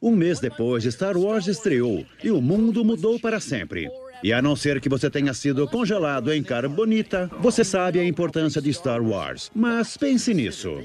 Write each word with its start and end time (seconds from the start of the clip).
Um 0.00 0.12
mês 0.12 0.38
depois, 0.38 0.84
Star 0.84 1.16
Wars 1.16 1.48
estreou 1.48 2.06
e 2.22 2.30
o 2.30 2.40
mundo 2.40 2.84
mudou 2.84 3.18
para 3.18 3.40
sempre. 3.40 3.90
E 4.22 4.32
a 4.32 4.40
não 4.40 4.54
ser 4.54 4.80
que 4.80 4.88
você 4.88 5.10
tenha 5.10 5.34
sido 5.34 5.66
congelado 5.66 6.32
em 6.32 6.40
carbonita, 6.40 7.28
você 7.40 7.64
sabe 7.64 7.98
a 7.98 8.04
importância 8.04 8.62
de 8.62 8.72
Star 8.72 9.02
Wars. 9.02 9.50
Mas 9.52 9.96
pense 9.96 10.32
nisso. 10.32 10.78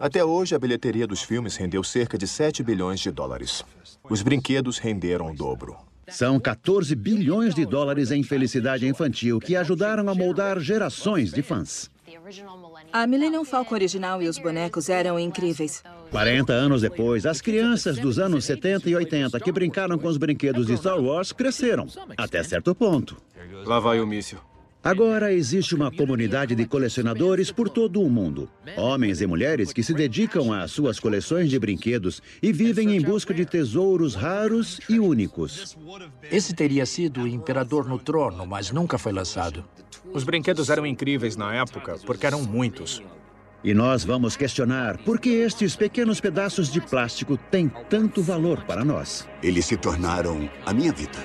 Até 0.00 0.24
hoje, 0.24 0.54
a 0.54 0.58
bilheteria 0.58 1.06
dos 1.06 1.22
filmes 1.22 1.56
rendeu 1.56 1.84
cerca 1.84 2.18
de 2.18 2.26
7 2.26 2.64
bilhões 2.64 2.98
de 2.98 3.12
dólares. 3.12 3.64
Os 4.08 4.20
brinquedos 4.20 4.78
renderam 4.78 5.30
o 5.30 5.34
dobro. 5.34 5.76
São 6.08 6.40
14 6.40 6.92
bilhões 6.96 7.54
de 7.54 7.64
dólares 7.64 8.10
em 8.10 8.24
felicidade 8.24 8.84
infantil 8.84 9.38
que 9.38 9.54
ajudaram 9.54 10.08
a 10.08 10.14
moldar 10.14 10.58
gerações 10.58 11.32
de 11.32 11.40
fãs. 11.40 11.88
A 12.92 13.06
Millennium 13.06 13.44
Falcon 13.44 13.74
original 13.74 14.22
e 14.22 14.28
os 14.28 14.38
bonecos 14.38 14.88
eram 14.88 15.18
incríveis. 15.18 15.82
40 16.10 16.52
anos 16.52 16.82
depois, 16.82 17.24
as 17.24 17.40
crianças 17.40 17.98
dos 17.98 18.18
anos 18.18 18.44
70 18.44 18.90
e 18.90 18.96
80 18.96 19.40
que 19.40 19.52
brincaram 19.52 19.98
com 19.98 20.08
os 20.08 20.16
brinquedos 20.16 20.66
de 20.66 20.76
Star 20.76 21.00
Wars 21.00 21.32
cresceram, 21.32 21.86
até 22.16 22.42
certo 22.42 22.74
ponto. 22.74 23.16
Lá 23.64 23.78
vai 23.78 24.00
o 24.00 24.06
míssil. 24.06 24.38
Agora 24.82 25.30
existe 25.30 25.74
uma 25.74 25.90
comunidade 25.90 26.54
de 26.54 26.64
colecionadores 26.64 27.52
por 27.52 27.68
todo 27.68 28.00
o 28.00 28.08
mundo. 28.08 28.48
Homens 28.78 29.20
e 29.20 29.26
mulheres 29.26 29.74
que 29.74 29.82
se 29.82 29.92
dedicam 29.92 30.54
às 30.54 30.70
suas 30.70 30.98
coleções 30.98 31.50
de 31.50 31.58
brinquedos 31.58 32.22
e 32.42 32.50
vivem 32.50 32.96
em 32.96 33.02
busca 33.02 33.34
de 33.34 33.44
tesouros 33.44 34.14
raros 34.14 34.80
e 34.88 34.98
únicos. 34.98 35.76
Esse 36.30 36.54
teria 36.54 36.86
sido 36.86 37.22
o 37.22 37.28
Imperador 37.28 37.86
no 37.86 37.98
trono, 37.98 38.46
mas 38.46 38.70
nunca 38.70 38.96
foi 38.96 39.12
lançado. 39.12 39.62
Os 40.12 40.24
brinquedos 40.24 40.70
eram 40.70 40.84
incríveis 40.84 41.36
na 41.36 41.54
época, 41.54 41.96
porque 42.04 42.26
eram 42.26 42.42
muitos. 42.42 43.02
E 43.62 43.72
nós 43.74 44.04
vamos 44.04 44.36
questionar 44.36 44.98
por 44.98 45.20
que 45.20 45.28
estes 45.28 45.76
pequenos 45.76 46.20
pedaços 46.20 46.72
de 46.72 46.80
plástico 46.80 47.36
têm 47.36 47.70
tanto 47.88 48.22
valor 48.22 48.64
para 48.64 48.84
nós. 48.84 49.28
Eles 49.42 49.66
se 49.66 49.76
tornaram 49.76 50.50
a 50.64 50.72
minha 50.72 50.92
vida. 50.92 51.18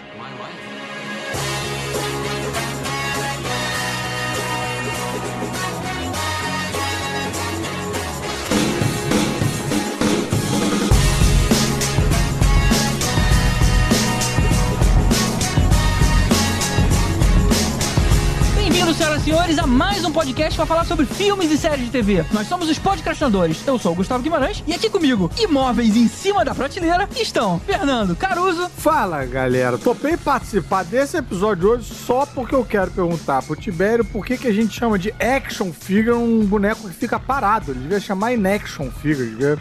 Senhores, 19.25 19.57
a 19.57 19.65
mais 19.65 20.05
um 20.05 20.11
podcast 20.11 20.55
para 20.55 20.67
falar 20.67 20.85
sobre 20.85 21.03
filmes 21.03 21.49
e 21.49 21.57
séries 21.57 21.85
de 21.85 21.91
TV. 21.91 22.23
Nós 22.31 22.47
somos 22.47 22.69
os 22.69 22.77
podcastinadores. 22.77 23.65
Eu 23.65 23.79
sou 23.79 23.93
o 23.93 23.95
Gustavo 23.95 24.21
Guimarães 24.21 24.63
e 24.67 24.73
aqui 24.73 24.87
comigo, 24.87 25.31
imóveis 25.39 25.97
em 25.97 26.07
cima 26.07 26.45
da 26.45 26.53
prateleira, 26.53 27.09
estão 27.15 27.59
Fernando 27.61 28.15
Caruso. 28.15 28.69
Fala, 28.77 29.25
galera. 29.25 29.79
Topei 29.79 30.15
participar 30.15 30.83
desse 30.85 31.17
episódio 31.17 31.61
de 31.61 31.65
hoje 31.65 31.91
só 31.91 32.27
porque 32.27 32.53
eu 32.53 32.63
quero 32.63 32.91
perguntar 32.91 33.41
pro 33.41 33.55
Tibério 33.55 34.05
por 34.05 34.23
que, 34.23 34.37
que 34.37 34.47
a 34.47 34.53
gente 34.53 34.77
chama 34.77 34.99
de 34.99 35.11
action 35.19 35.73
figure 35.73 36.15
um 36.15 36.45
boneco 36.45 36.87
que 36.87 36.93
fica 36.93 37.19
parado. 37.19 37.71
Ele 37.71 37.79
devia 37.79 37.99
chamar 37.99 38.31
inaction 38.31 38.91
figure. 38.91 39.31
Devia... 39.31 39.57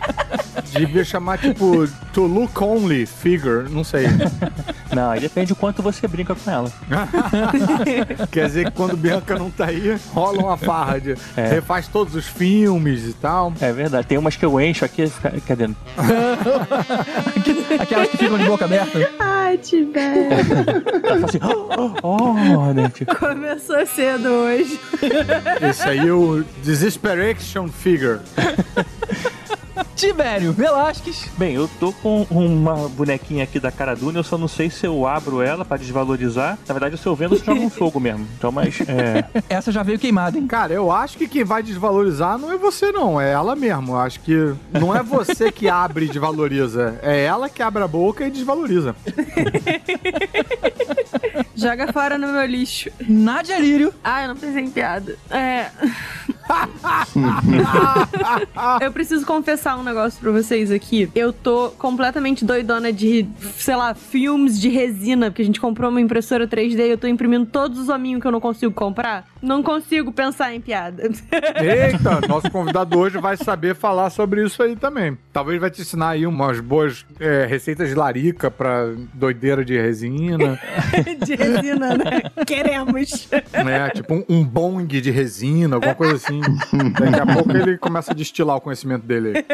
devia 0.72 1.04
chamar, 1.04 1.38
tipo, 1.38 1.86
to 2.12 2.26
look 2.26 2.60
only 2.62 3.06
figure. 3.06 3.68
Não 3.70 3.84
sei. 3.84 4.06
Não, 4.94 5.10
aí 5.10 5.20
depende 5.20 5.48
do 5.48 5.56
quanto 5.56 5.82
você 5.82 6.06
brinca 6.08 6.34
com 6.34 6.50
ela. 6.50 6.70
Quer 8.30 8.46
dizer 8.46 8.64
que 8.66 8.70
quando 8.72 8.96
Bianca 8.96 9.38
não 9.38 9.48
tá 9.48 9.66
aí, 9.66 9.96
rola 10.12 10.42
uma 10.42 10.56
farra 10.56 11.00
de 11.00 11.14
É. 11.36 11.46
refaz 11.46 11.86
todos 11.86 12.16
os 12.16 12.26
filmes 12.26 13.06
e 13.06 13.12
tal. 13.12 13.52
É 13.60 13.72
verdade, 13.72 14.08
tem 14.08 14.18
umas 14.18 14.34
que 14.34 14.44
eu 14.44 14.60
encho 14.60 14.84
aqui, 14.84 15.04
cadê? 15.46 15.70
Aquelas 17.78 18.08
que 18.08 18.16
ficam 18.16 18.36
de 18.36 18.44
boca 18.46 18.64
aberta. 18.64 19.08
Ai, 19.20 19.58
Tibério. 19.58 20.28
Ela 20.32 21.00
fala 21.02 21.26
assim, 21.26 21.38
oh, 22.02 22.72
né? 22.72 22.90
Tipo, 22.92 23.14
Começou 23.14 23.86
cedo 23.86 24.28
hoje. 24.28 24.80
Esse 25.68 25.88
aí 25.88 26.08
é 26.08 26.12
o 26.12 26.42
Desesperation 26.64 27.68
Figure. 27.68 28.18
Tibério 29.96 30.52
Velasquez. 30.52 31.28
Bem, 31.36 31.54
eu 31.54 31.68
tô 31.78 31.92
com 31.92 32.26
uma 32.30 32.88
bonequinha 32.88 33.44
aqui 33.44 33.58
da 33.58 33.70
cara 33.70 33.94
Duna, 33.94 34.18
eu 34.18 34.24
só 34.24 34.36
não 34.38 34.48
sei 34.48 34.70
se 34.70 34.86
eu 34.86 35.06
abro 35.06 35.42
ela 35.42 35.64
pra 35.64 35.76
desvalorizar. 35.76 36.58
Na 36.66 36.74
verdade, 36.74 36.96
se 36.98 37.06
eu 37.06 37.14
vendo, 37.14 37.34
eu 37.34 37.44
jogo 37.44 37.60
um 37.60 37.70
fogo 37.70 38.00
mesmo. 38.00 38.26
Então, 38.36 38.50
mas, 38.50 38.80
é... 38.82 39.24
Essa 39.48 39.72
já 39.72 39.82
veio 39.82 39.98
queimada, 39.98 40.38
hein? 40.38 40.46
Cara, 40.46 40.72
eu 40.72 40.90
acho 40.90 41.18
que 41.18 41.28
quem 41.28 41.44
vai 41.44 41.62
desvalorizar 41.62 42.38
não 42.38 42.52
é 42.52 42.56
você, 42.56 42.92
não. 42.92 43.20
É 43.20 43.32
ela 43.32 43.54
mesmo. 43.56 43.92
Eu 43.92 43.98
acho 43.98 44.20
que 44.20 44.54
não 44.72 44.94
é 44.94 45.02
você 45.02 45.50
que 45.50 45.68
abre 45.68 46.06
e 46.06 46.08
desvaloriza. 46.08 46.98
É 47.02 47.24
ela 47.24 47.48
que 47.48 47.62
abre 47.62 47.82
a 47.82 47.88
boca 47.88 48.26
e 48.26 48.30
desvaloriza. 48.30 48.94
Joga 51.54 51.92
fora 51.92 52.16
no 52.16 52.28
meu 52.28 52.46
lixo. 52.46 52.90
Nádia 53.06 53.58
Lírio. 53.58 53.92
Ah, 54.02 54.22
eu 54.22 54.28
não 54.28 54.36
pensei 54.36 54.64
em 54.64 54.70
piada. 54.70 55.16
É. 55.30 55.66
eu 58.80 58.92
preciso 58.92 59.24
confessar 59.26 59.78
um 59.78 59.82
negócio 59.82 60.20
pra 60.20 60.30
vocês 60.30 60.70
aqui. 60.70 61.10
Eu 61.14 61.32
tô 61.32 61.70
completamente 61.78 62.44
doidona 62.44 62.92
de, 62.92 63.26
sei 63.56 63.76
lá, 63.76 63.94
filmes 63.94 64.60
de 64.60 64.68
resina, 64.68 65.30
porque 65.30 65.42
a 65.42 65.44
gente 65.44 65.60
comprou 65.60 65.90
uma 65.90 66.00
impressora 66.00 66.46
3D 66.46 66.78
e 66.78 66.90
eu 66.90 66.98
tô 66.98 67.06
imprimindo 67.06 67.46
todos 67.46 67.78
os 67.78 67.88
hominhos 67.88 68.20
que 68.20 68.26
eu 68.26 68.32
não 68.32 68.40
consigo 68.40 68.72
comprar. 68.72 69.26
Não 69.42 69.62
consigo 69.62 70.12
pensar 70.12 70.54
em 70.54 70.60
piada. 70.60 71.02
Eita, 71.02 72.20
nosso 72.28 72.50
convidado 72.50 72.98
hoje 72.98 73.18
vai 73.18 73.36
saber 73.36 73.74
falar 73.74 74.10
sobre 74.10 74.44
isso 74.44 74.62
aí 74.62 74.76
também. 74.76 75.16
Talvez 75.32 75.60
vai 75.60 75.70
te 75.70 75.80
ensinar 75.80 76.10
aí 76.10 76.26
umas 76.26 76.60
boas 76.60 77.04
é, 77.18 77.46
receitas 77.46 77.88
de 77.88 77.94
larica 77.94 78.50
pra 78.50 78.90
doideira 79.14 79.64
de 79.64 79.80
resina, 79.80 80.60
de 81.24 81.34
resina, 81.34 81.96
né? 81.96 82.22
Queremos. 82.46 83.28
né? 83.64 83.90
Tipo 83.90 84.14
um, 84.14 84.24
um 84.28 84.44
bong 84.44 85.00
de 85.00 85.10
resina, 85.10 85.76
alguma 85.76 85.94
coisa 85.94 86.16
assim. 86.16 86.39
Daqui 86.40 87.20
a 87.20 87.34
pouco 87.34 87.50
ele 87.56 87.78
começa 87.78 88.12
a 88.12 88.14
destilar 88.14 88.56
o 88.56 88.60
conhecimento 88.60 89.04
dele 89.04 89.28
aí. 89.28 89.44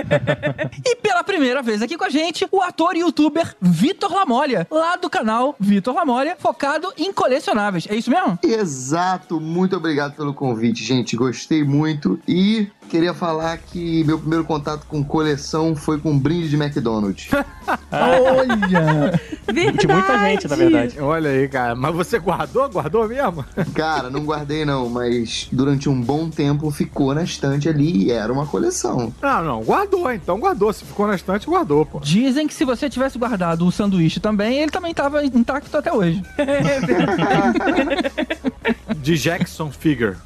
E 0.84 0.96
pela 0.96 1.22
primeira 1.24 1.62
vez 1.62 1.82
aqui 1.82 1.96
com 1.96 2.04
a 2.04 2.10
gente, 2.10 2.46
o 2.50 2.62
ator 2.62 2.96
e 2.96 3.00
youtuber 3.00 3.54
Vitor 3.60 4.12
Lamolha, 4.12 4.66
lá 4.70 4.96
do 4.96 5.10
canal 5.10 5.56
Vitor 5.58 5.94
Lamolha, 5.94 6.36
focado 6.38 6.92
em 6.96 7.12
colecionáveis. 7.12 7.86
É 7.88 7.94
isso 7.94 8.10
mesmo? 8.10 8.38
Exato, 8.42 9.40
muito 9.40 9.76
obrigado 9.76 10.14
pelo 10.14 10.34
convite, 10.34 10.84
gente. 10.84 11.16
Gostei 11.16 11.64
muito 11.64 12.18
e 12.26 12.68
queria 12.88 13.12
falar 13.12 13.58
que 13.58 14.02
meu 14.04 14.18
primeiro 14.18 14.44
contato 14.44 14.86
com 14.86 15.04
coleção 15.04 15.76
foi 15.76 15.98
com 15.98 16.12
um 16.12 16.18
brinde 16.18 16.48
de 16.48 16.56
McDonald's. 16.56 17.28
Olha! 17.90 19.12
de 19.52 19.86
muita 19.86 20.18
gente, 20.18 20.48
na 20.48 20.56
verdade. 20.56 21.00
Olha 21.00 21.30
aí, 21.30 21.48
cara. 21.48 21.74
Mas 21.74 21.94
você 21.94 22.18
guardou? 22.18 22.68
Guardou 22.68 23.08
mesmo? 23.08 23.44
Cara, 23.74 24.10
não 24.10 24.24
guardei 24.24 24.64
não, 24.64 24.88
mas 24.88 25.48
durante 25.52 25.88
um 25.88 26.00
bom 26.00 26.28
tempo 26.28 26.70
ficou 26.70 27.14
na 27.14 27.22
estante 27.22 27.68
ali 27.68 28.06
e 28.06 28.10
era 28.10 28.32
uma 28.32 28.46
coleção. 28.46 29.12
Não, 29.20 29.44
não. 29.44 29.62
Guardou, 29.62 30.10
então 30.12 30.38
guardou. 30.38 30.72
Se 30.72 30.84
ficou 30.84 31.06
na 31.06 31.14
estante, 31.14 31.46
guardou, 31.46 31.86
pô. 31.86 32.00
Dizem 32.00 32.46
que 32.46 32.54
se 32.54 32.64
você 32.64 32.88
tivesse 32.88 33.18
guardado 33.18 33.66
o 33.66 33.72
sanduíche 33.72 34.20
também, 34.20 34.58
ele 34.58 34.70
também 34.70 34.94
tava 34.94 35.24
intacto 35.24 35.76
até 35.76 35.92
hoje. 35.92 36.22
De 39.06 39.16
Jackson 39.16 39.70
Figure. 39.70 40.16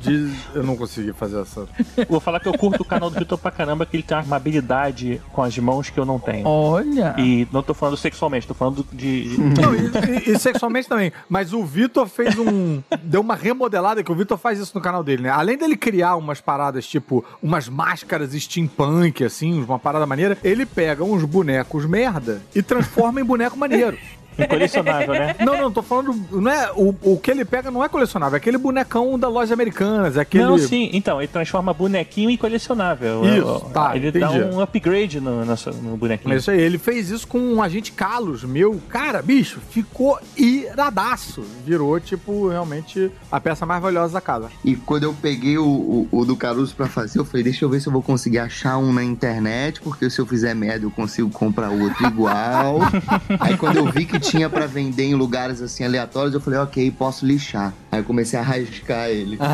De... 0.00 0.32
Eu 0.54 0.62
não 0.62 0.76
consegui 0.76 1.12
fazer 1.12 1.40
essa. 1.40 1.68
Vou 2.08 2.18
falar 2.20 2.40
que 2.40 2.48
eu 2.48 2.56
curto 2.56 2.82
o 2.82 2.84
canal 2.84 3.10
do 3.10 3.18
Vitor 3.18 3.36
pra 3.36 3.50
caramba, 3.50 3.84
que 3.84 3.96
ele 3.96 4.02
tem 4.02 4.16
uma 4.18 4.36
habilidade 4.36 5.20
com 5.32 5.42
as 5.42 5.56
mãos 5.58 5.90
que 5.90 5.98
eu 5.98 6.04
não 6.04 6.18
tenho. 6.18 6.46
Olha! 6.48 7.14
E 7.18 7.46
não 7.52 7.62
tô 7.62 7.74
falando 7.74 7.96
sexualmente, 7.96 8.46
tô 8.46 8.54
falando 8.54 8.84
de. 8.92 9.36
Não, 9.38 9.74
e, 9.74 10.28
e- 10.30 10.32
e 10.32 10.38
sexualmente 10.38 10.88
também. 10.88 11.12
Mas 11.28 11.52
o 11.52 11.64
Vitor 11.64 12.06
fez 12.08 12.36
um. 12.38 12.80
Deu 13.02 13.20
uma 13.20 13.34
remodelada, 13.36 14.02
que 14.02 14.10
o 14.10 14.14
Vitor 14.16 14.38
faz 14.38 14.58
isso 14.58 14.72
no 14.74 14.80
canal 14.80 15.04
dele, 15.04 15.24
né? 15.24 15.30
Além 15.30 15.56
dele 15.58 15.76
criar 15.76 16.16
umas 16.16 16.40
paradas, 16.40 16.86
tipo, 16.86 17.24
umas 17.42 17.68
máscaras 17.68 18.32
steampunk, 18.32 19.22
assim, 19.22 19.62
uma 19.62 19.78
parada 19.78 20.06
maneira, 20.06 20.38
ele 20.42 20.64
pega 20.64 21.04
uns 21.04 21.22
bonecos 21.24 21.84
merda 21.86 22.40
e 22.54 22.62
transforma 22.62 23.20
em 23.20 23.24
boneco 23.24 23.56
maneiro. 23.56 23.98
Incolecionável, 24.38 25.12
né? 25.14 25.36
Não, 25.40 25.56
não, 25.58 25.72
tô 25.72 25.82
falando. 25.82 26.14
Não 26.30 26.50
é, 26.50 26.70
o, 26.74 26.94
o 27.02 27.16
que 27.18 27.30
ele 27.30 27.44
pega 27.44 27.70
não 27.70 27.82
é 27.84 27.88
colecionável, 27.88 28.36
é 28.36 28.38
aquele 28.38 28.58
bonecão 28.58 29.18
da 29.18 29.28
loja 29.28 29.54
americanas, 29.54 30.16
é 30.16 30.20
aquele. 30.20 30.44
Não, 30.44 30.58
sim, 30.58 30.90
então, 30.92 31.20
ele 31.20 31.28
transforma 31.28 31.72
bonequinho 31.72 32.30
em 32.30 32.36
colecionável. 32.36 33.22
Isso, 33.24 33.70
tá, 33.72 33.96
Ele 33.96 34.10
dá 34.12 34.30
entendi. 34.32 34.54
um 34.54 34.60
upgrade 34.60 35.20
no, 35.20 35.44
no, 35.44 35.54
no 35.82 35.96
bonequinho. 35.96 36.34
É 36.34 36.36
isso 36.38 36.50
aí, 36.50 36.60
ele 36.60 36.78
fez 36.78 37.10
isso 37.10 37.26
com 37.26 37.38
um 37.38 37.62
agente 37.62 37.92
Carlos, 37.92 38.44
meu. 38.44 38.80
Cara, 38.88 39.22
bicho, 39.22 39.58
ficou 39.70 40.18
iradaço. 40.36 41.42
Virou, 41.64 41.98
tipo, 42.00 42.48
realmente 42.48 43.10
a 43.30 43.40
peça 43.40 43.64
mais 43.66 43.80
valiosa 43.82 44.12
da 44.14 44.20
casa. 44.20 44.48
E 44.64 44.74
quando 44.76 45.04
eu 45.04 45.14
peguei 45.14 45.58
o, 45.58 45.64
o- 45.66 46.08
o 46.10 46.24
do 46.24 46.36
Caruso 46.36 46.74
pra 46.74 46.86
fazer, 46.86 47.18
eu 47.18 47.24
falei, 47.24 47.42
deixa 47.42 47.64
eu 47.64 47.68
ver 47.68 47.80
se 47.80 47.86
eu 47.88 47.92
vou 47.92 48.02
conseguir 48.02 48.38
achar 48.38 48.78
um 48.78 48.92
na 48.92 49.02
internet, 49.04 49.80
porque 49.80 50.08
se 50.10 50.20
eu 50.20 50.26
fizer 50.26 50.54
merda 50.54 50.84
eu 50.86 50.90
consigo 50.90 51.30
comprar 51.30 51.70
outro 51.70 52.06
igual. 52.06 52.78
Aí 53.40 53.56
quando 53.56 53.76
eu 53.76 53.86
vi 53.90 54.04
que 54.04 54.18
tinha 54.30 54.48
pra 54.50 54.66
vender 54.66 55.04
em 55.04 55.14
lugares 55.14 55.60
assim 55.62 55.84
aleatórios, 55.84 56.34
eu 56.34 56.40
falei, 56.40 56.58
ok, 56.60 56.90
posso 56.90 57.26
lixar. 57.26 57.72
Aí 57.90 58.00
eu 58.00 58.04
comecei 58.04 58.38
a 58.38 58.42
rascar 58.42 59.08
ele. 59.08 59.38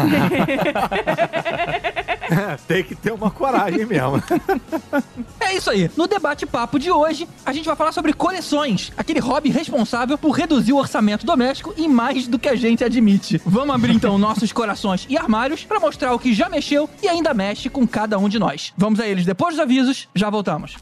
Tem 2.66 2.82
que 2.82 2.94
ter 2.94 3.12
uma 3.12 3.30
coragem 3.30 3.84
mesmo. 3.84 4.22
É 5.40 5.54
isso 5.54 5.70
aí. 5.70 5.90
No 5.96 6.06
debate 6.06 6.46
papo 6.46 6.78
de 6.78 6.90
hoje, 6.90 7.28
a 7.44 7.52
gente 7.52 7.66
vai 7.66 7.76
falar 7.76 7.92
sobre 7.92 8.12
coleções, 8.12 8.90
aquele 8.96 9.20
hobby 9.20 9.50
responsável 9.50 10.16
por 10.16 10.30
reduzir 10.30 10.72
o 10.72 10.78
orçamento 10.78 11.26
doméstico 11.26 11.74
em 11.76 11.88
mais 11.88 12.26
do 12.26 12.38
que 12.38 12.48
a 12.48 12.54
gente 12.54 12.82
admite. 12.84 13.40
Vamos 13.44 13.74
abrir 13.74 13.94
então 13.94 14.16
nossos 14.18 14.52
corações 14.52 15.06
e 15.08 15.16
armários 15.16 15.64
para 15.64 15.80
mostrar 15.80 16.14
o 16.14 16.18
que 16.18 16.32
já 16.32 16.48
mexeu 16.48 16.88
e 17.02 17.08
ainda 17.08 17.34
mexe 17.34 17.68
com 17.68 17.86
cada 17.86 18.18
um 18.18 18.28
de 18.28 18.38
nós. 18.38 18.72
Vamos 18.76 18.98
a 19.00 19.06
eles 19.06 19.26
depois 19.26 19.54
dos 19.54 19.62
avisos, 19.62 20.08
já 20.14 20.30
voltamos. 20.30 20.76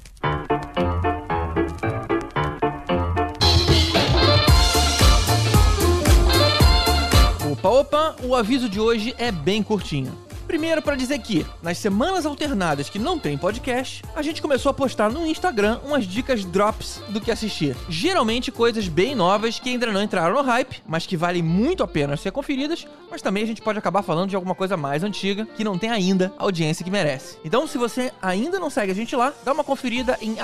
Opa, 7.63 7.69
opa, 7.69 8.17
o 8.23 8.35
aviso 8.35 8.71
de 8.71 8.81
hoje 8.81 9.15
é 9.19 9.31
bem 9.31 9.63
curtinho. 9.63 10.17
Primeiro, 10.51 10.83
para 10.83 10.97
dizer 10.97 11.21
que, 11.21 11.47
nas 11.63 11.79
semanas 11.79 12.27
alternadas 12.27 12.91
que 12.91 12.99
não 12.99 13.21
tem 13.21 13.39
podcast, 13.39 14.03
a 14.17 14.21
gente 14.21 14.43
começou 14.43 14.69
a 14.71 14.75
postar 14.75 15.09
no 15.09 15.25
Instagram 15.25 15.79
umas 15.85 16.05
dicas 16.05 16.45
drops 16.45 17.01
do 17.11 17.21
que 17.21 17.31
assistir. 17.31 17.77
Geralmente 17.89 18.51
coisas 18.51 18.89
bem 18.89 19.15
novas 19.15 19.61
que 19.61 19.69
ainda 19.69 19.87
não 19.87 20.03
entraram 20.03 20.35
no 20.35 20.43
hype, 20.43 20.83
mas 20.85 21.07
que 21.07 21.17
valem 21.17 21.41
muito 21.41 21.85
a 21.85 21.87
pena 21.87 22.17
ser 22.17 22.33
conferidas, 22.33 22.85
mas 23.09 23.23
também 23.23 23.45
a 23.45 23.47
gente 23.47 23.63
pode 23.63 23.79
acabar 23.79 24.03
falando 24.03 24.31
de 24.31 24.35
alguma 24.35 24.57
coisa 24.57 24.77
mais 24.77 25.05
antiga 25.05 25.47
que 25.47 25.63
não 25.63 25.79
tem 25.79 25.89
ainda 25.89 26.33
a 26.37 26.43
audiência 26.43 26.85
que 26.85 26.91
merece. 26.91 27.39
Então, 27.45 27.65
se 27.69 27.79
você 27.79 28.13
ainda 28.21 28.59
não 28.59 28.71
segue 28.71 28.91
a 28.91 28.95
gente 28.95 29.15
lá, 29.15 29.33
dá 29.45 29.53
uma 29.53 29.63
conferida 29.63 30.19
em 30.21 30.35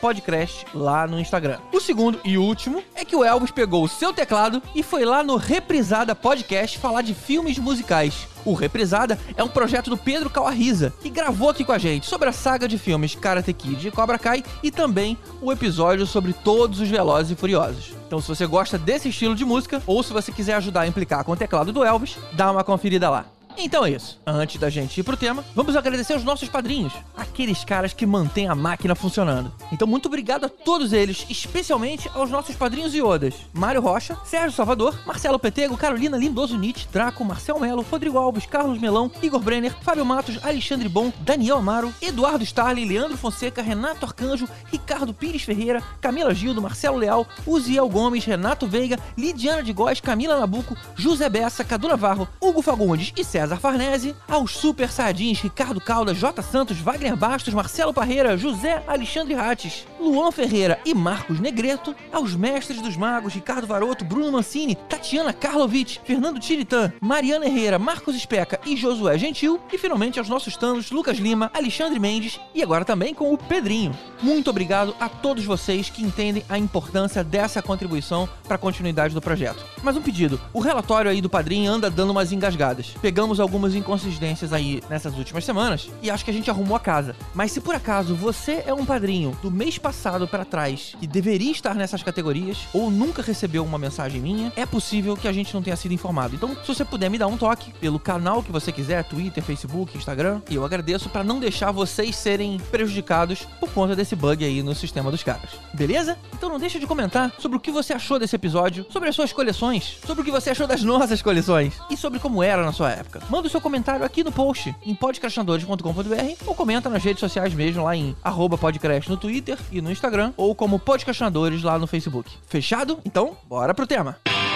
podcast 0.00 0.64
lá 0.72 1.06
no 1.06 1.20
Instagram. 1.20 1.58
O 1.70 1.80
segundo 1.80 2.18
e 2.24 2.38
último 2.38 2.82
é 2.94 3.04
que 3.04 3.14
o 3.14 3.22
Elvis 3.22 3.50
pegou 3.50 3.84
o 3.84 3.88
seu 3.88 4.14
teclado 4.14 4.62
e 4.74 4.82
foi 4.82 5.04
lá 5.04 5.22
no 5.22 5.36
Reprisada 5.36 6.14
Podcast 6.14 6.78
falar 6.78 7.02
de 7.02 7.12
filmes 7.12 7.58
musicais. 7.58 8.26
O 8.44 8.54
Reprisada 8.54 9.18
é 9.36 9.42
um 9.42 9.48
projeto 9.48 9.90
do 9.90 9.96
Pedro 9.96 10.30
Calarriza, 10.30 10.92
que 11.00 11.10
gravou 11.10 11.50
aqui 11.50 11.64
com 11.64 11.72
a 11.72 11.78
gente 11.78 12.06
sobre 12.06 12.28
a 12.28 12.32
saga 12.32 12.66
de 12.66 12.78
filmes 12.78 13.14
Karate 13.14 13.52
Kid 13.52 13.88
e 13.88 13.90
Cobra 13.90 14.18
Kai 14.18 14.42
e 14.62 14.70
também 14.70 15.18
o 15.40 15.52
episódio 15.52 16.06
sobre 16.06 16.32
todos 16.32 16.80
os 16.80 16.88
Velozes 16.88 17.32
e 17.32 17.36
Furiosos. 17.36 17.92
Então, 18.06 18.20
se 18.20 18.28
você 18.28 18.46
gosta 18.46 18.76
desse 18.76 19.08
estilo 19.08 19.34
de 19.34 19.44
música, 19.44 19.82
ou 19.86 20.02
se 20.02 20.12
você 20.12 20.32
quiser 20.32 20.54
ajudar 20.54 20.82
a 20.82 20.86
implicar 20.86 21.24
com 21.24 21.32
o 21.32 21.36
teclado 21.36 21.72
do 21.72 21.84
Elvis, 21.84 22.16
dá 22.32 22.50
uma 22.50 22.64
conferida 22.64 23.08
lá. 23.08 23.26
Então 23.56 23.84
é 23.84 23.90
isso. 23.90 24.20
Antes 24.26 24.58
da 24.58 24.70
gente 24.70 24.98
ir 24.98 25.02
pro 25.02 25.16
tema, 25.16 25.44
vamos 25.54 25.76
agradecer 25.76 26.14
aos 26.14 26.24
nossos 26.24 26.48
padrinhos, 26.48 26.92
aqueles 27.16 27.64
caras 27.64 27.92
que 27.92 28.06
mantêm 28.06 28.48
a 28.48 28.54
máquina 28.54 28.94
funcionando. 28.94 29.52
Então, 29.72 29.86
muito 29.86 30.06
obrigado 30.06 30.44
a 30.44 30.48
todos 30.48 30.92
eles, 30.92 31.26
especialmente 31.28 32.10
aos 32.14 32.30
nossos 32.30 32.56
padrinhos 32.56 32.94
e 32.94 33.02
odas: 33.02 33.34
Mário 33.52 33.80
Rocha, 33.80 34.16
Sérgio 34.24 34.52
Salvador, 34.52 34.98
Marcelo 35.06 35.38
Petego, 35.38 35.76
Carolina 35.76 36.16
Lindoso 36.16 36.56
Nietzsche, 36.56 36.88
Draco, 36.92 37.24
Marcel 37.24 37.58
Melo, 37.60 37.84
Rodrigo 37.88 38.18
Alves, 38.18 38.46
Carlos 38.46 38.78
Melão, 38.78 39.10
Igor 39.22 39.40
Brenner, 39.40 39.76
Fábio 39.82 40.04
Matos, 40.04 40.38
Alexandre 40.42 40.88
Bom, 40.88 41.12
Daniel 41.20 41.58
Amaro, 41.58 41.92
Eduardo 42.00 42.44
Starling, 42.44 42.86
Leandro 42.86 43.16
Fonseca, 43.16 43.62
Renato 43.62 44.06
Arcanjo, 44.06 44.48
Ricardo 44.70 45.12
Pires 45.12 45.42
Ferreira, 45.42 45.82
Camila 46.00 46.34
Gildo, 46.34 46.62
Marcelo 46.62 46.96
Leal, 46.96 47.26
Uziel 47.46 47.88
Gomes, 47.88 48.24
Renato 48.24 48.66
Veiga, 48.66 48.98
Lidiana 49.16 49.62
de 49.62 49.72
Góes, 49.72 50.00
Camila 50.00 50.38
Nabuco, 50.38 50.76
José 50.94 51.28
Bessa, 51.28 51.64
Cadu 51.64 51.88
Navarro, 51.88 52.28
Hugo 52.40 52.62
Fagundes 52.62 53.12
e 53.16 53.24
César 53.40 53.56
Farnese, 53.56 54.14
aos 54.28 54.54
Super 54.54 54.90
Sardins, 54.90 55.40
Ricardo 55.40 55.80
Caldas, 55.80 56.18
J. 56.18 56.42
Santos, 56.42 56.76
Wagner 56.76 57.16
Bastos, 57.16 57.54
Marcelo 57.54 57.90
Parreira, 57.90 58.36
José 58.36 58.82
Alexandre 58.86 59.32
Rates, 59.32 59.86
Luan 59.98 60.30
Ferreira 60.30 60.78
e 60.84 60.92
Marcos 60.92 61.40
Negreto, 61.40 61.96
aos 62.12 62.36
Mestres 62.36 62.82
dos 62.82 62.98
Magos, 62.98 63.32
Ricardo 63.32 63.66
Varoto, 63.66 64.04
Bruno 64.04 64.32
Mancini, 64.32 64.74
Tatiana 64.74 65.32
Karlovic, 65.32 66.00
Fernando 66.04 66.38
Tiritã, 66.38 66.92
Mariana 67.00 67.46
Herrera, 67.46 67.78
Marcos 67.78 68.14
Especa 68.14 68.60
e 68.66 68.76
Josué 68.76 69.16
Gentil, 69.16 69.58
e 69.72 69.78
finalmente 69.78 70.18
aos 70.18 70.28
nossos 70.28 70.54
tanos, 70.54 70.90
Lucas 70.90 71.16
Lima, 71.16 71.50
Alexandre 71.54 71.98
Mendes 71.98 72.38
e 72.54 72.62
agora 72.62 72.84
também 72.84 73.14
com 73.14 73.32
o 73.32 73.38
Pedrinho. 73.38 73.96
Muito 74.22 74.50
obrigado 74.50 74.94
a 75.00 75.08
todos 75.08 75.46
vocês 75.46 75.88
que 75.88 76.02
entendem 76.02 76.44
a 76.46 76.58
importância 76.58 77.24
dessa 77.24 77.62
contribuição 77.62 78.28
para 78.44 78.56
a 78.56 78.58
continuidade 78.58 79.14
do 79.14 79.20
projeto. 79.22 79.64
Mas 79.82 79.96
um 79.96 80.02
pedido, 80.02 80.38
o 80.52 80.60
relatório 80.60 81.10
aí 81.10 81.22
do 81.22 81.30
Padrinho 81.30 81.72
anda 81.72 81.90
dando 81.90 82.10
umas 82.10 82.32
engasgadas. 82.32 82.94
Pegamos 83.00 83.29
algumas 83.38 83.74
inconsistências 83.74 84.52
aí 84.52 84.82
nessas 84.88 85.16
últimas 85.16 85.44
semanas 85.44 85.88
e 86.02 86.10
acho 86.10 86.24
que 86.24 86.30
a 86.30 86.34
gente 86.34 86.50
arrumou 86.50 86.76
a 86.76 86.80
casa. 86.80 87.14
Mas 87.34 87.52
se 87.52 87.60
por 87.60 87.74
acaso 87.74 88.14
você 88.14 88.64
é 88.66 88.74
um 88.74 88.84
padrinho 88.84 89.36
do 89.42 89.50
mês 89.50 89.78
passado 89.78 90.26
para 90.26 90.44
trás 90.44 90.96
que 90.98 91.06
deveria 91.06 91.52
estar 91.52 91.74
nessas 91.74 92.02
categorias 92.02 92.66
ou 92.72 92.90
nunca 92.90 93.22
recebeu 93.22 93.64
uma 93.64 93.78
mensagem 93.78 94.20
minha, 94.20 94.52
é 94.56 94.64
possível 94.64 95.16
que 95.16 95.28
a 95.28 95.32
gente 95.32 95.52
não 95.54 95.62
tenha 95.62 95.76
sido 95.76 95.92
informado. 95.92 96.34
Então, 96.34 96.56
se 96.56 96.66
você 96.66 96.84
puder 96.84 97.10
me 97.10 97.18
dar 97.18 97.26
um 97.26 97.36
toque 97.36 97.72
pelo 97.74 97.98
canal 97.98 98.42
que 98.42 98.50
você 98.50 98.72
quiser, 98.72 99.04
Twitter, 99.04 99.42
Facebook, 99.42 99.96
Instagram, 99.96 100.40
eu 100.50 100.64
agradeço 100.64 101.08
para 101.08 101.22
não 101.22 101.38
deixar 101.38 101.70
vocês 101.70 102.16
serem 102.16 102.58
prejudicados 102.70 103.46
por 103.58 103.70
conta 103.70 103.94
desse 103.94 104.16
bug 104.16 104.44
aí 104.44 104.62
no 104.62 104.74
sistema 104.74 105.10
dos 105.10 105.22
caras. 105.22 105.50
Beleza? 105.74 106.18
Então 106.32 106.48
não 106.48 106.58
deixa 106.58 106.78
de 106.78 106.86
comentar 106.86 107.32
sobre 107.38 107.58
o 107.58 107.60
que 107.60 107.70
você 107.70 107.92
achou 107.92 108.18
desse 108.18 108.36
episódio, 108.36 108.86
sobre 108.90 109.08
as 109.08 109.14
suas 109.14 109.32
coleções, 109.32 109.98
sobre 110.06 110.22
o 110.22 110.24
que 110.24 110.30
você 110.30 110.50
achou 110.50 110.66
das 110.66 110.82
nossas 110.84 111.20
coleções 111.20 111.74
e 111.90 111.96
sobre 111.96 112.18
como 112.18 112.42
era 112.42 112.64
na 112.64 112.72
sua 112.72 112.90
época. 112.90 113.19
Manda 113.28 113.46
o 113.46 113.50
seu 113.50 113.60
comentário 113.60 114.04
aqui 114.04 114.24
no 114.24 114.32
post 114.32 114.74
em 114.84 114.94
podcastinadores.com.br 114.94 116.44
ou 116.46 116.54
comenta 116.54 116.88
nas 116.88 117.02
redes 117.02 117.20
sociais 117.20 117.54
mesmo 117.54 117.84
lá 117.84 117.94
em 117.94 118.16
arroba 118.22 118.56
podcast 118.56 119.08
no 119.10 119.16
Twitter 119.16 119.58
e 119.70 119.80
no 119.80 119.90
Instagram 119.90 120.32
ou 120.36 120.54
como 120.54 120.78
podcastinadores 120.78 121.62
lá 121.62 121.78
no 121.78 121.86
Facebook. 121.86 122.30
Fechado? 122.46 122.98
Então, 123.04 123.36
bora 123.48 123.74
pro 123.74 123.86
tema. 123.86 124.18
Yonder 124.26 124.49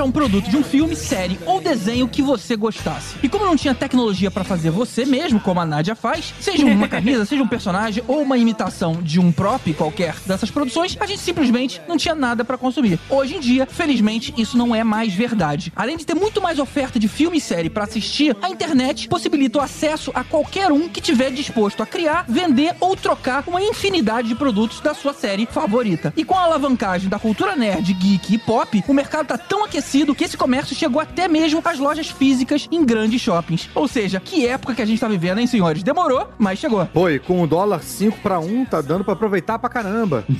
achar 0.00 0.04
um 0.04 0.10
produto 0.10 0.48
de 0.48 0.56
um 0.56 0.64
filme, 0.64 0.96
série 0.96 1.38
ou 1.44 1.60
desenho 1.60 2.08
que 2.08 2.22
você 2.22 2.56
gostasse. 2.56 3.16
E 3.22 3.28
como 3.28 3.44
não 3.44 3.56
tinha 3.56 3.74
tecnologia 3.74 4.30
pra 4.30 4.44
fazer 4.44 4.70
você 4.70 5.04
mesmo, 5.04 5.40
como 5.40 5.60
a 5.60 5.66
Nadia 5.66 5.94
faz, 5.94 6.32
seja 6.40 6.64
uma 6.64 6.88
camisa, 6.88 7.26
seja 7.26 7.42
um 7.42 7.48
personagem 7.48 8.02
ou 8.08 8.22
uma 8.22 8.38
imitação 8.38 9.02
de 9.02 9.20
um 9.20 9.30
prop 9.30 9.72
qualquer 9.74 10.14
dessas 10.26 10.50
produções, 10.50 10.96
a 10.98 11.06
gente 11.06 11.20
simplesmente 11.20 11.80
não 11.86 11.96
tinha 11.96 12.14
nada 12.14 12.44
pra 12.44 12.56
consumir. 12.56 12.98
Hoje 13.10 13.36
em 13.36 13.40
dia, 13.40 13.66
felizmente, 13.66 14.32
isso 14.38 14.56
não 14.56 14.74
é 14.74 14.82
mais 14.82 15.12
verdade. 15.12 15.72
Além 15.76 15.96
de 15.96 16.06
ter 16.06 16.14
muito 16.14 16.40
mais 16.40 16.58
oferta 16.58 16.98
de 16.98 17.08
filme 17.08 17.38
e 17.38 17.40
série 17.40 17.68
pra 17.68 17.84
assistir, 17.84 18.34
a 18.40 18.48
internet 18.48 19.08
possibilita 19.08 19.58
o 19.58 19.62
acesso 19.62 20.10
a 20.14 20.24
qualquer 20.24 20.72
um 20.72 20.88
que 20.88 21.00
tiver 21.00 21.30
disposto 21.30 21.82
a 21.82 21.86
criar, 21.86 22.24
vender 22.28 22.74
ou 22.80 22.96
trocar 22.96 23.44
uma 23.46 23.60
infinidade 23.60 24.28
de 24.28 24.34
produtos 24.34 24.80
da 24.80 24.94
sua 24.94 25.12
série 25.12 25.46
favorita. 25.46 26.12
E 26.16 26.24
com 26.24 26.36
a 26.36 26.42
alavancagem 26.42 27.08
da 27.08 27.18
cultura 27.18 27.54
nerd, 27.54 27.92
geek 27.92 28.34
e 28.34 28.38
pop, 28.38 28.82
o 28.88 28.94
mercado 28.94 29.26
tá 29.26 29.38
tão 29.38 29.64
aquecido 29.64 29.89
que 30.14 30.24
esse 30.24 30.36
comércio 30.36 30.74
chegou 30.74 31.00
até 31.00 31.26
mesmo 31.28 31.60
às 31.64 31.78
lojas 31.78 32.08
físicas 32.10 32.68
em 32.70 32.84
grandes 32.84 33.20
shoppings. 33.20 33.68
Ou 33.74 33.86
seja, 33.88 34.20
que 34.20 34.46
época 34.46 34.74
que 34.74 34.82
a 34.82 34.84
gente 34.86 35.00
tá 35.00 35.08
vivendo, 35.08 35.38
hein, 35.38 35.46
senhores? 35.46 35.82
Demorou, 35.82 36.28
mas 36.38 36.58
chegou. 36.58 36.86
Pô, 36.86 37.08
e 37.08 37.18
com 37.18 37.42
o 37.42 37.46
dólar 37.46 37.82
5 37.82 38.18
pra 38.20 38.38
1, 38.38 38.64
tá 38.66 38.80
dando 38.80 39.04
pra 39.04 39.14
aproveitar 39.14 39.58
pra 39.58 39.68
caramba. 39.68 40.24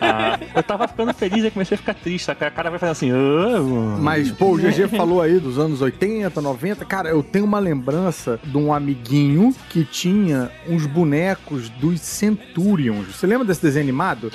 Ah, 0.00 0.38
eu 0.54 0.62
tava 0.62 0.88
ficando 0.88 1.12
feliz 1.14 1.44
e 1.44 1.50
comecei 1.50 1.74
a 1.74 1.78
ficar 1.78 1.94
triste. 1.94 2.30
A 2.30 2.34
cara 2.34 2.70
vai 2.70 2.78
fazer 2.78 2.92
assim. 2.92 3.10
"Ah, 3.12 3.96
Mas, 4.00 4.30
pô, 4.30 4.52
o 4.52 4.56
GG 4.56 4.88
falou 4.96 5.20
aí 5.22 5.38
dos 5.38 5.58
anos 5.58 5.80
80, 5.80 6.40
90. 6.40 6.84
Cara, 6.84 7.08
eu 7.08 7.22
tenho 7.22 7.44
uma 7.44 7.58
lembrança 7.58 8.38
de 8.42 8.56
um 8.56 8.72
amiguinho 8.72 9.54
que 9.70 9.84
tinha 9.84 10.50
uns 10.68 10.86
bonecos 10.86 11.68
dos 11.68 12.00
Centurions. 12.00 13.14
Você 13.14 13.26
lembra 13.26 13.46
desse 13.46 13.62
desenho 13.62 13.84
animado? 13.84 14.30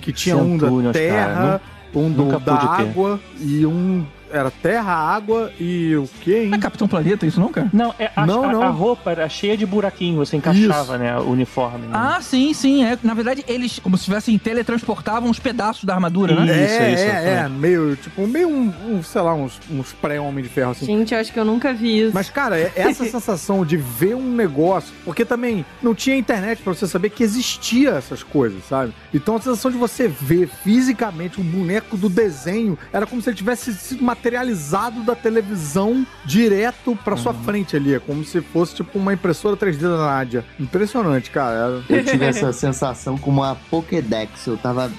Que 0.00 0.12
tinha 0.12 0.36
um 0.36 0.56
da 0.56 0.92
terra, 0.92 1.34
cara, 1.34 1.60
um 1.98 2.10
do, 2.10 2.26
da 2.26 2.38
pude 2.38 2.76
ter. 2.76 2.90
água 2.90 3.20
e 3.40 3.66
um. 3.66 4.04
Era 4.32 4.50
terra, 4.50 4.92
água 4.92 5.50
e 5.58 5.94
o 5.96 6.08
quê, 6.22 6.42
hein? 6.44 6.48
Não 6.48 6.58
é 6.58 6.60
Capitão 6.60 6.86
Planeta 6.88 7.26
isso 7.26 7.40
não, 7.40 7.48
cara? 7.50 7.68
Não, 7.72 7.94
é, 7.98 8.10
a, 8.14 8.26
Não, 8.26 8.44
a- 8.44 8.52
não. 8.52 8.62
a 8.62 8.68
roupa 8.68 9.10
era 9.10 9.28
cheia 9.28 9.56
de 9.56 9.66
buraquinho, 9.66 10.16
você 10.16 10.36
encaixava, 10.36 10.96
né, 10.98 11.16
o 11.18 11.30
uniforme. 11.30 11.86
né? 11.86 11.92
Ah, 11.92 12.18
sim, 12.20 12.52
sim. 12.54 12.84
É. 12.84 12.98
Na 13.02 13.14
verdade, 13.14 13.44
eles, 13.48 13.78
como 13.78 13.96
se 13.98 14.04
tivessem 14.04 14.38
teletransportavam 14.38 15.28
os 15.30 15.38
pedaços 15.38 15.84
da 15.84 15.94
armadura, 15.94 16.34
né? 16.44 16.50
é, 16.52 16.92
é, 16.92 17.42
é, 17.44 17.48
meio, 17.48 17.96
tipo, 17.96 18.26
meio 18.26 18.48
um, 18.48 18.72
um, 18.88 19.02
sei 19.02 19.20
lá, 19.20 19.34
uns, 19.34 19.58
uns 19.70 19.92
pré-homem 19.92 20.42
de 20.44 20.50
ferro 20.50 20.70
assim. 20.72 20.86
Gente, 20.86 21.12
eu 21.14 21.20
acho 21.20 21.32
que 21.32 21.38
eu 21.38 21.44
nunca 21.44 21.72
vi 21.72 22.00
isso. 22.02 22.12
Mas, 22.14 22.30
cara, 22.30 22.58
é 22.58 22.72
essa 22.76 23.04
sensação 23.10 23.64
de 23.64 23.76
ver 23.76 24.14
um 24.14 24.32
negócio, 24.34 24.92
porque 25.04 25.24
também 25.24 25.64
não 25.82 25.94
tinha 25.94 26.16
internet 26.16 26.62
pra 26.62 26.72
você 26.74 26.86
saber 26.86 27.10
que 27.10 27.22
existia 27.22 27.90
essas 27.90 28.22
coisas, 28.22 28.64
sabe? 28.68 28.92
Então 29.12 29.36
a 29.36 29.40
sensação 29.40 29.70
de 29.70 29.76
você 29.76 30.06
ver 30.08 30.48
fisicamente 30.62 31.40
um 31.40 31.44
boneco 31.44 31.96
do 31.96 32.08
desenho 32.08 32.78
era 32.92 33.06
como 33.06 33.20
se 33.20 33.28
ele 33.30 33.36
tivesse 33.36 33.72
sido 33.74 34.02
materializado 34.24 35.02
da 35.02 35.14
televisão 35.14 36.06
direto 36.24 36.96
pra 37.02 37.16
sua 37.16 37.32
frente 37.32 37.74
ali. 37.74 37.94
É 37.94 37.98
como 37.98 38.22
se 38.24 38.40
fosse 38.42 38.74
tipo 38.74 38.98
uma 38.98 39.14
impressora 39.14 39.56
3D 39.56 39.78
da 39.80 39.96
Nádia. 39.96 40.44
Impressionante, 40.58 41.30
cara. 41.30 41.82
Eu 41.88 42.04
tive 42.04 42.24
essa 42.26 42.52
sensação 42.52 43.16
com 43.16 43.30
uma 43.30 43.56
Pokédex. 43.70 44.46
Eu 44.46 44.56
tava 44.58 44.90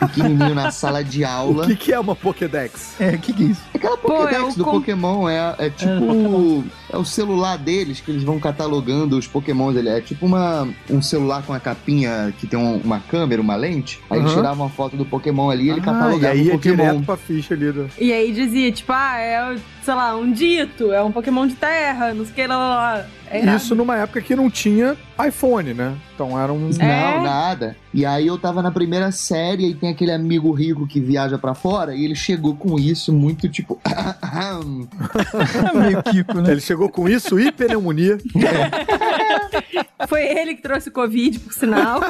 pequenininho 0.00 0.54
na 0.54 0.70
sala 0.70 1.02
de 1.04 1.24
aula. 1.24 1.64
O 1.64 1.66
que, 1.68 1.76
que 1.76 1.92
é 1.92 1.98
uma 2.00 2.16
Pokédex? 2.16 2.96
É, 3.00 3.10
o 3.10 3.18
que, 3.18 3.32
que 3.32 3.44
é 3.44 3.46
isso? 3.46 3.62
Aquela 3.74 3.96
Pô, 3.96 4.08
Pokédex 4.08 4.36
é 4.36 4.42
o 4.42 4.54
do 4.54 4.64
com- 4.64 4.70
Pokémon 4.72 5.28
é, 5.28 5.54
é 5.58 5.70
tipo. 5.70 6.64
É 6.92 6.96
o 6.96 7.04
celular 7.04 7.56
deles 7.58 8.00
que 8.00 8.10
eles 8.10 8.22
vão 8.22 8.38
catalogando 8.38 9.16
os 9.16 9.26
Pokémons. 9.26 9.76
Ele 9.76 9.88
é 9.88 10.00
tipo 10.00 10.26
uma, 10.26 10.68
um 10.90 11.00
celular 11.00 11.42
com 11.42 11.52
a 11.52 11.60
capinha 11.60 12.32
que 12.38 12.46
tem 12.46 12.58
um- 12.58 12.78
uma 12.78 13.00
câmera, 13.00 13.40
uma 13.40 13.56
lente. 13.56 14.00
Aí 14.10 14.18
eles 14.18 14.30
Aham. 14.32 14.40
tiravam 14.40 14.66
uma 14.66 14.70
foto 14.72 14.96
do 14.96 15.04
Pokémon 15.04 15.50
ali 15.50 15.64
e 15.64 15.70
ele 15.70 15.80
Ah, 15.80 15.82
e 15.82 15.84
catalogava 15.84 16.34
aí 16.34 16.46
o 16.46 16.48
é 16.48 16.52
Pokémon. 16.52 16.76
direto 16.76 17.02
pra 17.04 17.16
ficha 17.16 17.54
ali. 17.54 17.72
Do... 17.72 17.88
E 17.98 18.12
aí 18.12 18.32
dizia, 18.32 18.63
tipo, 18.72 18.92
ah, 18.92 19.18
é, 19.18 19.56
sei 19.82 19.94
lá, 19.94 20.16
um 20.16 20.30
dito, 20.30 20.92
é 20.92 21.02
um 21.02 21.12
Pokémon 21.12 21.46
de 21.46 21.54
terra, 21.54 22.14
não 22.14 22.24
sei 22.24 22.32
o 22.32 22.34
que, 22.34 22.46
lá, 22.46 22.56
lá. 22.56 23.06
É. 23.30 23.56
Isso 23.56 23.74
numa 23.74 23.96
época 23.96 24.20
que 24.20 24.36
não 24.36 24.48
tinha 24.48 24.96
iPhone, 25.26 25.74
né? 25.74 25.96
Então 26.14 26.38
era 26.38 26.52
um. 26.52 26.68
Não, 26.70 26.84
É? 26.84 27.20
nada. 27.22 27.76
E 27.92 28.04
aí 28.04 28.26
eu 28.26 28.36
tava 28.38 28.60
na 28.62 28.70
primeira 28.70 29.12
série 29.12 29.70
e 29.70 29.74
tem 29.74 29.90
aquele 29.90 30.10
amigo 30.12 30.50
rico 30.52 30.86
que 30.86 31.00
viaja 31.00 31.38
pra 31.38 31.54
fora 31.54 31.94
e 31.94 32.04
ele 32.04 32.14
chegou 32.14 32.56
com 32.56 32.78
isso 32.78 33.12
muito 33.12 33.48
tipo. 33.48 33.80
Meio 35.74 36.02
Kiko, 36.02 36.40
né? 36.40 36.52
Ele 36.52 36.60
chegou 36.60 36.88
com 36.88 37.08
isso 37.08 37.38
e 37.38 37.52
pneumonia. 37.52 38.18
Foi 40.08 40.22
ele 40.22 40.54
que 40.54 40.62
trouxe 40.62 40.88
o 40.88 40.92
Covid, 40.92 41.38
por 41.40 41.52
sinal. 41.52 42.00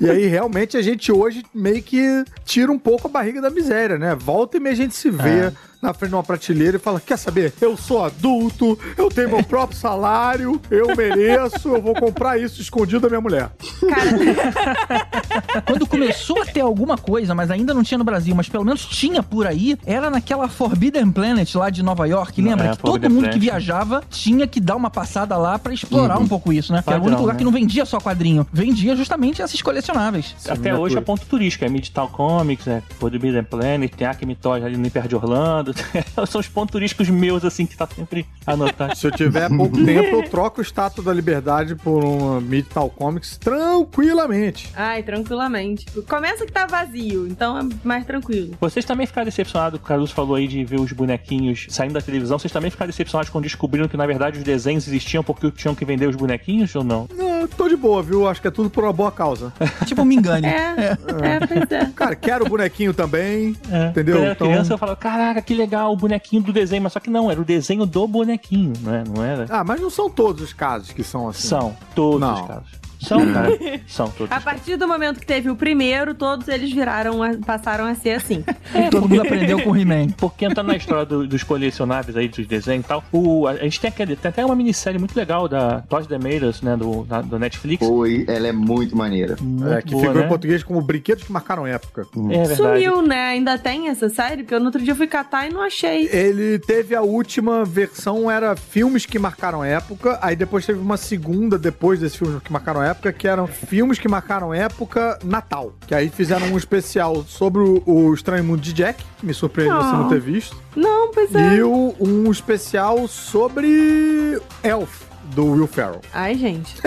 E 0.00 0.10
aí, 0.10 0.26
realmente, 0.26 0.76
a 0.76 0.82
gente 0.82 1.10
hoje 1.10 1.42
meio 1.54 1.82
que 1.82 2.24
tira 2.44 2.70
um 2.70 2.78
pouco 2.78 3.08
a 3.08 3.10
barriga 3.10 3.40
da 3.40 3.48
miséria, 3.50 3.98
né? 3.98 4.14
Volta 4.14 4.56
e 4.56 4.60
meia 4.60 4.72
a 4.74 4.76
gente 4.76 4.94
se 4.94 5.10
vê 5.10 5.52
na 5.82 5.92
frente 5.94 6.10
de 6.10 6.16
uma 6.16 6.22
prateleira 6.22 6.76
e 6.76 6.80
fala: 6.80 7.00
Quer 7.00 7.16
saber? 7.18 7.52
Eu 7.60 7.76
sou 7.76 8.04
adulto, 8.04 8.78
eu 8.96 9.08
tenho 9.08 9.28
meu 9.30 9.42
próprio 9.44 9.78
salário, 9.78 10.60
eu 10.70 10.94
mereço, 10.96 11.68
eu 11.68 11.82
vou 11.82 11.94
comprar 11.94 12.38
isso 12.40 12.60
escondido 12.60 13.00
da 13.00 13.08
minha 13.08 13.20
mulher. 13.20 13.50
Quando 15.66 15.86
começou 15.86 16.42
a 16.42 16.46
ter 16.46 16.60
alguma 16.60 16.96
coisa, 16.96 17.34
mas 17.34 17.50
ainda 17.50 17.72
não 17.74 17.82
tinha 17.82 17.98
no 17.98 18.04
Brasil, 18.04 18.34
mas 18.34 18.48
pelo 18.48 18.64
menos 18.64 18.84
tinha 18.86 19.22
por 19.22 19.46
aí, 19.46 19.76
era 19.84 20.10
naquela 20.10 20.48
Forbidden 20.48 21.10
Planet 21.10 21.54
lá 21.54 21.70
de 21.70 21.82
Nova 21.82 22.06
York. 22.06 22.40
Lembra 22.40 22.66
É, 22.66 22.70
que 22.70 22.78
todo 22.78 22.86
Forbidden 22.92 23.10
mundo 23.10 23.20
Planet. 23.24 23.34
que 23.34 23.40
viajava 23.40 24.02
tinha 24.10 24.46
que 24.46 24.60
dar 24.60 24.76
uma 24.76 24.90
passada 24.90 25.36
lá 25.36 25.58
pra 25.58 25.72
explorar 25.72 26.16
Uhum. 26.18 26.24
um 26.24 26.28
pouco 26.28 26.52
isso, 26.52 26.72
né? 26.72 26.82
Que 26.82 26.90
era 26.90 26.98
o 26.98 27.02
único 27.02 27.10
Padrão, 27.16 27.20
lugar 27.22 27.32
né? 27.34 27.38
que 27.38 27.44
não 27.44 27.52
vendia 27.52 27.84
só 27.84 27.98
quadrinho, 27.98 28.46
vendia 28.52 28.94
justamente 28.96 29.42
esses 29.42 29.60
colecionáveis. 29.62 30.34
Até 30.48 30.74
hoje 30.74 30.96
é 30.96 31.00
ponto 31.00 31.24
turístico, 31.26 31.64
é 31.64 31.68
Midtown 31.68 32.08
Comics, 32.08 32.66
é 32.66 32.82
Forbidden 32.98 33.42
Planet, 33.44 33.92
tem 33.94 34.06
Acme 34.06 34.34
Toys 34.34 34.64
ali 34.64 34.76
no 34.76 34.86
Hiper 34.86 35.06
de 35.08 35.16
Orlando. 35.16 35.65
São 36.26 36.40
os 36.40 36.48
pontos 36.48 36.72
turísticos 36.72 37.08
meus, 37.08 37.44
assim, 37.44 37.66
que 37.66 37.76
tá 37.76 37.86
sempre 37.94 38.26
anotado. 38.46 38.96
Se 38.96 39.06
eu 39.06 39.10
tiver 39.10 39.48
pouco 39.48 39.76
tempo, 39.84 40.16
eu 40.16 40.22
troco 40.28 40.60
o 40.60 40.62
Estátua 40.62 41.02
da 41.04 41.12
Liberdade 41.12 41.74
por 41.74 42.04
uma 42.04 42.40
Midtown 42.40 42.88
Comics 42.90 43.36
tranquilamente. 43.36 44.70
Ai, 44.76 45.02
tranquilamente. 45.02 45.86
Começa 46.08 46.44
que 46.46 46.52
tá 46.52 46.66
vazio, 46.66 47.26
então 47.26 47.58
é 47.58 47.62
mais 47.84 48.04
tranquilo. 48.04 48.54
Vocês 48.60 48.84
também 48.84 49.06
ficaram 49.06 49.24
decepcionados, 49.26 49.78
o 49.78 49.82
Caruso 49.82 50.12
falou 50.14 50.34
aí 50.36 50.46
de 50.46 50.64
ver 50.64 50.80
os 50.80 50.92
bonequinhos 50.92 51.66
saindo 51.70 51.94
da 51.94 52.00
televisão, 52.00 52.38
vocês 52.38 52.52
também 52.52 52.70
ficaram 52.70 52.90
decepcionados 52.90 53.30
quando 53.30 53.44
descobriram 53.44 53.88
que 53.88 53.96
na 53.96 54.06
verdade 54.06 54.38
os 54.38 54.44
desenhos 54.44 54.86
existiam 54.86 55.22
porque 55.22 55.50
tinham 55.50 55.74
que 55.74 55.84
vender 55.84 56.08
os 56.08 56.16
bonequinhos 56.16 56.74
ou 56.74 56.84
não? 56.84 57.08
Não, 57.14 57.46
tô 57.46 57.68
de 57.68 57.76
boa, 57.76 58.02
viu? 58.02 58.28
Acho 58.28 58.40
que 58.40 58.48
é 58.48 58.50
tudo 58.50 58.68
por 58.70 58.84
uma 58.84 58.92
boa 58.92 59.10
causa. 59.12 59.52
tipo, 59.86 60.04
me 60.04 60.16
engane. 60.16 60.46
É, 60.46 60.96
é, 61.22 61.46
pois 61.46 61.70
é. 61.70 61.90
Cara, 61.94 62.14
quero 62.16 62.44
o 62.46 62.48
bonequinho 62.48 62.92
também. 62.94 63.56
É. 63.70 63.88
Entendeu? 63.88 64.16
Quando 64.16 64.18
eu 64.18 64.24
era 64.24 64.32
Então- 64.32 64.46
criança 64.48 64.72
eu 64.74 64.78
falava, 64.78 64.96
caraca, 64.96 65.42
que 65.42 65.54
legal, 65.56 65.92
o 65.92 65.96
bonequinho 65.96 66.42
do 66.42 66.52
desenho, 66.52 66.82
mas 66.82 66.92
só 66.92 67.00
que 67.00 67.10
não, 67.10 67.30
era 67.30 67.40
o 67.40 67.44
desenho 67.44 67.86
do 67.86 68.06
bonequinho, 68.06 68.72
não, 68.80 68.94
é? 68.94 69.04
não 69.04 69.24
era? 69.24 69.46
Ah, 69.48 69.64
mas 69.64 69.80
não 69.80 69.90
são 69.90 70.08
todos 70.08 70.42
os 70.42 70.52
casos 70.52 70.92
que 70.92 71.02
são 71.02 71.28
assim. 71.28 71.48
São, 71.48 71.76
todos 71.94 72.20
Não. 72.20 72.34
os 72.34 72.46
casos. 72.46 72.85
São, 73.00 73.32
cara. 73.32 73.50
São 73.86 74.10
todos. 74.10 74.32
A 74.32 74.40
partir 74.40 74.76
do 74.76 74.86
momento 74.88 75.20
que 75.20 75.26
teve 75.26 75.50
o 75.50 75.56
primeiro, 75.56 76.14
todos 76.14 76.48
eles 76.48 76.72
viraram, 76.72 77.22
a- 77.22 77.34
passaram 77.44 77.84
a 77.84 77.94
ser 77.94 78.10
assim. 78.12 78.44
Todo 78.90 79.08
mundo 79.08 79.22
aprendeu 79.22 79.60
com 79.62 79.70
o 79.70 79.76
He-Man. 79.76 80.08
Porque 80.16 80.44
entrando 80.44 80.68
na 80.68 80.76
história 80.76 81.04
do- 81.04 81.26
dos 81.26 81.42
colecionáveis 81.42 82.16
aí, 82.16 82.28
dos 82.28 82.46
desenhos 82.46 82.84
e 82.84 82.88
tal, 82.88 83.04
o, 83.12 83.46
a, 83.46 83.52
a 83.52 83.56
gente 83.58 83.80
tem, 83.80 83.88
aquele, 83.88 84.16
tem 84.16 84.28
até 84.28 84.44
uma 84.44 84.54
minissérie 84.56 84.98
muito 84.98 85.16
legal 85.16 85.48
da 85.48 85.80
Toys 85.82 86.06
The 86.06 86.18
Made 86.18 86.64
né, 86.64 86.76
do, 86.76 87.04
da- 87.04 87.22
do 87.22 87.38
Netflix. 87.38 87.86
Foi, 87.86 88.24
ela 88.28 88.48
é 88.48 88.52
muito 88.52 88.96
maneira. 88.96 89.34
É, 89.76 89.82
que 89.82 89.90
boa, 89.92 90.02
figura 90.02 90.20
né? 90.20 90.26
em 90.26 90.28
português 90.28 90.62
como 90.62 90.80
brinquedos 90.80 91.24
que 91.24 91.32
marcaram 91.32 91.66
época. 91.66 92.06
É 92.30 92.38
verdade. 92.46 92.56
Sumiu, 92.56 93.02
né? 93.02 93.28
Ainda 93.28 93.58
tem 93.58 93.88
essa 93.88 94.08
série? 94.08 94.42
Porque 94.42 94.54
eu 94.54 94.60
no 94.60 94.66
outro 94.66 94.82
dia 94.82 94.94
fui 94.94 95.06
catar 95.06 95.48
e 95.48 95.52
não 95.52 95.62
achei. 95.62 96.08
Ele 96.12 96.58
teve 96.58 96.94
a 96.94 97.02
última 97.02 97.64
versão, 97.64 98.30
era 98.30 98.56
filmes 98.56 99.04
que 99.06 99.18
marcaram 99.18 99.62
época, 99.64 100.18
aí 100.22 100.34
depois 100.36 100.64
teve 100.66 100.78
uma 100.78 100.96
segunda 100.96 101.58
depois 101.58 102.00
desses 102.00 102.16
filmes 102.16 102.42
que 102.42 102.52
marcaram 102.52 102.82
época, 102.82 102.85
que 103.12 103.26
eram 103.28 103.46
filmes 103.46 103.98
que 103.98 104.08
marcaram 104.08 104.52
época 104.54 105.18
Natal. 105.24 105.72
Que 105.86 105.94
aí 105.94 106.08
fizeram 106.08 106.46
um 106.48 106.56
especial 106.56 107.24
sobre 107.26 107.60
o, 107.62 107.82
o 107.86 108.14
Estranho 108.14 108.44
Mundo 108.44 108.60
de 108.60 108.72
Jack, 108.72 109.02
que 109.18 109.26
me 109.26 109.34
surpreende 109.34 109.74
você 109.74 109.92
não 109.92 110.08
ter 110.08 110.20
visto. 110.20 110.56
Não, 110.74 111.10
pois 111.12 111.34
é. 111.34 111.56
E 111.56 111.62
o- 111.62 111.94
um 112.00 112.30
especial 112.30 113.06
sobre 113.08 114.40
Elf, 114.62 115.02
do 115.34 115.46
Will 115.52 115.66
Ferrell. 115.66 116.00
Ai, 116.12 116.34
gente. 116.36 116.76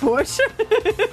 Poxa. 0.00 0.42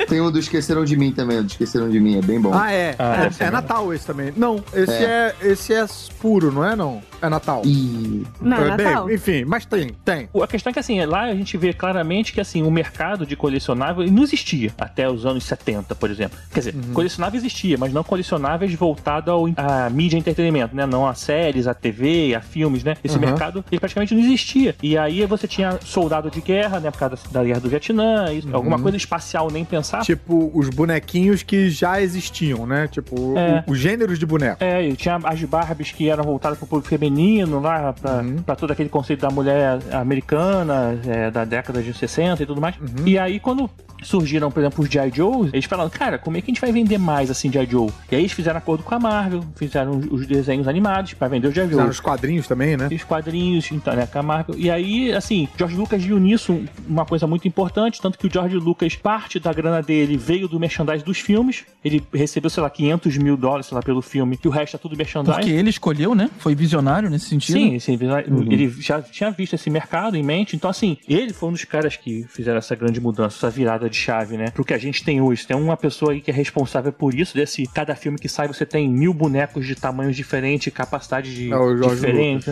Tem 0.07 0.21
um 0.21 0.31
do 0.31 0.39
Esqueceram 0.39 0.83
de 0.85 0.95
Mim 0.97 1.11
também, 1.11 1.39
o 1.39 1.43
do 1.43 1.47
Esqueceram 1.49 1.89
de 1.89 1.99
Mim, 1.99 2.17
é 2.17 2.21
bem 2.21 2.39
bom. 2.39 2.51
Ah, 2.53 2.71
é. 2.71 2.95
Ah, 2.97 3.23
é, 3.23 3.43
é 3.43 3.47
é. 3.47 3.51
Natal 3.51 3.93
esse 3.93 4.05
também. 4.05 4.33
Não, 4.35 4.63
esse 4.73 4.91
é. 4.93 5.35
esse 5.41 5.73
é 5.73 5.85
puro, 6.19 6.51
não 6.51 6.65
é 6.65 6.75
não? 6.75 7.01
É 7.21 7.29
Natal. 7.29 7.61
E 7.65 8.23
Não, 8.41 8.57
é 8.57 8.69
É, 8.71 8.77
bem, 8.77 8.85
Natal. 8.87 9.11
enfim, 9.11 9.45
mas 9.45 9.65
tem, 9.65 9.91
tem. 10.03 10.29
A 10.41 10.47
questão 10.47 10.71
é 10.71 10.73
que 10.73 10.79
assim, 10.79 11.03
lá 11.05 11.23
a 11.23 11.35
gente 11.35 11.55
vê 11.57 11.73
claramente 11.73 12.33
que 12.33 12.41
assim, 12.41 12.63
o 12.63 12.71
mercado 12.71 13.25
de 13.25 13.35
colecionável 13.35 14.05
não 14.11 14.23
existia 14.23 14.71
até 14.79 15.09
os 15.09 15.25
anos 15.25 15.43
70, 15.43 15.93
por 15.95 16.09
exemplo. 16.09 16.37
Quer 16.51 16.59
dizer, 16.59 16.75
colecionável 16.93 17.37
existia, 17.39 17.77
mas 17.77 17.93
não 17.93 18.03
colecionáveis 18.03 18.73
voltado 18.73 19.31
ao 19.31 19.45
à 19.57 19.89
mídia 19.89 20.17
e 20.17 20.19
entretenimento, 20.19 20.75
né? 20.75 20.85
Não 20.85 21.07
a 21.07 21.13
séries, 21.13 21.67
a 21.67 21.73
TV, 21.73 22.33
a 22.35 22.41
filmes, 22.41 22.83
né? 22.83 22.95
Esse 23.03 23.15
Uhum. 23.15 23.21
mercado 23.21 23.63
ele 23.71 23.79
praticamente 23.79 24.13
não 24.13 24.21
existia. 24.21 24.75
E 24.81 24.97
aí 24.97 25.25
você 25.25 25.47
tinha 25.47 25.77
soldado 25.83 26.29
de 26.31 26.41
guerra, 26.41 26.79
né? 26.79 26.89
Por 26.91 26.97
causa 26.99 27.15
da, 27.31 27.39
da 27.39 27.43
guerra 27.45 27.59
do 27.59 27.69
Vietnã, 27.69 28.31
isso, 28.33 28.47
alguma 28.53 28.79
coisa 28.79 28.97
espacial 28.97 29.49
nem 29.51 29.63
pensar. 29.65 30.01
Tipo, 30.01 30.51
os 30.53 30.69
bonequinhos 30.69 31.43
que 31.43 31.69
já 31.69 32.01
existiam, 32.01 32.65
né? 32.65 32.87
Tipo, 32.87 33.37
É. 33.37 33.63
os 33.67 33.77
gêneros 33.77 34.17
de 34.17 34.25
boneco. 34.25 34.63
É, 34.63 34.87
e 34.87 34.95
tinha 34.95 35.19
as 35.23 35.41
Barbies 35.43 35.91
que 35.91 36.09
eram 36.09 36.23
voltadas 36.23 36.57
para 36.57 36.65
o 36.65 36.67
público 36.67 36.87
feminino, 36.89 37.10
lá, 37.59 37.93
pra, 37.93 38.17
Uhum. 38.17 38.37
pra 38.37 38.55
todo 38.55 38.71
aquele 38.71 38.89
conceito 38.89 39.21
da 39.21 39.29
mulher 39.29 39.79
americana, 39.93 40.97
é, 41.05 41.29
da 41.31 41.43
década 41.45 41.81
de 41.81 41.93
60 41.93 42.43
e 42.43 42.45
tudo 42.45 42.59
mais. 42.61 42.75
Uhum. 42.77 43.05
E 43.07 43.17
aí, 43.17 43.39
quando 43.39 43.69
surgiram, 44.01 44.49
por 44.51 44.59
exemplo, 44.61 44.83
os 44.83 44.89
G.I. 44.89 45.11
Joe, 45.13 45.49
eles 45.53 45.65
falaram, 45.65 45.89
cara, 45.89 46.17
como 46.17 46.37
é 46.37 46.41
que 46.41 46.49
a 46.49 46.53
gente 46.53 46.61
vai 46.61 46.71
vender 46.71 46.97
mais 46.97 47.29
assim 47.29 47.51
G.I. 47.51 47.65
Joe? 47.69 47.89
E 48.11 48.15
aí 48.15 48.21
eles 48.21 48.31
fizeram 48.31 48.57
acordo 48.57 48.83
com 48.83 48.95
a 48.95 48.99
Marvel, 48.99 49.43
fizeram 49.55 49.97
os- 49.97 50.07
os 50.11 50.27
desenhos 50.27 50.67
animados 50.67 51.13
para 51.13 51.27
vender 51.27 51.47
os 51.47 51.53
G.I. 51.53 51.63
Joe. 51.63 51.69
Fizeram 51.71 51.89
os 51.89 51.99
quadrinhos 51.99 52.47
também, 52.47 52.75
né? 52.77 52.87
E 52.91 52.95
os 52.95 53.03
quadrinhos, 53.03 53.71
então, 53.71 53.95
né, 53.95 54.05
com 54.07 54.19
a 54.19 54.23
Marvel. 54.23 54.55
E 54.57 54.69
aí, 54.69 55.11
assim, 55.13 55.47
George 55.57 55.75
Lucas 55.75 56.03
viu 56.03 56.19
nisso 56.19 56.63
uma 56.87 57.05
coisa 57.05 57.25
muito 57.27 57.47
importante, 57.47 58.01
tanto 58.01 58.17
que 58.17 58.27
o 58.27 58.31
George 58.31 58.55
Lucas, 58.57 58.95
parte 58.95 59.39
da 59.39 59.53
grana 59.53 59.81
dele 59.81 60.17
veio 60.17 60.47
do 60.47 60.59
merchandising 60.59 61.05
dos 61.05 61.19
filmes. 61.19 61.63
Ele 61.83 62.03
recebeu, 62.13 62.49
sei 62.49 62.61
lá, 62.63 62.69
500 62.69 63.17
mil 63.17 63.37
dólares, 63.37 63.67
sei 63.67 63.75
lá, 63.75 63.81
pelo 63.81 64.01
filme, 64.01 64.37
que 64.37 64.47
o 64.47 64.51
resto 64.51 64.75
é 64.75 64.79
tudo 64.79 64.95
merchandising. 64.97 65.39
Porque 65.39 65.51
ele 65.51 65.69
escolheu, 65.69 66.13
né? 66.15 66.29
Foi 66.39 66.53
visionário 66.55 67.09
nesse 67.09 67.25
sentido. 67.25 67.55
Sim, 67.57 67.79
sim, 67.79 67.97
Uhum. 68.01 68.51
ele 68.51 68.69
já 68.79 69.01
tinha 69.01 69.29
visto 69.31 69.53
esse 69.53 69.69
mercado 69.69 70.15
em 70.17 70.23
mente. 70.23 70.55
Então, 70.55 70.69
assim, 70.69 70.97
ele 71.07 71.33
foi 71.33 71.49
um 71.49 71.51
dos 71.51 71.63
caras 71.65 71.95
que 71.95 72.25
fizeram 72.29 72.57
essa 72.57 72.75
grande 72.75 72.99
mudança, 72.99 73.37
essa 73.37 73.49
virada 73.49 73.89
de 73.91 73.97
chave, 73.97 74.37
né? 74.37 74.49
Pro 74.49 74.63
que 74.65 74.73
a 74.73 74.77
gente 74.77 75.03
tem 75.03 75.21
hoje. 75.21 75.45
Tem 75.45 75.55
uma 75.55 75.77
pessoa 75.77 76.13
aí 76.13 76.21
que 76.21 76.31
é 76.31 76.33
responsável 76.33 76.91
por 76.91 77.13
isso, 77.13 77.35
desse 77.35 77.67
cada 77.67 77.95
filme 77.95 78.17
que 78.17 78.29
sai, 78.29 78.47
você 78.47 78.65
tem 78.65 78.89
mil 78.89 79.13
bonecos 79.13 79.65
de 79.65 79.75
tamanhos 79.75 80.15
diferentes, 80.15 80.73
capacidade 80.73 81.33
de 81.33 81.51
É 81.53 81.89
diferente. 81.89 82.45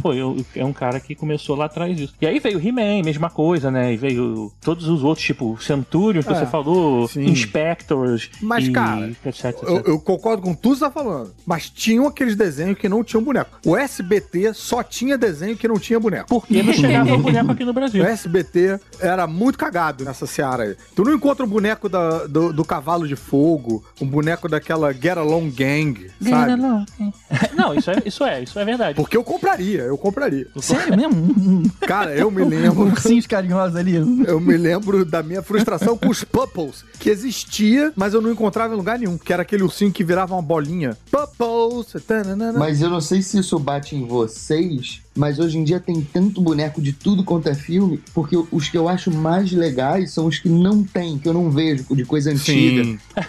Foi, 0.00 0.18
é 0.56 0.64
um 0.64 0.72
cara 0.72 1.00
que 1.00 1.14
começou 1.14 1.56
lá 1.56 1.66
atrás 1.66 1.96
disso. 1.96 2.14
E 2.20 2.26
aí 2.26 2.38
veio 2.38 2.58
o 2.58 2.60
He-Man, 2.60 3.02
mesma 3.04 3.30
coisa, 3.30 3.70
né? 3.70 3.92
E 3.92 3.96
veio 3.96 4.52
todos 4.60 4.88
os 4.88 5.02
outros, 5.02 5.24
tipo 5.24 5.56
Centurion, 5.60 6.22
que 6.22 6.32
É, 6.32 6.34
você 6.34 6.46
falou, 6.46 7.08
sim. 7.08 7.24
Inspectors. 7.24 8.30
Mas, 8.40 8.66
e 8.66 8.72
cara, 8.72 9.08
etc, 9.08 9.26
etc. 9.26 9.62
Eu, 9.62 9.80
eu 9.80 10.00
concordo 10.00 10.42
com 10.42 10.54
tudo 10.54 10.72
que 10.72 10.78
você 10.78 10.84
tá 10.84 10.90
falando. 10.90 11.32
Mas 11.46 11.70
tinham 11.70 12.06
aqueles 12.06 12.36
desenhos 12.36 12.78
que 12.78 12.88
não 12.88 13.04
tinham 13.04 13.22
boneco. 13.22 13.58
O 13.64 13.76
SBT 13.76 14.54
só 14.54 14.82
tinha 14.82 15.16
desenho 15.16 15.56
que 15.56 15.68
não 15.68 15.78
tinha 15.78 15.98
boneco. 16.00 16.28
Porque 16.28 16.62
não 16.62 16.72
chegava 16.72 17.14
o 17.14 17.18
boneco 17.18 17.52
aqui 17.52 17.64
no 17.64 17.72
Brasil. 17.72 18.02
O 18.02 18.06
SBT 18.06 18.80
era 19.00 19.26
muito 19.26 19.58
cagado 19.58 20.04
nessa 20.04 20.26
seara 20.26 20.64
aí. 20.64 20.71
Tu 20.94 21.04
não 21.04 21.14
encontra 21.14 21.44
um 21.44 21.48
boneco 21.48 21.88
da- 21.88 22.26
do, 22.26 22.52
do 22.52 22.64
Cavalo 22.64 23.06
de 23.06 23.16
Fogo, 23.16 23.84
um 24.00 24.06
boneco 24.06 24.48
daquela 24.48 24.92
Get 24.92 25.16
Along 25.16 25.50
Gang, 25.50 26.10
sabe? 26.22 26.52
Não, 27.54 27.74
isso 27.74 27.90
é, 27.90 28.02
isso 28.04 28.24
é, 28.24 28.42
isso 28.42 28.58
é 28.58 28.64
verdade. 28.64 28.96
Porque 28.96 29.16
eu 29.16 29.24
compraria, 29.24 29.82
eu 29.82 29.96
compraria. 29.98 30.46
Sério 30.60 30.96
mesmo? 30.96 31.70
Cara, 31.80 32.14
eu 32.14 32.30
me 32.30 32.44
lembro. 32.44 32.82
Ursinhos 32.84 33.26
carinhosos 33.26 33.76
ali. 33.76 33.96
Eu 34.26 34.40
me 34.40 34.56
lembro 34.56 35.04
da 35.04 35.22
minha 35.22 35.42
frustração 35.42 35.96
com 35.96 36.08
os 36.08 36.24
Pupples, 36.24 36.84
que 36.98 37.10
existia, 37.10 37.92
mas 37.96 38.14
eu 38.14 38.20
não 38.22 38.30
encontrava 38.30 38.74
em 38.74 38.76
lugar 38.76 38.98
nenhum. 38.98 39.18
Que 39.18 39.32
era 39.32 39.42
aquele 39.42 39.62
ursinho 39.62 39.92
que 39.92 40.02
virava 40.04 40.34
uma 40.34 40.42
bolinha. 40.42 40.96
Pupples! 41.10 42.02
tananana. 42.06 42.58
Mas 42.58 42.80
eu 42.80 42.88
não 42.90 43.00
sei 43.00 43.22
se 43.22 43.38
isso 43.38 43.58
bate 43.58 43.94
em 43.96 44.06
vocês, 44.06 45.01
mas 45.14 45.38
hoje 45.38 45.58
em 45.58 45.64
dia 45.64 45.78
tem 45.80 46.00
tanto 46.00 46.40
boneco 46.40 46.80
de 46.80 46.92
tudo 46.92 47.22
quanto 47.24 47.48
é 47.48 47.54
filme, 47.54 48.00
porque 48.14 48.36
os 48.50 48.68
que 48.68 48.76
eu 48.78 48.88
acho 48.88 49.10
mais 49.10 49.50
legais 49.52 50.10
são 50.12 50.26
os 50.26 50.38
que 50.38 50.48
não 50.48 50.82
tem, 50.82 51.18
que 51.18 51.28
eu 51.28 51.32
não 51.34 51.50
vejo, 51.50 51.84
de 51.94 52.04
coisa 52.04 52.30
antiga. 52.30 52.84
Sim. 52.84 52.98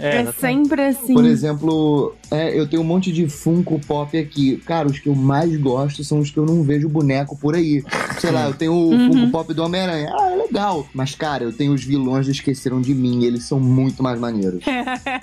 É, 0.00 0.30
sempre 0.32 0.82
assim. 0.86 1.14
Por 1.14 1.24
exemplo, 1.24 2.14
é, 2.30 2.58
eu 2.58 2.66
tenho 2.68 2.82
um 2.82 2.84
monte 2.84 3.12
de 3.12 3.28
Funko 3.28 3.78
Pop 3.80 4.16
aqui. 4.16 4.56
Cara, 4.66 4.86
os 4.88 4.98
que 4.98 5.08
eu 5.08 5.14
mais 5.14 5.54
gosto 5.56 6.02
são 6.04 6.20
os 6.20 6.30
que 6.30 6.38
eu 6.38 6.44
não 6.46 6.62
vejo 6.62 6.88
boneco 6.88 7.36
por 7.36 7.54
aí. 7.54 7.82
Sei 8.20 8.30
lá, 8.30 8.46
eu 8.46 8.54
tenho 8.54 8.72
o 8.72 8.90
Uhum. 8.90 9.12
Funko 9.12 9.30
Pop 9.30 9.54
do 9.54 9.62
Homem-Aranha. 9.62 10.12
Ah, 10.18 10.30
é 10.30 10.36
legal. 10.36 10.86
Mas, 10.94 11.14
cara, 11.14 11.44
eu 11.44 11.52
tenho 11.52 11.72
os 11.72 11.82
vilões 11.84 12.26
do 12.26 12.32
Esqueceram 12.32 12.80
de 12.80 12.94
Mim. 12.94 13.22
e 13.22 13.26
Eles 13.26 13.44
são 13.44 13.58
muito 13.60 14.02
mais 14.02 14.18
maneiros. 14.18 14.62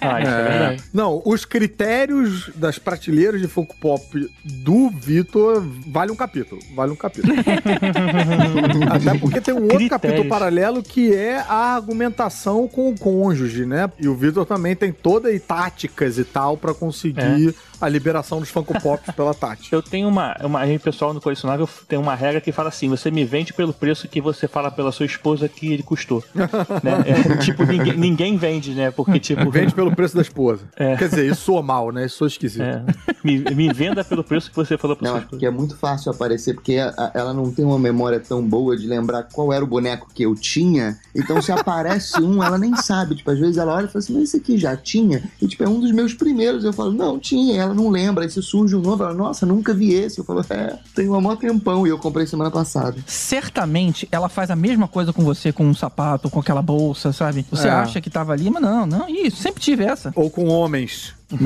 Ah, 0.04 0.20
isso 0.20 0.32
é, 0.32 0.44
verdade. 0.50 0.84
Não, 0.94 1.22
os 1.26 1.46
critérios 1.46 2.50
das 2.56 2.80
prateleiras 2.80 3.40
de 3.42 3.48
Funko 3.48 3.76
Pop 3.80 4.30
do 4.44 4.90
Vitor 4.90 5.62
vale 6.02 6.12
um 6.12 6.16
capítulo. 6.16 6.62
Vale 6.74 6.92
um 6.92 6.96
capítulo. 6.96 7.36
Até 8.92 9.18
porque 9.20 9.40
tem 9.40 9.54
um 9.54 9.64
outro 9.64 9.78
Critérios. 9.78 9.90
capítulo 9.90 10.30
paralelo 10.30 10.82
que 10.82 11.14
é 11.14 11.38
a 11.38 11.76
argumentação 11.76 12.68
com 12.68 12.90
o 12.90 12.98
cônjuge, 12.98 13.66
né? 13.66 13.90
E 14.00 14.08
o 14.08 14.16
Vitor 14.16 14.46
também 14.46 14.76
tem 14.76 14.92
toda 14.92 15.30
aí 15.30 15.40
táticas 15.40 16.18
e 16.18 16.24
tal 16.24 16.58
pra 16.58 16.74
conseguir 16.74 17.56
a 17.82 17.90
liberação 17.90 18.40
dos 18.40 18.50
Funko 18.50 18.80
Pops 18.82 19.12
pela 19.16 19.34
Tati. 19.34 19.74
Eu 19.74 19.82
tenho 19.82 20.08
uma, 20.08 20.36
uma. 20.44 20.60
A 20.60 20.66
gente, 20.68 20.82
pessoal 20.82 21.14
no 21.14 21.20
colecionável 21.22 21.68
tem 21.88 21.98
uma 22.00 22.16
regra 22.16 22.40
que 22.40 22.52
fala 22.52 22.70
assim: 22.70 22.88
você 22.88 23.10
me 23.12 23.26
vende 23.26 23.54
pelo 23.54 23.74
preço 23.74 24.08
que 24.08 24.22
você 24.22 24.48
fala 24.48 24.70
pela 24.72 24.92
sua 24.92 25.06
esposa 25.06 25.48
que 25.50 25.72
ele 25.74 25.84
custou. 25.84 26.24
né? 26.36 27.04
É, 27.06 27.38
tipo, 27.38 27.64
ninguém, 27.64 27.98
ninguém 27.98 28.38
vende, 28.38 28.72
né? 28.74 28.92
Porque, 28.92 29.20
tipo. 29.20 29.50
Vende 29.52 29.74
pelo 29.74 29.96
preço 29.96 30.16
da 30.16 30.22
esposa. 30.22 30.64
É. 30.76 30.96
Quer 30.96 31.10
dizer, 31.10 31.26
isso 31.32 31.42
soa 31.42 31.62
mal, 31.62 31.92
né? 31.92 32.06
Isso 32.06 32.18
soa 32.18 32.28
esquisito. 32.28 32.62
É. 32.64 32.84
Me, 33.24 33.40
me 33.40 33.74
venda 33.74 34.04
pelo 34.04 34.24
preço 34.24 34.50
que 34.50 34.56
você 34.56 34.78
falou 34.78 34.96
pra 34.96 35.06
Não, 35.08 35.12
sua 35.14 35.20
é 35.20 35.24
esposa. 35.24 35.30
porque 35.30 35.46
é 35.46 35.52
muito 35.52 35.76
fácil 35.78 36.12
aparecer, 36.12 36.54
porque 36.54 36.78
a- 36.78 36.94
a- 36.98 37.12
ela 37.14 37.34
não 37.34 37.52
tem 37.52 37.64
uma 37.66 37.80
memória 37.80 38.20
tão 38.20 38.42
boa 38.48 38.76
de 38.78 38.88
lembrar 38.88 39.24
qual 39.24 39.52
era 39.54 39.64
o 39.64 39.68
boneco 39.68 40.08
que 40.14 40.24
eu 40.24 40.36
tinha. 40.36 40.98
Então, 41.16 41.42
se 41.42 41.52
aparece 41.52 42.22
um, 42.22 42.44
ela 42.44 42.58
nem 42.58 42.76
sabe. 42.76 43.16
Tipo, 43.16 43.32
às 43.32 43.40
vezes 43.40 43.58
ela 43.58 43.74
olha 43.76 43.86
e 43.86 43.88
fala 43.88 44.00
assim, 44.00 44.14
mas 44.14 44.24
esse 44.24 44.38
aqui 44.38 44.58
já 44.58 44.76
tinha? 44.76 45.24
E, 45.42 45.48
tipo, 45.48 45.64
é 45.64 45.68
um 45.70 45.80
dos 45.80 45.92
meus 45.92 46.14
primeiros. 46.14 46.64
Eu 46.64 46.74
falo, 46.74 46.92
não, 46.92 47.20
tinha. 47.20 47.56
E 47.56 47.58
ela 47.72 47.82
não 47.82 47.90
lembra. 47.90 48.24
Aí 48.24 48.30
se 48.30 48.42
surge 48.42 48.76
um 48.76 48.82
novo, 48.82 49.04
ela, 49.04 49.14
nossa, 49.14 49.46
nunca 49.46 49.74
vi 49.74 49.94
esse. 49.94 50.20
Eu 50.20 50.24
falo, 50.26 50.44
é, 50.50 50.78
tem 50.96 51.10
um 51.10 51.20
maior 51.22 51.36
tempão 51.38 51.86
e 51.86 51.90
eu 51.90 51.98
comprei 51.98 52.26
semana 52.28 52.52
passada. 52.52 52.96
Certamente 53.08 54.08
ela 54.12 54.30
faz 54.30 54.52
a 54.52 54.56
mesma 54.56 54.88
coisa 54.88 55.12
com 55.14 55.24
você 55.24 55.52
com 55.52 55.66
um 55.66 55.74
sapato, 55.74 56.30
com 56.30 56.40
aquela 56.40 56.62
bolsa, 56.62 57.12
sabe? 57.14 57.46
Você 57.50 57.68
É. 57.68 57.72
acha 57.72 58.02
que 58.02 58.10
tava 58.10 58.34
ali, 58.34 58.50
mas 58.50 58.62
não, 58.62 58.86
não. 58.86 59.10
Isso, 59.10 59.38
sempre 59.38 59.62
tive 59.62 59.84
essa. 59.84 60.12
Ou 60.16 60.30
com 60.30 60.48
homens. 60.48 61.14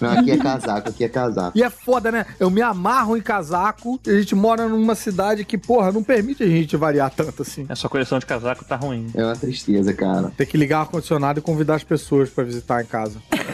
Não, 0.00 0.10
aqui 0.18 0.30
é 0.32 0.36
casaco, 0.36 0.88
aqui 0.88 1.04
é 1.04 1.08
casaco. 1.08 1.56
E 1.56 1.62
é 1.62 1.70
foda, 1.70 2.10
né? 2.10 2.26
Eu 2.38 2.50
me 2.50 2.60
amarro 2.62 3.16
em 3.16 3.20
casaco 3.20 4.00
e 4.06 4.10
a 4.10 4.18
gente 4.20 4.34
mora 4.34 4.68
numa 4.68 4.94
cidade 4.94 5.44
que, 5.44 5.56
porra, 5.58 5.92
não 5.92 6.02
permite 6.02 6.42
a 6.42 6.46
gente 6.46 6.76
variar 6.76 7.10
tanto 7.10 7.42
assim. 7.42 7.66
A 7.68 7.76
sua 7.76 7.88
coleção 7.90 8.18
de 8.18 8.26
casaco 8.26 8.64
tá 8.64 8.76
ruim. 8.76 9.08
É 9.14 9.24
uma 9.24 9.36
tristeza, 9.36 9.92
cara. 9.92 10.32
Tem 10.36 10.46
que 10.46 10.56
ligar 10.56 10.78
o 10.78 10.80
ar-condicionado 10.82 11.38
e 11.38 11.42
convidar 11.42 11.76
as 11.76 11.84
pessoas 11.84 12.28
pra 12.30 12.42
visitar 12.44 12.82
em 12.82 12.86
casa. 12.86 13.20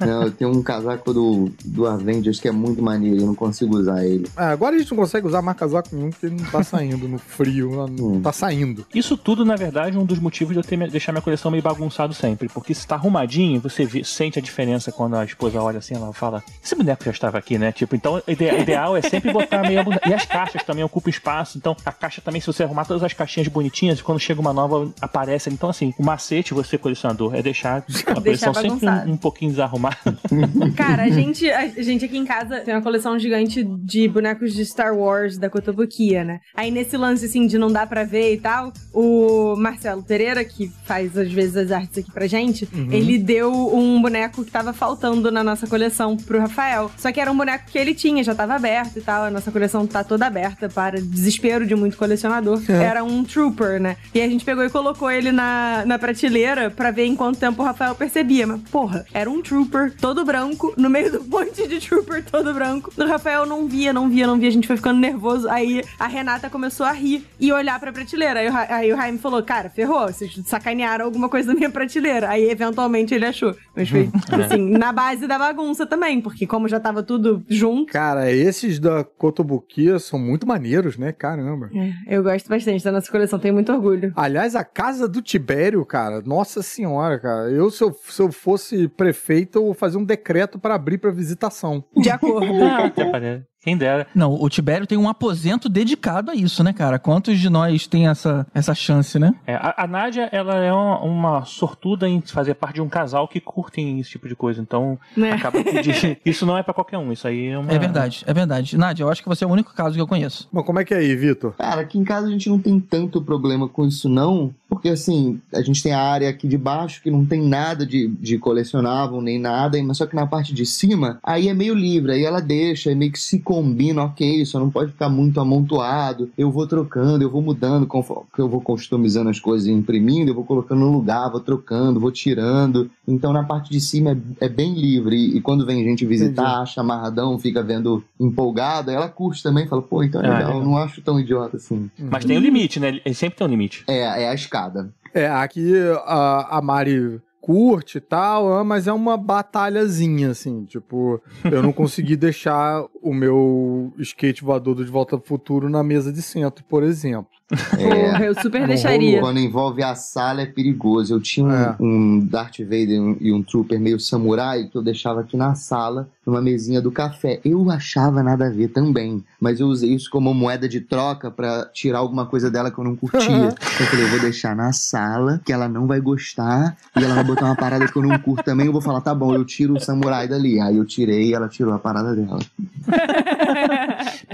Não, 0.00 0.22
eu 0.24 0.30
tenho 0.30 0.50
um 0.50 0.62
casaco 0.62 1.12
do, 1.12 1.50
do 1.64 1.86
Avengers 1.86 2.40
que 2.40 2.48
é 2.48 2.52
muito 2.52 2.82
maneiro, 2.82 3.20
eu 3.20 3.26
não 3.26 3.34
consigo 3.34 3.76
usar 3.76 4.04
ele. 4.04 4.26
É, 4.36 4.44
agora 4.44 4.76
a 4.76 4.78
gente 4.78 4.90
não 4.90 4.98
consegue 4.98 5.26
usar 5.26 5.42
mais 5.42 5.56
casaco 5.56 5.88
nenhum 5.92 6.10
porque 6.10 6.26
ele 6.26 6.36
não 6.36 6.44
tá 6.50 6.62
saindo 6.62 7.08
no 7.08 7.18
frio, 7.18 7.86
não 7.88 8.20
tá 8.20 8.32
saindo. 8.32 8.86
Isso 8.94 9.16
tudo, 9.16 9.44
na 9.44 9.56
verdade, 9.56 9.96
é 9.96 10.00
um 10.00 10.04
dos 10.04 10.18
motivos 10.18 10.52
de 10.54 10.60
eu 10.60 10.64
ter, 10.64 10.90
deixar 10.90 11.12
minha 11.12 11.22
coleção 11.22 11.50
meio 11.50 11.62
bagunçado 11.62 12.14
sempre. 12.14 12.48
Porque 12.48 12.74
se 12.74 12.86
tá 12.86 12.94
arrumadinho, 12.96 13.60
você 13.60 13.84
vê- 13.84 14.04
sente 14.04 14.38
a 14.38 14.42
diferença 14.42 14.90
quando 14.92 15.16
a 15.16 15.24
esposa 15.24 15.60
olha 15.60 15.78
assim, 15.78 15.94
ela 15.94 16.12
fala, 16.12 16.42
esse 16.62 16.74
boneco 16.74 17.04
já 17.04 17.10
estava 17.10 17.38
aqui, 17.38 17.58
né? 17.58 17.72
Tipo, 17.72 17.96
então 17.96 18.16
o 18.26 18.30
ide- 18.30 18.60
ideal 18.60 18.96
é 18.96 19.02
sempre 19.02 19.32
botar 19.32 19.62
meio 19.62 19.80
abundante. 19.80 20.08
E 20.08 20.14
as 20.14 20.24
caixas 20.24 20.62
também 20.62 20.84
ocupam 20.84 21.10
espaço. 21.10 21.58
Então, 21.58 21.76
a 21.84 21.92
caixa 21.92 22.20
também, 22.20 22.40
se 22.40 22.46
você 22.46 22.62
arrumar 22.62 22.84
todas 22.84 23.02
as 23.02 23.12
caixinhas 23.12 23.48
bonitinhas, 23.48 24.00
quando 24.02 24.18
chega 24.20 24.40
uma 24.40 24.52
nova, 24.52 24.90
aparece. 25.00 25.50
Então, 25.50 25.68
assim, 25.70 25.92
o 25.98 26.02
macete, 26.04 26.54
você, 26.54 26.76
colecionador, 26.78 27.34
é 27.34 27.42
deixar 27.42 27.78
a 27.78 27.80
coleção 28.14 28.52
sempre 28.54 28.85
bagunçado. 28.86 29.10
um, 29.10 29.14
um 29.14 29.16
pouquinho 29.16 29.50
desarrumada. 29.50 29.96
Cara, 30.76 31.04
a 31.04 31.10
gente, 31.10 31.48
a 31.50 31.66
gente 31.82 32.04
aqui 32.04 32.16
em 32.16 32.24
casa 32.24 32.60
tem 32.60 32.74
uma 32.74 32.82
coleção 32.82 33.18
gigante 33.18 33.62
de 33.64 34.08
bonecos 34.08 34.52
de 34.54 34.64
Star 34.64 34.94
Wars 34.96 35.38
da 35.38 35.48
Cotobuquia, 35.50 36.24
né? 36.24 36.40
Aí 36.54 36.70
nesse 36.70 36.96
lance, 36.96 37.24
assim, 37.26 37.46
de 37.46 37.58
não 37.58 37.70
dar 37.70 37.86
pra 37.86 38.04
ver 38.04 38.34
e 38.34 38.38
tal, 38.38 38.72
o 38.92 39.54
Marcelo 39.56 40.02
Pereira, 40.02 40.44
que 40.44 40.70
faz 40.84 41.16
às 41.16 41.30
vezes 41.30 41.56
as 41.56 41.70
artes 41.72 41.98
aqui 41.98 42.10
pra 42.12 42.26
gente, 42.26 42.68
Uhum. 42.72 42.88
ele 42.90 43.18
deu 43.18 43.52
um 43.74 44.00
boneco 44.00 44.44
que 44.44 44.50
tava 44.50 44.72
faltando 44.72 45.30
na 45.30 45.42
nossa 45.44 45.66
coleção 45.66 46.16
pro 46.16 46.38
Rafael. 46.38 46.90
Só 46.96 47.10
que 47.12 47.20
era 47.20 47.30
um 47.30 47.36
boneco 47.36 47.64
que 47.70 47.78
ele 47.78 47.94
tinha, 47.94 48.22
já 48.22 48.34
tava 48.34 48.54
aberto 48.54 48.98
e 48.98 49.00
tal. 49.02 49.24
A 49.24 49.30
nossa 49.30 49.50
coleção 49.50 49.86
tá 49.86 50.02
toda 50.04 50.26
aberta 50.26 50.68
para 50.68 51.00
desespero 51.00 51.66
de 51.66 51.74
muito 51.74 51.96
colecionador. 51.96 52.60
É. 52.68 52.72
Era 52.84 53.04
um 53.04 53.24
Trooper, 53.24 53.80
né? 53.80 53.96
E 54.14 54.20
a 54.20 54.28
gente 54.28 54.44
pegou 54.44 54.64
e 54.64 54.70
colocou 54.70 55.10
ele 55.10 55.32
na, 55.32 55.84
na 55.86 55.98
prateleira 55.98 56.70
pra 56.70 56.90
ver 56.90 57.04
em 57.06 57.16
quanto 57.16 57.38
tempo 57.38 57.62
o 57.62 57.64
Rafael 57.64 57.94
percebia. 57.94 58.46
Mas, 58.46 58.60
porra, 58.76 59.06
era 59.14 59.30
um 59.30 59.40
Trooper 59.40 59.90
todo 59.98 60.22
branco, 60.22 60.74
no 60.76 60.90
meio 60.90 61.10
do 61.10 61.24
monte 61.24 61.66
de 61.66 61.80
Trooper 61.80 62.22
todo 62.22 62.52
branco. 62.52 62.92
O 62.94 63.06
Rafael 63.06 63.46
não 63.46 63.66
via, 63.66 63.90
não 63.90 64.06
via, 64.10 64.26
não 64.26 64.38
via. 64.38 64.50
A 64.50 64.52
gente 64.52 64.66
foi 64.66 64.76
ficando 64.76 65.00
nervoso. 65.00 65.48
Aí 65.48 65.82
a 65.98 66.06
Renata 66.06 66.50
começou 66.50 66.84
a 66.84 66.92
rir 66.92 67.26
e 67.40 67.50
olhar 67.50 67.80
pra 67.80 67.90
prateleira. 67.90 68.40
Aí 68.40 68.48
o, 68.48 68.52
Ra- 68.52 68.66
aí 68.68 68.92
o 68.92 69.18
falou: 69.18 69.42
Cara, 69.42 69.70
ferrou, 69.70 70.06
vocês 70.08 70.38
sacanearam 70.44 71.06
alguma 71.06 71.26
coisa 71.30 71.48
da 71.48 71.54
minha 71.54 71.70
prateleira. 71.70 72.28
Aí 72.28 72.50
eventualmente 72.50 73.14
ele 73.14 73.24
achou. 73.24 73.56
Mas 73.74 73.88
foi, 73.88 74.10
assim, 74.44 74.68
na 74.70 74.92
base 74.92 75.26
da 75.26 75.38
bagunça 75.38 75.86
também, 75.86 76.20
porque 76.20 76.46
como 76.46 76.68
já 76.68 76.78
tava 76.78 77.02
tudo 77.02 77.42
junto. 77.48 77.90
Cara, 77.90 78.30
esses 78.30 78.78
da 78.78 79.04
Cotobuquia 79.04 79.98
são 79.98 80.18
muito 80.18 80.46
maneiros, 80.46 80.98
né? 80.98 81.12
Caramba. 81.12 81.70
É, 81.74 82.14
eu 82.16 82.22
gosto 82.22 82.46
bastante 82.48 82.84
da 82.84 82.92
nossa 82.92 83.10
coleção, 83.10 83.38
tenho 83.38 83.54
muito 83.54 83.72
orgulho. 83.72 84.12
Aliás, 84.16 84.54
a 84.54 84.64
casa 84.64 85.08
do 85.08 85.22
Tibério, 85.22 85.82
cara, 85.86 86.20
nossa 86.20 86.62
senhora, 86.62 87.18
cara. 87.18 87.50
Eu, 87.50 87.70
se 87.70 87.82
eu, 87.82 87.96
se 88.08 88.20
eu 88.20 88.30
fosse 88.32 88.65
prefeito, 88.96 89.58
eu 89.58 89.64
vou 89.66 89.74
fazer 89.74 89.98
um 89.98 90.04
decreto 90.04 90.58
pra 90.58 90.74
abrir 90.74 90.98
pra 90.98 91.10
visitação. 91.10 91.84
De 91.96 92.10
acordo. 92.10 92.46
Ah. 92.66 93.42
Quem 93.66 93.76
dera. 93.76 94.06
Não, 94.14 94.32
o 94.40 94.48
Tibério 94.48 94.86
tem 94.86 94.96
um 94.96 95.08
aposento 95.08 95.68
dedicado 95.68 96.30
a 96.30 96.36
isso, 96.36 96.62
né, 96.62 96.72
cara? 96.72 97.00
Quantos 97.00 97.36
de 97.40 97.50
nós 97.50 97.84
tem 97.88 98.06
essa, 98.06 98.46
essa 98.54 98.72
chance, 98.76 99.18
né? 99.18 99.34
É, 99.44 99.54
a, 99.56 99.74
a 99.78 99.86
Nádia, 99.88 100.28
ela 100.30 100.54
é 100.54 100.72
uma, 100.72 101.00
uma 101.00 101.44
sortuda 101.44 102.08
em 102.08 102.20
fazer 102.20 102.54
parte 102.54 102.76
de 102.76 102.80
um 102.80 102.88
casal 102.88 103.26
que 103.26 103.40
curtem 103.40 103.98
esse 103.98 104.10
tipo 104.10 104.28
de 104.28 104.36
coisa. 104.36 104.60
Então, 104.62 104.96
Né? 105.16 105.32
acaba 105.32 105.64
que 105.64 105.82
de- 105.82 106.16
isso 106.24 106.46
não 106.46 106.56
é 106.56 106.62
pra 106.62 106.72
qualquer 106.72 106.96
um. 106.98 107.10
Isso 107.10 107.26
aí 107.26 107.46
é 107.48 107.58
uma. 107.58 107.72
É 107.72 107.76
verdade, 107.78 108.22
é 108.24 108.32
verdade. 108.32 108.78
Nádia, 108.78 109.02
eu 109.02 109.10
acho 109.10 109.20
que 109.20 109.28
você 109.28 109.42
é 109.42 109.46
o 109.48 109.50
único 109.50 109.74
caso 109.74 109.96
que 109.96 110.00
eu 110.00 110.06
conheço. 110.06 110.48
Mas 110.52 110.64
como 110.64 110.78
é 110.78 110.84
que 110.84 110.94
é 110.94 110.98
aí, 110.98 111.16
Vitor? 111.16 111.52
Cara, 111.56 111.80
aqui 111.80 111.98
em 111.98 112.04
casa 112.04 112.28
a 112.28 112.30
gente 112.30 112.48
não 112.48 112.60
tem 112.60 112.78
tanto 112.78 113.20
problema 113.20 113.66
com 113.68 113.84
isso, 113.84 114.08
não. 114.08 114.54
Porque, 114.68 114.90
assim, 114.90 115.40
a 115.52 115.60
gente 115.62 115.82
tem 115.82 115.92
a 115.92 116.00
área 116.00 116.28
aqui 116.28 116.46
de 116.46 116.56
baixo 116.58 117.02
que 117.02 117.10
não 117.10 117.24
tem 117.26 117.40
nada 117.42 117.84
de, 117.84 118.06
de 118.08 118.38
colecionável, 118.38 119.20
nem 119.20 119.38
nada. 119.40 119.76
Mas 119.82 119.96
só 119.98 120.06
que 120.06 120.14
na 120.14 120.26
parte 120.26 120.52
de 120.54 120.64
cima, 120.66 121.18
aí 121.22 121.48
é 121.48 121.54
meio 121.54 121.74
livre. 121.74 122.12
Aí 122.12 122.24
ela 122.24 122.40
deixa, 122.40 122.90
aí 122.90 122.94
meio 122.94 123.10
que 123.10 123.18
se 123.18 123.40
combina, 123.56 124.04
ok, 124.04 124.44
só 124.44 124.58
não 124.60 124.68
pode 124.70 124.92
ficar 124.92 125.08
muito 125.08 125.40
amontoado. 125.40 126.30
Eu 126.36 126.50
vou 126.50 126.66
trocando, 126.66 127.24
eu 127.24 127.30
vou 127.30 127.40
mudando, 127.40 127.86
conforme 127.86 128.26
eu 128.36 128.48
vou 128.48 128.60
customizando 128.60 129.30
as 129.30 129.40
coisas 129.40 129.66
e 129.66 129.72
imprimindo, 129.72 130.30
eu 130.30 130.34
vou 130.34 130.44
colocando 130.44 130.80
no 130.80 130.92
lugar, 130.92 131.30
vou 131.30 131.40
trocando, 131.40 131.98
vou 131.98 132.12
tirando. 132.12 132.90
Então 133.08 133.32
na 133.32 133.44
parte 133.44 133.70
de 133.70 133.80
cima 133.80 134.10
é, 134.40 134.44
é 134.46 134.48
bem 134.48 134.74
livre. 134.74 135.16
E, 135.16 135.38
e 135.38 135.40
quando 135.40 135.64
vem 135.64 135.82
gente 135.82 136.04
visitar, 136.04 136.42
Entendi. 136.42 136.62
acha 136.62 136.80
amarradão, 136.82 137.38
fica 137.38 137.62
vendo 137.62 138.04
empolgada, 138.20 138.92
ela 138.92 139.08
curte 139.08 139.42
também, 139.42 139.66
fala, 139.66 139.80
pô, 139.80 140.02
então 140.02 140.20
é 140.20 140.26
Ah, 140.26 140.38
legal, 140.38 140.54
legal. 140.58 140.64
não 140.64 140.76
acho 140.76 141.00
tão 141.00 141.18
idiota 141.18 141.56
assim. 141.56 141.90
Mas 141.98 142.24
tem 142.26 142.36
um 142.36 142.40
limite, 142.40 142.78
né? 142.78 143.00
Ele 143.04 143.14
sempre 143.14 143.38
tem 143.38 143.46
um 143.46 143.50
limite. 143.50 143.84
É, 143.88 144.24
é 144.24 144.28
a 144.28 144.34
escada. 144.34 144.90
É, 145.14 145.28
aqui 145.28 145.72
a, 146.04 146.58
a 146.58 146.60
Mari 146.60 147.20
curte 147.46 147.98
e 147.98 148.00
tal, 148.00 148.52
ah, 148.52 148.64
mas 148.64 148.88
é 148.88 148.92
uma 148.92 149.16
batalhazinha, 149.16 150.32
assim, 150.32 150.64
tipo, 150.64 151.22
eu 151.44 151.62
não 151.62 151.72
consegui 151.72 152.16
deixar 152.18 152.84
o 153.00 153.14
meu 153.14 153.94
skate 153.98 154.42
voador 154.42 154.74
do 154.74 154.84
De 154.84 154.90
Volta 154.90 155.16
pro 155.16 155.28
Futuro 155.28 155.70
na 155.70 155.80
mesa 155.80 156.12
de 156.12 156.20
centro, 156.22 156.64
por 156.64 156.82
exemplo. 156.82 157.30
Porra, 157.48 158.24
eu 158.24 158.34
super 158.40 158.66
deixaria. 158.66 159.20
Quando 159.20 159.38
envolve 159.38 159.82
a 159.82 159.94
sala 159.94 160.42
é 160.42 160.46
perigoso. 160.46 161.14
Eu 161.14 161.20
tinha 161.20 161.46
um, 161.46 161.52
É. 161.52 161.76
um 161.80 162.18
Darth 162.26 162.58
Vader 162.58 162.90
e 162.90 163.00
um- 163.00 163.16
e 163.20 163.32
um 163.32 163.42
Trooper 163.42 163.78
meio 163.78 164.00
samurai 164.00 164.64
que 164.64 164.76
eu 164.76 164.82
deixava 164.82 165.20
aqui 165.20 165.36
na 165.36 165.54
sala, 165.54 166.08
numa 166.26 166.42
mesinha 166.42 166.80
do 166.82 166.90
café. 166.90 167.40
Eu 167.44 167.70
achava 167.70 168.20
nada 168.22 168.46
a 168.46 168.50
ver 168.50 168.68
também, 168.68 169.22
mas 169.40 169.60
eu 169.60 169.68
usei 169.68 169.94
isso 169.94 170.10
como 170.10 170.34
moeda 170.34 170.68
de 170.68 170.80
troca 170.80 171.30
pra 171.30 171.66
tirar 171.72 171.98
alguma 171.98 172.26
coisa 172.26 172.50
dela 172.50 172.70
que 172.70 172.78
eu 172.78 172.84
não 172.84 172.96
curtia. 172.96 173.20
eu 173.80 173.86
falei, 173.86 174.04
eu 174.04 174.08
vou 174.10 174.20
deixar 174.20 174.56
na 174.56 174.72
sala, 174.72 175.40
que 175.44 175.52
ela 175.52 175.68
não 175.68 175.86
vai 175.86 176.00
gostar, 176.00 176.76
e 176.98 177.04
ela 177.04 177.14
vai 177.14 177.24
botar 177.24 177.44
uma 177.46 177.54
parada 177.56 177.86
que 177.86 177.96
eu 177.96 178.02
não 178.02 178.18
curto 178.18 178.42
também. 178.42 178.66
Eu 178.66 178.72
vou 178.72 178.82
falar, 178.82 179.00
tá 179.00 179.14
bom, 179.14 179.32
eu 179.34 179.44
tiro 179.44 179.74
o 179.74 179.80
samurai 179.80 180.26
dali. 180.26 180.60
Aí 180.60 180.76
eu 180.76 180.84
tirei 180.84 181.28
e 181.30 181.34
ela 181.34 181.48
tirou 181.48 181.72
a 181.72 181.78
parada 181.78 182.12
dela. 182.14 182.38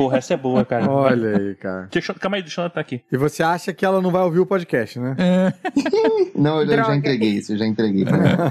Porra, 0.02 0.18
essa 0.18 0.34
é 0.34 0.36
boa, 0.36 0.64
cara. 0.64 0.88
Olha 0.90 1.36
aí, 1.36 1.54
cara. 1.54 1.88
Deixa, 1.90 2.12
calma 2.14 2.36
aí, 2.36 2.42
deixa 2.42 2.60
eu 2.60 2.64
anotar 2.64 2.80
aqui. 2.80 3.02
E 3.10 3.16
você 3.16 3.42
acha 3.42 3.72
que 3.72 3.84
ela 3.84 4.00
não 4.00 4.10
vai 4.10 4.22
ouvir 4.22 4.40
o 4.40 4.46
podcast, 4.46 4.98
né? 4.98 5.14
Não, 6.34 6.60
eu, 6.60 6.70
eu 6.70 6.84
já 6.84 6.96
entreguei 6.96 7.30
isso, 7.30 7.52
eu 7.52 7.58
já 7.58 7.66
entreguei. 7.66 8.04
ela. 8.04 8.50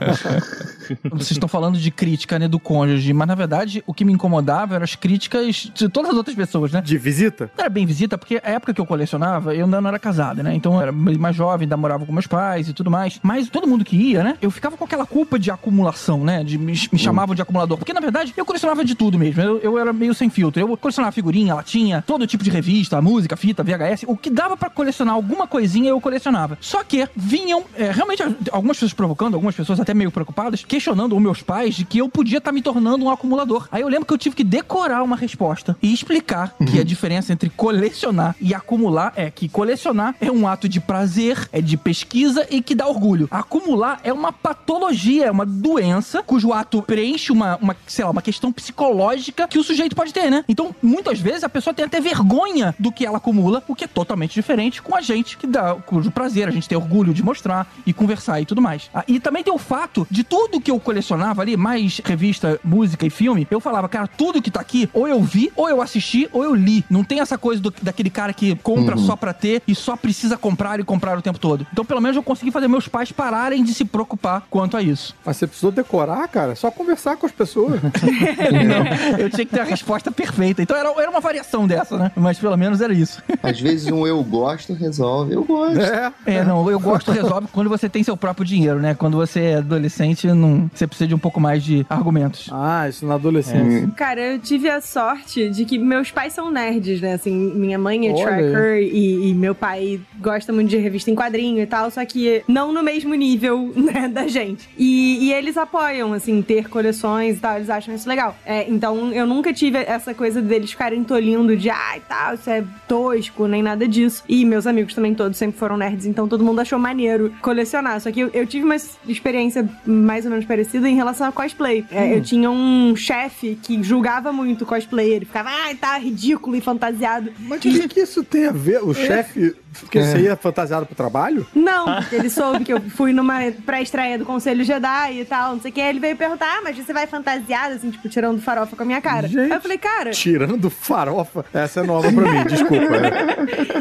Vocês 1.11 1.31
estão 1.31 1.49
falando 1.49 1.77
de 1.77 1.91
crítica, 1.91 2.37
né, 2.37 2.47
do 2.47 2.59
cônjuge, 2.59 3.13
mas 3.13 3.27
na 3.27 3.35
verdade 3.35 3.83
o 3.85 3.93
que 3.93 4.05
me 4.05 4.13
incomodava 4.13 4.75
eram 4.75 4.83
as 4.83 4.95
críticas 4.95 5.71
de 5.73 5.89
todas 5.89 6.11
as 6.11 6.17
outras 6.17 6.35
pessoas, 6.35 6.71
né? 6.71 6.81
De 6.81 6.97
visita? 6.97 7.51
Não 7.57 7.63
era 7.63 7.69
bem 7.69 7.85
visita, 7.85 8.17
porque 8.17 8.41
a 8.43 8.51
época 8.51 8.73
que 8.73 8.81
eu 8.81 8.85
colecionava, 8.85 9.53
eu 9.55 9.65
ainda 9.65 9.81
não 9.81 9.89
era 9.89 9.99
casado, 9.99 10.43
né? 10.43 10.53
Então 10.53 10.75
eu 10.75 10.81
era 10.81 10.91
mais 10.91 11.35
jovem, 11.35 11.65
ainda 11.65 11.77
morava 11.77 12.05
com 12.05 12.11
meus 12.11 12.27
pais 12.27 12.69
e 12.69 12.73
tudo 12.73 12.91
mais. 12.91 13.19
Mas 13.23 13.49
todo 13.49 13.67
mundo 13.67 13.83
que 13.83 13.95
ia, 13.95 14.23
né? 14.23 14.37
Eu 14.41 14.51
ficava 14.51 14.77
com 14.77 14.85
aquela 14.85 15.05
culpa 15.05 15.39
de 15.39 15.51
acumulação, 15.51 16.23
né? 16.23 16.43
De 16.43 16.57
me, 16.57 16.73
me 16.91 16.99
chamavam 16.99 17.35
de 17.35 17.41
acumulador. 17.41 17.77
Porque 17.77 17.93
na 17.93 18.01
verdade 18.01 18.33
eu 18.35 18.45
colecionava 18.45 18.83
de 18.83 18.95
tudo 18.95 19.17
mesmo. 19.17 19.41
Eu, 19.41 19.59
eu 19.59 19.77
era 19.77 19.91
meio 19.91 20.13
sem 20.13 20.29
filtro. 20.29 20.61
Eu 20.61 20.77
colecionava 20.77 21.11
figurinha, 21.11 21.40
latinha, 21.47 22.03
todo 22.05 22.27
tipo 22.27 22.43
de 22.43 22.49
revista, 22.49 23.01
música, 23.01 23.35
fita, 23.35 23.63
VHS. 23.63 24.05
O 24.07 24.17
que 24.17 24.29
dava 24.29 24.57
pra 24.57 24.69
colecionar 24.69 25.15
alguma 25.15 25.47
coisinha 25.47 25.89
eu 25.89 26.01
colecionava. 26.01 26.57
Só 26.61 26.83
que 26.83 27.07
vinham, 27.15 27.63
é, 27.75 27.91
realmente, 27.91 28.23
algumas 28.51 28.77
pessoas 28.77 28.93
provocando, 28.93 29.35
algumas 29.35 29.55
pessoas 29.55 29.79
até 29.79 29.93
meio 29.93 30.11
preocupadas, 30.11 30.63
questionando 30.63 31.15
os 31.15 31.21
meus 31.21 31.41
pais 31.41 31.75
de 31.75 31.85
que 31.85 31.99
eu 31.99 32.09
podia 32.09 32.37
estar 32.37 32.51
me 32.51 32.61
tornando 32.61 33.05
um 33.05 33.09
acumulador. 33.09 33.67
Aí 33.71 33.81
eu 33.81 33.87
lembro 33.87 34.05
que 34.05 34.13
eu 34.13 34.17
tive 34.17 34.35
que 34.35 34.43
decorar 34.43 35.03
uma 35.03 35.15
resposta 35.15 35.77
e 35.81 35.93
explicar 35.93 36.53
que 36.69 36.79
a 36.79 36.83
diferença 36.83 37.33
entre 37.33 37.49
colecionar 37.49 38.35
e 38.39 38.53
acumular 38.53 39.13
é 39.15 39.29
que 39.29 39.47
colecionar 39.47 40.15
é 40.19 40.31
um 40.31 40.47
ato 40.47 40.67
de 40.67 40.79
prazer, 40.79 41.49
é 41.51 41.61
de 41.61 41.77
pesquisa 41.77 42.45
e 42.49 42.61
que 42.61 42.75
dá 42.75 42.87
orgulho. 42.87 43.27
Acumular 43.31 43.99
é 44.03 44.11
uma 44.11 44.31
patologia, 44.31 45.25
é 45.25 45.31
uma 45.31 45.45
doença 45.45 46.21
cujo 46.23 46.53
ato 46.53 46.81
preenche 46.81 47.31
uma, 47.31 47.57
uma, 47.57 47.75
sei 47.87 48.05
lá, 48.05 48.11
uma 48.11 48.21
questão 48.21 48.51
psicológica 48.51 49.47
que 49.47 49.57
o 49.57 49.63
sujeito 49.63 49.95
pode 49.95 50.13
ter, 50.13 50.29
né? 50.29 50.43
Então, 50.47 50.75
muitas 50.81 51.19
vezes 51.19 51.30
a 51.43 51.49
pessoa 51.49 51.73
tem 51.73 51.85
até 51.85 51.99
vergonha 52.01 52.75
do 52.77 52.91
que 52.91 53.05
ela 53.05 53.17
acumula, 53.17 53.63
o 53.67 53.75
que 53.75 53.83
é 53.85 53.87
totalmente 53.87 54.33
diferente 54.33 54.81
com 54.81 54.95
a 54.95 55.01
gente 55.01 55.37
que 55.37 55.47
dá 55.47 55.75
cujo 55.75 56.11
prazer 56.11 56.47
a 56.47 56.51
gente 56.51 56.67
tem 56.67 56.77
orgulho 56.77 57.13
de 57.13 57.23
mostrar 57.23 57.71
e 57.85 57.93
conversar 57.93 58.41
e 58.41 58.45
tudo 58.45 58.61
mais. 58.61 58.89
Ah, 58.93 59.03
e 59.07 59.19
também 59.19 59.43
tem 59.43 59.53
o 59.53 59.57
fato 59.57 60.05
de 60.09 60.23
tudo 60.23 60.59
que 60.59 60.69
eu 60.71 60.79
colecionava 60.79 61.41
ali, 61.41 61.55
mais 61.57 61.99
revista, 62.03 62.59
música 62.63 63.05
e 63.05 63.09
filme, 63.09 63.47
eu 63.49 63.59
falava, 63.59 63.87
cara, 63.89 64.07
tudo 64.07 64.41
que 64.41 64.51
tá 64.51 64.59
aqui, 64.59 64.89
ou 64.93 65.07
eu 65.07 65.21
vi, 65.21 65.51
ou 65.55 65.69
eu 65.69 65.81
assisti, 65.81 66.29
ou 66.31 66.43
eu 66.43 66.53
li. 66.53 66.83
Não 66.89 67.03
tem 67.03 67.19
essa 67.19 67.37
coisa 67.37 67.61
do- 67.61 67.73
daquele 67.81 68.09
cara 68.09 68.33
que 68.33 68.55
compra 68.57 68.97
Uhum. 68.97 69.05
só 69.05 69.15
pra 69.15 69.33
ter 69.33 69.61
e 69.67 69.73
só 69.73 69.95
precisa 69.95 70.37
comprar 70.37 70.79
e 70.79 70.83
comprar 70.83 71.17
o 71.17 71.21
tempo 71.21 71.39
todo. 71.39 71.65
Então, 71.71 71.85
pelo 71.85 72.01
menos 72.01 72.17
eu 72.17 72.23
consegui 72.23 72.51
fazer 72.51 72.67
meus 72.67 72.87
pais 72.87 73.11
pararem 73.11 73.63
de 73.63 73.73
se 73.73 73.85
preocupar 73.85 74.43
quanto 74.49 74.75
a 74.77 74.81
isso. 74.81 75.15
Mas 75.25 75.37
você 75.37 75.47
precisou 75.47 75.71
decorar, 75.71 76.27
cara? 76.27 76.51
É 76.51 76.55
Só 76.55 76.69
conversar 76.71 77.15
com 77.17 77.25
as 77.25 77.31
pessoas. 77.31 77.79
Não, 77.81 79.17
eu 79.19 79.29
tinha 79.29 79.45
que 79.45 79.53
ter 79.53 79.61
a 79.61 79.63
resposta 79.63 80.11
perfeita. 80.11 80.61
Então 80.61 80.75
era, 80.77 80.89
era 81.01 81.09
uma 81.09 81.20
variação 81.21 81.67
dessa, 81.67 81.97
né? 81.97 82.11
Mas 82.15 82.37
pelo 82.37 82.57
menos 82.57 82.81
era 82.81 82.93
isso. 82.93 83.23
Às 83.41 83.59
vezes 83.59 83.91
um 83.91 84.05
eu 84.05 84.21
gosto 84.23 84.73
resolve. 84.73 85.33
Eu 85.33 85.43
gosto. 85.43 85.79
É. 85.79 86.11
É, 86.25 86.43
não, 86.43 86.69
eu 86.69 86.79
gosto 86.79 87.11
resolve 87.11 87.47
quando 87.51 87.69
você 87.69 87.87
tem 87.87 88.03
seu 88.03 88.17
próprio 88.17 88.45
dinheiro, 88.45 88.79
né? 88.79 88.93
Quando 88.93 89.17
você 89.17 89.41
é 89.41 89.55
adolescente, 89.55 90.27
não, 90.27 90.69
você 90.73 90.85
precisa 90.85 91.07
de 91.07 91.15
um 91.15 91.19
pouco 91.19 91.39
mais 91.39 91.63
de 91.63 91.85
argumentos. 91.89 92.49
Ah, 92.51 92.87
isso 92.89 93.05
na 93.05 93.15
adolescência. 93.15 93.89
Cara, 93.95 94.21
eu 94.21 94.39
tive 94.39 94.69
a 94.69 94.81
sorte 94.81 95.49
de 95.49 95.65
que 95.65 95.77
meus 95.77 96.11
pais 96.11 96.33
são 96.33 96.51
nerds, 96.51 97.01
né? 97.01 97.13
Assim, 97.13 97.31
minha 97.31 97.77
mãe 97.77 98.07
é 98.07 98.11
Olha 98.11 98.23
tracker 98.23 98.77
e, 98.81 99.29
e 99.29 99.33
meu 99.33 99.55
pai 99.55 100.01
gosta 100.19 100.51
muito 100.51 100.69
de 100.69 100.77
revista 100.77 101.09
em 101.11 101.15
quadrinho 101.15 101.61
e 101.61 101.65
tal, 101.65 101.89
só 101.91 102.03
que 102.05 102.43
não 102.47 102.71
no 102.73 102.83
mesmo 102.83 103.13
nível, 103.13 103.71
né, 103.75 104.07
da 104.07 104.27
gente. 104.27 104.69
E, 104.77 105.25
e 105.25 105.33
eles 105.33 105.57
apoiam, 105.57 106.13
assim, 106.13 106.41
ter 106.41 106.69
coleções 106.69 107.37
e 107.37 107.39
tal, 107.39 107.57
eles 107.57 107.69
acham 107.69 107.93
isso 107.93 108.07
legal. 108.07 108.35
É, 108.45 108.69
então, 108.69 109.11
eu 109.11 109.25
nunca 109.25 109.53
tive 109.53 109.77
essa 109.77 110.13
coisa 110.13 110.41
deles 110.41 110.71
ficarem 110.71 111.00
tolindo 111.03 111.55
de, 111.55 111.69
ai, 111.69 112.01
tal, 112.07 112.35
isso 112.35 112.49
é 112.49 112.63
tosco, 112.87 113.47
nem 113.47 113.61
nada 113.61 113.87
disso. 113.87 114.23
E 114.27 114.45
meus 114.45 114.67
amigos 114.67 114.93
também 114.93 115.13
todos 115.13 115.37
sempre 115.37 115.57
foram 115.59 115.77
nerds, 115.77 116.05
então 116.05 116.27
todo 116.27 116.43
mundo 116.43 116.59
achou 116.61 116.77
maneiro 116.79 117.33
colecionar. 117.41 117.99
Só 118.01 118.11
que 118.11 118.19
eu, 118.19 118.29
eu 118.33 118.45
tive 118.45 118.65
uma 118.65 118.75
experiência 119.07 119.67
mais 119.85 120.25
ou 120.25 120.31
menos 120.31 120.45
parecida 120.45 120.87
em 120.89 120.95
relação 120.95 121.27
a 121.27 121.31
cosplay. 121.31 121.85
É, 121.91 122.15
Eu 122.15 122.21
tinha 122.21 122.49
um 122.49 122.95
chefe 122.95 123.57
que 123.61 123.81
julgava 123.83 124.31
muito 124.31 124.65
cosplay. 124.65 125.13
Ele 125.13 125.25
ficava, 125.25 125.49
ai, 125.49 125.75
tá 125.75 125.97
ridículo 125.97 126.55
e 126.55 126.61
fantasiado. 126.61 127.31
Mas 127.39 127.59
o 127.59 127.61
que, 127.61 127.87
que 127.87 127.99
isso 128.01 128.23
tem 128.23 128.47
a 128.47 128.51
ver? 128.51 128.83
O 128.83 128.93
chefe. 128.95 129.55
Porque 129.79 129.99
É. 129.99 130.03
você 130.03 130.19
ia 130.19 130.35
fantasiado 130.35 130.85
pro 130.85 130.95
trabalho? 130.95 131.47
Não, 131.55 131.85
porque 131.95 132.15
ele 132.15 132.29
soube 132.29 132.63
que 132.65 132.73
eu 132.73 132.81
fui 132.81 133.13
numa 133.13 133.39
pré-estreia 133.65 134.17
do 134.17 134.25
Conselho 134.25 134.63
Jedi 134.63 135.21
e 135.21 135.25
tal, 135.25 135.53
não 135.53 135.61
sei 135.61 135.71
o 135.71 135.73
que. 135.73 135.79
Ele 135.81 135.99
veio 135.99 136.15
perguntar, 136.15 136.57
ah, 136.57 136.61
mas 136.63 136.75
você 136.77 136.91
vai 136.93 137.07
fantasiado, 137.07 137.75
assim, 137.75 137.89
tipo, 137.89 138.07
tirando 138.09 138.41
farofa 138.41 138.75
com 138.75 138.83
a 138.83 138.85
minha 138.85 139.01
cara. 139.01 139.27
Gente. 139.27 139.51
Aí 139.51 139.57
eu 139.57 139.61
falei, 139.61 139.77
cara, 139.77 140.11
Tirando 140.11 140.69
farofa. 140.69 141.45
Essa 141.53 141.79
é 141.79 141.83
nova 141.83 142.11
pra 142.11 142.21
mim, 142.31 142.43
desculpa. 142.45 142.85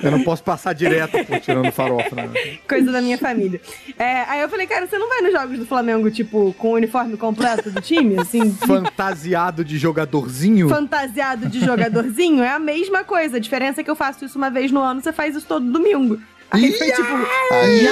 É. 0.03 0.07
Eu 0.07 0.11
não 0.13 0.23
posso 0.23 0.43
passar 0.43 0.73
direto 0.75 1.25
por 1.25 1.41
tirando 1.41 1.71
farofa. 1.73 2.15
Né? 2.17 2.31
coisa 2.69 2.91
da 2.93 3.01
minha 3.03 3.19
família. 3.19 3.61
É, 3.99 4.23
aí 4.29 4.41
eu 4.41 4.49
falei, 4.49 4.67
cara, 4.67 4.87
você 4.87 4.97
não 4.99 5.09
vai 5.09 5.21
nos 5.23 5.33
jogos 5.33 5.59
do 5.59 5.67
Flamengo, 5.67 6.11
tipo, 6.11 6.55
com 6.59 6.69
o 6.71 6.75
uniforme 6.75 7.17
completo 7.17 7.71
do 7.71 7.81
time, 7.81 8.19
assim, 8.19 8.53
Fantasiado 8.55 9.65
de 9.65 9.77
jogadorzinho? 9.79 10.69
fantasiado 10.69 11.49
de 11.49 11.61
jogadorzinho? 11.65 12.43
É 12.43 12.51
a 12.51 12.59
mesma 12.59 13.05
coisa. 13.05 13.37
A 13.37 13.41
diferença 13.41 13.81
é 13.81 13.85
que 13.85 13.91
eu 13.91 13.97
faço 13.97 14.25
isso 14.25 14.39
uma 14.39 14.51
vez 14.51 14.71
no 14.71 14.81
ano, 14.81 15.01
você 15.01 15.13
faz 15.13 15.35
isso 15.37 15.47
todo 15.47 15.65
domingo. 15.65 15.80
Aí 16.51 16.73
foi 16.73 16.91
tipo. 16.91 17.09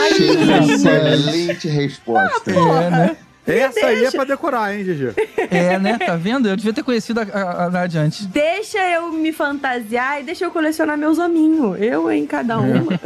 Achei 0.07 0.37
uma 0.37 0.59
excelente 0.59 1.69
resposta. 1.69 2.51
É, 2.51 2.91
né? 2.91 3.17
Essa 3.49 3.87
aí 3.87 4.05
é 4.05 4.11
pra 4.11 4.25
decorar, 4.25 4.77
hein, 4.77 4.85
GG? 4.85 5.15
É, 5.51 5.79
né? 5.79 5.97
Tá 5.97 6.15
vendo? 6.17 6.47
Eu 6.47 6.57
devia 6.57 6.75
ter 6.75 6.83
conhecido 6.83 7.21
a, 7.21 7.23
a, 7.23 7.65
a 7.65 7.71
Nadia 7.71 8.03
antes. 8.03 8.27
Deixa 8.27 8.79
eu 8.91 9.11
me 9.11 9.33
fantasiar 9.33 10.21
e 10.21 10.25
deixa 10.25 10.45
eu 10.45 10.51
colecionar 10.51 10.99
meus 10.99 11.19
hominhos. 11.19 11.81
Eu 11.81 12.11
em 12.13 12.27
cada 12.27 12.59
uma. 12.59 12.93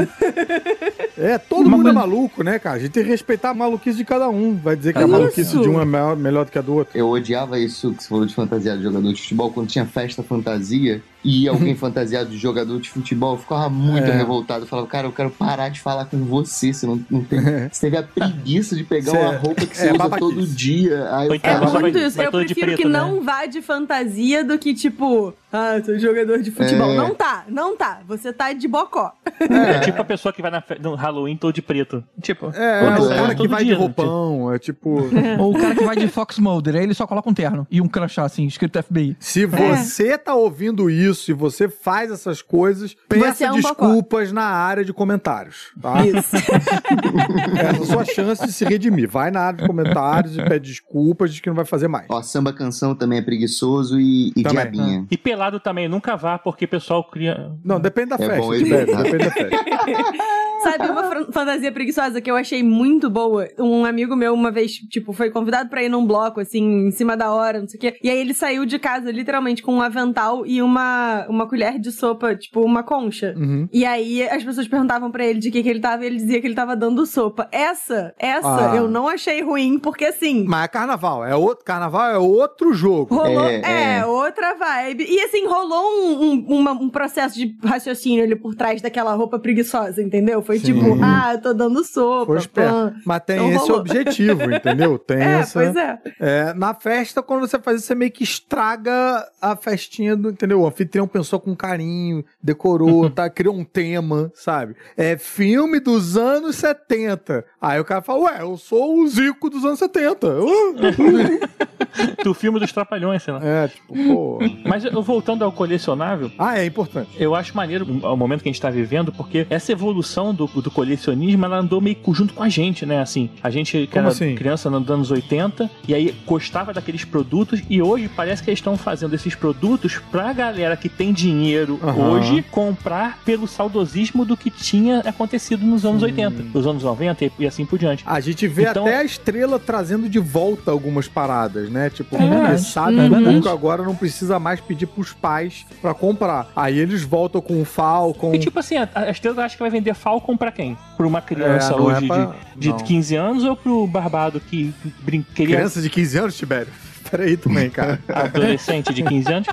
É, 1.17 1.37
todo 1.39 1.69
mundo 1.71 1.89
é 1.89 1.93
maluco, 1.93 2.43
né, 2.43 2.59
cara? 2.59 2.77
A 2.77 2.79
gente 2.81 2.91
tem 2.91 3.05
que 3.05 3.11
respeitar 3.11 3.51
a 3.51 3.55
maluquice 3.55 3.99
de 3.99 4.05
cada 4.05 4.29
um. 4.29 4.57
Vai 4.57 4.75
dizer 4.75 4.93
que 4.93 4.99
a 4.99 5.03
Isso. 5.03 5.11
maluquice 5.11 5.59
de 5.61 5.69
um 5.69 5.81
é 5.81 5.85
melhor, 5.85 6.17
melhor 6.17 6.45
do 6.47 6.51
que 6.51 6.59
a 6.59 6.63
do 6.63 6.75
outro. 6.75 6.99
Eu 6.99 7.09
odiava 7.11 7.59
isso 7.59 7.93
que 7.93 8.03
você 8.03 8.09
falou 8.09 8.27
de 8.27 8.35
fantasia 8.35 8.77
de 8.77 8.83
jogador 8.83 9.13
de 9.13 9.21
futebol, 9.21 9.53
quando 9.53 9.69
tinha 9.69 9.85
festa 9.85 10.23
fantasia 10.23 11.01
e 11.25 11.47
alguém 11.49 11.75
fantasiado 11.75 12.31
de 12.31 12.39
jogador 12.39 12.81
de 12.81 12.89
futebol, 12.91 13.35
eu 13.35 13.39
ficava 13.39 13.69
muito 13.69 14.09
É. 14.09 14.17
revoltado. 14.17 14.65
Eu 14.65 14.69
falava, 14.69 14.89
cara, 14.89 15.07
eu 15.07 15.13
quero 15.13 15.31
parar 15.31 15.69
de 15.69 15.81
falar 15.81 16.05
com 16.07 16.19
você. 16.25 16.73
Você 16.73 16.87
não, 16.87 17.01
não 17.11 17.23
tem. 17.23 17.41
Você 17.73 17.81
teve 17.91 17.97
a 17.97 18.03
preguiça 18.03 18.75
de 18.77 18.85
pegar 18.85 19.13
Cê- 19.13 19.19
uma 19.19 19.37
roupa 19.37 19.67
que 19.67 19.77
você 19.77 19.89
é 19.89 19.93
usa 19.93 20.11
todo 20.19 20.47
dia. 20.47 21.09
Aí 21.17 21.29
eu 21.29 21.35
É 21.43 21.81
muito 21.81 21.99
isso. 21.99 22.17
vai 22.17 22.27
Eu 22.27 22.31
prefiro 22.31 22.61
preto, 22.67 22.77
que 22.79 22.85
né? 22.89 22.99
não 22.99 23.23
vá 23.23 23.47
de 23.47 23.61
fantasia 23.63 24.45
do 24.45 24.59
que, 24.59 24.75
tipo, 24.75 25.35
ah, 25.53 25.81
sou 25.85 25.99
jogador 25.99 26.41
de 26.43 26.51
futebol. 26.51 26.91
É. 26.93 26.97
Não 26.97 27.15
tá, 27.15 27.45
não 27.49 27.77
tá. 27.77 28.01
Você 28.07 28.33
tá 28.33 28.53
de 28.53 28.67
bocó. 28.69 29.13
É 29.41 29.81
tipo 29.81 30.01
a 30.01 30.05
pessoa 30.05 30.33
que 30.33 30.41
vai 30.43 30.51
na 30.51 30.61
fe- 30.61 30.79
no 30.81 30.95
Halloween 30.95 31.37
todo 31.37 31.53
de 31.55 31.63
preto. 31.63 32.03
Tipo, 32.21 32.51
É, 32.55 32.97
Todo 32.97 33.07
o 33.07 33.09
cara 33.09 33.35
que 33.35 33.49
vai 33.49 33.65
dia, 33.65 33.75
de 33.75 33.79
roupão, 33.81 34.53
é 34.53 34.59
tipo... 34.59 35.01
Ou 35.39 35.51
o 35.55 35.59
cara 35.59 35.75
que 35.75 35.85
vai 35.85 35.97
de 35.97 36.09
Fox 36.09 36.39
Mulder, 36.39 36.77
aí 36.77 36.83
ele 36.85 36.95
só 36.95 37.07
coloca 37.07 37.29
um 37.29 37.35
terno 37.35 37.67
e 37.71 37.81
um 37.81 37.89
crachá, 37.89 38.25
assim, 38.25 38.47
escrito 38.47 38.83
FBI. 38.83 39.17
Se 39.19 39.47
você 39.47 40.17
tá 40.17 40.35
ouvindo 40.35 40.89
isso 40.91 41.12
isso 41.13 41.31
e 41.31 41.35
você 41.35 41.69
faz 41.69 42.11
essas 42.11 42.43
coisas, 42.43 42.97
peça 43.09 43.45
é 43.45 43.53
um 43.53 43.61
bocó. 43.61 43.87
desculpas 43.87 44.33
na 44.33 44.45
área 44.45 44.85
de 44.85 44.93
comentários, 44.93 45.73
tá? 45.81 46.05
Isso. 46.05 46.37
Essa 47.57 47.67
é 47.67 47.71
a 47.83 47.85
sua 47.87 48.05
chance 48.05 48.45
de 48.47 48.53
se 48.53 48.65
redimir. 48.65 49.09
Vai 49.09 49.31
na 49.31 49.41
área 49.41 49.59
de 49.61 49.67
comentários 49.67 50.37
e 50.37 50.43
pede 50.43 50.71
desculpas, 50.71 51.31
diz 51.31 51.41
que 51.41 51.49
não 51.49 51.57
vai 51.57 51.65
fazer 51.65 51.89
mais. 51.89 52.07
Ó, 52.09 52.23
samba 52.23 52.53
canção 52.53 52.95
também 52.95 53.19
é 53.19 53.23
preguiçoso 53.23 54.01
e, 54.01 54.29
e 54.37 54.43
Também. 54.43 54.53
diabinha. 54.53 55.07
E 55.11 55.17
pelado 55.17 55.61
também, 55.61 55.89
nunca 55.89 56.17
vá, 56.17 56.39
porque 56.39 56.65
o 56.65 56.69
pessoal 56.69 57.05
cria. 57.05 57.53
Não, 57.65 57.79
depende 57.79 58.11
da 58.11 58.17
É 58.17 58.19
festa, 58.19 58.37
bom 58.41 58.51
depende 58.53 59.25
da 59.25 59.31
festa. 59.31 59.65
Sabe 60.63 60.87
uma 60.89 61.33
fantasia 61.33 61.73
preguiçosa 61.73 62.21
que 62.21 62.31
eu 62.31 62.37
achei 62.37 62.63
muito 62.63 63.11
boa? 63.11 63.49
Um 63.59 63.85
amigo 63.85 64.15
meu 64.15 64.33
uma 64.33 64.51
vez, 64.53 64.75
tipo, 64.75 65.13
foi 65.13 65.29
convidado 65.29 65.69
pra 65.69 65.83
ir 65.83 65.89
num 65.89 66.07
bloco, 66.07 66.39
assim, 66.39 66.87
em 66.87 66.91
cima 66.93 67.17
da 67.17 67.33
hora, 67.33 67.61
não 67.61 67.69
sei 67.69 67.79
o 67.79 67.81
quê. 67.81 67.97
E 68.01 68.09
aí 68.09 68.17
ele 68.19 68.33
saiu 68.33 68.65
de 68.65 68.79
casa, 68.79 69.11
literalmente, 69.11 69.61
com 69.61 69.75
um 69.75 69.83
avental 69.83 70.47
e 70.47 70.63
uma, 70.63 71.02
uma 71.29 71.47
colher 71.49 71.79
de 71.79 71.91
sopa, 71.93 72.35
tipo, 72.35 72.61
uma 72.63 72.83
concha. 72.83 73.35
Uhum. 73.37 73.69
E 73.73 73.85
aí 73.85 74.23
as 74.29 74.43
pessoas 74.45 74.67
perguntavam 74.69 75.11
pra 75.11 75.25
ele 75.25 75.39
de 75.39 75.51
que 75.51 75.63
que 75.63 75.69
ele 75.69 75.81
tava 75.81 76.05
e 76.05 76.07
ele 76.07 76.17
dizia 76.17 76.41
que 76.41 76.47
ele 76.47 76.55
tava 76.55 76.75
dando 76.77 77.05
sopa. 77.07 77.49
Essa, 77.53 78.15
essa 78.19 78.73
Ah. 78.73 78.77
eu 78.77 78.89
não 78.89 79.09
achei 79.09 79.43
ruim, 79.43 79.79
porque 79.79 80.05
assim... 80.05 80.45
Mas 80.47 80.65
é 80.65 80.69
carnaval, 80.69 81.25
é 81.25 81.35
outro, 81.37 81.65
carnaval 81.65 82.11
é 82.11 82.19
outro 82.19 82.73
jogo. 82.75 83.15
Rolou, 83.15 83.45
É, 83.45 83.61
é, 83.61 83.99
é. 83.99 84.07
outra 84.07 84.55
vibe. 84.55 85.05
E 85.09 85.21
assim, 85.21 85.47
rolou 85.47 85.85
um, 86.05 86.23
um, 86.23 86.47
uma- 86.59 86.73
um 86.73 86.89
processo 86.89 87.37
de 87.37 87.57
raciocínio 87.65 88.25
ali 88.25 88.35
por 88.37 88.55
trás 88.55 88.81
daquela 88.83 89.15
roupa 89.15 89.39
preguiçosa, 89.39 90.03
entendeu? 90.03 90.43
Foi 90.43 90.59
Sim. 90.59 90.65
tipo, 90.75 90.99
ah, 91.03 91.33
eu 91.35 91.41
tô 91.41 91.53
dando 91.53 91.85
sopa. 91.85 92.27
Foi. 92.41 92.63
Mas 93.05 93.23
tem 93.25 93.37
Então 93.37 93.49
esse 93.51 93.59
rolou. 93.59 93.79
objetivo, 93.81 94.53
entendeu? 94.55 94.99
Tem 95.03 95.19
É, 95.19 95.33
essa. 95.41 95.53
pois 95.61 95.77
é. 95.77 95.99
É, 96.21 96.55
na 96.55 96.75
festa, 96.75 97.23
quando 97.23 97.41
você 97.47 97.59
faz 97.59 97.79
isso, 97.79 97.87
você 97.87 97.95
meio 97.95 98.11
que 98.11 98.23
estraga 98.25 99.27
a 99.41 99.57
festinha 99.57 100.17
do. 100.17 100.31
Entendeu? 100.31 100.61
O 100.61 100.67
anfitrião 100.67 100.92
pensou 101.09 101.41
com 101.41 101.55
carinho, 101.57 102.25
decorou, 102.43 103.09
tá, 103.11 103.29
criou 103.31 103.55
um 103.57 103.65
tema, 103.65 104.31
sabe? 104.35 104.75
É 104.97 105.17
filme 105.17 105.81
dos 105.81 106.17
anos 106.17 106.57
70. 106.57 107.45
Aí 107.61 107.81
o 107.81 107.85
cara 107.85 108.03
fala, 108.03 108.21
ué, 108.25 108.37
eu 108.43 108.57
sou 108.57 108.99
o 109.01 109.07
Zico 109.09 109.49
dos 109.51 109.65
anos 109.65 109.79
70. 109.79 110.29
do 112.25 112.35
filme 112.35 112.59
dos 112.59 112.73
Trapalhões, 112.73 113.23
sei 113.23 113.35
lá. 113.35 113.41
é, 113.45 113.69
tipo, 113.69 113.95
pô. 113.95 114.39
Mas 114.67 114.85
voltando 115.05 115.45
ao 115.45 115.53
colecionável, 115.53 116.31
Ah, 116.39 116.59
é 116.59 116.65
importante. 116.65 117.11
eu 117.19 117.35
acho 117.35 117.57
maneiro 117.57 117.85
o 117.85 118.17
momento 118.17 118.43
que 118.43 118.49
a 118.49 118.53
gente 118.53 118.61
tá 118.61 118.71
vivendo, 118.71 119.13
porque 119.13 119.47
essa 119.51 119.73
evolução 119.73 120.35
do, 120.35 120.47
do 120.47 120.71
colecionismo, 120.71 121.45
ela 121.45 121.59
andou 121.59 121.81
meio 121.81 121.97
junto 122.13 122.35
com 122.35 122.43
a 122.43 122.49
gente, 122.49 122.85
né? 122.87 123.01
Assim, 123.01 123.31
a 123.43 123.51
gente 123.51 123.73
que 123.73 123.87
Como 123.89 124.01
era 124.01 124.09
assim? 124.09 124.35
criança 124.35 124.71
nos 124.71 124.89
anos 124.91 125.11
80, 125.11 125.71
e 125.87 125.95
aí 125.95 126.15
gostava 126.27 126.73
daqueles 126.73 127.05
produtos, 127.05 127.63
e 127.69 127.81
hoje 127.83 128.09
parece 128.15 128.43
que 128.43 128.51
eles 128.51 128.59
estão 128.59 128.77
fazendo 128.77 129.15
esses 129.15 129.35
produtos 129.35 129.99
pra 130.11 130.33
galera 130.33 130.77
que 130.83 130.89
tem 130.89 131.13
dinheiro 131.13 131.79
Aham. 131.81 132.11
hoje 132.11 132.43
comprar 132.51 133.21
pelo 133.25 133.47
saudosismo 133.47 134.25
do 134.25 134.37
que 134.37 134.51
tinha 134.51 134.99
acontecido 134.99 135.65
nos 135.65 135.85
anos 135.85 136.03
80, 136.03 136.43
nos 136.53 136.67
anos 136.67 136.83
90 136.83 137.31
e, 137.39 137.47
assim 137.47 137.65
por 137.65 137.79
diante. 137.79 138.03
A 138.05 138.19
gente 138.19 138.49
vê 138.49 138.63
Então- 138.69 138.85
até 138.85 138.97
a 138.97 139.05
estrela 139.05 139.61
trazendo 139.61 140.09
de 140.09 140.19
volta 140.19 140.73
algumas 140.73 141.07
paradas, 141.07 141.71
né? 141.71 141.89
Tipo, 141.89 142.17
É 142.17 142.59
sabe 142.59 142.97
É 142.99 143.49
agora 143.49 143.85
não 143.85 143.95
precisa 143.95 144.41
mais 144.41 144.61
pedir 144.61 144.87
pros 144.87 145.13
pais 145.13 145.65
pra 145.81 145.95
comprar. 145.95 146.51
Aí 146.57 146.77
eles 146.79 147.03
voltam 147.05 147.41
com 147.41 147.63
o 147.63 147.65
Falcon. 147.65 148.35
E 148.35 148.39
tipo 148.41 148.59
assim, 148.59 148.77
a, 148.77 148.89
a 148.93 149.11
Estrela 149.11 149.45
acha 149.45 149.55
que 149.57 149.63
vai 149.63 149.71
vender 149.71 149.95
Falcon 149.95 150.37
pra 150.37 150.51
quem? 150.51 150.77
Pra 150.97 151.07
uma 151.07 151.21
criança 151.21 151.73
É, 151.75 151.77
é 151.77 151.81
hoje 151.81 152.07
pra- 152.09 152.35
de, 152.57 152.73
de 152.73 152.83
15 152.85 153.15
anos 153.15 153.45
ou 153.45 153.55
pro 153.55 153.87
barbado 153.87 154.41
que 154.41 154.75
brin- 155.05 155.25
queria 155.35 155.55
Criança 155.57 155.81
de 155.81 155.89
15 155.89 156.19
anos, 156.19 156.37
Tibério? 156.37 156.73
Peraí 157.11 157.37
também, 157.37 157.69
cara. 157.71 157.99
adolescente 158.09 158.93
de 158.93 159.03
15 159.03 159.33
anos, 159.33 159.49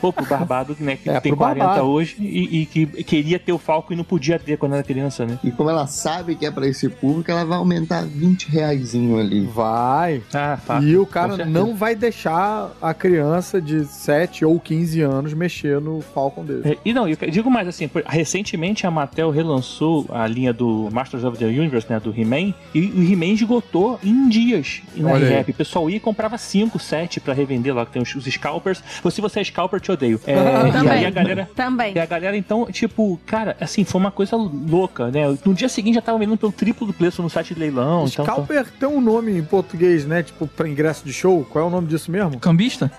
ou 0.00 0.12
pro 0.12 0.24
barbado, 0.26 0.76
né, 0.80 0.96
que 0.96 1.08
É, 1.10 1.20
tem 1.20 1.32
pro 1.32 1.38
40 1.38 1.64
barbado. 1.64 1.88
hoje 1.88 2.16
e, 2.18 2.62
e 2.62 2.66
que 2.66 2.86
queria 3.04 3.38
ter 3.38 3.52
o 3.52 3.58
Falco 3.58 3.92
e 3.92 3.96
não 3.96 4.04
podia 4.04 4.38
ter 4.38 4.56
quando 4.56 4.74
era 4.74 4.82
criança, 4.82 5.24
né? 5.26 5.38
E 5.44 5.50
como 5.50 5.70
ela 5.70 5.86
sabe 5.86 6.34
que 6.34 6.46
é 6.46 6.50
pra 6.50 6.66
esse 6.66 6.88
público, 6.88 7.30
ela 7.30 7.44
vai 7.44 7.58
aumentar 7.58 8.02
20 8.04 8.48
reaisinho 8.50 9.18
ali. 9.18 9.44
Vai. 9.46 10.22
Ah, 10.32 10.58
fato. 10.64 10.84
E 10.84 10.96
o 10.96 11.06
cara 11.06 11.44
não 11.44 11.74
vai 11.74 11.94
deixar 11.94 12.70
a 12.80 12.94
criança 12.94 13.60
de 13.60 13.84
7 13.84 14.44
ou 14.44 14.58
15 14.58 15.00
anos 15.00 15.34
mexer 15.34 15.80
no 15.80 16.00
Falcon 16.00 16.44
dele. 16.44 16.62
É, 16.64 16.78
E 16.84 16.92
não, 16.92 17.08
eu 17.08 17.16
digo 17.30 17.50
mais 17.50 17.68
assim, 17.68 17.88
recentemente 18.06 18.86
a 18.86 18.90
Mattel 18.90 19.30
relançou 19.30 20.06
a 20.10 20.26
linha 20.26 20.52
do 20.52 20.88
Masters 20.92 21.24
of 21.24 21.38
the 21.38 21.46
Universe, 21.46 21.86
né, 21.90 21.98
do 22.00 22.10
He-Man, 22.16 22.54
e 22.74 22.80
o 22.94 23.02
He-Man 23.02 23.32
esgotou 23.34 23.98
em 24.02 24.28
dias 24.28 24.80
na 24.96 25.16
rap. 25.16 25.50
O 25.50 25.54
pessoal 25.54 25.88
ia 25.90 25.96
e 25.96 26.00
comprava 26.00 26.38
5, 26.38 26.78
7 26.92 27.20
pra 27.20 27.32
revender 27.32 27.74
lá, 27.74 27.86
que 27.86 27.92
tem 27.92 28.02
os, 28.02 28.14
os 28.14 28.24
scalpers. 28.26 28.82
Se 29.10 29.20
você 29.22 29.40
é 29.40 29.44
scalper, 29.44 29.80
te 29.80 29.90
odeio. 29.90 30.20
É, 30.32 30.68
e 30.68 30.72
Também. 30.72 30.92
aí 30.92 31.06
a 31.06 31.10
galera... 31.10 31.50
Também. 31.54 31.94
E 31.94 31.98
a 31.98 32.06
galera, 32.06 32.36
então, 32.36 32.66
tipo, 32.66 33.20
cara, 33.26 33.56
assim, 33.60 33.84
foi 33.84 34.00
uma 34.00 34.10
coisa 34.10 34.34
louca, 34.36 35.10
né? 35.10 35.36
No 35.44 35.52
dia 35.54 35.68
seguinte 35.68 35.94
já 35.94 36.00
tava 36.02 36.18
vendendo 36.18 36.38
pelo 36.38 36.52
triplo 36.52 36.86
do 36.86 36.92
preço 36.92 37.22
no 37.22 37.28
site 37.28 37.54
de 37.54 37.60
leilão. 37.60 38.06
Então, 38.06 38.24
Scalper 38.24 38.66
tem 38.78 38.88
um 38.88 39.00
nome 39.00 39.36
em 39.36 39.44
português, 39.44 40.06
né? 40.06 40.22
Tipo, 40.22 40.46
pra 40.46 40.68
ingresso 40.68 41.04
de 41.04 41.12
show. 41.12 41.44
Qual 41.44 41.64
é 41.64 41.68
o 41.68 41.70
nome 41.70 41.86
disso 41.86 42.10
mesmo? 42.10 42.38
Cambista? 42.40 42.90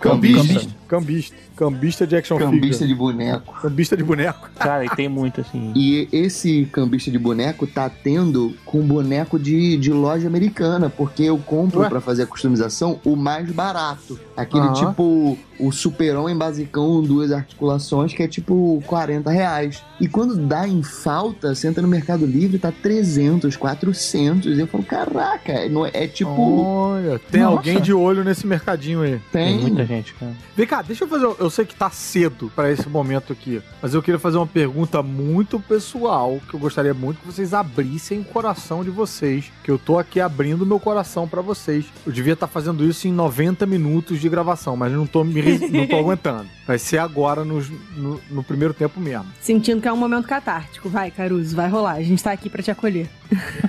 Cambista. 0.00 0.66
Cambista. 0.88 1.36
Cambista 1.56 2.06
de 2.06 2.16
action 2.16 2.38
Cambista 2.38 2.84
figure. 2.84 2.88
de 2.88 2.94
boneco. 2.94 3.54
Cambista 3.60 3.96
de 3.96 4.02
boneco. 4.02 4.48
Cara, 4.58 4.84
e 4.84 4.88
tem 4.90 5.08
muito, 5.08 5.40
assim. 5.42 5.72
E 5.76 6.08
esse 6.10 6.66
cambista 6.72 7.10
de 7.10 7.18
boneco 7.18 7.66
tá 7.66 7.88
tendo 7.90 8.54
com 8.64 8.80
boneco 8.80 9.38
de, 9.38 9.76
de 9.76 9.92
loja 9.92 10.26
americana, 10.26 10.88
porque 10.88 11.24
eu 11.24 11.38
compro 11.38 11.86
pra 11.88 12.00
fazer 12.00 12.22
a 12.22 12.26
customização 12.26 12.98
o 13.04 13.14
mais 13.14 13.50
barato. 13.52 14.18
Aquele 14.36 14.64
Aham. 14.64 14.72
tipo, 14.88 15.38
o 15.60 15.72
super-homem 15.72 16.36
basicão, 16.36 17.02
duas 17.02 17.32
articulações, 17.32 18.12
que 18.12 18.22
é 18.22 18.28
tipo 18.28 18.82
40 18.86 19.30
reais. 19.30 19.82
E 20.00 20.08
quando 20.08 20.36
dá 20.36 20.66
em 20.66 20.82
falta, 20.82 21.54
você 21.54 21.68
entra 21.68 21.82
no 21.82 21.88
Mercado 21.88 22.24
Livre, 22.24 22.58
tá 22.58 22.72
300, 22.72 23.56
400. 23.56 24.58
Eu 24.58 24.66
falo, 24.66 24.84
caraca, 24.84 25.68
não 25.68 25.84
é, 25.84 25.90
é 25.92 26.06
tipo... 26.06 26.62
Olha, 26.62 27.18
tem 27.30 27.42
Nossa. 27.42 27.56
alguém 27.56 27.80
de 27.80 27.92
olho 27.92 28.24
nesse 28.24 28.46
mercadinho 28.46 29.02
aí. 29.02 29.20
Tem 29.30 29.50
tem. 29.50 29.58
muita 29.58 29.84
gente, 29.84 30.14
cara. 30.14 30.32
Vem 30.56 30.66
cá, 30.66 30.82
deixa 30.82 31.04
eu 31.04 31.08
fazer. 31.08 31.28
Eu 31.38 31.50
sei 31.50 31.64
que 31.64 31.74
tá 31.74 31.90
cedo 31.90 32.50
pra 32.54 32.70
esse 32.70 32.88
momento 32.88 33.32
aqui, 33.32 33.62
mas 33.80 33.94
eu 33.94 34.02
queria 34.02 34.18
fazer 34.18 34.36
uma 34.36 34.46
pergunta 34.46 35.02
muito 35.02 35.58
pessoal 35.60 36.40
que 36.48 36.54
eu 36.54 36.60
gostaria 36.60 36.94
muito 36.94 37.20
que 37.20 37.26
vocês 37.26 37.54
abrissem 37.54 38.20
o 38.20 38.24
coração 38.24 38.84
de 38.84 38.90
vocês. 38.90 39.50
Que 39.62 39.70
eu 39.70 39.78
tô 39.78 39.98
aqui 39.98 40.20
abrindo 40.20 40.66
meu 40.66 40.80
coração 40.80 41.26
pra 41.26 41.40
vocês. 41.40 41.86
Eu 42.06 42.12
devia 42.12 42.34
estar 42.34 42.46
fazendo 42.46 42.84
isso 42.84 43.08
em 43.08 43.12
90 43.12 43.66
minutos 43.66 44.20
de 44.20 44.28
gravação, 44.28 44.76
mas 44.76 44.92
não 44.92 45.06
tô, 45.06 45.24
me, 45.24 45.49
não 45.58 45.86
tô 45.86 45.96
aguentando. 45.98 46.46
Vai 46.66 46.78
ser 46.78 46.98
agora 46.98 47.44
nos- 47.44 47.70
no, 47.96 48.20
no 48.30 48.42
primeiro 48.42 48.72
tempo 48.74 49.00
mesmo. 49.00 49.26
Sentindo 49.40 49.80
que 49.80 49.88
é 49.88 49.92
um 49.92 49.96
momento 49.96 50.26
catártico. 50.28 50.88
Vai, 50.88 51.10
Caruso, 51.10 51.54
vai 51.56 51.68
rolar. 51.68 51.94
A 51.94 52.02
gente 52.02 52.22
tá 52.22 52.32
aqui 52.32 52.48
pra 52.48 52.62
te 52.62 52.70
acolher. 52.70 53.08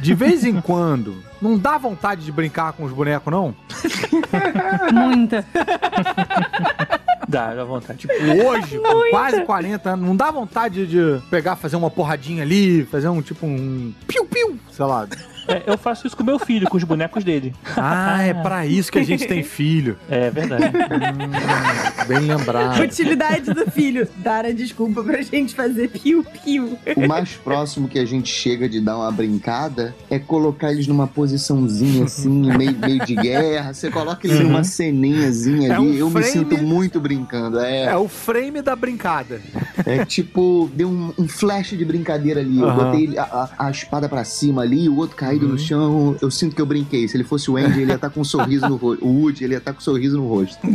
De 0.02 0.14
vez 0.14 0.44
em 0.44 0.60
quando, 0.62 1.24
não 1.42 1.58
dá 1.58 1.78
vontade 1.78 2.24
de 2.26 2.32
brincar 2.32 2.74
com 2.74 2.84
os 2.84 2.92
bonecos, 2.92 3.32
não? 3.32 3.56
Muita. 4.94 5.46
Dá, 7.28 7.54
dá 7.56 7.64
vontade. 7.64 8.00
Tipo, 8.00 8.14
hoje, 8.46 8.78
com 8.80 9.10
quase 9.10 9.42
40 9.46 9.90
anos, 9.92 10.06
não 10.06 10.16
dá 10.16 10.32
vontade 10.32 10.86
de 10.86 11.22
pegar, 11.30 11.56
fazer 11.56 11.76
uma 11.78 11.90
porradinha 11.90 12.44
ali, 12.44 12.84
fazer 12.86 13.08
um 13.08 13.22
tipo 13.22 13.46
um 13.46 13.94
piu-piu, 14.08 14.60
sei 14.72 14.86
lá. 14.86 15.08
É, 15.48 15.64
eu 15.66 15.78
faço 15.78 16.06
isso 16.08 16.16
com 16.16 16.24
meu 16.24 16.38
filho, 16.40 16.68
com 16.70 16.78
os 16.78 16.84
bonecos 16.84 17.24
dele. 17.24 17.54
Ah, 17.76 18.22
é 18.22 18.34
pra 18.34 18.66
isso 18.66 18.92
que 18.92 19.00
a 19.00 19.04
gente 19.04 19.26
tem 19.28 19.44
filho. 19.44 19.98
É 20.10 20.30
verdade. 20.30 20.66
Hum, 20.66 22.06
bem 22.08 22.20
lembrado. 22.20 22.82
Utilidade 22.82 23.54
do 23.54 23.70
filho. 23.72 24.08
Dar 24.18 24.46
a 24.46 24.52
desculpa 24.52 25.04
pra 25.04 25.22
gente 25.22 25.56
fazer 25.56 25.88
piu-piu. 25.90 26.78
O 26.96 27.08
mais 27.08 27.34
próximo 27.36 27.88
que 27.88 27.98
a 27.98 28.06
gente 28.06 28.30
chega 28.32 28.68
de 28.68 28.80
dar 28.82 28.98
uma 28.98 29.12
brincada 29.12 29.96
é 30.10 30.20
colocar 30.20 30.72
eles 30.72 30.88
numa 30.88 31.08
posiçãozinha 31.08 32.06
assim, 32.06 32.30
meio, 32.56 32.78
meio 32.78 33.06
de 33.06 33.16
guerra. 33.16 33.74
Você 33.74 33.90
coloca 33.90 34.28
eles 34.28 34.40
numa 34.42 34.64
ceninhazinha 34.64 35.70
É 35.70 35.76
ali. 35.76 35.82
um 35.82 35.94
eu 35.94 36.08
me 36.08 36.12
frame- 36.22 36.28
sinto 36.28 36.58
muito 36.58 37.00
brincando. 37.00 37.60
É, 37.60 37.86
É 37.86 37.98
o 37.98 38.08
frame 38.08 38.62
da 38.62 38.76
brincada. 38.76 39.42
é 39.86 40.06
tipo, 40.06 40.70
deu 40.74 40.90
um, 40.90 41.14
um 41.18 41.28
flash 41.28 41.70
de 41.72 41.86
brincadeira 41.86 42.42
ali. 42.42 42.60
Eu 42.60 42.70
Aham. 42.70 42.92
botei 42.92 43.18
a, 43.18 43.24
a- 43.24 43.50
a 43.68 43.72
espada 43.72 44.08
pra 44.10 44.24
cima 44.24 44.62
ali, 44.62 44.88
o 44.90 44.98
outro 44.98 45.16
caído 45.32 45.48
no 45.48 45.58
chão. 45.58 46.16
Eu 46.22 46.30
sinto 46.30 46.56
que 46.56 46.62
eu 46.62 46.66
brinquei. 46.66 47.08
Se 47.08 47.16
ele 47.18 47.24
fosse 47.24 47.50
o 47.50 47.58
Andy, 47.58 47.82
ele 47.82 47.92
ia 47.92 47.96
estar 47.96 48.10
com 48.10 48.22
um 48.22 48.24
sorriso 48.24 48.68
no 48.68 48.76
rosto. 48.76 49.06
O 49.06 49.22
Woody, 49.22 49.44
ele 49.44 49.54
ia 49.54 49.58
estar 49.58 49.74
com 49.74 49.80
um 49.80 49.82
sorriso 49.82 50.18
no 50.18 50.28
rosto. 50.28 50.60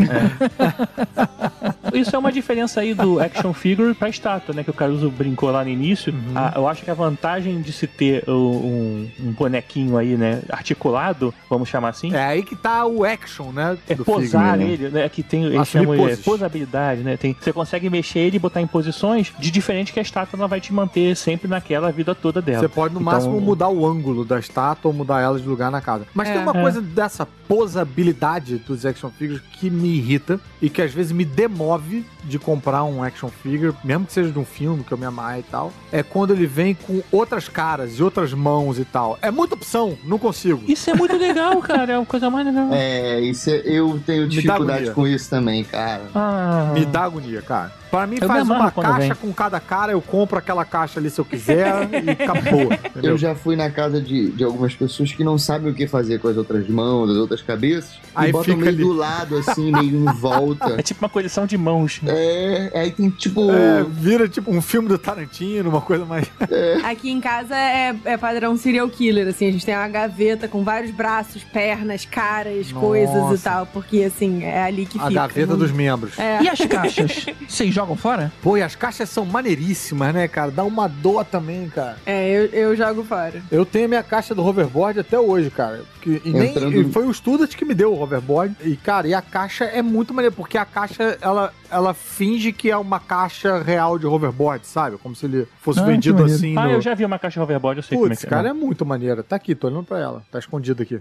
Isso 1.92 2.14
é 2.14 2.18
uma 2.18 2.32
diferença 2.32 2.80
aí 2.80 2.94
do 2.94 3.20
action 3.20 3.52
figure 3.52 3.94
pra 3.94 4.08
estátua, 4.08 4.54
né? 4.54 4.62
Que 4.64 4.70
o 4.70 4.74
Caruso 4.74 5.10
brincou 5.10 5.50
lá 5.50 5.64
no 5.64 5.70
início. 5.70 6.12
Uhum. 6.12 6.32
Ah, 6.34 6.52
eu 6.56 6.68
acho 6.68 6.82
que 6.82 6.90
a 6.90 6.94
vantagem 6.94 7.60
de 7.60 7.72
se 7.72 7.86
ter 7.86 8.24
um, 8.28 9.08
um 9.20 9.32
bonequinho 9.32 9.96
aí, 9.96 10.16
né? 10.16 10.42
Articulado, 10.50 11.32
vamos 11.48 11.68
chamar 11.68 11.90
assim. 11.90 12.12
É 12.12 12.24
aí 12.24 12.42
que 12.42 12.54
tá 12.56 12.84
o 12.86 13.04
action, 13.04 13.50
né? 13.52 13.78
É 13.88 13.94
do 13.94 14.04
posar 14.04 14.58
figure. 14.58 14.72
ele, 14.72 14.88
né? 14.90 15.08
Que 15.08 15.22
tem, 15.22 15.44
eles 15.44 15.68
chamam 15.68 15.94
de 15.96 16.02
poses. 16.02 16.20
posabilidade, 16.24 17.02
né? 17.02 17.16
Tem, 17.16 17.34
você 17.38 17.52
consegue 17.52 17.88
mexer 17.88 18.18
ele 18.20 18.36
e 18.36 18.40
botar 18.40 18.60
em 18.60 18.66
posições 18.66 19.32
de 19.38 19.50
diferente 19.50 19.92
que 19.92 19.98
a 19.98 20.02
estátua 20.02 20.38
ela 20.38 20.48
vai 20.48 20.60
te 20.60 20.72
manter 20.72 21.16
sempre 21.16 21.48
naquela 21.48 21.90
vida 21.90 22.14
toda 22.14 22.42
dela. 22.42 22.60
Você 22.60 22.68
pode 22.68 22.94
no 22.94 23.00
Então, 23.00 23.12
máximo 23.12 23.40
mudar 23.40 23.68
o 23.68 23.86
ângulo 23.86 24.24
da 24.24 24.38
estátua 24.46 24.88
ou 24.90 24.92
mudar 24.96 25.20
ela 25.20 25.38
de 25.38 25.46
lugar 25.46 25.70
na 25.70 25.80
casa. 25.80 26.06
Mas 26.14 26.28
tem 26.28 26.38
É. 26.38 26.40
uma 26.40 26.56
É. 26.56 26.62
coisa 26.62 26.80
dessa 26.80 27.26
posabilidade 27.48 28.56
dos 28.58 28.84
action 28.86 29.10
figures 29.10 29.40
que 29.58 29.68
me 29.70 29.96
irrita 29.96 30.40
e 30.60 30.68
que 30.70 30.80
às 30.82 30.92
vezes 30.92 31.12
me 31.12 31.24
demove 31.24 32.04
de 32.24 32.38
comprar 32.38 32.82
um 32.84 33.02
action 33.02 33.28
figure, 33.28 33.72
mesmo 33.84 34.06
que 34.06 34.12
seja 34.12 34.30
de 34.30 34.38
um 34.38 34.44
filme 34.44 34.82
que 34.82 34.92
eu 34.92 34.98
me 34.98 35.04
amarre 35.06 35.40
e 35.40 35.42
tal, 35.44 35.72
é 35.92 36.02
quando 36.02 36.32
ele 36.32 36.46
vem 36.46 36.74
com 36.74 37.02
outras 37.12 37.48
caras 37.48 37.98
e 37.98 38.02
outras 38.02 38.32
mãos 38.32 38.78
e 38.78 38.84
tal. 38.84 39.18
É 39.22 39.30
muita 39.30 39.54
opção, 39.54 39.96
não 40.04 40.18
consigo. 40.18 40.62
Isso 40.66 40.90
é 40.90 40.94
muito 40.94 41.16
legal, 41.16 41.60
cara. 41.60 41.92
É 41.92 41.98
uma 41.98 42.06
coisa 42.06 42.28
mais 42.30 42.46
legal. 42.46 42.68
É, 42.72 43.20
isso 43.20 43.50
é- 43.50 43.62
eu 43.64 44.00
tenho 44.04 44.28
dificuldade 44.28 44.90
com 44.90 45.06
isso 45.06 45.28
também, 45.30 45.62
cara. 45.64 46.02
Ah. 46.14 46.70
Me 46.74 46.84
dá 46.84 47.02
agonia, 47.04 47.42
cara. 47.42 47.72
Pra 47.90 48.06
mim, 48.06 48.16
Eu 48.20 48.26
faz 48.28 48.42
uma 48.48 48.70
caixa 48.70 48.98
vem. 48.98 49.14
com 49.14 49.32
cada 49.32 49.60
cara, 49.60 49.92
eu 49.92 50.00
compro 50.02 50.38
aquela 50.38 50.64
caixa 50.64 50.98
ali 51.00 51.08
se 51.10 51.20
eu 51.20 51.24
quiser 51.24 51.88
e 52.04 52.10
acabou. 52.10 52.62
Entendeu? 52.72 53.12
Eu 53.12 53.18
já 53.18 53.34
fui 53.34 53.56
na 53.56 53.70
casa 53.70 54.00
de, 54.00 54.30
de 54.30 54.44
algumas 54.44 54.74
pessoas 54.74 55.12
que 55.12 55.22
não 55.24 55.38
sabem 55.38 55.70
o 55.70 55.74
que 55.74 55.86
fazer 55.86 56.18
com 56.20 56.28
as 56.28 56.36
outras 56.36 56.68
mãos, 56.68 57.10
as 57.10 57.16
outras 57.16 57.42
cabeças, 57.42 57.98
Aí 58.14 58.30
e 58.30 58.32
botam 58.32 58.54
fica 58.54 58.56
meio 58.56 58.68
ali. 58.68 58.78
do 58.82 58.92
lado, 58.92 59.36
assim, 59.38 59.70
meio 59.72 59.96
em 59.96 60.04
volta. 60.14 60.76
É 60.78 60.82
tipo 60.82 61.02
uma 61.04 61.08
coleção 61.08 61.46
de 61.46 61.56
mãos. 61.56 62.00
É, 62.06 62.70
aí 62.74 62.90
tem 62.90 63.08
tipo. 63.10 63.50
É, 63.50 63.84
vira 63.88 64.28
tipo 64.28 64.50
um 64.50 64.60
filme 64.60 64.88
do 64.88 64.98
Tarantino, 64.98 65.70
uma 65.70 65.80
coisa 65.80 66.04
mais. 66.04 66.26
Aqui 66.84 67.10
em 67.10 67.20
casa 67.20 67.54
é, 67.56 67.94
é 68.04 68.16
padrão 68.16 68.56
serial 68.56 68.88
killer, 68.88 69.26
assim, 69.28 69.46
a 69.48 69.52
gente 69.52 69.64
tem 69.64 69.74
uma 69.74 69.88
gaveta 69.88 70.48
com 70.48 70.62
vários 70.64 70.90
braços, 70.90 71.42
pernas, 71.44 72.04
caras, 72.04 72.70
Nossa. 72.72 72.86
coisas 72.86 73.40
e 73.40 73.42
tal, 73.42 73.66
porque 73.66 74.02
assim, 74.04 74.42
é 74.44 74.62
ali 74.64 74.86
que 74.86 74.98
A 74.98 75.02
fica. 75.08 75.14
gaveta 75.14 75.46
Não- 75.52 75.58
dos 75.58 75.70
membros. 75.72 76.18
É. 76.18 76.42
E 76.42 76.48
as 76.48 76.58
caixas? 76.60 77.26
Vocês 77.48 77.75
jogam 77.76 77.94
fora? 77.96 78.32
Pô, 78.42 78.56
e 78.56 78.62
as 78.62 78.74
caixas 78.74 79.08
são 79.08 79.24
maneiríssimas, 79.24 80.12
né, 80.14 80.26
cara? 80.26 80.50
Dá 80.50 80.64
uma 80.64 80.88
dor 80.88 81.24
também, 81.24 81.68
cara. 81.68 81.96
É, 82.06 82.28
eu, 82.30 82.46
eu 82.46 82.76
jogo 82.76 83.04
fora. 83.04 83.42
Eu 83.50 83.64
tenho 83.64 83.84
a 83.84 83.88
minha 83.88 84.02
caixa 84.02 84.34
do 84.34 84.44
hoverboard 84.44 84.98
até 85.00 85.18
hoje, 85.18 85.50
cara. 85.50 85.82
Que, 86.00 86.20
e 86.24 86.30
nem, 86.32 86.50
Entrando- 86.50 86.74
e 86.80 86.90
foi 86.92 87.06
o 87.06 87.12
Student 87.12 87.54
que 87.54 87.64
me 87.64 87.74
deu 87.74 87.92
o 87.92 88.00
hoverboard. 88.00 88.56
E, 88.62 88.76
cara, 88.76 89.06
e 89.06 89.14
a 89.14 89.20
caixa 89.22 89.64
é 89.64 89.82
muito 89.82 90.14
maneira, 90.14 90.34
porque 90.34 90.56
a 90.56 90.64
caixa, 90.64 91.18
ela, 91.20 91.52
ela 91.70 91.92
finge 91.94 92.52
que 92.52 92.70
é 92.70 92.76
uma 92.76 92.98
caixa 92.98 93.60
real 93.62 93.98
de 93.98 94.06
hoverboard, 94.06 94.66
sabe? 94.66 94.96
Como 94.98 95.14
se 95.14 95.26
ele 95.26 95.46
fosse 95.60 95.80
Ah, 95.80 95.84
vendido 95.84 96.24
assim 96.24 96.56
Ah, 96.56 96.64
no... 96.64 96.70
eu 96.72 96.80
já 96.80 96.94
vi 96.94 97.04
uma 97.04 97.18
caixa 97.18 97.42
hoverboard, 97.42 97.78
eu 97.78 97.82
sei 97.82 97.98
como 97.98 98.12
é 98.12 98.16
que 98.16 98.26
é. 98.26 98.28
cara, 98.28 98.48
é 98.48 98.52
muito 98.52 98.86
maneira. 98.86 99.22
Tá 99.22 99.36
aqui, 99.36 99.54
tô 99.54 99.66
olhando 99.66 99.84
pra 99.84 99.98
ela. 99.98 100.22
Tá 100.32 100.38
escondida 100.38 100.82
aqui. 100.82 101.00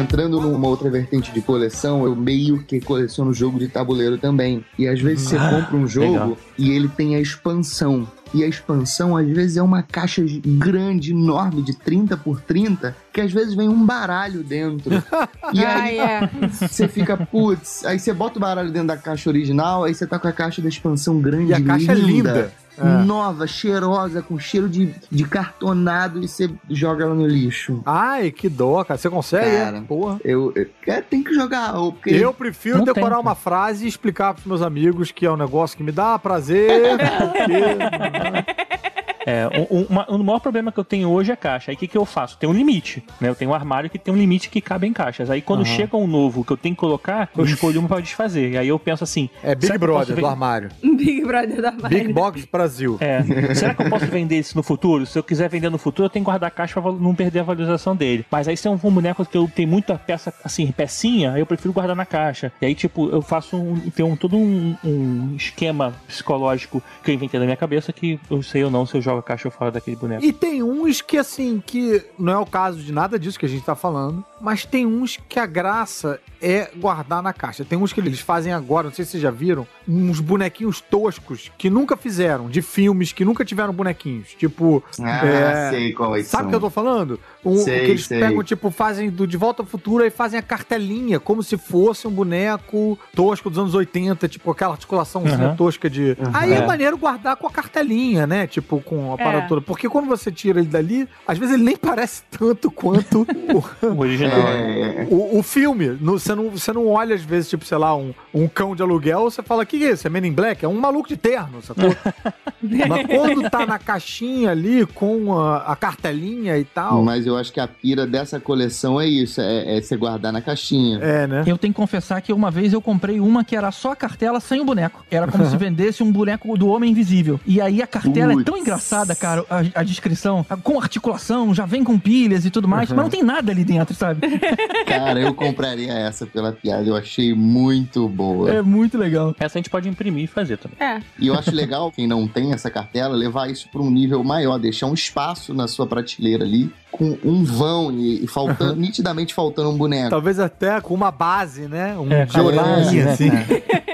Entrando 0.00 0.40
numa 0.40 0.66
outra 0.68 0.88
vertente 0.90 1.32
de 1.32 1.40
coleção, 1.40 2.04
eu 2.04 2.16
meio 2.16 2.62
que 2.62 2.80
coleciono 2.80 3.32
jogo 3.32 3.58
de 3.58 3.68
tabuleiro 3.68 4.16
também. 4.18 4.64
E 4.78 4.88
às 4.88 5.00
vezes 5.00 5.28
você 5.28 5.36
Ah, 5.36 5.50
compra 5.50 5.76
um 5.76 5.86
jogo 5.86 6.06
legal. 6.12 6.38
e 6.56 6.70
ele 6.70 6.88
tem 6.88 7.16
a 7.16 7.20
expansão. 7.20 8.06
E 8.32 8.44
a 8.44 8.46
expansão, 8.46 9.16
às 9.16 9.26
vezes, 9.26 9.56
é 9.56 9.62
uma 9.62 9.82
caixa 9.82 10.22
grande, 10.46 11.10
enorme, 11.10 11.62
de 11.62 11.74
30 11.76 12.16
por 12.16 12.40
30, 12.40 12.94
que 13.12 13.20
às 13.20 13.32
vezes 13.32 13.54
vem 13.54 13.68
um 13.68 13.84
baralho 13.84 14.42
dentro. 14.44 14.90
E 15.52 15.64
aí 15.64 15.98
é. 15.98 16.30
você 16.48 16.86
fica, 16.86 17.16
putz, 17.16 17.84
aí 17.84 17.98
você 17.98 18.12
bota 18.12 18.38
o 18.38 18.40
baralho 18.40 18.70
dentro 18.70 18.86
da 18.86 18.96
caixa 18.96 19.28
original, 19.28 19.82
aí 19.82 19.92
você 19.92 20.06
tá 20.06 20.16
com 20.16 20.28
a 20.28 20.32
caixa 20.32 20.62
da 20.62 20.68
expansão 20.68 21.20
grande, 21.20 21.50
E 21.50 21.54
a 21.54 21.60
caixa 21.60 21.90
é 21.90 21.94
linda. 21.96 22.52
É. 22.80 23.04
Nova, 23.04 23.46
cheirosa, 23.46 24.22
com 24.22 24.38
cheiro 24.38 24.68
de, 24.68 24.94
de 25.10 25.24
cartonado, 25.24 26.22
e 26.22 26.28
você 26.28 26.50
joga 26.68 27.04
ela 27.04 27.14
no 27.14 27.26
lixo. 27.26 27.82
Ai, 27.84 28.30
que 28.30 28.48
dó, 28.48 28.82
cara. 28.84 28.98
Você 28.98 29.10
consegue? 29.10 29.58
Cara, 29.58 29.78
é? 29.78 29.80
Porra. 29.80 30.20
Eu, 30.24 30.52
eu 30.54 30.66
é, 30.86 31.00
tem 31.00 31.22
que 31.22 31.34
jogar, 31.34 31.72
porque 31.72 32.10
Eu 32.10 32.32
prefiro 32.32 32.78
Não 32.78 32.84
decorar 32.84 33.16
tem, 33.16 33.24
uma 33.24 33.34
frase 33.34 33.84
e 33.84 33.88
explicar 33.88 34.34
pros 34.34 34.46
meus 34.46 34.62
amigos 34.62 35.10
que 35.12 35.26
é 35.26 35.30
um 35.30 35.36
negócio 35.36 35.76
que 35.76 35.82
me 35.82 35.92
dá 35.92 36.18
prazer, 36.18 36.98
porque... 36.98 38.89
É, 39.26 39.46
o, 39.70 39.76
o- 39.80 39.86
uma- 39.88 40.06
o 40.10 40.18
maior 40.24 40.38
problema 40.40 40.72
que 40.72 40.78
eu 40.78 40.84
tenho 40.84 41.08
hoje 41.10 41.30
é 41.32 41.36
caixa. 41.36 41.70
Aí 41.70 41.74
o 41.74 41.78
que, 41.78 41.86
que 41.86 41.96
eu 41.98 42.04
faço? 42.04 42.38
Tem 42.38 42.48
um 42.48 42.52
limite, 42.52 43.02
né? 43.20 43.28
Eu 43.28 43.34
tenho 43.34 43.50
um 43.50 43.54
armário 43.54 43.90
que 43.90 43.98
tem 43.98 44.12
um 44.12 44.16
limite 44.16 44.48
que 44.48 44.60
cabe 44.60 44.86
em 44.86 44.92
caixas. 44.92 45.30
Aí 45.30 45.40
quando 45.42 45.60
Aham. 45.60 45.76
chega 45.76 45.96
um 45.96 46.06
novo 46.06 46.44
que 46.44 46.52
eu 46.52 46.56
tenho 46.56 46.74
que 46.74 46.80
colocar, 46.80 47.28
eu 47.36 47.44
escolho 47.44 47.80
uma 47.80 47.88
pra 47.88 48.00
desfazer. 48.00 48.52
E 48.52 48.58
aí 48.58 48.68
eu 48.68 48.78
penso 48.78 49.04
assim... 49.04 49.28
É 49.42 49.54
Big 49.54 49.76
Brother 49.78 50.16
do 50.16 50.26
armário. 50.26 50.70
Big 50.82 51.24
Brother 51.24 51.60
da 51.60 51.72
Mari. 51.72 51.94
Big 52.00 52.12
Box 52.12 52.46
Brasil. 52.50 52.96
É, 53.00 53.54
será 53.54 53.74
que 53.74 53.82
eu 53.82 53.90
posso 53.90 54.06
vender 54.06 54.38
isso 54.38 54.56
no 54.56 54.62
futuro? 54.62 55.04
Se 55.06 55.18
eu 55.18 55.22
quiser 55.22 55.48
vender 55.48 55.70
no 55.70 55.78
futuro, 55.78 56.06
eu 56.06 56.10
tenho 56.10 56.24
que 56.24 56.30
guardar 56.30 56.48
a 56.48 56.50
caixa 56.50 56.80
pra 56.80 56.90
não 56.92 57.14
perder 57.14 57.40
a 57.40 57.42
valorização 57.42 57.94
dele. 57.94 58.24
Mas 58.30 58.48
aí 58.48 58.56
se 58.56 58.66
é 58.66 58.70
um, 58.70 58.74
um 58.82 58.90
boneco 58.90 59.24
que 59.24 59.36
eu 59.36 59.48
tenho 59.54 59.68
muita 59.68 59.96
peça, 59.98 60.32
assim, 60.44 60.70
pecinha, 60.72 61.32
aí 61.32 61.40
eu 61.40 61.46
prefiro 61.46 61.72
guardar 61.72 61.94
na 61.96 62.06
caixa. 62.06 62.52
E 62.60 62.66
aí, 62.66 62.74
tipo, 62.74 63.08
eu 63.10 63.20
faço 63.22 63.56
um, 63.56 63.78
tem 63.90 64.04
um, 64.04 64.16
todo 64.16 64.36
um, 64.36 64.76
um 64.84 65.34
esquema 65.36 65.92
psicológico 66.06 66.82
que 67.04 67.10
eu 67.10 67.14
inventei 67.14 67.38
na 67.38 67.44
minha 67.46 67.56
cabeça 67.56 67.92
que 67.92 68.18
eu 68.30 68.42
sei 68.42 68.64
ou 68.64 68.70
não 68.70 68.86
se 68.86 68.96
eu 68.96 69.02
jogo 69.02 69.09
a 69.18 69.22
caixa 69.22 69.50
fora 69.50 69.70
daquele 69.70 69.96
boneco. 69.96 70.24
E 70.24 70.32
tem 70.32 70.62
uns 70.62 71.00
que, 71.00 71.18
assim, 71.18 71.62
que 71.64 72.02
não 72.18 72.32
é 72.32 72.38
o 72.38 72.46
caso 72.46 72.78
de 72.78 72.92
nada 72.92 73.18
disso 73.18 73.38
que 73.38 73.46
a 73.46 73.48
gente 73.48 73.64
tá 73.64 73.74
falando, 73.74 74.24
mas 74.40 74.64
tem 74.64 74.86
uns 74.86 75.18
que 75.28 75.38
a 75.38 75.46
graça 75.46 76.20
é 76.40 76.70
guardar 76.76 77.22
na 77.22 77.32
caixa. 77.32 77.64
Tem 77.64 77.78
uns 77.78 77.92
que 77.92 78.00
eles 78.00 78.20
fazem 78.20 78.52
agora, 78.52 78.88
não 78.88 78.94
sei 78.94 79.04
se 79.04 79.12
vocês 79.12 79.22
já 79.22 79.30
viram, 79.30 79.66
uns 79.86 80.20
bonequinhos 80.20 80.80
toscos 80.80 81.50
que 81.58 81.68
nunca 81.68 81.96
fizeram, 81.96 82.48
de 82.48 82.62
filmes 82.62 83.12
que 83.12 83.24
nunca 83.24 83.44
tiveram 83.44 83.72
bonequinhos. 83.72 84.28
Tipo. 84.34 84.82
Ah, 85.00 85.26
é, 85.26 85.70
sei 85.70 85.92
quais 85.92 86.26
Sabe 86.26 86.46
o 86.46 86.48
que 86.48 86.54
eu 86.54 86.60
tô 86.60 86.70
falando? 86.70 87.20
Um, 87.44 87.56
Sei, 87.56 87.80
que 87.80 87.90
eles 87.92 88.06
sei. 88.06 88.20
pegam, 88.20 88.42
tipo, 88.42 88.70
fazem 88.70 89.08
do 89.08 89.26
De 89.26 89.36
Volta 89.36 89.62
ao 89.62 89.66
Futuro 89.66 90.04
e 90.04 90.10
fazem 90.10 90.38
a 90.38 90.42
cartelinha, 90.42 91.18
como 91.18 91.42
se 91.42 91.56
fosse 91.56 92.06
um 92.06 92.10
boneco 92.10 92.98
tosco 93.14 93.48
dos 93.48 93.58
anos 93.58 93.74
80, 93.74 94.28
tipo, 94.28 94.50
aquela 94.50 94.72
articulação 94.72 95.22
Uhum. 95.24 95.56
tosca 95.56 95.88
de. 95.88 96.16
Aí 96.34 96.52
é. 96.52 96.56
É. 96.56 96.66
maneiro 96.66 96.98
guardar 96.98 97.36
com 97.36 97.46
a 97.46 97.50
cartelinha, 97.50 98.26
né? 98.26 98.46
Tipo, 98.46 98.80
com 98.82 99.12
a 99.14 99.16
parada 99.16 99.44
É. 99.44 99.48
toda. 99.48 99.60
Porque 99.62 99.88
quando 99.88 100.06
você 100.06 100.30
tira 100.30 100.58
ele 100.60 100.68
dali, 100.68 101.08
às 101.26 101.38
vezes 101.38 101.54
ele 101.54 101.64
nem 101.64 101.76
parece 101.76 102.22
tanto 102.30 102.70
quanto 102.70 103.22
o, 103.22 103.64
O 103.88 104.00
original. 104.00 104.38
É, 104.38 105.06
o, 105.10 105.38
o 105.38 105.42
filme. 105.42 105.96
No- 106.00 106.18
Você 106.18 106.34
não, 106.34 106.50
você 106.50 106.72
não 106.72 106.86
olha, 106.88 107.14
às 107.14 107.22
vezes, 107.22 107.48
tipo, 107.48 107.64
sei 107.64 107.78
lá, 107.78 107.96
um, 107.96 108.12
um 108.34 108.46
cão 108.46 108.76
de 108.76 108.82
aluguel, 108.82 109.22
você 109.30 109.42
fala, 109.42 109.64
que 109.64 109.78
que 109.78 109.84
é 109.86 109.92
isso? 109.92 110.06
É 110.06 110.10
Men 110.10 110.26
in 110.26 110.32
Black? 110.32 110.62
É 110.64 110.68
um 110.68 110.78
maluco 110.78 111.08
de 111.08 111.16
terno, 111.16 111.62
sacou? 111.62 111.94
Mas 112.62 113.06
quando 113.06 113.48
tá 113.50 113.64
na 113.64 113.78
caixinha 113.78 114.50
ali, 114.50 114.84
com 114.86 115.38
a, 115.38 115.58
a 115.72 115.76
cartelinha 115.76 116.58
e 116.58 116.64
tal. 116.64 117.02
Mas 117.02 117.26
eu 117.30 117.36
acho 117.36 117.52
que 117.52 117.60
a 117.60 117.66
pira 117.66 118.06
dessa 118.06 118.38
coleção 118.38 119.00
é 119.00 119.06
isso, 119.06 119.40
é, 119.40 119.76
é 119.76 119.80
você 119.80 119.96
guardar 119.96 120.32
na 120.32 120.40
caixinha. 120.40 120.98
É, 120.98 121.26
né? 121.26 121.44
Eu 121.46 121.56
tenho 121.56 121.72
que 121.72 121.80
confessar 121.80 122.20
que 122.20 122.32
uma 122.32 122.50
vez 122.50 122.72
eu 122.72 122.80
comprei 122.80 123.20
uma 123.20 123.44
que 123.44 123.56
era 123.56 123.70
só 123.70 123.92
a 123.92 123.96
cartela 123.96 124.40
sem 124.40 124.60
o 124.60 124.64
boneco. 124.64 125.04
Era 125.10 125.26
como 125.26 125.46
se 125.46 125.56
vendesse 125.58 126.02
um 126.02 126.12
boneco 126.12 126.56
do 126.56 126.68
Homem 126.68 126.90
Invisível. 126.90 127.40
E 127.46 127.60
aí 127.60 127.82
a 127.82 127.86
cartela 127.86 128.32
é 128.32 128.44
tão 128.44 128.56
engraçada, 128.56 129.14
cara, 129.14 129.44
a, 129.48 129.80
a 129.80 129.82
descrição, 129.82 130.44
com 130.62 130.80
articulação, 130.80 131.54
já 131.54 131.66
vem 131.66 131.84
com 131.84 131.98
pilhas 131.98 132.44
e 132.44 132.50
tudo 132.50 132.68
mais, 132.68 132.90
mas 132.90 132.98
não 132.98 133.10
tem 133.10 133.22
nada 133.22 133.52
ali 133.52 133.64
dentro, 133.64 133.94
sabe? 133.94 134.20
Cara, 134.86 135.20
eu 135.20 135.34
compraria 135.34 135.92
essa 135.92 136.26
pela 136.26 136.52
piada, 136.52 136.88
eu 136.88 136.96
achei 136.96 137.34
muito 137.34 138.08
boa. 138.08 138.50
É 138.50 138.62
muito 138.62 138.98
legal. 138.98 139.34
Essa 139.38 139.58
a 139.58 139.60
gente 139.60 139.70
pode 139.70 139.88
imprimir 139.88 140.24
e 140.24 140.26
fazer 140.26 140.58
também. 140.58 140.76
É. 140.80 141.00
E 141.18 141.28
eu 141.28 141.34
acho 141.34 141.54
legal, 141.54 141.90
quem 141.92 142.06
não 142.06 142.26
tem 142.26 142.52
essa 142.52 142.70
cartela, 142.70 143.14
levar 143.14 143.50
isso 143.50 143.68
para 143.70 143.80
um 143.80 143.90
nível 143.90 144.22
maior, 144.24 144.58
deixar 144.58 144.86
um 144.86 144.94
espaço 144.94 145.54
na 145.54 145.68
sua 145.68 145.86
prateleira 145.86 146.44
ali, 146.44 146.70
com 146.90 147.16
um 147.24 147.44
vão 147.44 147.92
e, 147.92 148.24
e 148.24 148.26
faltando, 148.26 148.76
nitidamente 148.76 149.34
faltando 149.34 149.70
um 149.70 149.76
boneco. 149.76 150.10
Talvez 150.10 150.38
até 150.38 150.80
com 150.80 150.94
uma 150.94 151.10
base, 151.10 151.62
né? 151.62 151.96
Um 151.96 152.10
É, 152.12 152.26
base, 152.26 152.96
né, 153.02 153.12
assim. 153.12 153.30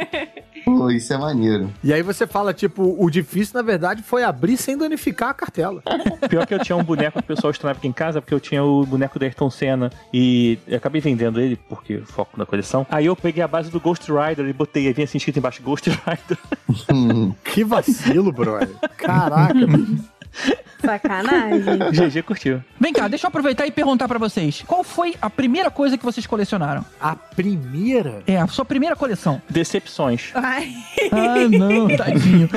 Pô, 0.67 0.91
isso 0.91 1.13
é 1.15 1.17
maneiro. 1.17 1.73
E 1.83 1.93
aí 1.93 2.03
você 2.03 2.27
fala, 2.27 2.53
tipo, 2.53 2.97
o 2.99 3.09
difícil, 3.09 3.55
na 3.55 3.63
verdade, 3.63 4.03
foi 4.03 4.25
abrir 4.25 4.57
sem 4.57 4.77
danificar 4.77 5.29
a 5.31 5.35
cartela. 5.35 5.81
Pior 6.29 6.45
que 6.45 6.53
eu 6.53 6.59
tinha 6.59 6.75
um 6.77 6.83
boneco 6.83 7.23
que 7.23 7.33
o 7.33 7.37
pessoal 7.37 7.53
estranhava 7.53 7.79
aqui 7.79 7.87
em 7.87 7.93
casa, 7.93 8.21
porque 8.21 8.35
eu 8.35 8.41
tinha 8.41 8.65
o 8.65 8.85
boneco 8.85 9.17
da 9.17 9.27
Ayrton 9.27 9.49
Senna 9.49 9.93
e 10.13 10.59
eu 10.67 10.77
acabei 10.77 11.01
vendendo 11.01 11.41
ele, 11.41 11.57
porque 11.69 11.99
foco 12.05 12.37
na 12.37 12.45
coleção. 12.45 12.85
Aí 12.91 13.07
eu 13.07 13.15
peguei 13.15 13.45
a 13.45 13.49
base 13.49 13.71
do 13.71 13.79
Ghost 13.79 14.11
Rider 14.11 14.45
e 14.49 14.53
botei, 14.53 14.89
aí 14.89 14.93
vinha 14.93 15.05
assim 15.05 15.19
escrito 15.19 15.39
embaixo 15.39 15.63
Ghost 15.63 15.89
Rider. 15.89 16.39
Hum, 16.93 17.33
Que 17.45 17.63
vacilo, 17.63 18.33
brother. 18.33 18.75
Caraca. 18.97 19.55
Sacanagem. 20.85 21.79
GG 21.91 22.23
curtiu. 22.23 22.63
Vem 22.79 22.93
cá, 22.93 23.09
deixa 23.09 23.27
eu 23.27 23.29
aproveitar 23.29 23.67
e 23.67 23.71
perguntar 23.71 24.07
pra 24.07 24.19
vocês. 24.19 24.63
Qual 24.67 24.85
foi 24.85 25.15
a 25.21 25.29
primeira 25.31 25.71
coisa 25.71 25.97
que 25.97 26.05
vocês 26.05 26.27
colecionaram? 26.27 26.85
A 27.01 27.15
primeira? 27.17 28.23
É, 28.27 28.39
a 28.39 28.47
sua 28.47 28.65
primeira 28.65 28.95
coleção. 28.95 29.41
Decepções. 29.49 30.31
Ai. 30.35 30.73
Ah, 31.13 31.49
não, 31.49 31.89
tadinho. 31.97 32.49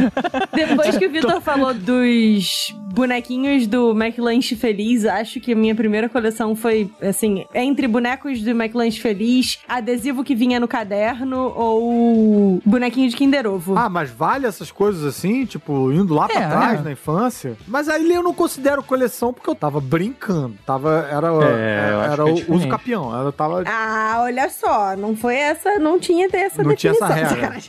Depois 0.54 0.98
que 0.98 1.06
o 1.08 1.12
Vitor 1.12 1.42
falou 1.42 1.74
dos 1.74 2.74
bonequinhos 2.94 3.65
do 3.68 3.92
McLanche 3.92 4.56
Feliz. 4.56 5.06
Acho 5.06 5.39
que 5.39 5.54
a 5.54 5.56
minha 5.56 5.74
primeira 5.76 6.10
coleção 6.10 6.56
foi, 6.56 6.89
assim, 7.02 7.46
entre 7.54 7.88
bonecos 7.88 8.42
do 8.42 8.50
McLanche 8.52 9.00
Feliz, 9.00 9.60
adesivo 9.68 10.24
que 10.24 10.36
vinha 10.36 10.60
no 10.60 10.68
caderno 10.68 11.54
ou 11.56 12.62
bonequinho 12.65 13.10
de 13.10 13.15
Kinder 13.15 13.48
Ovo. 13.48 13.78
Ah, 13.78 13.88
mas 13.89 14.10
vale 14.10 14.46
essas 14.46 14.72
coisas 14.72 15.04
assim, 15.06 15.46
tipo, 15.46 15.92
indo 15.92 16.13
lá 16.13 16.28
pra 16.28 16.42
É, 16.42 16.48
trás 16.50 16.78
né? 16.80 16.86
na 16.86 16.92
infância? 16.92 17.58
Mas 17.69 17.88
aí 17.88 18.12
eu 18.13 18.23
não 18.23 18.34
considero 18.34 18.82
coleção 18.84 19.32
porque 19.34 19.49
eu 19.49 19.55
tava 19.55 19.79
brincando. 19.79 20.55
Tava, 20.65 21.07
era 21.11 21.28
É, 21.45 22.09
era 22.11 22.24
é 22.24 22.26
o 22.26 22.53
uso 22.55 22.67
capião. 22.67 23.15
Ela 23.15 23.32
tava. 23.32 23.63
Ah, 23.65 24.17
olha 24.22 24.49
só, 24.49 24.95
não 24.97 25.15
foi 25.15 25.36
essa, 25.36 25.78
não 25.80 25.99
tinha 25.99 26.28
essa 26.34 26.63
Não 26.63 26.76
tinha 26.76 26.91
essa 26.93 27.07
definição, 27.07 27.38
regra. 27.38 27.59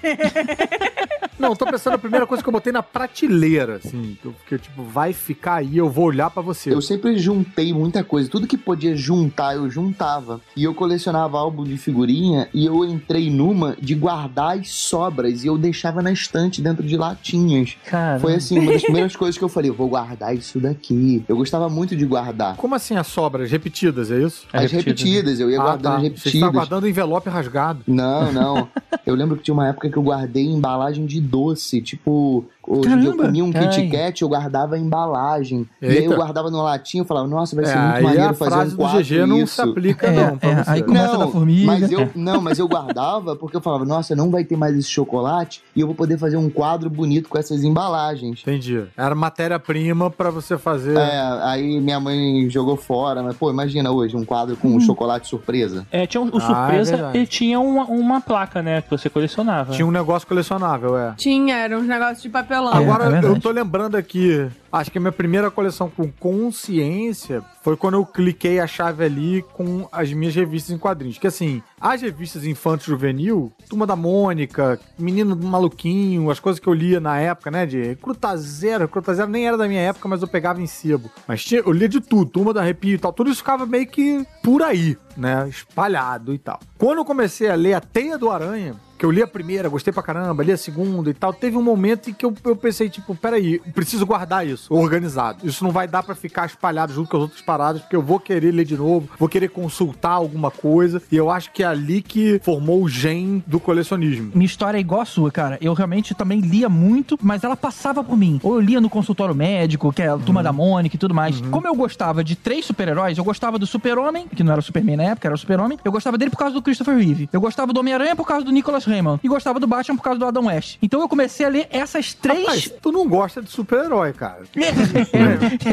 Não, 1.39 1.57
tô 1.57 1.65
pensando 1.65 1.93
na 1.93 1.99
primeira 1.99 2.27
coisa 2.27 2.43
que 2.43 2.49
eu 2.49 2.53
botei 2.53 2.73
na 2.73 2.83
prateleira, 2.83 3.77
assim. 3.77 4.17
que 4.21 4.27
eu- 4.27 4.33
Porque, 4.33 4.59
tipo, 4.59 4.83
vai 4.83 5.13
ficar 5.13 5.57
aí, 5.57 5.77
eu 5.79 5.89
vou 5.89 6.05
olhar 6.07 6.29
pra 6.31 6.43
você. 6.43 6.73
Eu 6.73 6.83
sempre 6.83 7.17
juntei 7.19 7.73
muita 7.73 8.05
coisa. 8.05 8.29
Tudo 8.29 8.47
que 8.47 8.57
podia 8.59 8.95
juntar, 8.97 9.55
eu 9.57 9.71
juntava. 9.71 10.41
E 10.57 10.65
eu 10.65 10.75
colecionava 10.75 11.39
álbum 11.39 11.65
de 11.65 11.77
figurinha 11.79 12.49
e 12.53 12.67
eu 12.67 12.85
entrei 12.85 13.31
numa 13.31 13.75
de 13.81 13.95
guardar 13.95 14.59
as 14.59 14.71
sobras 14.71 15.43
e 15.43 15.47
eu 15.47 15.57
deixava 15.57 16.03
na 16.03 16.13
estante 16.13 16.61
dentro 16.61 16.83
de 16.87 16.97
latinhas. 16.97 17.77
Cara. 17.87 18.21
Foi 18.21 18.35
assim, 18.35 18.59
uma 18.59 18.73
das 18.73 18.83
primeiras 18.83 19.17
coisas 19.17 19.39
que 19.39 19.45
eu 19.45 19.49
falei, 19.49 19.71
eu 19.71 19.75
vou 19.75 19.89
guardar 19.91 20.35
isso 20.35 20.59
daqui. 20.59 21.23
Eu 21.29 21.37
gostava 21.37 21.69
muito 21.69 21.95
de 21.95 22.07
guardar. 22.07 22.57
Como 22.57 22.75
assim 22.75 22.97
as 22.97 23.07
sobras? 23.09 23.51
Repetidas, 23.51 24.11
é 24.11 24.19
isso? 24.21 24.47
As 24.53 24.71
repetidas, 24.73 25.39
eu 25.41 25.51
ia 25.51 25.61
Ah, 25.61 25.65
guardando 25.65 25.83
tá. 25.83 25.97
as 25.97 26.03
Você 26.03 26.09
repetidas. 26.09 26.35
está 26.35 26.49
guardando 26.49 26.89
envelope 26.89 27.29
rasgado. 27.29 27.81
Não, 27.87 28.33
não. 28.33 28.69
Eu 29.07 29.15
lembro 29.15 29.37
que 29.37 29.43
tinha 29.43 29.55
uma 29.55 29.67
época 29.67 29.89
que 29.89 29.97
eu 29.97 30.03
guardei 30.03 30.45
embalagem 30.47 31.05
de 31.07 31.21
doce, 31.21 31.81
tipo, 31.81 32.45
hoje 32.65 33.07
eu 33.07 33.17
comia 33.17 33.43
um 33.45 33.51
Kit. 33.51 33.89
Kat, 33.89 34.23
eu 34.23 34.29
guardava 34.29 34.77
a 34.77 34.79
embalagem. 34.79 35.67
E 35.81 35.87
aí 35.87 35.97
Eita. 35.99 36.13
eu 36.13 36.17
guardava 36.17 36.51
no 36.51 36.63
latinho, 36.63 37.01
eu 37.03 37.07
falava, 37.07 37.27
nossa, 37.27 37.57
vai 37.57 37.65
ser 37.65 37.73
É, 37.73 37.81
muito 37.81 37.97
aí 37.97 38.03
maneiro 38.05 38.29
a 38.31 38.35
fazer 38.35 38.51
frase 38.51 38.69
um 38.75 38.77
do 38.77 38.83
quadro 38.83 39.03
GG 39.03 39.27
não 39.27 39.39
isso. 39.43 39.55
se 39.55 39.61
aplica, 39.63 40.07
É, 40.07 40.13
não, 40.13 40.39
é, 40.43 40.65
aí 40.67 40.83
começa 40.83 41.17
da 41.19 41.27
formiga. 41.27 41.67
Mas 41.67 41.91
eu, 41.91 42.11
não, 42.15 42.41
mas 42.41 42.59
eu 42.59 42.69
guardava 42.69 43.35
porque 43.35 43.57
eu 43.57 43.61
falava, 43.61 43.85
nossa, 43.85 44.15
não 44.15 44.31
vai 44.31 44.45
ter 44.45 44.57
mais 44.57 44.77
esse 44.77 44.89
chocolate 44.91 45.63
e 45.75 45.81
eu 45.81 45.87
vou 45.87 45.97
poder 45.97 46.19
fazer 46.19 46.37
um 46.37 46.51
quadro 46.51 46.89
bonito 46.91 47.29
com 47.29 47.39
essas 47.39 47.65
embalagens. 47.65 48.41
Entendi. 48.43 48.85
Era 48.97 49.15
matéria-prima 49.15 49.80
pra 50.17 50.31
você 50.31 50.59
fazer. 50.59 50.97
É, 50.97 51.21
aí 51.43 51.81
minha 51.81 51.99
mãe 52.01 52.49
jogou 52.51 52.77
fora, 52.77 53.23
mas 53.23 53.37
pô, 53.37 53.51
imagina 53.51 53.91
hoje 53.91 54.17
um 54.17 54.25
quadro 54.25 54.57
com 54.57 54.69
um 54.69 54.81
chocolate 54.81 55.29
surpresa. 55.29 55.87
É, 55.91 56.07
tinha 56.07 56.21
um, 56.21 56.29
o 56.29 56.39
Ah, 56.41 56.69
é 56.73 56.85
surpresa, 56.85 57.11
ele 57.15 57.27
tinha 57.27 57.61
uma, 57.61 57.85
uma 57.85 58.21
placa, 58.21 58.63
né, 58.63 58.83
que 58.83 58.91
você 58.91 59.09
colecionava. 59.09 59.73
Tinha 59.73 59.87
um 59.87 59.91
negócio 59.91 60.27
colecionável, 60.27 60.97
é. 60.97 61.15
Tinha, 61.17 61.57
eram 61.57 61.79
uns 61.79 61.87
negócios 61.87 62.23
de 62.23 62.29
papelão. 62.29 62.73
Agora, 62.73 63.21
eu 63.23 63.41
tô 63.41 63.51
lembrando 63.51 63.97
aqui, 63.97 64.49
acho 64.73 64.91
que 64.91 64.99
a 64.99 65.01
minha 65.01 65.13
primeira 65.13 65.51
coleção 65.51 65.91
com 65.91 66.11
consciência 66.11 67.43
foi 67.63 67.77
quando 67.77 67.95
eu 67.95 68.07
cliquei 68.07 68.61
a 68.61 68.67
chave 68.67 69.05
ali 69.05 69.43
com 69.53 69.89
as 69.93 70.13
minhas 70.13 70.35
revistas 70.35 70.75
em 70.75 70.79
quadrinhos. 70.79 71.19
Que 71.19 71.27
assim, 71.27 71.63
as 71.81 72.01
revistas 72.03 72.45
infantil 72.45 72.95
juvenil, 72.95 73.53
Turma 73.69 73.87
da 73.87 73.97
Mônica, 73.97 74.81
Menino 74.99 75.37
Maluquinho, 75.37 76.31
as 76.31 76.41
coisas 76.41 76.61
que 76.61 76.69
eu 76.69 76.75
lia 76.75 77.01
na 77.01 77.19
época, 77.19 77.51
né? 77.51 77.67
De 77.67 77.83
Recruta 77.83 78.37
Zero, 78.37 78.85
Recruta 78.85 79.15
Zero 79.15 79.31
nem 79.31 79.47
era 79.47 79.57
da 79.57 79.69
minha 79.69 79.81
época, 79.81 80.09
mas 80.09 80.23
eu 80.23 80.29
pegava 80.29 80.63
em 80.63 80.67
sebo. 80.67 81.11
Mas 81.27 81.45
tinha, 81.45 81.61
eu 81.61 81.73
lia 81.73 81.89
de 81.89 82.01
tudo, 82.01 82.31
Turma 82.31 82.53
da 82.53 82.61
Arrepio 82.61 82.95
e 82.95 82.99
tal. 82.99 83.13
Tudo 83.13 83.31
isso 83.31 83.39
ficava 83.39 83.67
meio 83.67 83.87
que 83.87 84.25
por 84.43 84.63
aí, 84.63 84.97
né? 85.17 85.49
Espalhado 85.49 86.33
e 86.33 86.39
tal. 86.39 86.61
Quando 86.79 86.99
eu 86.99 87.05
comecei 87.05 87.49
a 87.49 87.55
ler 87.55 87.75
A 87.75 87.81
Teia 87.81 88.17
do 88.17 88.31
Aranha, 88.31 88.75
que 89.01 89.07
eu 89.07 89.11
li 89.11 89.23
a 89.23 89.27
primeira, 89.27 89.67
gostei 89.67 89.95
pra 89.95 90.03
caramba, 90.03 90.45
li 90.45 90.53
a 90.53 90.59
segunda 90.59 91.09
e 91.09 91.15
tal. 91.15 91.33
Teve 91.33 91.57
um 91.57 91.63
momento 91.63 92.11
em 92.11 92.13
que 92.13 92.23
eu, 92.23 92.35
eu 92.45 92.55
pensei, 92.55 92.91
tipo, 92.91 93.15
peraí, 93.15 93.59
preciso 93.75 94.05
guardar 94.05 94.47
isso, 94.47 94.75
organizado. 94.75 95.39
Isso 95.43 95.65
não 95.65 95.71
vai 95.71 95.89
dar 95.89 96.03
pra 96.03 96.15
ficar 96.15 96.45
espalhado 96.45 96.93
junto 96.93 97.09
com 97.09 97.17
as 97.17 97.23
outras 97.23 97.41
paradas, 97.41 97.81
porque 97.81 97.97
eu 97.97 98.03
vou 98.03 98.21
querer 98.21 98.53
ler 98.53 98.67
de 98.67 98.77
novo, 98.77 99.09
vou 99.19 99.27
querer 99.27 99.49
consultar 99.49 100.11
alguma 100.11 100.51
coisa. 100.51 101.01
E 101.11 101.17
eu 101.17 101.31
acho 101.31 101.51
que 101.51 101.63
é 101.63 101.67
ali 101.67 102.03
que 102.03 102.43
formou 102.45 102.83
o 102.83 102.91
gen 102.91 103.43
do 103.47 103.59
colecionismo. 103.59 104.33
Minha 104.35 104.45
história 104.45 104.77
é 104.77 104.81
igual 104.83 105.01
a 105.01 105.07
sua, 105.07 105.31
cara. 105.31 105.57
Eu 105.63 105.73
realmente 105.73 106.15
também 106.15 106.41
lia 106.41 106.69
muito, 106.69 107.19
mas 107.23 107.43
ela 107.43 107.57
passava 107.57 108.05
por 108.05 108.19
mim. 108.19 108.39
Ou 108.43 108.57
eu 108.57 108.61
lia 108.61 108.83
no 108.83 108.91
consultório 108.91 109.35
médico, 109.35 109.91
que 109.95 110.03
é 110.03 110.09
a 110.09 110.19
turma 110.19 110.43
da 110.43 110.53
Mônica 110.53 110.97
e 110.97 110.99
tudo 110.99 111.15
mais. 111.15 111.41
Como 111.41 111.67
eu 111.67 111.75
gostava 111.75 112.23
de 112.23 112.37
três 112.37 112.67
super-heróis, 112.67 113.17
eu 113.17 113.25
gostava 113.25 113.59
do 113.59 113.67
Super-Homem, 113.67 114.29
que 114.29 114.45
não 114.45 114.53
era 114.53 114.61
o 114.61 114.63
Superman 114.63 114.99
na 114.99 115.05
época, 115.05 115.27
era 115.27 115.35
o 115.35 115.39
Super-Homem. 115.39 115.79
Eu 115.83 115.91
gostava 115.91 116.19
dele 116.19 116.31
por 116.31 116.37
causa 116.37 116.53
do 116.53 116.61
Christopher 116.61 116.99
Reeve. 116.99 117.31
Eu 117.33 117.41
gostava 117.41 117.73
do 117.73 117.81
Homem-Aranha 117.81 118.15
por 118.15 118.27
causa 118.27 118.45
do 118.45 118.53
Nicholas 118.53 118.90
Raymond. 118.91 119.21
E 119.23 119.29
gostava 119.29 119.59
do 119.61 119.67
Batman 119.67 119.97
por 119.97 120.03
causa 120.03 120.19
do 120.19 120.27
Adam 120.27 120.47
West. 120.47 120.77
Então 120.83 121.01
eu 121.01 121.09
comecei 121.09 121.47
a 121.47 121.49
ler 121.49 121.67
essas 121.71 122.13
três. 122.15 122.45
Mas 122.47 122.73
tu 122.83 122.93
não 122.93 123.09
gosta 123.09 123.41
de 123.43 123.51
super-herói, 123.51 124.13
cara. 124.13 124.41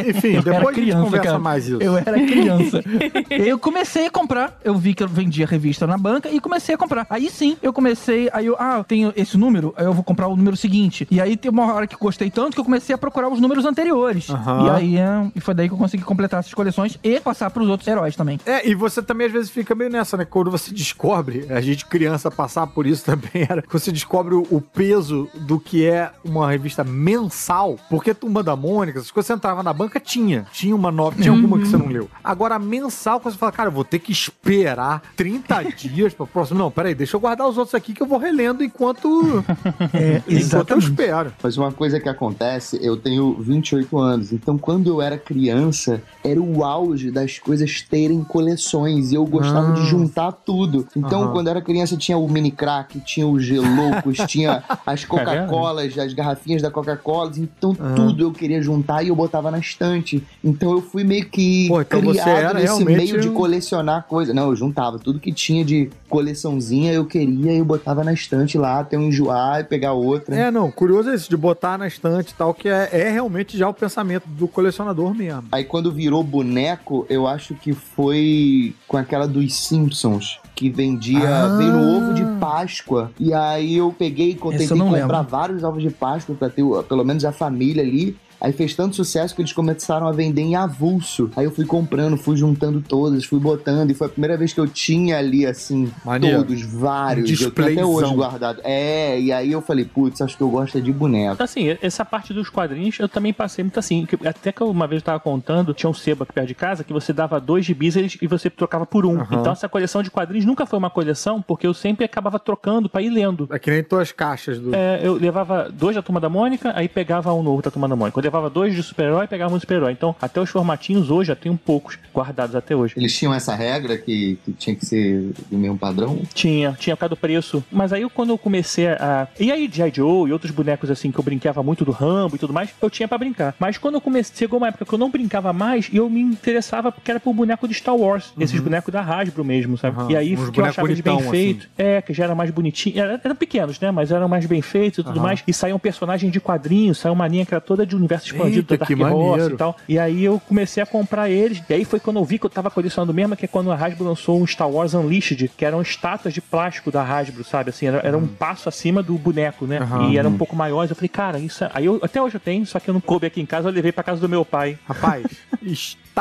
Enfim, 0.07 0.33
Eu 0.33 0.39
era 0.41 0.41
depois 0.41 0.67
a 0.67 0.71
gente 0.71 0.73
criança, 0.83 1.03
conversa 1.03 1.25
cara. 1.27 1.39
mais 1.39 1.67
isso. 1.67 1.81
Eu 1.81 1.97
era 1.97 2.13
criança. 2.13 2.83
eu 3.29 3.59
comecei 3.59 4.05
a 4.07 4.11
comprar. 4.11 4.59
Eu 4.63 4.75
vi 4.75 4.93
que 4.93 5.03
eu 5.03 5.07
vendia 5.07 5.45
revista 5.45 5.85
na 5.87 5.97
banca 5.97 6.29
e 6.29 6.39
comecei 6.39 6.75
a 6.75 6.77
comprar. 6.77 7.05
Aí 7.09 7.29
sim, 7.29 7.57
eu 7.61 7.73
comecei. 7.73 8.29
Aí 8.33 8.45
eu, 8.45 8.55
ah, 8.59 8.77
eu 8.77 8.83
tenho 8.83 9.13
esse 9.15 9.37
número, 9.37 9.73
aí 9.77 9.85
eu 9.85 9.93
vou 9.93 10.03
comprar 10.03 10.27
o 10.27 10.35
número 10.35 10.55
seguinte. 10.57 11.07
E 11.09 11.19
aí 11.21 11.35
tem 11.37 11.49
uma 11.51 11.73
hora 11.73 11.87
que 11.87 11.95
gostei 11.95 12.29
tanto 12.29 12.53
que 12.53 12.59
eu 12.59 12.65
comecei 12.65 12.93
a 12.93 12.97
procurar 12.97 13.29
os 13.29 13.39
números 13.39 13.65
anteriores. 13.65 14.29
Aham. 14.29 14.65
E 14.65 14.69
aí 14.69 14.97
é, 14.97 15.31
e 15.35 15.39
foi 15.39 15.53
daí 15.53 15.67
que 15.67 15.73
eu 15.73 15.77
consegui 15.77 16.03
completar 16.03 16.39
essas 16.39 16.53
coleções 16.53 16.97
e 17.03 17.19
passar 17.19 17.49
pros 17.49 17.67
outros 17.69 17.87
heróis 17.87 18.15
também. 18.15 18.39
É, 18.45 18.67
e 18.67 18.75
você 18.75 19.01
também 19.01 19.27
às 19.27 19.33
vezes 19.33 19.49
fica 19.49 19.73
meio 19.75 19.89
nessa, 19.89 20.17
né? 20.17 20.25
Quando 20.25 20.51
você 20.51 20.71
descobre, 20.73 21.45
a 21.49 21.61
gente 21.61 21.85
criança 21.85 22.29
passar 22.29 22.67
por 22.67 22.85
isso 22.85 23.03
também 23.07 23.47
era, 23.49 23.61
que 23.61 23.71
você 23.71 23.91
descobre 23.91 24.35
o, 24.35 24.45
o 24.51 24.59
peso 24.61 25.29
do 25.33 25.59
que 25.59 25.85
é 25.85 26.11
uma 26.25 26.49
revista 26.51 26.83
mensal, 26.83 27.77
porque 27.89 28.13
Turma 28.13 28.43
da 28.43 28.55
Mônica, 28.55 28.99
coisas, 29.11 29.27
você 29.27 29.33
entrava 29.33 29.63
na 29.63 29.71
banca, 29.73 29.99
tinha. 29.99 30.45
Tinha 30.51 30.75
uma 30.75 30.91
nova, 30.91 31.15
tinha 31.15 31.31
alguma 31.31 31.57
que 31.57 31.67
você 31.67 31.77
não 31.77 31.87
leu. 31.87 32.09
Agora, 32.23 32.55
a 32.55 32.59
mensal, 32.59 33.19
quando 33.19 33.33
você 33.33 33.39
fala, 33.39 33.51
cara, 33.51 33.69
eu 33.69 33.73
vou 33.73 33.83
ter 33.85 33.99
que 33.99 34.11
esperar 34.11 35.01
30 35.15 35.63
dias 35.75 36.13
para 36.13 36.23
o 36.25 36.27
próximo. 36.27 36.59
Não, 36.59 36.69
peraí, 36.69 36.93
deixa 36.93 37.15
eu 37.15 37.19
guardar 37.21 37.47
os 37.47 37.57
outros 37.57 37.73
aqui 37.75 37.93
que 37.93 38.01
eu 38.03 38.07
vou 38.07 38.19
relendo 38.19 38.63
enquanto, 38.63 39.43
É, 39.93 40.21
enquanto 40.27 40.71
eu 40.71 40.79
espero. 40.79 41.31
Mas 41.41 41.57
uma 41.57 41.71
coisa 41.71 41.99
que 41.99 42.09
acontece, 42.09 42.77
eu 42.81 42.97
tenho 42.97 43.33
28 43.39 43.97
anos, 43.97 44.31
então 44.33 44.57
quando 44.57 44.87
eu 44.89 45.01
era 45.01 45.17
criança, 45.17 46.01
era 46.23 46.41
o 46.41 46.63
auge 46.63 47.09
das 47.11 47.39
coisas 47.39 47.81
terem 47.81 48.23
coleções 48.23 49.11
e 49.11 49.15
eu 49.15 49.25
gostava 49.25 49.69
Ah. 49.69 49.71
de 49.71 49.85
juntar 49.85 50.31
tudo. 50.31 50.87
Então, 50.95 51.23
Aham. 51.23 51.31
quando 51.31 51.47
eu 51.47 51.51
era 51.51 51.61
criança, 51.61 51.95
tinha 51.97 52.17
o 52.17 52.27
mini 52.29 52.51
crack, 52.51 52.96
tinha 52.99 53.27
o 53.27 53.39
Geloucos, 53.39 54.17
tinha 54.27 54.63
as 54.85 55.03
É 55.03 55.07
Coca-Colas, 55.07 55.97
as 55.97 56.13
garrafinhas 56.13 56.61
da 56.61 56.69
Coca-Cola, 56.71 57.31
então 57.37 57.75
Aham. 57.79 57.95
tudo 57.95 58.23
eu 58.23 58.31
queria 58.31 58.61
juntar 58.61 59.03
e 59.03 59.09
eu 59.09 59.15
botava 59.15 59.49
na 59.51 59.59
estante. 59.59 60.23
Então 60.43 60.71
eu 60.71 60.81
fui 60.81 61.03
meio 61.03 61.25
que 61.25 61.67
Pô, 61.67 61.81
então 61.81 62.01
criado 62.01 62.29
era 62.29 62.53
nesse 62.53 62.83
meio 62.85 63.19
de 63.21 63.29
um- 63.29 63.33
colecionar 63.33 64.05
coisa. 64.07 64.33
Não, 64.33 64.49
eu 64.49 64.55
juntava 64.55 64.97
tudo 64.99 65.19
que 65.19 65.31
tinha 65.31 65.63
de 65.63 65.89
coleçãozinha, 66.09 66.91
eu 66.93 67.05
queria 67.05 67.53
e 67.53 67.57
eu 67.57 67.65
botava 67.65 68.03
na 68.03 68.13
estante 68.13 68.57
lá, 68.57 68.79
até 68.79 68.95
eu 68.95 69.01
enjoar 69.01 69.61
e 69.61 69.63
pegar 69.63 69.93
outra. 69.93 70.35
É, 70.35 70.51
não, 70.51 70.71
curioso 70.71 71.09
é 71.09 71.15
isso, 71.15 71.29
de 71.29 71.37
botar 71.37 71.77
na 71.77 71.87
estante 71.87 72.31
e 72.31 72.33
tal, 72.33 72.53
que 72.53 72.67
é, 72.69 72.89
é 72.91 73.09
realmente 73.09 73.57
já 73.57 73.67
o 73.69 73.73
pensamento 73.73 74.23
do 74.27 74.47
colecionador 74.47 75.13
mesmo. 75.13 75.43
Aí 75.51 75.63
quando 75.63 75.91
virou 75.91 76.23
boneco, 76.23 77.05
eu 77.09 77.27
acho 77.27 77.53
que 77.55 77.73
foi 77.73 78.73
com 78.87 78.97
aquela 78.97 79.27
dos 79.27 79.53
Simpsons. 79.55 80.39
Que 80.57 80.71
vendia, 80.71 81.19
Ah. 81.45 81.55
veio 81.55 81.71
no 81.71 81.97
ovo 81.97 82.13
de 82.15 82.25
Páscoa. 82.39 83.11
E 83.19 83.31
aí 83.31 83.77
eu 83.77 83.93
peguei, 83.97 84.33
tentei 84.33 84.67
comprar 85.01 85.19
lembro. 85.19 85.29
vários 85.29 85.63
ovos 85.63 85.83
de 85.83 85.91
Páscoa 85.91 86.35
pra 86.35 86.49
ter 86.49 86.63
pelo 86.89 87.05
menos 87.05 87.23
a 87.23 87.31
família 87.31 87.83
ali. 87.83 88.17
Aí 88.39 88.51
fez 88.51 88.75
tanto 88.75 88.95
sucesso 88.95 89.35
que 89.35 89.41
eles 89.41 89.53
começaram 89.53 90.07
a 90.07 90.11
vender 90.11 90.41
em 90.41 90.55
avulso. 90.55 91.29
Aí 91.35 91.45
eu 91.45 91.51
fui 91.51 91.65
comprando, 91.65 92.17
fui 92.17 92.37
juntando 92.37 92.81
todos, 92.81 93.25
fui 93.25 93.39
botando. 93.39 93.91
E 93.91 93.93
foi 93.93 94.07
a 94.07 94.09
primeira 94.09 94.37
vez 94.37 94.53
que 94.53 94.59
eu 94.59 94.67
tinha 94.67 95.17
ali, 95.17 95.45
assim, 95.45 95.91
Maneiro. 96.05 96.39
todos, 96.39 96.61
vários. 96.61 97.41
Eu 97.41 97.51
tenho 97.51 97.71
até 97.71 97.85
hoje 97.85 98.13
guardado. 98.13 98.61
É, 98.63 99.19
e 99.19 99.31
aí 99.31 99.51
eu 99.51 99.61
falei, 99.61 99.85
putz, 99.85 100.21
acho 100.21 100.37
que 100.37 100.43
eu 100.43 100.49
gosto 100.49 100.77
é 100.77 100.81
de 100.81 100.91
boneco. 100.91 101.41
Assim, 101.41 101.75
essa 101.81 102.05
parte 102.05 102.33
dos 102.33 102.49
quadrinhos 102.49 102.99
eu 102.99 103.09
também 103.09 103.33
passei 103.33 103.63
muito 103.63 103.79
assim. 103.79 104.07
Até 104.25 104.51
que 104.51 104.63
uma 104.63 104.87
vez 104.87 105.01
eu 105.01 105.05
tava 105.05 105.19
contando, 105.19 105.73
tinha 105.73 105.89
um 105.89 105.93
sebo 105.93 106.23
aqui 106.23 106.33
perto 106.33 106.47
de 106.47 106.55
casa 106.55 106.83
que 106.83 106.93
você 106.93 107.11
dava 107.11 107.39
dois 107.39 107.65
gibis 107.65 107.95
e 107.95 108.27
você 108.27 108.49
trocava 108.49 108.85
por 108.85 109.05
um. 109.05 109.19
Aham. 109.19 109.39
Então 109.39 109.51
essa 109.51 109.67
coleção 109.67 110.03
de 110.03 110.11
quadrinhos 110.11 110.45
nunca 110.45 110.65
foi 110.65 110.77
uma 110.77 110.89
coleção, 110.89 111.41
porque 111.41 111.65
eu 111.65 111.73
sempre 111.73 112.05
acabava 112.05 112.37
trocando 112.37 112.87
pra 112.87 113.01
ir 113.01 113.09
lendo. 113.09 113.47
É 113.51 113.57
que 113.57 113.71
nem 113.71 113.83
tuas 113.83 114.11
caixas 114.11 114.59
do. 114.59 114.75
É, 114.75 114.99
eu 115.03 115.13
levava 115.13 115.69
dois 115.71 115.95
da 115.95 116.01
Turma 116.01 116.19
da 116.19 116.29
Mônica, 116.29 116.71
aí 116.75 116.87
pegava 116.87 117.33
um 117.33 117.41
novo 117.41 117.61
da 117.61 117.71
Turma 117.71 117.87
da 117.87 117.95
Mônica. 117.95 118.26
Levava 118.27 118.49
dois 118.49 118.75
de 118.75 118.83
super-herói 118.83 119.23
e 119.23 119.27
pegava 119.27 119.55
um 119.55 119.59
super-herói. 119.59 119.93
Então, 119.93 120.13
até 120.21 120.41
os 120.41 120.49
formatinhos 120.49 121.09
hoje, 121.09 121.29
já 121.29 121.35
tenho 121.35 121.57
poucos 121.57 121.97
guardados 122.13 122.55
até 122.55 122.75
hoje. 122.75 122.93
Eles 122.97 123.15
tinham 123.17 123.33
essa 123.33 123.55
regra 123.55 123.97
que, 123.97 124.37
que 124.43 124.51
tinha 124.51 124.75
que 124.75 124.85
ser 124.85 125.31
do 125.49 125.57
mesmo 125.57 125.77
padrão? 125.77 126.19
Tinha, 126.33 126.75
tinha 126.77 126.95
por 126.95 127.01
causa 127.01 127.09
do 127.11 127.17
preço. 127.17 127.63
Mas 127.71 127.93
aí 127.93 128.07
quando 128.09 128.31
eu 128.31 128.37
comecei 128.37 128.87
a. 128.87 129.27
E 129.39 129.49
aí, 129.51 129.69
G.I. 129.71 129.91
Joe 129.95 130.29
e 130.29 130.33
outros 130.33 130.51
bonecos 130.51 130.91
assim 130.91 131.09
que 131.11 131.17
eu 131.19 131.23
brincava 131.23 131.63
muito 131.63 131.85
do 131.85 131.91
Rambo 131.91 132.35
e 132.35 132.39
tudo 132.39 132.51
mais, 132.51 132.69
eu 132.81 132.89
tinha 132.89 133.07
pra 133.07 133.17
brincar. 133.17 133.55
Mas 133.59 133.77
quando 133.77 133.95
eu 133.95 134.01
comecei, 134.01 134.35
chegou 134.35 134.57
uma 134.57 134.67
época 134.67 134.83
que 134.85 134.93
eu 134.93 134.97
não 134.99 135.09
brincava 135.09 135.53
mais 135.53 135.87
e 135.91 135.95
eu 135.97 136.09
me 136.09 136.19
interessava 136.21 136.91
porque 136.91 137.09
era 137.09 137.19
por 137.19 137.33
boneco 137.33 137.65
de 137.67 137.73
Star 137.73 137.95
Wars. 137.95 138.33
Esses 138.39 138.59
bonecos 138.59 138.91
da 138.91 139.01
Hasbro 139.01 139.45
mesmo, 139.45 139.77
sabe? 139.77 140.01
Uhum. 140.01 140.11
E 140.11 140.15
aí 140.17 140.35
Uns 140.35 140.49
que 140.49 140.59
eu 140.59 140.65
achava 140.65 140.87
eles 140.87 140.99
bem 140.99 141.15
assim. 141.17 141.29
feitos. 141.29 141.69
É, 141.77 142.01
que 142.01 142.13
já 142.13 142.25
era 142.25 142.35
mais 142.35 142.51
bonitinho. 142.51 142.99
Era- 142.99 143.21
eram 143.23 143.35
pequenos, 143.35 143.79
né? 143.79 143.91
Mas 143.91 144.11
eram 144.11 144.27
mais 144.27 144.45
bem 144.45 144.61
feitos 144.61 144.99
e 144.99 145.03
tudo 145.03 145.17
Aham. 145.19 145.23
mais. 145.27 145.43
E 145.47 145.53
saiu 145.53 145.75
um 145.75 145.79
personagem 145.79 146.29
de 146.29 146.39
quadrinhos, 146.39 146.97
saiu 146.97 147.13
uma 147.13 147.27
linha 147.27 147.45
que 147.45 147.53
era 147.53 147.61
toda 147.61 147.85
de 147.85 147.95
universo 147.95 148.16
universo 148.17 148.35
expandido 148.35 148.73
Eita, 148.73 148.77
da 148.77 148.95
Dark 148.95 149.13
Horse 149.13 149.51
e 149.51 149.57
tal. 149.57 149.77
E 149.87 149.99
aí 149.99 150.23
eu 150.23 150.39
comecei 150.39 150.81
a 150.81 150.85
comprar 150.85 151.29
eles. 151.29 151.61
E 151.69 151.73
aí 151.73 151.85
foi 151.85 151.99
quando 151.99 152.17
eu 152.17 152.25
vi 152.25 152.37
que 152.39 152.45
eu 152.45 152.49
tava 152.49 152.69
colecionando 152.69 153.13
mesmo, 153.13 153.35
que 153.35 153.45
é 153.45 153.47
quando 153.47 153.71
a 153.71 153.75
Hasbro 153.75 154.05
lançou 154.05 154.41
um 154.41 154.47
Star 154.47 154.69
Wars 154.69 154.93
Unleashed, 154.93 155.51
que 155.55 155.65
eram 155.65 155.81
estátuas 155.81 156.33
de 156.33 156.41
plástico 156.41 156.91
da 156.91 157.03
Hasbro, 157.03 157.43
sabe? 157.43 157.69
Assim, 157.69 157.87
era, 157.87 157.99
era 157.99 158.17
um 158.17 158.27
passo 158.27 158.69
acima 158.69 159.01
do 159.01 159.17
boneco, 159.17 159.65
né? 159.65 159.79
Aham. 159.79 160.09
E 160.09 160.17
eram 160.17 160.31
um 160.31 160.37
pouco 160.37 160.55
maiores. 160.55 160.89
Eu 160.89 160.95
falei, 160.95 161.09
cara, 161.09 161.39
isso 161.39 161.63
é... 161.63 161.71
Aí 161.73 161.85
eu, 161.85 161.99
até 162.01 162.21
hoje 162.21 162.35
eu 162.35 162.41
tenho, 162.41 162.65
só 162.65 162.79
que 162.79 162.89
eu 162.89 162.93
não 162.93 163.01
coube 163.01 163.27
aqui 163.27 163.41
em 163.41 163.45
casa, 163.45 163.69
eu 163.69 163.73
levei 163.73 163.91
pra 163.91 164.03
casa 164.03 164.19
do 164.21 164.29
meu 164.29 164.43
pai. 164.43 164.77
Rapaz, 164.87 165.25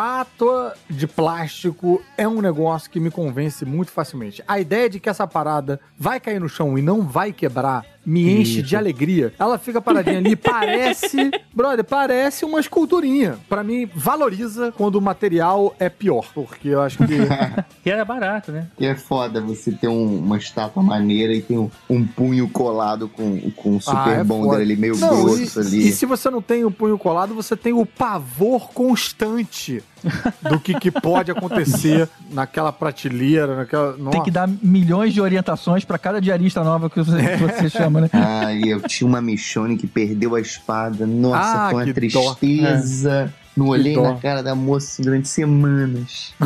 estátua 0.00 0.74
de 0.90 1.06
plástico 1.06 2.02
é 2.18 2.28
um 2.28 2.42
negócio 2.42 2.90
que 2.90 3.00
me 3.00 3.10
convence 3.10 3.64
muito 3.64 3.90
facilmente. 3.90 4.44
A 4.46 4.60
ideia 4.60 4.90
de 4.90 5.00
que 5.00 5.08
essa 5.08 5.26
parada 5.26 5.80
vai 5.98 6.20
cair 6.20 6.38
no 6.38 6.50
chão 6.50 6.76
e 6.76 6.82
não 6.82 7.00
vai 7.00 7.32
quebrar 7.32 7.82
me 8.04 8.40
enche 8.40 8.60
Isso. 8.60 8.62
de 8.68 8.76
alegria. 8.76 9.34
Ela 9.36 9.58
fica 9.58 9.80
paradinha 9.82 10.18
ali, 10.18 10.36
parece, 10.36 11.28
brother, 11.52 11.84
parece 11.84 12.44
uma 12.44 12.60
esculturinha. 12.60 13.36
Pra 13.48 13.64
mim, 13.64 13.90
valoriza 13.96 14.70
quando 14.76 14.94
o 14.94 15.00
material 15.00 15.74
é 15.80 15.88
pior, 15.88 16.24
porque 16.32 16.68
eu 16.68 16.82
acho 16.82 16.98
que 16.98 17.04
E 17.84 17.90
era 17.90 18.04
barato, 18.04 18.52
né? 18.52 18.68
E 18.78 18.86
é 18.86 18.94
foda 18.94 19.40
você 19.40 19.72
ter 19.72 19.88
um- 19.88 20.18
uma 20.20 20.38
estátua 20.38 20.84
maneira 20.84 21.34
e 21.34 21.42
tem 21.42 21.58
um, 21.58 21.68
um 21.90 22.06
punho 22.06 22.48
colado 22.48 23.08
com, 23.08 23.50
com 23.50 23.70
um 23.74 23.80
super 23.80 23.96
Ah, 23.98 24.12
é 24.12 24.22
bonder 24.22 24.50
foda. 24.50 24.62
ali, 24.62 24.76
meio 24.76 24.96
Não, 24.96 25.24
grosso 25.24 25.58
e, 25.58 25.62
ali. 25.66 25.88
E 25.88 25.92
se 25.92 26.06
você 26.06 26.30
não 26.30 26.40
tem 26.40 26.64
o 26.64 26.70
punho 26.70 26.96
colado, 26.96 27.34
você 27.34 27.56
tem 27.56 27.72
o 27.72 27.84
pavor 27.84 28.68
constante 28.70 29.82
do 30.42 30.60
que, 30.60 30.74
que 30.78 30.90
pode 30.90 31.30
acontecer 31.30 32.08
naquela 32.30 32.72
prateleira, 32.72 33.56
naquela. 33.56 33.94
Tem 34.10 34.22
que 34.22 34.30
dar 34.30 34.48
milhões 34.62 35.12
de 35.14 35.20
orientações 35.20 35.84
pra 35.84 35.98
cada 35.98 36.20
diarista 36.20 36.62
nova 36.62 36.88
que 36.90 36.98
você, 37.02 37.16
que 37.36 37.42
você 37.42 37.70
chama, 37.70 38.02
né? 38.02 38.10
Ah, 38.14 38.52
e 38.52 38.68
eu 38.68 38.80
tinha 38.82 39.06
uma 39.08 39.20
Michonne 39.20 39.76
que 39.76 39.86
perdeu 39.86 40.34
a 40.34 40.40
espada. 40.40 41.06
Nossa, 41.06 41.66
Ah, 41.66 41.70
foi 41.70 41.84
uma 41.84 41.86
dó. 41.86 42.34
tristeza. 42.34 43.32
Não 43.56 43.68
olhei 43.68 43.94
dó. 43.94 44.02
na 44.02 44.16
cara 44.16 44.42
da 44.42 44.54
moça 44.54 45.02
durante 45.02 45.28
semanas. 45.28 46.34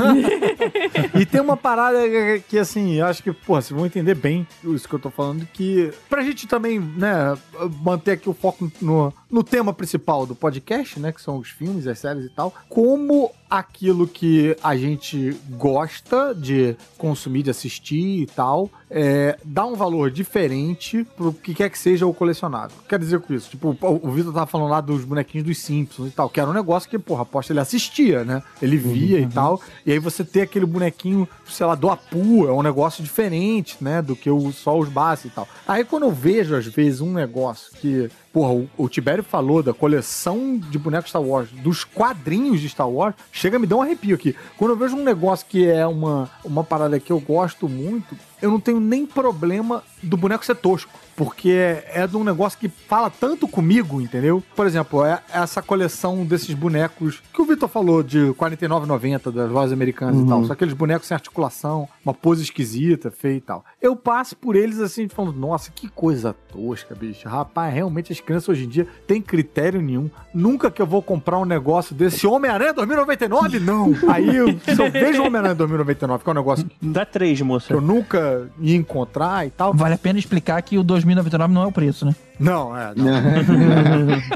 E 1.14 1.26
tem 1.26 1.40
uma 1.40 1.56
parada 1.56 1.98
que, 2.08 2.42
que, 2.48 2.58
assim, 2.58 2.94
eu 2.94 3.06
acho 3.06 3.22
que, 3.22 3.32
porra, 3.32 3.60
vocês 3.62 3.76
vão 3.76 3.84
entender 3.86 4.14
bem 4.14 4.46
isso 4.64 4.88
que 4.88 4.94
eu 4.94 4.98
tô 4.98 5.10
falando, 5.10 5.46
que 5.52 5.90
pra 6.08 6.22
gente 6.22 6.46
também, 6.46 6.78
né, 6.78 7.36
manter 7.82 8.12
aqui 8.12 8.28
o 8.28 8.32
foco 8.34 8.70
no, 8.80 9.12
no 9.30 9.44
tema 9.44 9.72
principal 9.72 10.26
do 10.26 10.34
podcast, 10.34 10.98
né, 10.98 11.12
que 11.12 11.22
são 11.22 11.38
os 11.38 11.48
filmes, 11.48 11.86
as 11.86 11.98
séries 11.98 12.24
e 12.24 12.30
tal, 12.30 12.52
como 12.68 13.30
aquilo 13.50 14.06
que 14.06 14.56
a 14.62 14.76
gente 14.76 15.36
gosta 15.50 16.32
de 16.34 16.76
consumir, 16.96 17.42
de 17.42 17.50
assistir 17.50 18.22
e 18.22 18.26
tal, 18.26 18.70
é, 18.88 19.36
dá 19.44 19.66
um 19.66 19.74
valor 19.74 20.10
diferente 20.10 21.04
pro 21.16 21.32
que 21.32 21.52
quer 21.52 21.68
que 21.68 21.78
seja 21.78 22.06
o 22.06 22.14
colecionável. 22.14 22.76
Quer 22.88 22.98
dizer 22.98 23.20
com 23.20 23.34
isso, 23.34 23.50
tipo, 23.50 23.76
o 23.80 24.10
Vitor 24.10 24.32
tava 24.32 24.46
falando 24.46 24.70
lá 24.70 24.80
dos 24.80 25.04
bonequinhos 25.04 25.46
dos 25.46 25.58
Simpsons 25.58 26.08
e 26.08 26.10
tal, 26.12 26.28
que 26.28 26.38
era 26.38 26.48
um 26.48 26.52
negócio 26.52 26.88
que, 26.88 26.98
porra, 26.98 27.22
aposta 27.22 27.52
ele 27.52 27.60
assistia, 27.60 28.24
né? 28.24 28.40
Ele 28.62 28.76
via 28.76 29.18
e 29.18 29.26
tal, 29.26 29.60
e 29.84 29.92
aí 29.92 29.98
você 29.98 30.24
ter 30.24 30.42
aquele 30.42 30.66
bonequinho, 30.66 31.28
sei 31.48 31.66
lá, 31.66 31.74
do 31.74 31.90
Apu, 31.90 32.46
é 32.46 32.52
um 32.52 32.62
negócio 32.62 33.02
diferente, 33.02 33.76
né, 33.80 34.00
do 34.00 34.14
que 34.14 34.30
o, 34.30 34.52
só 34.52 34.78
os 34.78 34.88
básicos 34.88 35.32
e 35.32 35.34
tal. 35.34 35.48
Aí 35.66 35.84
quando 35.84 36.04
eu 36.04 36.12
vejo, 36.12 36.54
às 36.54 36.66
vezes, 36.66 37.00
um 37.00 37.12
negócio 37.12 37.72
que 37.76 38.08
Porra, 38.32 38.52
o, 38.52 38.68
o 38.76 38.88
Tibério 38.88 39.24
falou 39.24 39.62
da 39.62 39.74
coleção 39.74 40.56
de 40.56 40.78
bonecos 40.78 41.10
Star 41.10 41.22
Wars, 41.22 41.50
dos 41.50 41.82
quadrinhos 41.82 42.60
de 42.60 42.68
Star 42.68 42.88
Wars, 42.88 43.14
chega 43.32 43.58
me 43.58 43.66
dar 43.66 43.76
um 43.76 43.82
arrepio 43.82 44.14
aqui. 44.14 44.36
Quando 44.56 44.70
eu 44.70 44.76
vejo 44.76 44.96
um 44.96 45.02
negócio 45.02 45.46
que 45.48 45.66
é 45.68 45.84
uma, 45.84 46.30
uma 46.44 46.62
parada 46.62 47.00
que 47.00 47.10
eu 47.10 47.18
gosto 47.18 47.68
muito, 47.68 48.16
eu 48.40 48.50
não 48.50 48.60
tenho 48.60 48.80
nem 48.80 49.06
problema 49.06 49.82
do 50.02 50.16
boneco 50.16 50.44
ser 50.44 50.56
tosco. 50.56 50.90
Porque 51.16 51.82
é, 51.92 52.06
de 52.06 52.16
um 52.16 52.24
negócio 52.24 52.58
que 52.58 52.68
fala 52.68 53.10
tanto 53.10 53.46
comigo, 53.46 54.00
entendeu? 54.00 54.42
Por 54.56 54.66
exemplo, 54.66 55.04
é 55.04 55.20
essa 55.30 55.60
coleção 55.60 56.24
desses 56.24 56.54
bonecos 56.54 57.22
que 57.34 57.42
o 57.42 57.44
Vitor 57.44 57.68
falou 57.68 58.02
de 58.02 58.28
R$ 58.28 58.32
49,90 58.32 59.30
das 59.30 59.50
lojas 59.50 59.72
americanas 59.72 60.22
e 60.22 60.26
tal. 60.26 60.44
Só 60.46 60.54
aqueles 60.54 60.72
bonecos 60.72 61.06
sem 61.08 61.14
articulação, 61.14 61.86
uma 62.02 62.14
pose 62.14 62.42
esquisita, 62.42 63.10
feia 63.10 63.36
e 63.36 63.40
tal. 63.40 63.64
Eu 63.82 63.94
passo 63.94 64.34
por 64.34 64.56
eles 64.56 64.80
assim, 64.80 65.08
falando, 65.08 65.36
nossa, 65.38 65.70
que 65.70 65.88
coisa 65.88 66.34
tosca, 66.50 66.94
bicho. 66.94 67.28
Rapaz, 67.28 67.74
realmente 67.74 68.12
as 68.12 68.20
crianças 68.20 68.48
hoje 68.48 68.64
em 68.64 68.68
dia 68.68 68.86
têm 69.06 69.20
critério 69.20 69.82
nenhum. 69.82 70.10
Nunca 70.32 70.70
que 70.70 70.80
eu 70.80 70.86
vou 70.86 71.02
comprar 71.02 71.38
um 71.38 71.44
negócio 71.44 71.94
desse 71.94 72.26
Homem-Aranha 72.26 72.72
2099, 72.72 73.60
não. 73.60 73.92
Aí, 74.08 74.36
eu, 74.36 74.58
se 74.60 74.80
eu 74.80 74.90
vejo 74.90 75.22
Homem-Aranha 75.22 75.54
2099, 75.54 76.24
que 76.24 76.30
é 76.30 76.32
um 76.32 76.34
negócio 76.34 76.64
que 76.64 76.76
Dá 76.80 77.04
três, 77.04 77.40
moça. 77.42 77.72
eu 77.72 77.80
nunca 77.80 78.29
ia 78.60 78.76
encontrar 78.76 79.46
e 79.46 79.50
tal. 79.50 79.72
Vale 79.74 79.94
a 79.94 79.98
pena 79.98 80.18
explicar 80.18 80.60
que 80.62 80.78
o 80.78 80.82
2099 80.82 81.52
não 81.52 81.62
é 81.62 81.66
o 81.66 81.72
preço, 81.72 82.04
né? 82.06 82.14
Não, 82.38 82.76
é. 82.76 82.92
Não. 82.94 83.10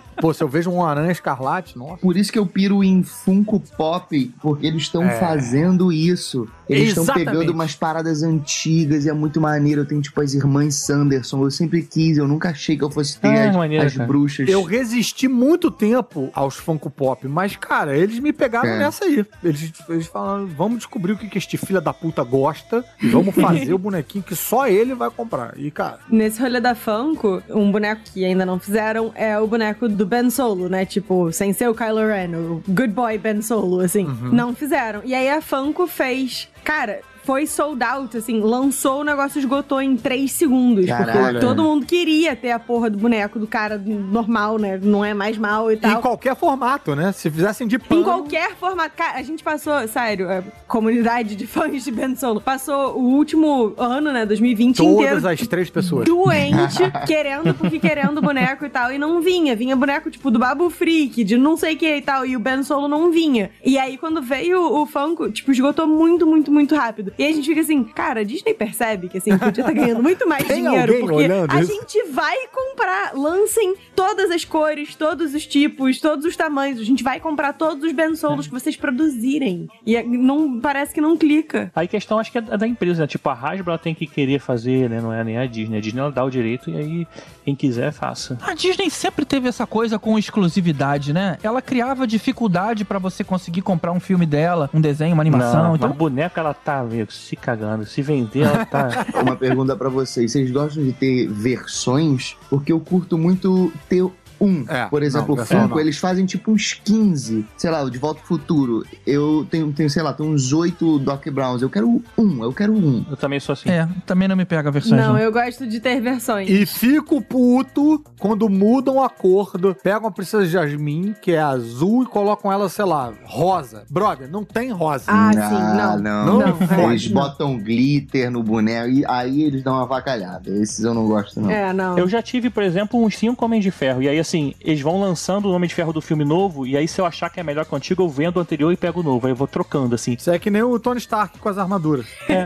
Pô, 0.25 0.33
se 0.33 0.43
eu 0.43 0.49
vejo 0.49 0.71
um 0.71 0.83
aranha 0.83 1.13
escarlate, 1.13 1.77
nossa. 1.77 1.99
Por 1.99 2.17
isso 2.17 2.33
que 2.33 2.39
eu 2.39 2.47
piro 2.47 2.83
em 2.83 3.03
Funko 3.03 3.61
Pop, 3.77 4.33
porque 4.41 4.67
eles 4.67 4.85
estão 4.85 5.03
É. 5.05 5.21
fazendo 5.21 5.93
isso. 5.93 6.49
Eles 6.67 6.97
estão 6.97 7.05
pegando 7.05 7.53
umas 7.53 7.75
paradas 7.75 8.23
antigas 8.23 9.05
e 9.05 9.11
é 9.11 9.13
muito 9.13 9.39
maneiro. 9.39 9.83
Eu 9.83 9.87
tenho, 9.87 10.01
tipo, 10.01 10.19
as 10.23 10.33
irmãs 10.33 10.77
Sanderson. 10.77 11.43
Eu 11.45 11.51
sempre 11.51 11.83
quis, 11.83 12.17
eu 12.17 12.27
nunca 12.27 12.49
achei 12.49 12.75
que 12.75 12.83
eu 12.83 12.91
fosse 12.91 13.19
ter 13.21 13.29
Ah, 13.29 13.51
as, 13.51 13.55
maneiro, 13.57 13.85
as 13.85 13.95
bruxas. 13.99 14.49
Eu 14.49 14.63
resisti 14.63 15.29
muito 15.29 15.71
tempo 15.71 16.31
aos 16.33 16.57
Funko 16.57 16.89
Pop, 16.89 17.29
mas, 17.29 17.55
cara, 17.57 17.95
eles 17.95 18.19
me 18.19 18.33
pegaram 18.33 18.71
É. 18.71 18.79
nessa 18.79 19.05
aí. 19.05 19.27
Eles, 19.43 19.75
eles 19.91 20.07
falaram, 20.07 20.47
vamos 20.47 20.79
descobrir 20.79 21.13
o 21.13 21.19
que, 21.19 21.29
que 21.29 21.37
este 21.37 21.59
filho 21.59 21.83
da 21.83 21.93
puta 21.93 22.25
gosta 22.25 22.83
e 23.03 23.09
vamos 23.09 23.35
fazer 23.35 23.75
o 23.75 23.79
bonequinho 23.79 24.25
que 24.25 24.35
só 24.35 24.67
ele 24.67 24.95
vai 24.95 25.11
comprar. 25.11 25.53
E, 25.59 25.71
cara, 25.71 25.99
Nesse 26.09 26.41
rolê 26.41 26.61
da 26.63 26.75
Funko, 26.75 27.43
um 27.51 27.71
boneco 27.71 28.01
que 28.07 28.25
ainda 28.25 28.47
não 28.47 28.59
fizeram 28.59 29.13
é 29.15 29.39
o 29.39 29.47
boneco 29.47 29.87
do 29.87 30.14
Ben 30.15 30.31
Solo, 30.31 30.69
né? 30.69 30.87
Tipo, 30.87 31.33
sem 31.33 31.53
ser 31.53 31.69
o 31.69 31.75
Kylo 31.75 32.07
Ren, 32.07 32.37
o 32.37 32.63
Good 32.69 32.93
Boy 32.93 33.19
Ben 33.19 33.43
Solo, 33.43 33.81
assim. 33.81 34.07
Não 34.33 34.55
fizeram. 34.55 35.03
E 35.05 35.13
aí 35.13 35.29
a 35.29 35.41
Funko 35.41 35.89
fez. 35.89 36.49
Cara. 36.63 37.01
Foi 37.25 37.47
sold 37.47 37.83
out, 37.83 38.17
assim, 38.17 38.41
lançou 38.41 39.01
o 39.01 39.05
negócio 39.05 39.39
esgotou 39.39 39.81
em 39.81 39.97
3 39.97 40.31
segundos. 40.31 40.87
Caralho. 40.87 41.21
Porque 41.21 41.41
todo 41.41 41.63
mundo 41.63 41.87
queria 41.87 42.37
ter 42.37 42.51
a 42.51 42.59
porra 42.59 42.91
do 42.91 42.99
boneco 42.99 43.39
do 43.39 43.47
cara 43.47 43.79
normal, 43.79 44.59
né? 44.59 44.79
Não 44.83 45.05
é 45.05 45.15
mais 45.15 45.39
mal 45.39 45.71
e 45.71 45.75
em 45.75 45.79
tal. 45.79 46.03
qualquer 46.03 46.37
formato, 46.37 46.95
né? 46.95 47.13
Se 47.13 47.31
fizessem 47.31 47.67
de 47.67 47.79
pano... 47.79 48.03
Em 48.03 48.05
qualquer 48.05 48.55
formato. 48.57 48.95
Cara, 48.97 49.19
a 49.19 49.23
gente 49.23 49.43
passou, 49.43 49.87
sério, 49.89 50.31
a 50.31 50.43
comunidade 50.69 51.35
de 51.35 51.47
fãs 51.47 51.83
de 51.83 51.91
Ben 51.91 52.15
Solo 52.15 52.41
passou 52.41 52.99
o 52.99 53.03
último 53.17 53.75
ano, 53.79 54.13
né, 54.13 54.27
2020 54.27 54.81
inteiro 54.81 54.95
Todas 54.95 55.25
as 55.25 55.47
três 55.47 55.71
pessoas. 55.71 56.05
doente, 56.05 56.83
querendo, 57.07 57.55
porque 57.55 57.79
querendo 57.79 58.21
boneco 58.21 58.67
e 58.67 58.69
tal, 58.69 58.93
e 58.93 58.99
não 58.99 59.21
vinha. 59.23 59.57
Vinha 59.57 59.75
boneco, 59.75 60.11
tipo, 60.11 60.31
do 60.31 60.39
Babu 60.39 60.69
Freak, 60.69 61.25
de 61.25 61.37
não 61.39 61.57
sei 61.57 61.75
o 61.75 61.79
que 61.79 61.97
e 61.97 62.03
tal, 62.03 62.27
e 62.27 62.37
o 62.37 62.41
Ben 62.41 62.63
Solo 62.63 62.87
não 62.87 63.11
vinha. 63.11 63.51
E 63.65 63.79
aí, 63.79 63.97
quando 63.97 64.21
veio 64.21 64.61
o 64.61 64.85
Funko, 64.85 65.31
tipo, 65.31 65.51
esgotou 65.51 65.87
muito, 65.87 66.27
muito, 66.27 66.51
muito 66.53 66.75
rápido. 66.75 67.14
E 67.19 67.25
a 67.25 67.33
gente 67.33 67.47
fica 67.49 67.61
assim, 67.61 67.85
cara, 67.85 68.21
a 68.21 68.25
Disney 68.25 68.55
percebe 68.55 69.09
que, 69.09 69.19
assim, 69.19 69.37
podia 69.39 69.61
estar 69.63 69.73
ganhando 69.73 70.03
muito 70.03 70.29
mais 70.29 70.45
Tem 70.49 70.63
dinheiro, 70.65 70.95
porque 71.01 71.15
olhando 71.15 71.51
a 71.53 71.61
isso? 71.61 71.73
gente 71.73 72.05
vai 72.11 72.37
comprar, 72.53 73.13
lancem 73.15 73.75
todas 73.95 74.31
as 74.31 74.45
cores, 74.45 74.95
todos 74.95 75.35
os 75.35 75.47
tipos, 75.47 76.01
todos 76.01 76.25
os 76.25 76.37
tamanhos, 76.37 76.81
a 76.81 76.85
gente 76.85 77.03
vai 77.05 77.21
comprar 77.21 77.53
todos 77.53 77.85
os 77.85 77.93
Ben 77.93 78.15
Solos 78.17 78.47
que 78.47 78.53
vocês 78.53 78.77
produzirem. 78.77 79.69
E 79.87 79.97
é- 79.97 80.03
não, 80.03 80.61
parece 80.61 80.93
que 80.93 81.01
não 81.01 81.17
clica. 81.17 81.71
Aí 81.75 81.85
a 81.85 81.89
questão 81.89 82.19
acho 82.19 82.31
que 82.33 82.39
é 82.39 82.41
da 82.41 82.67
empresa, 82.67 83.03
né? 83.03 83.07
Tipo, 83.07 83.29
a 83.29 83.33
Hasbro 83.35 83.71
ela 83.71 83.79
tem 83.79 83.95
que 83.95 84.07
querer 84.07 84.39
fazer, 84.41 84.89
né? 84.91 85.01
Não 85.01 85.13
é 85.13 85.23
nem 85.23 85.39
a 85.39 85.47
Disney. 85.47 85.79
A 85.79 85.81
Disney 85.81 86.01
ela 86.01 86.11
dá 86.11 86.25
o 86.25 86.31
direito 86.31 86.71
e 86.71 86.77
aí 86.77 87.07
quem 87.45 87.55
quiser 87.55 87.93
faça. 87.93 88.39
A 88.43 88.55
Disney 88.55 88.91
sempre 88.91 89.25
teve 89.25 89.49
essa 89.49 89.67
coisa 89.67 89.99
com 89.99 90.19
exclusividade, 90.19 91.13
né? 91.13 91.39
Ela 91.43 91.61
criava 91.63 92.07
dificuldade 92.07 92.85
pra 92.85 92.99
você 92.99 93.23
conseguir 93.23 93.63
comprar 93.63 93.93
um 93.93 94.01
filme 94.01 94.27
dela, 94.27 94.69
um 94.73 94.81
desenho, 94.81 95.15
uma 95.15 95.23
animação. 95.23 95.63
Não, 95.65 95.77
então, 95.77 95.89
mas 95.89 95.99
boneca 95.99 96.41
ela 96.41 96.55
tá 96.55 96.83
que 97.07 97.15
se 97.15 97.37
cagando. 97.37 97.85
Se 97.87 98.03
vender, 98.03 98.43
ela 98.43 98.65
tá. 98.65 99.07
Uma 99.21 99.37
pergunta 99.37 99.77
pra 99.77 99.89
vocês. 99.89 100.33
Vocês 100.33 100.51
gostam 100.51 100.83
de 100.83 100.93
ter 100.93 101.29
versões? 101.29 102.37
Porque 102.49 102.73
eu 102.73 102.81
curto 102.81 103.17
muito 103.17 103.73
ter 103.89 104.05
um. 104.45 104.65
É, 104.69 104.87
Por 104.87 105.03
exemplo, 105.03 105.29
não, 105.29 105.35
o 105.35 105.37
versão 105.37 105.63
Funko, 105.63 105.75
não. 105.75 105.81
eles 105.81 105.99
fazem 105.99 106.25
tipo 106.27 106.51
uns 106.53 106.75
15. 106.75 107.45
Sei 107.57 107.71
lá, 107.71 107.83
o 107.83 107.91
De 107.91 107.99
Volta 107.99 108.21
ao 108.21 108.27
Futuro. 108.27 108.85
Eu 109.07 109.47
tenho, 109.51 109.73
tenho 109.73 109.89
sei 109.91 110.03
lá, 110.03 110.13
tem 110.13 110.27
uns 110.27 110.53
8 110.53 110.99
Doc 111.01 111.27
Browns. 111.29 111.63
Eu 111.63 111.71
quero 111.71 112.03
um, 112.19 112.45
eu 112.45 112.53
quero 112.53 112.73
um. 112.73 113.05
Eu 113.11 113.17
também 113.17 113.41
sou 113.41 113.53
assim. 113.53 113.69
é, 113.71 113.89
também 114.07 114.29
não 114.29 114.37
me 114.37 114.45
pega 114.45 114.71
versões. 114.71 115.01
Não, 115.01 115.15
Não, 115.15 115.19
eu 115.19 115.33
gosto 115.33 115.67
de 115.67 115.81
ter 115.81 116.01
versões. 116.01 116.49
E 116.49 116.67
fico 116.67 117.21
puto 117.21 118.03
quando 118.19 118.49
mudam 118.49 119.03
a 119.03 119.09
cor 119.09 119.57
do... 119.59 119.75
Pegam 119.75 120.09
a 120.09 120.11
Princesa 120.11 120.47
Jasmine, 120.47 121.15
que 121.21 121.33
é 121.33 121.41
azul, 121.41 122.03
e 122.03 122.07
colocam 122.07 122.51
ela, 122.53 122.69
sei 122.69 122.85
lá, 122.85 123.13
rosa. 123.25 123.85
Brother, 123.91 124.29
não 124.31 124.45
tem 124.45 124.71
rosa. 124.71 125.05
Ah, 125.09 125.31
sim, 125.33 125.39
não. 125.39 125.99
não. 125.99 126.39
Não, 126.39 126.43
é, 126.43 126.91
Eles 126.91 127.11
não. 127.11 127.23
botam 127.23 127.59
glitter 127.59 128.31
no 128.31 128.43
boneco 128.43 128.89
e 128.89 129.05
aí 129.07 129.43
eles 129.43 129.63
dão 129.63 129.75
uma 129.75 129.83
avacalhada. 129.83 130.51
Esses 130.51 130.85
eu 130.85 130.95
não 130.95 131.07
gosto, 131.07 131.41
não. 131.41 131.51
É, 131.51 131.73
não. 131.73 131.99
Eu 131.99 132.09
já 132.09 132.23
tive, 132.23 132.51
por 132.51 132.63
exemplo, 132.63 133.03
uns 133.03 133.17
cinco 133.17 133.45
Homens 133.45 133.63
de 133.63 133.71
Ferro. 133.71 134.03
E 134.03 134.09
aí, 134.09 134.19
assim, 134.19 134.34
assim, 134.35 134.55
eles 134.61 134.81
vão 134.81 135.01
lançando 135.01 135.47
o 135.47 135.53
Homem 135.53 135.69
de 135.69 135.75
Ferro 135.75 135.93
do 135.93 136.01
filme 136.01 136.25
novo, 136.25 136.67
e 136.67 136.77
aí 136.77 136.89
se 136.89 137.01
eu 137.01 137.07
achar 137.07 137.31
que 137.31 137.39
é 137.39 137.43
melhor 137.43 137.65
que 137.65 137.73
o 137.73 137.77
antigo, 137.77 138.03
eu 138.03 138.09
vendo 138.09 138.37
o 138.37 138.41
anterior 138.41 138.73
e 138.73 138.77
pego 138.77 139.01
o 139.01 139.03
novo. 139.03 139.27
Aí 139.27 139.33
eu 139.33 139.37
vou 139.37 139.47
trocando, 139.47 139.95
assim. 139.95 140.15
Isso 140.15 140.31
é 140.31 140.39
que 140.39 140.51
nem 140.51 140.63
o 140.63 140.79
Tony 140.79 140.99
Stark 140.99 141.39
com 141.39 141.49
as 141.49 141.57
armaduras. 141.57 142.07
É. 142.29 142.45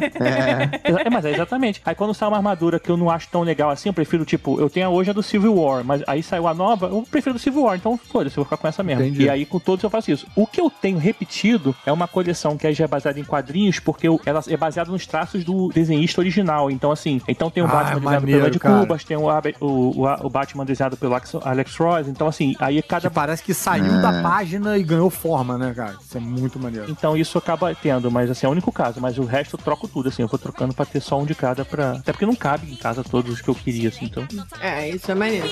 É, 1.07 1.11
mas 1.11 1.24
é 1.24 1.32
exatamente. 1.32 1.80
Aí 1.84 1.95
quando 1.95 2.12
sai 2.12 2.28
uma 2.28 2.36
armadura 2.36 2.78
que 2.78 2.91
eu 2.91 2.97
não 2.97 3.11
acho 3.11 3.28
tão 3.28 3.43
legal 3.43 3.70
assim, 3.70 3.89
eu 3.89 3.93
prefiro, 3.93 4.24
tipo, 4.24 4.61
eu 4.61 4.68
tenho 4.68 4.91
hoje 4.91 5.11
a 5.11 5.12
do 5.12 5.22
Civil 5.22 5.55
War, 5.55 5.82
mas 5.82 6.03
aí 6.07 6.22
saiu 6.22 6.47
a 6.47 6.55
nova, 6.55 6.86
eu 6.86 7.07
prefiro 7.11 7.34
do 7.34 7.39
Civil 7.39 7.62
War, 7.62 7.76
então 7.76 7.97
foda-se, 7.97 8.36
eu 8.36 8.43
vou 8.43 8.45
ficar 8.45 8.57
com 8.57 8.68
essa 8.68 8.82
mesmo. 8.82 9.05
Entendi. 9.05 9.24
E 9.24 9.30
aí 9.30 9.47
com 9.47 9.59
todos 9.59 9.82
eu 9.82 9.91
faço 9.91 10.11
isso. 10.11 10.26
O 10.36 10.47
que 10.47 10.61
eu 10.61 10.70
tenho 10.70 10.99
repetido 10.99 11.74
é 11.86 11.93
uma 11.93 12.07
coleção 12.07 12.57
que 12.57 12.70
já 12.72 12.84
é 12.84 12.89
baseada 12.89 13.18
em 13.18 13.24
quadrinhos, 13.24 13.78
porque 13.78 14.07
ela 14.26 14.43
é 14.47 14.57
baseada 14.57 14.91
nos 14.91 15.07
traços 15.07 15.45
do 15.45 15.68
desenhista 15.68 16.20
original. 16.20 16.70
Então, 16.70 16.91
assim, 16.91 17.20
então 17.26 17.51
tem 17.51 17.62
o 17.62 17.66
Ah, 17.66 17.70
Batman 17.70 17.91
é 17.91 17.95
desenhado 17.95 18.20
maneiro, 18.20 18.41
pelo 18.43 18.55
Ed. 18.55 18.80
Cubas, 18.80 19.05
tem 19.05 19.16
o, 19.16 19.26
o, 19.61 19.66
o, 19.66 20.26
o 20.26 20.30
Batman 20.30 20.64
desenhado 20.64 20.97
pelo 20.97 21.14
Alex, 21.14 21.68
Ross, 21.77 22.09
então 22.09 22.27
assim, 22.27 22.55
aí 22.59 22.83
cada... 22.83 23.09
Que 23.09 23.14
parece 23.14 23.43
que 23.43 23.55
saiu 23.55 23.85
É. 23.87 24.01
da 24.01 24.23
página 24.23 24.77
e 24.77 24.83
ganhou 24.83 25.11
forma, 25.11 25.57
né, 25.57 25.73
cara? 25.75 25.97
Isso 26.01 26.16
é 26.16 26.21
muito 26.21 26.59
maneiro. 26.59 26.91
Então 26.91 27.16
isso 27.16 27.39
acaba 27.39 27.75
tendo, 27.75 28.11
mas 28.11 28.31
assim, 28.31 28.47
é 28.47 28.49
o 28.49 28.53
único 28.53 28.71
caso. 28.73 29.01
Mas 29.01 29.19
o 29.19 29.25
resto 29.25 29.55
eu 29.57 29.59
troco 29.62 29.87
tudo, 29.89 30.09
assim, 30.09 30.23
eu 30.23 30.29
vou 30.29 30.39
trocando 30.39 30.75
pra 30.75 30.85
ter 30.85 31.01
só 31.01 31.19
um 31.21 31.25
de 31.25 31.35
cada 31.35 31.64
pra. 31.64 31.93
Até 31.93 32.12
porque 32.12 32.27
não 32.27 32.35
cabe 32.35 32.71
em 32.71 32.77
casa 32.77 33.03
todos 33.05 33.33
os 33.33 33.41
que 33.41 33.49
eu 33.49 33.55
queria, 33.55 33.89
assim, 33.89 34.07
então. 34.07 34.27
É, 34.61 34.89
isso 34.89 35.11
é 35.11 35.14
maneiro. 35.14 35.49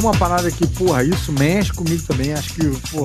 Uma 0.00 0.12
parada 0.16 0.50
que, 0.50 0.66
porra, 0.66 1.02
isso 1.04 1.32
mexe 1.32 1.72
comigo 1.72 2.02
também. 2.06 2.32
Acho 2.32 2.54
que 2.54 2.62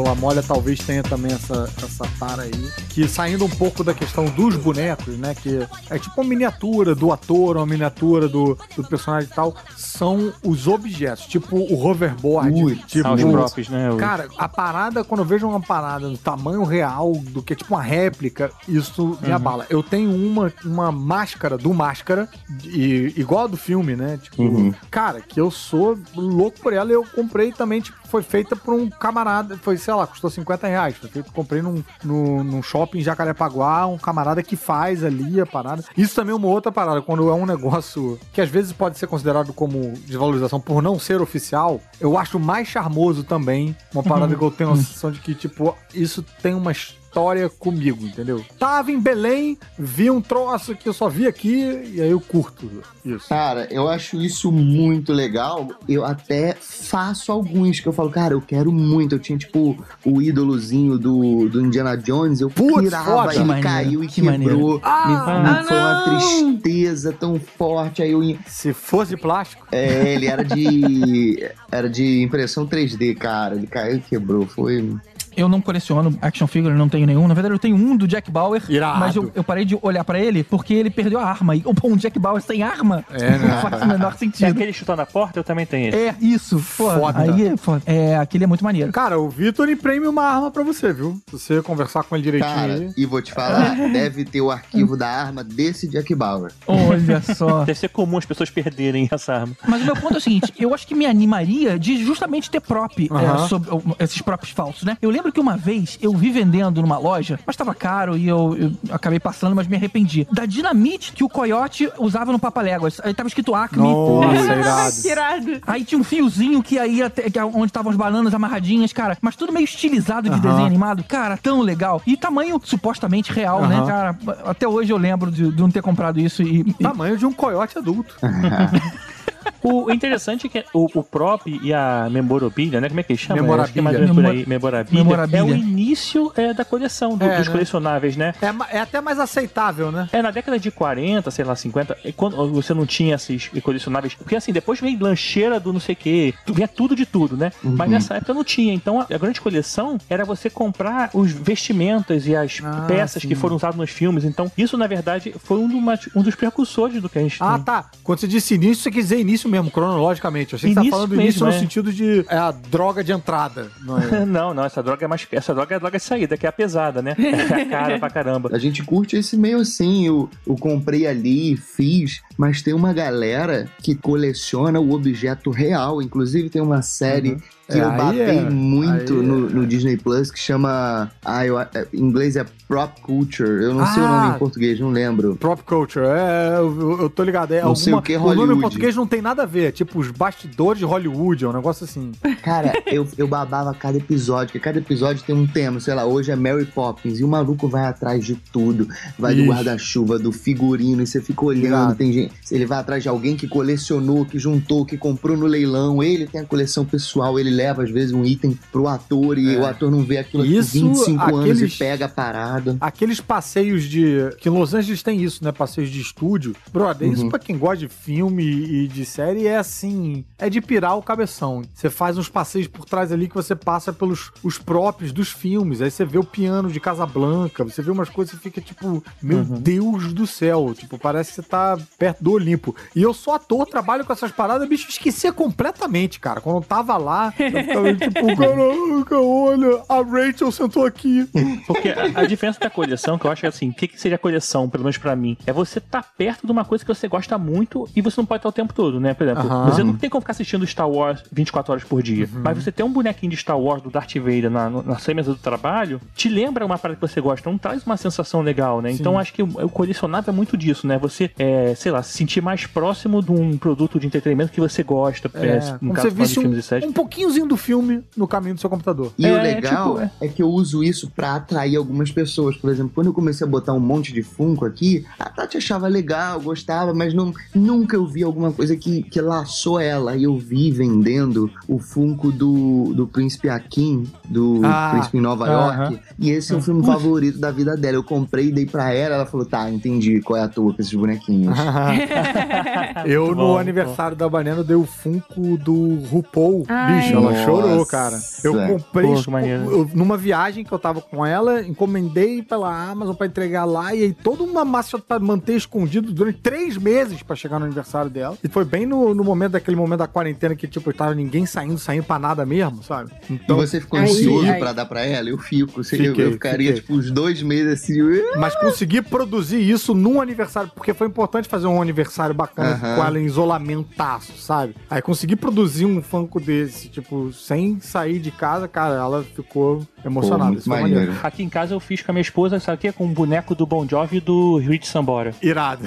a 0.10 0.16
Molha 0.16 0.41
talvez 0.43 0.80
tenha 0.80 1.04
também 1.04 1.32
essa, 1.34 1.70
essa 1.84 2.06
tara 2.20 2.43
aí. 2.43 2.52
Que 2.89 3.08
saindo 3.08 3.46
um 3.46 3.50
pouco 3.50 3.84
da 3.84 3.93
questão 3.93 4.26
dos 4.26 4.56
bonecos, 4.56 5.18
né? 5.18 5.36
Que 5.36 5.68
é 5.89 6.00
tipo 6.00 6.20
uma 6.22 6.28
miniatura 6.28 6.96
do 6.96 7.12
ator, 7.12 7.58
uma 7.58 7.66
miniatura 7.66 8.28
do, 8.28 8.58
do 8.76 8.84
personagem 8.84 9.30
e 9.32 9.34
tal. 9.34 9.56
São 9.76 10.34
os 10.43 10.68
objetos, 10.68 11.26
tipo 11.26 11.56
o 11.58 11.86
hoverboard. 11.86 12.52
Ui, 12.64 12.76
tipo, 12.88 13.10
os 13.14 13.22
próprios, 13.24 13.70
né? 13.70 13.89
Os- 13.91 13.98
Cara, 14.00 14.28
a 14.38 14.48
parada, 14.50 15.04
quando 15.04 15.22
eu 15.22 15.26
vejo 15.26 15.48
uma 15.48 15.62
parada 15.62 16.08
no 16.08 16.18
tamanho 16.18 16.64
real, 16.64 17.14
do 17.14 17.41
que 17.41 17.54
é 17.54 17.56
tipo 17.56 17.74
uma 17.74 17.82
réplica, 17.84 18.52
isso 18.68 19.18
me 19.22 19.30
Uhum. 19.30 19.36
abala. 19.36 19.66
Eu 19.70 19.82
tenho 19.84 20.12
uma, 20.14 20.52
uma 20.64 20.91
máscara 20.91 21.58
do 21.58 21.74
máscara, 21.74 22.28
e, 22.64 23.14
igual 23.18 23.46
a 23.46 23.48
do 23.48 23.58
filme, 23.58 23.96
né? 23.96 24.20
Tipo, 24.22 24.43
Uhum. 24.43 24.74
cara, 24.89 25.22
que 25.22 25.39
eu 25.39 25.50
sou 25.52 25.98
louco 26.16 26.60
por 26.62 26.74
ela 26.74 26.85
e 26.92 26.96
eu 26.96 27.04
comprei 27.04 27.52
também, 27.52 27.82
tipo, 27.82 27.98
foi 28.08 28.24
feita 28.24 28.56
por 28.56 28.74
um 28.74 28.90
camarada, 28.90 29.58
foi, 29.58 29.78
sei 29.78 29.94
lá, 29.94 30.08
custou 30.08 30.30
50 30.30 30.68
reais. 30.68 30.96
Foi 30.98 31.10
feito, 31.10 31.32
comprei 31.32 31.62
num, 31.62 31.84
num, 32.04 32.44
num 32.44 32.64
shopping 32.64 33.00
em 33.00 33.02
Jacarepaguá, 33.02 33.86
um 33.88 33.98
camarada 33.98 34.42
que 34.42 34.56
faz 34.56 35.04
ali 35.04 35.40
a 35.40 35.46
parada. 35.46 35.84
Isso 35.98 36.16
também 36.16 36.34
é 36.34 36.36
uma 36.36 36.48
outra 36.48 36.72
parada, 36.72 37.02
quando 37.02 37.30
é 37.30 37.34
um 37.34 37.46
negócio 37.46 38.20
que 38.34 38.42
às 38.42 38.50
vezes 38.50 38.72
pode 38.72 38.98
ser 38.98 39.08
considerado 39.08 39.54
como 39.54 39.94
desvalorização 40.06 40.60
por 40.60 40.82
não 40.82 41.00
ser 41.00 41.22
oficial, 41.22 41.82
eu 42.00 42.18
acho 42.18 42.40
mais 42.40 42.68
charmoso 42.68 43.24
também. 43.24 43.76
Uma 43.94 44.04
parada 44.04 44.36
que 44.36 44.44
eu 44.44 44.52
tenho 44.52 44.72
a 44.72 44.76
sensação 44.76 45.12
de 45.12 45.20
que, 45.20 45.34
tipo, 45.34 45.76
isso 45.94 46.24
tem 46.42 46.54
uma 46.54 46.74
história 47.16 47.47
comigo, 47.49 48.05
entendeu? 48.05 48.43
Tava 48.59 48.91
em 48.91 48.99
Belém, 48.99 49.57
vi 49.80 50.11
um 50.11 50.20
troço 50.20 50.76
que 50.76 50.88
eu 50.89 50.91
só 50.93 51.07
vi 51.07 51.26
aqui, 51.26 51.59
e 51.93 52.01
aí 52.01 52.09
eu 52.11 52.20
curto 52.20 52.70
isso. 53.05 53.30
Cara, 53.30 53.68
eu 53.72 53.88
acho 53.88 54.22
isso 54.22 54.51
muito 54.51 55.13
legal. 55.13 55.70
Eu 55.88 56.03
até 56.03 56.57
faço 56.59 57.32
alguns 57.32 57.80
que 57.80 57.88
eu 57.88 57.93
falo, 57.93 58.09
cara, 58.09 58.34
eu 58.34 58.41
quero 58.41 58.70
muito. 58.70 59.16
Eu 59.16 59.20
tinha, 59.20 59.38
tipo, 59.38 59.78
o 60.03 60.22
ídolozinho 60.22 60.97
do, 60.97 61.47
do 61.47 61.66
Indiana 61.66 61.95
Jones. 61.95 62.41
Eu 62.41 62.49
Putz, 62.49 62.84
pirava, 62.84 63.34
ele 63.34 63.39
Que 63.39 63.45
maneiro, 63.45 63.61
caiu 63.70 64.03
e 64.03 64.07
que 64.07 64.16
quebrou. 64.22 64.32
maneiro. 64.32 64.74
Me- 64.76 64.80
Ah, 64.84 65.63
foi 65.66 65.78
uma 65.78 66.03
tristeza 66.03 67.13
tão 67.13 67.39
forte. 67.39 68.01
Aí 68.01 68.11
eu 68.11 68.38
Se 68.45 68.74
fosse 68.74 69.16
de 69.16 69.22
plástico, 69.22 69.66
É, 69.72 70.13
ele 70.13 70.26
era 70.28 70.43
de. 70.43 71.49
Era 71.72 71.89
de 71.89 72.22
impressão 72.24 72.66
3D, 72.68 73.16
cara. 73.16 73.55
Ele 73.55 73.68
caiu 73.68 73.97
e 73.97 74.01
quebrou. 74.01 74.45
Foi. 74.47 74.93
Eu 75.36 75.48
não 75.50 75.62
coleciono 75.62 76.18
action 76.22 76.48
figure, 76.48 76.74
não 76.74 76.90
tenho 76.90 77.06
nenhum. 77.06 77.28
Na 77.28 77.34
verdade, 77.34 77.54
eu 77.56 77.60
tenho 77.60 77.76
um 77.76 77.96
do 77.96 78.08
Jack 78.08 78.30
Bauer, 78.32 78.62
Irado. 78.70 79.00
mas 79.00 79.16
eu, 79.16 79.32
eu 79.36 79.44
parei 79.44 79.66
de 79.66 79.78
olhar 79.82 80.04
pra 80.04 80.20
ele 80.20 80.44
porque 80.44 80.74
ele 80.74 80.90
perdeu 80.90 81.20
a 81.20 81.26
arma. 81.26 81.56
E, 81.56 81.62
pô, 81.62 81.88
um 81.88 81.96
Jack 81.98 82.18
Bauer 82.20 82.42
sem 82.42 82.64
arma? 82.64 83.04
É, 83.12 83.32
né, 83.32 83.38
Não 83.38 83.62
faz 83.70 83.82
o 83.82 83.86
menor 83.86 84.14
É 84.14 84.18
sentido. 84.18 84.50
aquele 84.52 84.74
chutando 84.74 85.02
a 85.02 85.06
porta, 85.06 85.40
eu 85.40 85.44
também 85.44 85.66
tenho 85.66 85.90
esse. 85.90 85.98
É, 85.98 86.16
isso. 86.22 86.58
Pô, 86.78 86.90
Foda. 86.92 87.20
aí 87.20 87.48
é 87.48 87.58
foda. 87.58 87.82
É, 87.86 88.16
aquele 88.18 88.44
é 88.44 88.48
muito 88.48 88.64
maneiro. 88.64 88.92
Cara, 88.92 89.20
o 89.20 89.30
Vitor 89.30 89.70
imprime 89.70 90.08
uma 90.08 90.24
arma 90.24 90.52
pra 90.52 90.64
você, 90.64 90.92
viu? 90.94 91.20
Se 91.30 91.40
você 91.40 91.62
conversar 91.62 92.04
com 92.04 92.16
ele 92.16 92.24
direitinho 92.24 92.54
Cara, 92.56 92.74
aí. 92.74 92.90
e 92.98 93.06
vou 93.06 93.22
te 93.22 93.32
falar, 93.34 93.76
deve 93.92 94.26
ter 94.26 94.42
o 94.42 94.52
arquivo 94.52 94.96
da 94.98 95.08
arma 95.08 95.44
desse 95.44 95.88
Jack 95.88 96.14
Bauer. 96.16 96.52
Olha 96.68 97.22
só. 97.22 97.64
Deve 97.66 97.80
ser 97.80 97.90
comum 97.90 98.18
as 98.18 98.26
pessoas 98.26 98.50
perderem 98.50 99.08
essa 99.12 99.34
arma. 99.34 99.56
Mas 99.68 99.82
o 99.82 99.86
meu 99.86 99.96
ponto 99.96 100.16
é 100.16 100.18
o 100.18 100.22
seguinte, 100.22 100.54
eu 100.60 100.74
acho 100.74 100.86
que 100.88 100.94
me 100.96 101.06
animaria 101.06 101.78
de 101.80 102.04
justamente 102.04 102.50
ter 102.50 102.60
prop, 102.62 103.10
é, 103.12 103.14
Aham. 103.14 103.48
sobre, 103.48 103.70
uh, 103.72 103.96
esses 104.00 104.22
props 104.22 104.50
falsos, 104.52 104.84
né? 104.84 104.98
Eu 105.02 105.10
lembro 105.10 105.25
que 105.32 105.40
uma 105.40 105.58
vez 105.58 105.98
eu 106.02 106.14
vi 106.14 106.30
vendendo 106.32 106.82
numa 106.82 106.98
loja, 106.98 107.40
mas 107.46 107.56
tava 107.56 107.74
caro 107.74 108.18
e 108.18 108.28
eu, 108.28 108.56
eu 108.58 108.72
acabei 108.92 109.20
passando, 109.20 109.56
mas 109.56 109.68
me 109.68 109.76
arrependi. 109.76 110.28
Da 110.32 110.46
dinamite 110.46 111.14
que 111.14 111.24
o 111.24 111.30
Coyote 111.30 111.90
usava 111.98 112.32
no 112.32 112.40
Papaléguas. 112.40 113.00
Aí 113.04 113.14
tava 113.14 113.28
escrito 113.28 113.54
Acme. 113.56 113.88
Nossa, 113.88 115.08
irado. 115.08 115.60
Aí 115.68 115.84
tinha 115.84 116.00
um 116.00 116.04
fiozinho 116.04 116.62
que 116.64 116.78
aí 116.80 117.02
até, 117.02 117.30
que 117.30 117.38
é 117.40 117.46
onde 117.46 117.66
estavam 117.68 117.92
as 117.92 117.98
bananas 117.98 118.34
amarradinhas, 118.34 118.92
cara. 118.94 119.18
Mas 119.22 119.36
tudo 119.36 119.52
meio 119.54 119.64
estilizado 119.66 120.30
de 120.30 120.40
desenho 120.40 120.66
animado. 120.66 121.04
Cara, 121.04 121.38
tão 121.38 121.62
legal. 121.62 122.02
E 122.06 122.16
tamanho 122.18 122.60
supostamente 122.64 123.32
real, 123.32 123.66
né, 123.68 123.84
cara? 123.86 124.18
Até 124.46 124.68
hoje 124.68 124.92
eu 124.92 124.98
lembro 124.98 125.32
de, 125.32 125.52
de 125.52 125.62
não 125.62 125.70
ter 125.72 125.82
comprado 125.82 126.20
isso 126.20 126.42
e. 126.42 126.62
e- 126.62 126.74
Tamanho 126.74 127.18
de 127.18 127.26
um 127.26 127.34
coiote 127.34 127.78
adulto. 127.78 128.16
O 129.68 129.91
interessante 129.91 130.47
é 130.47 130.49
que 130.49 130.63
o, 130.74 130.88
o 130.99 131.03
prop 131.03 131.41
e 131.47 131.74
a 131.74 132.07
memorabilia, 132.11 132.80
né? 132.82 132.88
Como 132.88 132.99
é 132.99 133.03
que 133.03 133.18
chama? 133.18 133.41
Memorabilia. 133.41 133.80
É 133.80 133.84
mais 133.84 133.95
ou 133.95 134.01
menos 134.01 134.16
por 134.16 134.26
aí. 134.26 134.45
Memorabilia. 134.47 135.03
Memorabilia. 135.03 135.39
É 135.39 135.43
o 135.43 135.55
início 135.55 136.32
é, 136.36 136.53
da 136.53 136.63
coleção, 136.66 137.18
do- 137.18 137.26
É, 137.26 137.38
dos 137.38 137.47
né? 137.47 137.51
colecionáveis, 137.53 138.16
né? 138.16 138.34
É, 138.41 138.78
é 138.78 138.80
até 138.80 139.01
mais 139.01 139.20
aceitável, 139.20 139.91
né? 139.91 140.07
É, 140.11 140.22
na 140.22 140.32
década 140.32 140.59
de 140.59 140.70
40, 140.72 141.32
sei 141.32 141.45
lá, 141.45 141.55
50, 141.55 141.97
é 142.03 142.11
quando 142.11 142.36
você 142.51 142.74
não 142.74 142.86
tinha 142.86 143.16
esses 143.16 143.49
colecionáveis. 143.63 144.13
Porque 144.13 144.36
assim, 144.36 144.51
depois 144.51 144.80
veio 144.80 144.97
lancheira 145.01 145.59
do 145.59 145.74
não 145.74 145.80
sei 145.80 145.93
o 145.93 145.97
quê, 145.97 146.34
vinha 146.47 146.68
tudo 146.68 146.95
de 146.95 147.05
tudo, 147.05 147.36
né? 147.38 147.51
Mas 147.63 147.89
nessa 147.89 148.16
época 148.16 148.34
não 148.34 148.43
tinha. 148.43 148.74
Então 148.74 148.99
a, 148.99 149.07
a 149.13 149.18
grande 149.18 149.41
coleção 149.41 149.97
era 150.09 150.24
você 150.26 150.49
comprar 150.49 151.09
os 151.13 151.32
vestimentas 151.32 152.28
e 152.28 152.36
as 152.36 152.59
Ah, 152.63 152.86
peças 152.88 153.22
sim. 153.22 153.28
que 153.28 153.36
foram 153.36 153.55
usadas 153.55 153.76
nos 153.78 153.89
filmes. 153.89 154.24
Então, 154.26 154.51
isso, 154.57 154.78
na 154.78 154.88
verdade, 154.88 155.34
foi 155.43 155.57
um, 155.57 155.68
do- 155.68 155.76
um 156.16 156.22
dos 156.22 156.36
precursores 156.36 157.01
do 157.01 157.09
que 157.09 157.18
a 157.18 157.22
gente 157.22 157.38
Ah, 157.39 157.55
tem. 157.55 157.63
tá. 157.63 157.86
Quando 158.03 158.20
você 158.20 158.28
disse 158.28 158.53
início, 158.55 158.84
você 158.84 158.91
quer 158.91 158.99
dizer 159.01 159.20
início 159.20 159.49
mesmo, 159.49 159.55
cronologicamente. 159.64 160.53
Eu 160.53 160.58
achei 160.58 160.70
que 160.70 160.74
você 160.74 160.76
tá 160.76 160.82
Início 160.82 160.91
falando 160.91 161.10
do 161.10 161.16
início 161.16 161.45
mesmo, 161.45 161.47
no 161.47 161.53
é. 161.53 161.60
sentido 161.60 161.93
de 161.93 162.26
é 162.30 162.38
a 162.38 162.51
droga 162.51 163.03
de 163.03 163.12
entrada. 163.12 163.70
Não 163.82 163.97
é? 163.97 164.26
Não, 164.36 164.53
não, 164.53 164.66
essa 164.66 164.82
droga 164.82 165.06
é 165.06 165.08
mais. 165.08 165.26
Essa 165.32 165.53
droga 165.53 165.74
é 165.74 165.78
a 165.78 165.80
droga 165.80 165.97
de 165.97 166.03
saída, 166.03 166.38
que 166.38 166.45
é 166.45 166.49
a 166.49 166.51
pesada, 166.51 167.01
né? 167.01 167.16
É 167.56 167.66
cara 167.66 167.99
pra 167.99 168.10
caramba. 168.10 168.49
A 168.53 168.58
gente 168.58 168.84
curte 168.84 169.16
esse 169.16 169.38
meio 169.38 169.60
assim, 169.60 170.08
eu, 170.08 170.30
eu 170.45 170.56
comprei 170.56 171.08
ali, 171.08 171.56
fiz, 171.56 172.22
mas 172.38 172.62
tem 172.62 172.74
uma 172.74 172.94
galera 172.94 173.68
que 173.82 173.96
coleciona 173.96 174.80
o 174.80 174.92
objeto 174.94 175.50
real. 175.52 176.02
Inclusive 176.02 176.50
tem 176.50 176.62
uma 176.62 176.82
série 176.82 177.38
que 177.68 177.78
É, 177.78 177.82
eu 177.82 177.90
aí 177.90 177.98
babei 177.98 178.22
é- 178.40 178.50
muito 178.50 179.14
aí 179.14 179.20
é- 179.20 179.24
no, 179.24 179.50
no 179.50 179.66
Disney 179.68 179.98
Plus 179.98 180.30
que 180.30 180.40
chama. 180.40 181.12
Ah, 181.24 181.46
eu, 181.46 181.60
é, 181.60 181.68
em 181.94 182.00
inglês 182.00 182.36
é 182.36 182.46
Prop 182.68 182.92
Culture. 183.02 183.64
Eu 183.64 183.74
não 183.74 183.86
sei 183.88 184.04
o 184.04 184.08
nome 184.08 184.28
Ah! 184.32 184.34
em 184.36 184.40
português, 184.40 184.80
não 184.80 184.90
lembro. 184.92 185.36
Prop 185.36 185.60
culture, 185.64 186.06
é, 186.06 186.58
eu, 186.58 187.02
eu 187.04 187.10
tô 187.10 187.24
ligado. 187.24 187.54
É 187.54 187.62
Não 187.64 187.74
sei 187.76 187.94
alguma, 187.94 188.00
o 188.02 188.04
que 188.04 188.14
é 188.14 188.18
nome 188.18 188.32
em 188.34 188.36
Hollywood. 188.38 188.62
português 188.62 188.96
não 188.96 189.08
tem 189.08 189.22
nada 189.22 189.44
a 189.44 189.46
ver. 189.46 189.70
É 189.70 189.72
tipo 189.72 190.00
os 190.00 190.12
bastidores 190.12 190.80
de 190.80 190.86
Hollywood, 190.86 191.44
é 191.46 191.48
um 191.48 191.54
negócio 191.54 191.86
assim. 191.86 192.12
Cara, 192.44 192.74
eu, 192.86 193.08
eu 193.18 193.28
babava 193.28 193.74
cada 193.74 193.98
episódio, 193.98 194.48
porque 194.48 194.60
cada 194.60 194.78
episódio 194.80 195.24
tem 195.24 195.36
um 195.36 195.48
tema. 195.48 195.80
Sei 195.80 195.94
lá, 195.94 196.06
hoje 196.06 196.32
é 196.32 196.36
Mary 196.36 196.66
Poppins, 196.66 197.20
e 197.20 197.24
o 197.24 197.28
maluco 197.28 197.68
vai 197.68 197.86
atrás 197.86 198.24
de 198.26 198.36
tudo. 198.52 198.88
Vai 199.18 199.34
Ixi. 199.34 199.42
do 199.44 199.50
guarda-chuva, 199.52 200.20
do 200.20 200.32
figurino, 200.32 201.02
e 201.02 201.08
você 201.08 201.20
fica 201.22 201.44
olhando. 201.46 201.96
Tem 201.96 202.12
gente. 202.14 202.25
Ele 202.52 202.66
vai 202.66 202.80
atrás 202.80 203.04
de 203.04 203.10
alguém 203.10 203.36
que 203.36 203.48
colecionou, 203.48 204.26
que 204.26 204.38
juntou, 204.40 204.86
que 204.86 204.98
comprou 204.98 205.36
no 205.38 205.46
leilão. 205.46 206.02
Ele 206.04 206.28
tem 206.28 206.42
a 206.42 206.46
coleção 206.46 206.86
pessoal, 206.86 207.40
ele 207.40 207.50
leva, 207.50 207.84
às 207.84 207.90
vezes, 207.92 208.14
um 208.14 208.24
item 208.26 208.58
pro 208.72 208.88
ator 208.88 209.38
e 209.38 209.56
o 209.58 209.66
ator 209.66 209.90
não 209.92 210.04
vê 210.04 210.18
aquilo 210.18 210.44
há 210.44 210.46
Isso, 210.48 210.72
25 210.74 211.24
anos 211.24 211.40
aqueles- 211.52 211.74
e 211.74 211.78
pega 211.78 212.06
a 212.06 212.10
parada. 212.10 212.78
Aqueles 212.80 213.20
passeios 213.20 213.84
de. 213.84 214.30
Que 214.40 214.50
em 214.50 214.52
Los 214.52 214.74
Angeles 214.74 215.02
tem 215.04 215.22
isso, 215.22 215.44
né? 215.44 215.52
Passeios 215.52 215.90
de 215.90 216.00
estúdio. 216.02 216.56
Brother, 216.72 217.12
isso 217.12 217.24
Uhum. 217.24 217.30
pra 217.30 217.40
quem 217.40 217.58
gosta 217.58 217.78
de 217.78 217.88
filme 217.88 218.44
e 218.44 218.88
de 218.88 219.06
série 219.06 219.48
é 219.48 219.58
assim. 219.58 220.24
É 220.38 220.50
de 220.50 220.62
pirar 220.62 220.98
o 220.98 221.02
cabeção. 221.02 221.62
Você 221.74 221.90
faz 221.90 222.18
uns 222.18 222.30
passeios 222.30 222.68
por 222.68 222.86
trás 222.86 223.12
ali 223.12 223.28
que 223.28 223.36
você 223.36 223.56
passa 223.56 223.92
pelos 223.94 224.32
os 224.44 224.58
próprios 224.58 225.12
dos 225.12 225.30
filmes. 225.30 225.82
Aí 225.82 225.90
você 225.92 226.06
vê 226.06 226.18
o 226.18 226.24
piano 226.24 226.70
de 226.72 226.80
Casablanca, 226.80 227.64
você 227.64 227.82
vê 227.82 227.92
umas 227.92 228.10
coisas 228.10 228.34
e 228.34 228.38
fica 228.38 228.60
tipo, 228.62 229.04
meu 229.22 229.40
Uhum. 229.40 229.60
Deus 229.60 230.14
do 230.14 230.26
céu. 230.28 230.74
Tipo, 230.78 230.98
parece 230.98 231.30
que 231.30 231.36
você 231.36 231.42
tá 231.44 231.78
perto 231.98 232.14
do 232.20 232.32
Olimpo. 232.34 232.76
E 232.95 233.01
eu 233.01 233.13
sou 233.13 233.34
ator, 233.34 233.66
trabalho 233.66 234.05
com 234.05 234.13
essas 234.13 234.32
paradas, 234.32 234.68
bicho, 234.68 234.89
esquecia 234.89 235.32
completamente, 235.32 236.20
cara. 236.20 236.41
Quando 236.41 236.57
eu 236.57 236.61
tava 236.61 236.97
lá, 236.97 237.34
eu 237.39 237.51
ficava 237.63 237.93
tipo, 237.93 238.13
caraca, 238.38 239.20
olha, 239.20 239.82
a 239.89 240.01
Rachel 240.01 240.51
sentou 240.51 240.86
aqui. 240.86 241.28
Porque 241.68 241.89
a, 241.89 242.22
a 242.22 242.26
diferença 242.26 242.59
da 242.59 242.70
coleção, 242.70 243.18
que 243.18 243.26
eu 243.26 243.32
acho 243.32 243.41
que 243.41 243.47
assim, 243.47 243.70
o 243.70 243.74
que, 243.74 243.88
que 243.88 243.99
seja 243.99 244.18
coleção, 244.18 244.70
pelo 244.70 244.84
menos 244.84 244.97
pra 244.97 245.16
mim, 245.16 245.38
é 245.45 245.53
você 245.53 245.80
estar 245.80 246.03
perto 246.18 246.45
de 246.45 246.51
uma 246.51 246.66
coisa 246.66 246.84
que 246.84 246.93
você 246.93 247.07
gosta 247.07 247.38
muito 247.38 247.88
e 247.95 248.01
você 248.01 248.20
não 248.20 248.26
pode 248.26 248.39
estar 248.39 248.49
o 248.49 248.51
tempo 248.51 248.74
todo, 248.74 248.99
né? 248.99 249.13
Por 249.13 249.24
exemplo, 249.28 249.47
Aham. 249.49 249.72
você 249.72 249.84
não 249.84 249.95
tem 249.95 250.09
como 250.09 250.22
ficar 250.22 250.32
assistindo 250.32 250.66
Star 250.68 250.89
Wars 250.89 251.24
24 251.32 251.72
horas 251.74 251.84
por 251.84 252.01
dia, 252.01 252.26
Uhum. 252.34 252.41
mas 252.43 252.63
você 252.63 252.72
ter 252.72 252.84
um 252.84 252.91
bonequinho 252.91 253.30
de 253.32 253.38
Star 253.38 253.59
Wars 253.59 253.82
do 253.82 253.89
Darth 253.89 254.16
Vader 254.16 254.49
na, 254.49 254.70
na 254.70 254.97
sua 254.97 255.13
mesa 255.13 255.32
do 255.34 255.38
trabalho, 255.39 255.99
te 256.16 256.30
lembra 256.30 256.66
uma 256.66 256.78
parada 256.78 256.99
que 256.99 257.07
você 257.07 257.20
gosta, 257.22 257.49
não 257.49 257.57
traz 257.57 257.84
uma 257.86 257.97
sensação 257.97 258.41
legal, 258.41 258.82
né? 258.82 258.91
Sim. 258.91 258.97
Então 258.99 259.18
acho 259.20 259.34
que 259.34 259.43
o, 259.43 259.45
o 259.66 259.70
colecionável 259.70 260.32
é 260.34 260.36
muito 260.36 260.55
disso, 260.57 260.88
né? 260.88 260.97
Você, 260.99 261.30
é, 261.38 261.74
sei 261.76 261.91
lá, 261.91 262.01
se 262.06 262.18
sentir 262.18 262.41
mais 262.41 262.66
próximo 262.66 263.22
de 263.22 263.32
um 263.32 263.58
produto 263.58 263.99
de 263.99 264.08
entretenimento 264.08 264.51
que 264.51 264.60
você 264.60 264.84
gosta, 264.84 265.30
é, 265.34 265.47
É, 265.47 265.72
no 265.74 265.80
como 265.80 265.93
caso 265.93 266.10
você 266.10 266.16
visse 266.16 266.34
filmes 266.36 266.58
e 266.58 266.60
um, 266.60 266.64
séries. 266.64 266.88
um 266.89 266.93
pouquinhozinho 266.93 267.45
do 267.47 267.58
filme 267.58 268.03
no 268.16 268.28
caminho 268.28 268.56
do 268.56 268.62
seu 268.62 268.70
computador. 268.70 269.12
E 269.18 269.26
o 269.26 269.38
É, 269.38 269.41
legal 269.41 269.95
tipo, 269.99 270.12
é 270.24 270.28
que 270.28 270.41
eu 270.41 270.49
uso 270.49 270.84
isso 270.84 271.12
pra 271.16 271.36
atrair 271.36 271.76
algumas 271.76 272.12
pessoas. 272.12 272.56
Por 272.56 272.70
exemplo, 272.72 272.91
quando 272.95 273.08
eu 273.08 273.14
comecei 273.14 273.45
a 273.45 273.49
botar 273.49 273.74
um 273.74 273.80
monte 273.80 274.14
de 274.14 274.24
Funko 274.24 274.66
aqui, 274.66 275.06
a 275.20 275.30
Tati 275.30 275.58
achava 275.58 275.88
legal, 275.88 276.39
gostava, 276.39 276.93
mas 276.93 277.14
não, 277.14 277.34
nunca 277.53 277.95
eu 277.95 278.06
vi 278.06 278.24
alguma 278.24 278.51
coisa 278.51 278.76
que, 278.76 279.03
que 279.03 279.20
laçou 279.22 279.80
ela. 279.80 280.16
E 280.16 280.24
eu 280.24 280.38
vi 280.38 280.72
vendendo 280.72 281.49
o 281.68 281.80
Funko 281.80 282.32
do, 282.32 282.93
do 282.93 283.08
Príncipe 283.08 283.49
Akin, 283.49 284.03
do 284.30 284.62
Ah, 284.64 284.89
Príncipe 284.91 285.18
em 285.18 285.22
Nova 285.22 285.45
aham. 285.45 285.84
York. 285.91 285.99
E 286.20 286.30
esse 286.32 286.53
é 286.53 286.56
o 286.56 286.62
filme 286.62 286.86
favorito 286.86 287.39
da 287.39 287.51
vida 287.51 287.76
dela. 287.76 287.97
Eu 287.97 288.03
comprei, 288.03 288.51
dei 288.51 288.66
pra 288.66 288.93
ela, 288.93 289.16
ela 289.16 289.26
falou: 289.26 289.45
tá, 289.45 289.70
entendi 289.70 290.22
qual 290.22 290.39
é 290.39 290.43
a 290.43 290.47
tua 290.47 290.74
com 290.74 290.82
esses 290.82 290.93
bonequinhos. 290.93 291.58
Eu, 293.06 293.28
no 293.30 293.36
bom, 293.36 293.58
aniversário 293.58 294.16
da 294.16 294.28
Banana, 294.28 294.64
dei 294.64 294.76
o 294.76 294.86
Funko 294.86 295.58
do 295.58 295.96
RuPaul. 296.10 296.66
Ai. 296.68 296.96
Bicho, 297.02 297.14
ela 297.14 297.32
Nossa. 297.32 297.43
chorou, 297.43 297.86
cara. 297.86 298.20
Eu 298.43 298.54
comprei 298.68 299.08
Pô, 299.14 299.22
que 299.22 299.30
maneiro. 299.30 299.64
eu- 299.72 299.89
numa 299.93 300.18
viagem 300.18 300.64
que 300.64 300.72
eu 300.72 300.80
tava 300.80 301.02
com 301.02 301.26
ela, 301.26 301.62
encomendei 301.62 302.41
pela 302.41 302.89
Amazon 302.89 303.16
pra 303.16 303.28
entregar 303.28 303.66
lá, 303.66 303.93
e 303.93 304.04
aí 304.04 304.14
toda 304.14 304.43
uma 304.43 304.64
massa 304.66 304.98
pra 305.00 305.20
manter 305.20 305.56
escondido 305.56 306.12
durante 306.12 306.39
três 306.39 306.78
meses 306.78 307.22
pra 307.24 307.36
chegar 307.36 307.60
no 307.60 307.66
aniversário 307.66 308.10
dela. 308.10 308.38
E 308.43 308.48
foi 308.48 308.66
bem 308.66 308.86
no, 308.86 309.14
no 309.14 309.24
momento 309.24 309.52
daquele 309.54 309.78
momento 309.78 310.00
da 310.00 310.08
quarentena 310.08 310.56
que, 310.56 310.68
tipo, 310.68 310.93
tava 310.93 311.14
ninguém 311.16 311.46
saindo, 311.46 311.78
saindo 311.78 312.04
pra 312.04 312.20
nada 312.20 312.46
mesmo, 312.46 312.84
sabe? 312.84 313.12
E 313.30 313.34
Então, 313.34 313.58
você 313.58 313.80
ficou 313.80 314.00
Aí, 314.00 314.06
ansioso 314.10 314.52
aí. 314.52 314.60
pra 314.60 314.74
dar 314.74 314.86
pra 314.86 315.02
ela? 315.06 315.30
Eu 315.30 315.38
fico. 315.38 315.84
Você- 315.84 315.96
eu, 315.96 316.06
Fiquei, 316.10 316.26
eu 316.26 316.32
ficaria, 316.34 316.68
fiquei. 316.68 316.82
tipo, 316.82 316.93
uns 316.93 317.12
dois 317.12 317.41
meses 317.41 317.74
assim. 317.74 317.96
Mas 318.38 318.56
consegui 318.56 319.02
produzir 319.02 319.60
isso 319.62 319.93
num 319.93 320.20
aniversário, 320.22 320.72
porque 320.74 320.93
foi 320.93 321.08
importante 321.08 321.48
fazer 321.48 321.68
um 321.68 321.82
aniversário 321.86 322.34
bacana 322.36 322.72
Aham. 322.72 322.96
com 322.96 323.06
ela 323.06 323.20
em 323.20 323.26
isolamentaço, 323.26 324.38
sabe? 324.38 324.76
Aí 324.90 325.02
consegui 325.02 325.36
produzir 325.36 325.86
um 325.86 326.02
Funko 326.02 326.40
desse, 326.40 326.90
tipo, 326.90 327.32
sem 327.34 327.80
sair 327.80 328.20
de 328.20 328.32
casa, 328.32 328.68
cara, 328.68 328.96
ela 328.96 329.24
ficou 329.24 329.82
emocionada. 330.04 330.60
foi 330.62 330.70
maneiro. 330.82 331.00
maneiro. 331.08 331.20
Aqui 331.24 331.44
em 331.44 331.50
casa 331.50 331.74
eu 331.74 331.80
fiz 331.80 332.02
com 332.02 332.12
a 332.12 332.14
minha 332.14 332.22
esposa, 332.22 332.60
sabe 332.60 332.78
o 332.78 332.80
quê? 332.80 332.92
Com 332.92 333.06
um 333.06 333.14
boneco 333.14 333.56
do 333.56 333.66
Bon 333.66 333.88
Jovi 333.88 334.18
e 334.18 334.22
do 334.22 334.58
Rich 334.58 334.88
Sambora. 334.88 335.34
Irado. 335.42 335.84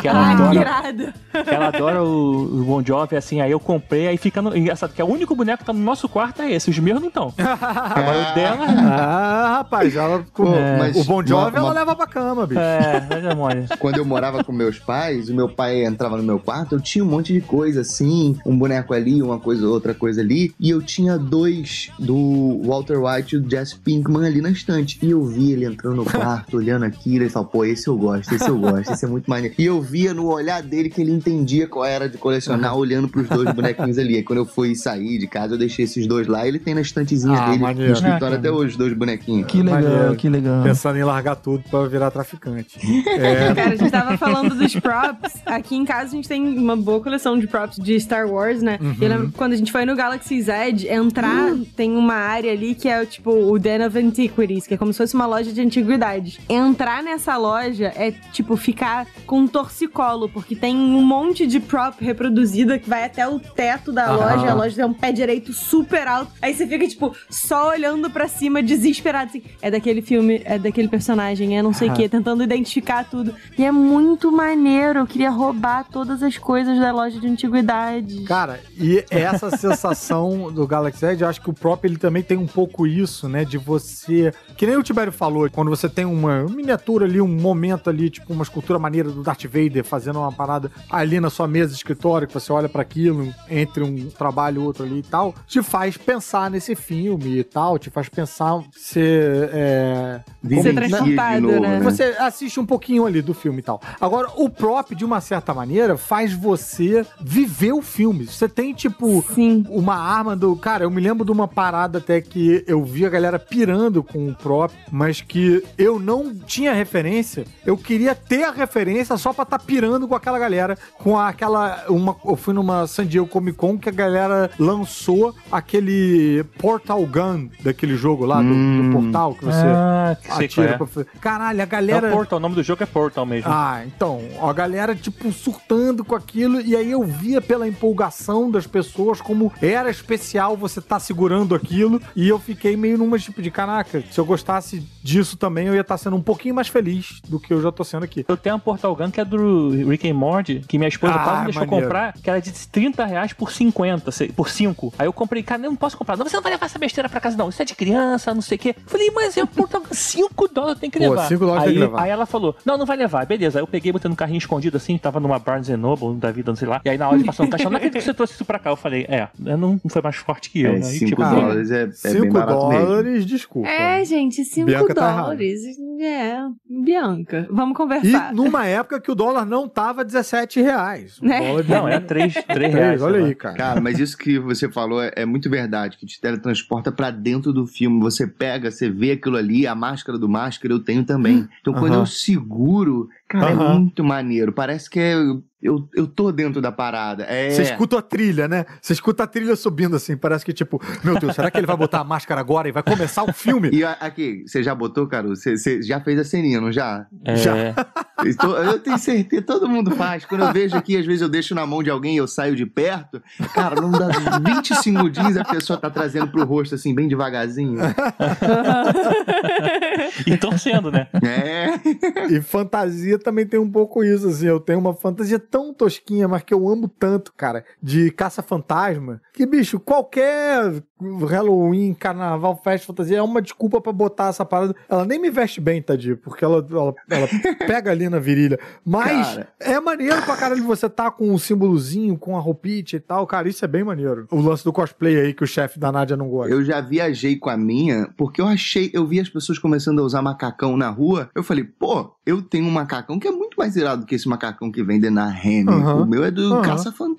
Que 0.00 0.08
ela 0.08 0.18
Ai, 0.20 0.36
que 0.36 0.42
adora, 0.42 0.60
irado. 0.60 1.12
ela 1.46 1.66
adora 1.68 2.02
o, 2.02 2.60
o 2.60 2.64
Bon 2.64 2.82
Jovi, 2.84 3.16
assim, 3.16 3.40
aí 3.40 3.50
eu 3.50 3.60
comprei, 3.60 4.08
aí 4.08 4.16
fica 4.16 4.42
no, 4.42 4.56
engraçado, 4.56 4.92
que 4.92 5.00
é 5.00 5.04
o 5.04 5.08
único 5.08 5.34
boneco 5.34 5.58
que 5.58 5.64
tá 5.64 5.72
no 5.72 5.80
nosso 5.80 6.08
quarto 6.08 6.42
é 6.42 6.50
esse, 6.52 6.70
os 6.70 6.78
meus 6.78 7.00
não 7.00 7.08
estão. 7.08 7.32
Agora 7.38 8.30
o 8.30 8.34
dela, 8.34 8.66
ah, 8.66 9.54
rapaz, 9.58 9.96
ela, 9.96 10.24
Pô, 10.34 10.54
é, 10.54 10.92
o 10.96 11.04
Bon 11.04 11.24
Jovi 11.24 11.32
uma- 11.50 11.58
ela 11.58 11.66
uma- 11.68 11.72
leva 11.72 11.96
pra 11.96 12.06
cama, 12.06 12.46
bicho. 12.46 12.60
é, 12.60 13.06
mas 13.08 13.24
é 13.24 13.34
mole. 13.34 13.66
Quando 13.78 13.96
eu 13.98 14.04
morava 14.04 14.42
com 14.44 14.52
meus 14.52 14.78
pais, 14.78 15.28
o 15.28 15.34
meu 15.34 15.41
pai 15.48 15.84
entrava 15.84 16.16
no 16.16 16.22
meu 16.22 16.38
quarto, 16.38 16.74
eu 16.74 16.80
tinha 16.80 17.04
um 17.04 17.08
monte 17.08 17.32
de 17.32 17.40
coisa 17.40 17.80
assim, 17.82 18.36
um 18.46 18.56
boneco 18.56 18.92
ali, 18.94 19.22
uma 19.22 19.38
coisa, 19.38 19.66
outra 19.66 19.94
coisa 19.94 20.20
ali, 20.20 20.54
e 20.58 20.70
eu 20.70 20.82
tinha 20.82 21.18
dois 21.18 21.90
do 21.98 22.60
Walter 22.64 22.98
White 22.98 23.36
e 23.36 23.38
do 23.38 23.50
Jesse 23.50 23.76
Pinkman 23.76 24.26
ali 24.26 24.40
na 24.40 24.50
estante. 24.50 24.98
E 25.02 25.10
eu 25.10 25.24
vi 25.24 25.52
ele 25.52 25.64
entrando 25.64 25.96
no 25.96 26.04
quarto, 26.04 26.56
olhando 26.58 26.84
aquilo, 26.84 27.14
e 27.16 27.18
ele 27.26 27.28
falou, 27.30 27.48
pô, 27.48 27.64
esse 27.64 27.88
eu 27.88 27.96
gosto, 27.96 28.34
esse 28.34 28.48
eu 28.48 28.58
gosto, 28.58 28.92
esse 28.92 29.04
é 29.04 29.08
muito 29.08 29.28
maneiro. 29.28 29.54
E 29.58 29.64
eu 29.64 29.80
via 29.80 30.12
no 30.14 30.26
olhar 30.28 30.62
dele 30.62 30.88
que 30.88 31.00
ele 31.00 31.12
entendia 31.12 31.66
qual 31.66 31.84
era 31.84 32.08
de 32.08 32.18
colecionar, 32.18 32.76
olhando 32.76 33.08
pros 33.08 33.28
dois 33.28 33.52
bonequinhos 33.52 33.98
ali. 33.98 34.16
Aí 34.16 34.22
quando 34.22 34.38
eu 34.40 34.46
fui 34.46 34.74
sair 34.74 35.18
de 35.18 35.26
casa, 35.26 35.54
eu 35.54 35.58
deixei 35.58 35.84
esses 35.84 36.06
dois 36.06 36.26
lá, 36.26 36.44
e 36.44 36.48
ele 36.48 36.58
tem 36.58 36.74
na 36.74 36.80
estantezinha 36.80 37.38
Ah, 37.38 37.50
dele, 37.50 37.62
maneiro. 37.62 37.90
no 37.92 37.96
escritório 37.96 38.36
Ah, 38.36 38.38
até 38.38 38.50
hoje, 38.50 38.70
os 38.72 38.76
dois 38.76 38.92
bonequinhos. 38.92 39.46
Que 39.46 39.62
legal, 39.62 39.82
Maneiro. 39.82 40.16
que 40.16 40.28
legal. 40.28 40.62
Pensando 40.62 40.96
em 40.98 41.04
largar 41.04 41.36
tudo 41.36 41.62
pra 41.70 41.86
virar 41.86 42.10
traficante. 42.10 42.78
É, 43.22 43.52
Cara, 43.54 43.70
a 43.72 43.76
gente 43.76 43.90
tava 43.90 44.16
falando 44.16 44.54
dos 44.54 44.74
props. 44.76 45.21
Aqui 45.46 45.76
em 45.76 45.84
casa 45.84 46.12
a 46.12 46.16
gente 46.16 46.28
tem 46.28 46.42
uma 46.58 46.76
boa 46.76 47.00
coleção 47.00 47.38
de 47.38 47.46
props 47.46 47.76
de 47.78 47.98
Star 48.00 48.28
Wars, 48.28 48.62
né? 48.62 48.78
Uhum. 48.80 48.96
Eu 49.00 49.08
lembro 49.08 49.32
quando 49.36 49.52
a 49.52 49.56
gente 49.56 49.72
foi 49.72 49.84
no 49.84 49.94
Galaxy 49.94 50.40
Z, 50.40 50.52
entrar, 50.88 51.54
tem 51.76 51.96
uma 51.96 52.14
área 52.14 52.52
ali 52.52 52.74
que 52.74 52.88
é 52.88 53.04
tipo 53.04 53.30
o 53.30 53.58
Den 53.58 53.86
of 53.86 53.98
Antiquities, 53.98 54.66
que 54.66 54.74
é 54.74 54.76
como 54.76 54.92
se 54.92 54.98
fosse 54.98 55.14
uma 55.14 55.26
loja 55.26 55.52
de 55.52 55.60
antiguidades. 55.60 56.38
Entrar 56.48 57.02
nessa 57.02 57.36
loja 57.36 57.92
é 57.96 58.12
tipo 58.32 58.56
ficar 58.56 59.06
com 59.26 59.40
um 59.40 59.48
torcicolo, 59.48 60.28
porque 60.28 60.54
tem 60.54 60.76
um 60.76 61.02
monte 61.02 61.46
de 61.46 61.60
prop 61.60 62.00
reproduzida 62.00 62.78
que 62.78 62.88
vai 62.88 63.04
até 63.04 63.26
o 63.28 63.38
teto 63.38 63.92
da 63.92 64.06
Aham. 64.06 64.16
loja. 64.16 64.50
A 64.50 64.54
loja 64.54 64.76
tem 64.76 64.84
um 64.84 64.92
pé 64.92 65.12
direito 65.12 65.52
super 65.52 66.06
alto. 66.06 66.32
Aí 66.40 66.54
você 66.54 66.66
fica, 66.66 66.86
tipo, 66.86 67.14
só 67.28 67.68
olhando 67.70 68.10
pra 68.10 68.28
cima, 68.28 68.62
desesperado, 68.62 69.30
assim. 69.30 69.42
É 69.60 69.70
daquele 69.70 70.02
filme, 70.02 70.42
é 70.44 70.58
daquele 70.58 70.88
personagem, 70.88 71.56
é 71.58 71.62
não 71.62 71.72
sei 71.72 71.88
o 71.88 71.94
quê, 71.94 72.08
tentando 72.08 72.42
identificar 72.42 73.04
tudo. 73.04 73.34
E 73.58 73.64
é 73.64 73.72
muito 73.72 74.30
maneiro. 74.30 75.06
Queria 75.12 75.30
roubar 75.30 75.84
todas 75.84 76.22
as 76.22 76.38
coisas 76.38 76.78
da 76.78 76.90
loja 76.90 77.20
de 77.20 77.26
antiguidades. 77.26 78.26
Cara, 78.26 78.58
e 78.78 79.04
essa 79.10 79.50
sensação 79.58 80.50
do 80.50 80.66
Galaxy 80.66 81.04
Edge, 81.04 81.22
eu 81.22 81.28
acho 81.28 81.38
que 81.42 81.50
o 81.50 81.52
próprio 81.52 81.90
ele 81.90 81.98
também 81.98 82.22
tem 82.22 82.38
um 82.38 82.46
pouco 82.46 82.86
isso, 82.86 83.28
né? 83.28 83.44
De 83.44 83.58
você. 83.58 84.32
Que 84.56 84.66
nem 84.66 84.74
o 84.74 84.82
Tibério 84.82 85.12
falou, 85.12 85.50
quando 85.50 85.68
você 85.68 85.86
tem 85.86 86.06
uma 86.06 86.44
miniatura 86.44 87.04
ali, 87.04 87.20
um 87.20 87.28
momento 87.28 87.90
ali, 87.90 88.08
tipo 88.08 88.32
uma 88.32 88.42
escultura 88.42 88.78
maneira 88.78 89.10
do 89.10 89.22
Darth 89.22 89.44
Vader 89.44 89.84
fazendo 89.84 90.18
uma 90.18 90.32
parada 90.32 90.72
ali 90.90 91.20
na 91.20 91.28
sua 91.28 91.46
mesa 91.46 91.72
de 91.72 91.76
escritório, 91.76 92.26
que 92.26 92.32
você 92.32 92.50
olha 92.50 92.68
pra 92.68 92.80
aquilo, 92.80 93.34
entre 93.50 93.84
um 93.84 94.08
trabalho 94.08 94.62
e 94.62 94.64
outro 94.64 94.84
ali 94.84 95.00
e 95.00 95.02
tal, 95.02 95.34
te 95.46 95.62
faz 95.62 95.98
pensar 95.98 96.50
nesse 96.50 96.74
filme 96.74 97.38
e 97.38 97.44
tal, 97.44 97.78
te 97.78 97.90
faz 97.90 98.08
pensar 98.08 98.62
ser. 98.72 99.50
É, 99.52 100.20
Ser 100.62 100.74
transportado, 100.74 101.36
de 101.36 101.42
novo, 101.42 101.60
né? 101.60 101.80
você 101.80 102.04
assiste 102.18 102.58
um 102.58 102.66
pouquinho 102.66 103.04
ali 103.04 103.20
do 103.20 103.34
filme 103.34 103.58
e 103.58 103.62
tal. 103.62 103.78
Agora, 104.00 104.28
o 104.36 104.48
prop, 104.48 104.94
de 105.02 105.04
uma 105.06 105.20
certa 105.20 105.52
maneira, 105.52 105.96
faz 105.98 106.32
você 106.32 107.04
viver 107.20 107.72
o 107.72 107.82
filme. 107.82 108.24
Você 108.24 108.48
tem, 108.48 108.72
tipo, 108.72 109.20
Sim. 109.34 109.66
uma 109.68 109.96
arma 109.96 110.36
do. 110.36 110.54
Cara, 110.54 110.84
eu 110.84 110.90
me 110.92 111.00
lembro 111.00 111.24
de 111.24 111.32
uma 111.32 111.48
parada 111.48 111.98
até 111.98 112.20
que 112.20 112.62
eu 112.68 112.84
vi 112.84 113.04
a 113.04 113.08
galera 113.10 113.36
pirando 113.36 114.00
com 114.04 114.28
o 114.28 114.34
prop, 114.34 114.72
mas 114.92 115.20
que 115.20 115.60
eu 115.76 115.98
não 115.98 116.32
tinha 116.32 116.72
referência. 116.72 117.44
Eu 117.66 117.76
queria 117.76 118.14
ter 118.14 118.44
a 118.44 118.52
referência 118.52 119.16
só 119.16 119.32
pra 119.32 119.42
estar 119.42 119.58
tá 119.58 119.64
pirando 119.64 120.06
com 120.06 120.14
aquela 120.14 120.38
galera. 120.38 120.78
Com 120.98 121.18
aquela. 121.18 121.84
Uma, 121.88 122.14
eu 122.24 122.36
fui 122.36 122.54
numa 122.54 122.86
San 122.86 123.04
Diego 123.04 123.26
Comic 123.26 123.58
Con 123.58 123.76
que 123.76 123.88
a 123.88 123.92
galera 123.92 124.50
lançou 124.56 125.34
aquele 125.50 126.44
Portal 126.58 127.04
Gun 127.06 127.48
daquele 127.64 127.96
jogo 127.96 128.24
lá, 128.24 128.40
do, 128.40 128.48
do 128.48 128.92
portal, 128.92 129.34
que 129.34 129.44
você 129.44 129.66
Ah, 129.66 130.16
atira 130.28 130.70
é. 130.70 130.78
pra. 130.78 130.86
Caralho, 131.20 131.60
a 131.60 131.62
É 131.64 131.66
galera. 131.66 132.08
o 132.08 132.12
Portal, 132.12 132.38
o 132.38 132.40
nome 132.40 132.54
do 132.54 132.62
jogo 132.62 132.82
é 132.84 132.86
Portal 132.86 133.26
mesmo. 133.26 133.50
Ah, 133.50 133.82
então, 133.84 134.20
a 134.40 134.52
galera, 134.52 134.91
tipo, 134.94 135.30
surtando 135.32 136.04
com 136.04 136.14
aquilo, 136.14 136.60
e 136.60 136.74
aí 136.76 136.90
eu 136.90 137.02
via 137.02 137.40
pela 137.40 137.66
empolgação 137.68 138.50
das 138.50 138.66
pessoas 138.66 139.20
como 139.20 139.52
era 139.60 139.90
especial 139.90 140.56
você 140.56 140.80
tá 140.80 140.98
segurando 140.98 141.54
aquilo, 141.54 142.00
e 142.16 142.28
eu 142.28 142.38
fiquei 142.38 142.76
meio 142.76 142.98
numa 142.98 143.18
tipo 143.18 143.40
de 143.42 143.50
caraca, 143.50 144.02
se 144.10 144.18
eu 144.18 144.24
gostasse 144.24 144.82
disso 145.02 145.36
também, 145.36 145.66
eu 145.66 145.74
ia 145.74 145.80
estar 145.80 145.96
sendo 145.98 146.16
um 146.16 146.22
pouquinho 146.22 146.54
mais 146.54 146.68
feliz 146.68 147.20
do 147.28 147.38
que 147.40 147.52
eu 147.52 147.60
já 147.62 147.70
tô 147.72 147.84
sendo 147.84 148.04
aqui. 148.04 148.24
Eu 148.28 148.36
tenho 148.36 148.54
uma 148.54 148.60
Portal 148.60 148.94
Gun 148.94 149.10
que 149.10 149.20
é 149.20 149.24
do 149.24 149.70
Rick 149.88 150.08
and 150.08 150.14
Morty, 150.14 150.62
que 150.66 150.78
minha 150.78 150.88
esposa 150.88 151.14
Ah, 151.14 151.24
quase 151.24 151.38
me 151.40 151.44
deixou 151.46 151.60
maneiro. 151.66 151.86
comprar, 151.86 152.12
que 152.14 152.30
era 152.30 152.40
de 152.40 152.52
30 152.52 153.04
reais 153.04 153.32
por 153.32 153.50
50, 153.52 154.10
se- 154.10 154.28
por 154.32 154.48
5. 154.48 154.92
Aí 154.98 155.06
eu 155.06 155.12
comprei, 155.12 155.42
cara, 155.42 155.60
não 155.62 155.74
posso 155.76 155.96
comprar. 155.96 156.16
Não, 156.16 156.26
você 156.26 156.36
não 156.36 156.42
vai 156.42 156.52
levar 156.52 156.66
essa 156.66 156.78
besteira 156.78 157.08
pra 157.08 157.20
casa, 157.20 157.36
não. 157.36 157.48
Isso 157.48 157.60
é 157.60 157.64
de 157.64 157.74
criança, 157.74 158.32
não 158.34 158.42
sei 158.42 158.56
o 158.56 158.58
quê. 158.60 158.74
Falei, 158.86 159.10
mas 159.10 159.36
é 159.36 159.44
puta, 159.44 159.80
5 159.90 160.48
dólares 160.48 160.80
tem 160.80 160.90
que 160.90 160.98
Pô, 160.98 161.04
levar. 161.10 161.26
cinco 161.28 161.40
dólares 161.46 161.62
aí, 161.64 161.68
tem 161.70 161.74
que 161.74 161.80
levar. 161.86 162.02
Aí 162.02 162.10
ela 162.10 162.26
falou, 162.26 162.56
não, 162.64 162.76
não 162.78 162.86
vai 162.86 162.96
levar. 162.96 163.26
Beleza, 163.26 163.58
aí 163.58 163.62
eu 163.62 163.66
peguei, 163.66 163.92
botei 163.92 164.08
no 164.08 164.16
carrinho 164.16 164.38
escondido 164.38 164.76
assim, 164.82 164.98
tava 164.98 165.20
numa 165.20 165.38
Barnes 165.38 165.68
Noble 165.70 166.14
da 166.18 166.30
vida, 166.30 166.50
não 166.50 166.56
sei 166.56 166.68
lá. 166.68 166.80
E 166.84 166.88
aí 166.90 166.98
na 166.98 167.08
hora 167.08 167.18
de 167.18 167.24
passar 167.24 167.44
no 167.44 167.50
caixa, 167.50 167.68
não 167.70 167.76
acredito 167.76 167.98
que 167.98 168.04
você 168.04 168.14
trouxe 168.14 168.34
isso 168.34 168.44
pra 168.44 168.58
cá. 168.58 168.70
Eu 168.70 168.76
falei, 168.76 169.06
é, 169.08 169.28
não, 169.38 169.80
foi 169.88 170.02
mais 170.02 170.16
forte 170.16 170.50
que 170.50 170.62
eu, 170.62 170.72
É, 170.72 170.74
né? 170.76 170.82
Cinco 170.82 171.06
tipo, 171.06 171.22
dólares 171.22 171.70
é, 171.70 171.82
é 171.82 171.86
bem 171.86 171.94
5 172.22 172.32
barato 172.32 172.68
mesmo. 172.68 172.86
dólares, 172.86 173.26
desculpa. 173.26 173.68
É, 173.68 174.04
gente, 174.04 174.44
5 174.44 174.66
Bianca 174.66 174.94
tá 174.94 175.22
dólares. 175.22 175.60
é, 176.00 176.36
Bianca. 176.68 177.46
Vamos 177.50 177.74
E 177.74 177.76
conversar. 177.76 178.32
numa 178.34 178.66
época 178.66 179.00
que 179.00 179.10
o 179.10 179.14
dólar 179.14 179.44
não 179.44 179.68
tava 179.68 180.04
17 180.04 180.60
reais. 180.60 181.18
O 181.20 181.26
É. 181.26 181.40
dólar 181.40 181.64
Não, 181.68 181.88
é 181.88 182.00
3, 182.00 182.32
3 182.34 182.44
Três, 182.62 182.74
reais. 182.74 183.02
olha 183.02 183.24
aí, 183.24 183.34
cara. 183.34 183.56
Cara, 183.56 183.80
mas 183.80 183.98
isso 183.98 184.16
que 184.16 184.38
você 184.38 184.70
falou 184.70 185.02
é, 185.02 185.12
é 185.16 185.24
muito 185.26 185.48
verdade, 185.50 185.96
que 185.96 186.06
te 186.06 186.20
teletransporta 186.20 186.90
pra 186.90 187.10
dentro 187.10 187.52
do 187.52 187.66
filme. 187.66 188.00
Você 188.00 188.26
pega, 188.26 188.70
você 188.70 188.88
vê 188.90 189.12
aquilo 189.12 189.36
ali, 189.36 189.66
a 189.66 189.74
máscara 189.74 190.18
do 190.18 190.28
máscara 190.28 190.72
eu 190.74 190.80
tenho 190.80 191.04
também. 191.04 191.46
Então 191.60 191.72
quando 191.74 191.92
Aham. 191.92 192.02
eu 192.02 192.06
seguro, 192.06 193.08
cara, 193.32 193.50
é 193.50 193.54
Aham. 193.54 193.80
muito 193.80 194.04
maneiro. 194.04 194.52
Parece 194.52 194.88
que 194.90 195.00
é, 195.00 195.14
eu, 195.62 195.88
eu 195.94 196.06
tô 196.06 196.32
dentro 196.32 196.60
da 196.60 196.72
parada. 196.72 197.24
É... 197.24 197.50
Você 197.50 197.62
escuta 197.62 197.98
a 197.98 198.02
trilha, 198.02 198.48
né? 198.48 198.64
Você 198.80 198.92
escuta 198.92 199.24
a 199.24 199.26
trilha 199.26 199.54
subindo 199.54 199.96
assim, 199.96 200.16
parece 200.16 200.44
que 200.44 200.52
tipo, 200.52 200.80
meu 201.04 201.18
Deus, 201.18 201.34
será 201.34 201.50
que 201.50 201.58
ele 201.58 201.66
vai 201.66 201.76
botar 201.76 202.00
a 202.00 202.04
máscara 202.04 202.40
agora 202.40 202.68
e 202.68 202.72
vai 202.72 202.82
começar 202.82 203.22
o 203.22 203.32
filme? 203.32 203.70
E 203.72 203.84
aqui, 203.84 204.44
você 204.46 204.62
já 204.62 204.74
botou, 204.74 205.06
cara? 205.06 205.28
Você, 205.28 205.56
você 205.56 205.82
já 205.82 206.00
fez 206.00 206.18
a 206.18 206.24
ceninha, 206.24 206.60
não 206.60 206.72
já? 206.72 207.06
É, 207.24 207.36
Já. 207.36 207.54
Eu 208.24 208.78
tenho 208.78 208.98
certeza, 208.98 209.42
todo 209.42 209.68
mundo 209.68 209.90
faz. 209.92 210.24
Quando 210.24 210.42
eu 210.42 210.52
vejo 210.52 210.76
aqui, 210.76 210.96
às 210.96 211.04
vezes 211.04 211.22
eu 211.22 211.28
deixo 211.28 211.56
na 211.56 211.66
mão 211.66 211.82
de 211.82 211.90
alguém 211.90 212.14
e 212.14 212.18
eu 212.18 212.28
saio 212.28 212.54
de 212.54 212.64
perto. 212.64 213.20
Cara, 213.52 213.80
não 213.80 213.90
dá 213.90 214.06
20 214.38 214.76
segundinhos 214.76 215.36
a 215.36 215.44
pessoa 215.44 215.76
tá 215.76 215.90
trazendo 215.90 216.28
pro 216.28 216.44
rosto 216.44 216.76
assim, 216.76 216.94
bem 216.94 217.08
devagarzinho. 217.08 217.80
e 220.24 220.36
torcendo, 220.36 220.92
né? 220.92 221.08
É. 221.20 222.32
E 222.32 222.40
fantasia 222.40 223.18
também 223.18 223.46
tem 223.46 223.58
um 223.58 223.70
pouco 223.70 224.04
isso, 224.04 224.28
assim. 224.28 224.46
Eu 224.46 224.60
tenho 224.60 224.78
uma 224.78 224.94
fantasia 224.94 225.38
tão 225.52 225.74
tosquinha, 225.74 226.26
mas 226.26 226.42
que 226.42 226.54
eu 226.54 226.66
amo 226.66 226.88
tanto, 226.88 227.30
cara, 227.36 227.62
de 227.80 228.10
caça-fantasma, 228.10 229.20
que, 229.34 229.44
bicho, 229.44 229.78
qualquer 229.78 230.82
Halloween, 230.98 231.92
carnaval, 231.92 232.58
festa, 232.64 232.86
fantasia 232.86 233.18
é 233.18 233.22
uma 233.22 233.42
desculpa 233.42 233.80
pra 233.80 233.92
botar 233.92 234.28
essa 234.28 234.46
parada. 234.46 234.74
Ela 234.88 235.04
nem 235.04 235.20
me 235.20 235.30
veste 235.30 235.60
bem, 235.60 235.82
Tadinho, 235.82 236.16
porque 236.16 236.42
ela, 236.42 236.66
ela, 236.70 236.94
ela 237.10 237.28
pega 237.66 237.90
ali 237.90 238.08
na 238.08 238.18
virilha. 238.18 238.58
Mas 238.84 239.34
Cara. 239.34 239.48
é 239.60 239.78
maneiro 239.78 240.22
pra 240.22 240.36
caralho 240.36 240.64
você 240.64 240.88
tá 240.88 241.10
com 241.10 241.30
um 241.30 241.38
símbolozinho, 241.38 242.16
com 242.16 242.34
a 242.36 242.40
roupinha 242.40 242.72
e 242.72 243.00
tal, 243.00 243.26
cara, 243.26 243.48
isso 243.48 243.62
é 243.64 243.68
bem 243.68 243.84
maneiro. 243.84 244.26
O 244.30 244.40
lance 244.40 244.64
do 244.64 244.72
cosplay 244.72 245.20
aí 245.20 245.34
que 245.34 245.44
o 245.44 245.46
chefe 245.46 245.78
da 245.78 245.92
Nádia 245.92 246.16
não 246.16 246.28
gosta. 246.28 246.50
Eu 246.50 246.64
já 246.64 246.80
viajei 246.80 247.36
com 247.36 247.50
a 247.50 247.56
minha, 247.56 248.08
porque 248.16 248.40
eu 248.40 248.46
achei, 248.46 248.90
eu 248.94 249.06
vi 249.06 249.20
as 249.20 249.28
pessoas 249.28 249.58
começando 249.58 249.98
a 250.00 250.04
usar 250.04 250.22
macacão 250.22 250.76
na 250.76 250.88
rua. 250.88 251.28
Eu 251.34 251.42
falei, 251.42 251.64
pô, 251.64 252.16
eu 252.24 252.40
tenho 252.40 252.64
um 252.66 252.70
macacão 252.70 253.18
que 253.18 253.28
é 253.28 253.30
muito 253.30 253.41
mais 253.62 253.76
irado 253.76 254.02
do 254.02 254.06
que 254.06 254.16
esse 254.16 254.28
macacão 254.28 254.72
que 254.72 254.82
vende 254.82 255.08
na 255.08 255.28
Renner. 255.28 255.72
Aham. 255.74 256.02
O 256.02 256.06
meu 256.06 256.24
é 256.24 256.30
do 256.30 256.54
Aham. 256.54 256.62
Caça-Fantasma. 256.62 257.11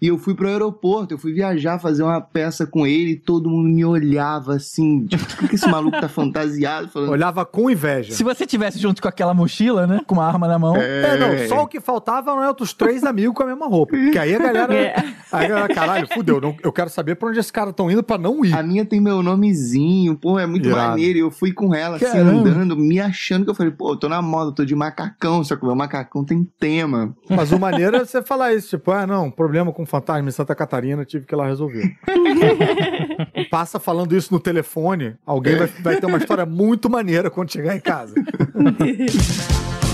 E 0.00 0.06
eu 0.08 0.18
fui 0.18 0.34
pro 0.34 0.48
aeroporto, 0.48 1.14
eu 1.14 1.18
fui 1.18 1.32
viajar, 1.32 1.78
fazer 1.78 2.02
uma 2.02 2.20
peça 2.20 2.66
com 2.66 2.86
ele 2.86 3.12
e 3.12 3.16
todo 3.16 3.48
mundo 3.50 3.68
me 3.68 3.84
olhava 3.84 4.54
assim, 4.54 5.06
tipo, 5.06 5.24
por 5.36 5.48
que 5.48 5.54
esse 5.54 5.68
maluco 5.68 6.00
tá 6.00 6.08
fantasiado? 6.08 6.88
Falando, 6.88 7.10
Olhava 7.20 7.44
com 7.44 7.70
inveja. 7.70 8.12
Se 8.14 8.22
você 8.22 8.46
tivesse 8.46 8.78
junto 8.78 9.00
com 9.02 9.08
aquela 9.08 9.34
mochila, 9.34 9.86
né? 9.86 10.00
Com 10.06 10.14
uma 10.14 10.26
arma 10.26 10.46
na 10.48 10.58
mão. 10.58 10.76
É, 10.76 11.16
não, 11.16 11.48
só 11.48 11.62
o 11.62 11.66
que 11.66 11.80
faltava 11.80 12.34
não 12.34 12.42
é 12.42 12.48
outros 12.48 12.72
três 12.72 13.04
amigos 13.04 13.34
com 13.34 13.42
a 13.42 13.46
mesma 13.46 13.66
roupa. 13.66 13.96
Porque 13.96 14.18
aí 14.18 14.34
a 14.34 14.38
galera. 14.38 14.74
É. 14.74 14.94
Aí 15.32 15.44
a 15.46 15.48
galera, 15.48 15.74
caralho, 15.74 16.08
fudeu. 16.12 16.40
não- 16.40 16.56
eu 16.62 16.72
quero 16.72 16.90
saber 16.90 17.14
pra 17.16 17.28
onde 17.28 17.38
esses 17.38 17.50
caras 17.50 17.70
estão 17.70 17.90
indo 17.90 18.02
pra 18.02 18.18
não 18.18 18.44
ir. 18.44 18.54
A 18.54 18.62
minha 18.62 18.84
tem 18.84 19.00
meu 19.00 19.22
nomezinho, 19.22 20.16
pô, 20.16 20.38
é 20.38 20.46
muito 20.46 20.68
Irado. 20.68 20.90
maneiro. 20.90 21.18
E 21.18 21.20
eu 21.20 21.30
fui 21.30 21.52
com 21.52 21.74
ela, 21.74 21.96
assim, 21.96 22.04
Caramba. 22.06 22.48
andando, 22.50 22.76
me 22.76 23.00
achando 23.00 23.44
que 23.44 23.50
eu 23.50 23.54
falei, 23.54 23.72
pô, 23.72 23.92
eu 23.92 23.96
tô 23.96 24.08
na 24.08 24.20
moda, 24.22 24.50
eu 24.50 24.54
tô 24.54 24.64
de 24.64 24.74
macacão, 24.74 25.42
só 25.44 25.56
que 25.56 25.62
o 25.62 25.66
meu 25.66 25.76
macacão 25.76 26.24
tem 26.24 26.46
tema. 26.58 27.14
Mas 27.28 27.52
o 27.52 27.58
maneiro 27.58 27.96
é 27.96 28.04
você 28.04 28.22
falar 28.22 28.54
isso, 28.54 28.70
tipo, 28.76 28.90
ah, 28.90 29.06
não, 29.06 29.29
problema 29.30 29.72
com 29.72 29.84
fantasma 29.86 30.28
em 30.28 30.32
Santa 30.32 30.54
Catarina, 30.54 31.04
tive 31.04 31.26
que 31.26 31.34
ir 31.34 31.36
lá 31.36 31.46
resolver. 31.46 31.96
Passa 33.50 33.78
falando 33.78 34.16
isso 34.16 34.32
no 34.32 34.40
telefone, 34.40 35.16
alguém 35.26 35.56
vai, 35.56 35.66
vai 35.66 36.00
ter 36.00 36.06
uma 36.06 36.18
história 36.18 36.46
muito 36.46 36.88
maneira 36.88 37.30
quando 37.30 37.52
chegar 37.52 37.76
em 37.76 37.80
casa. 37.80 38.14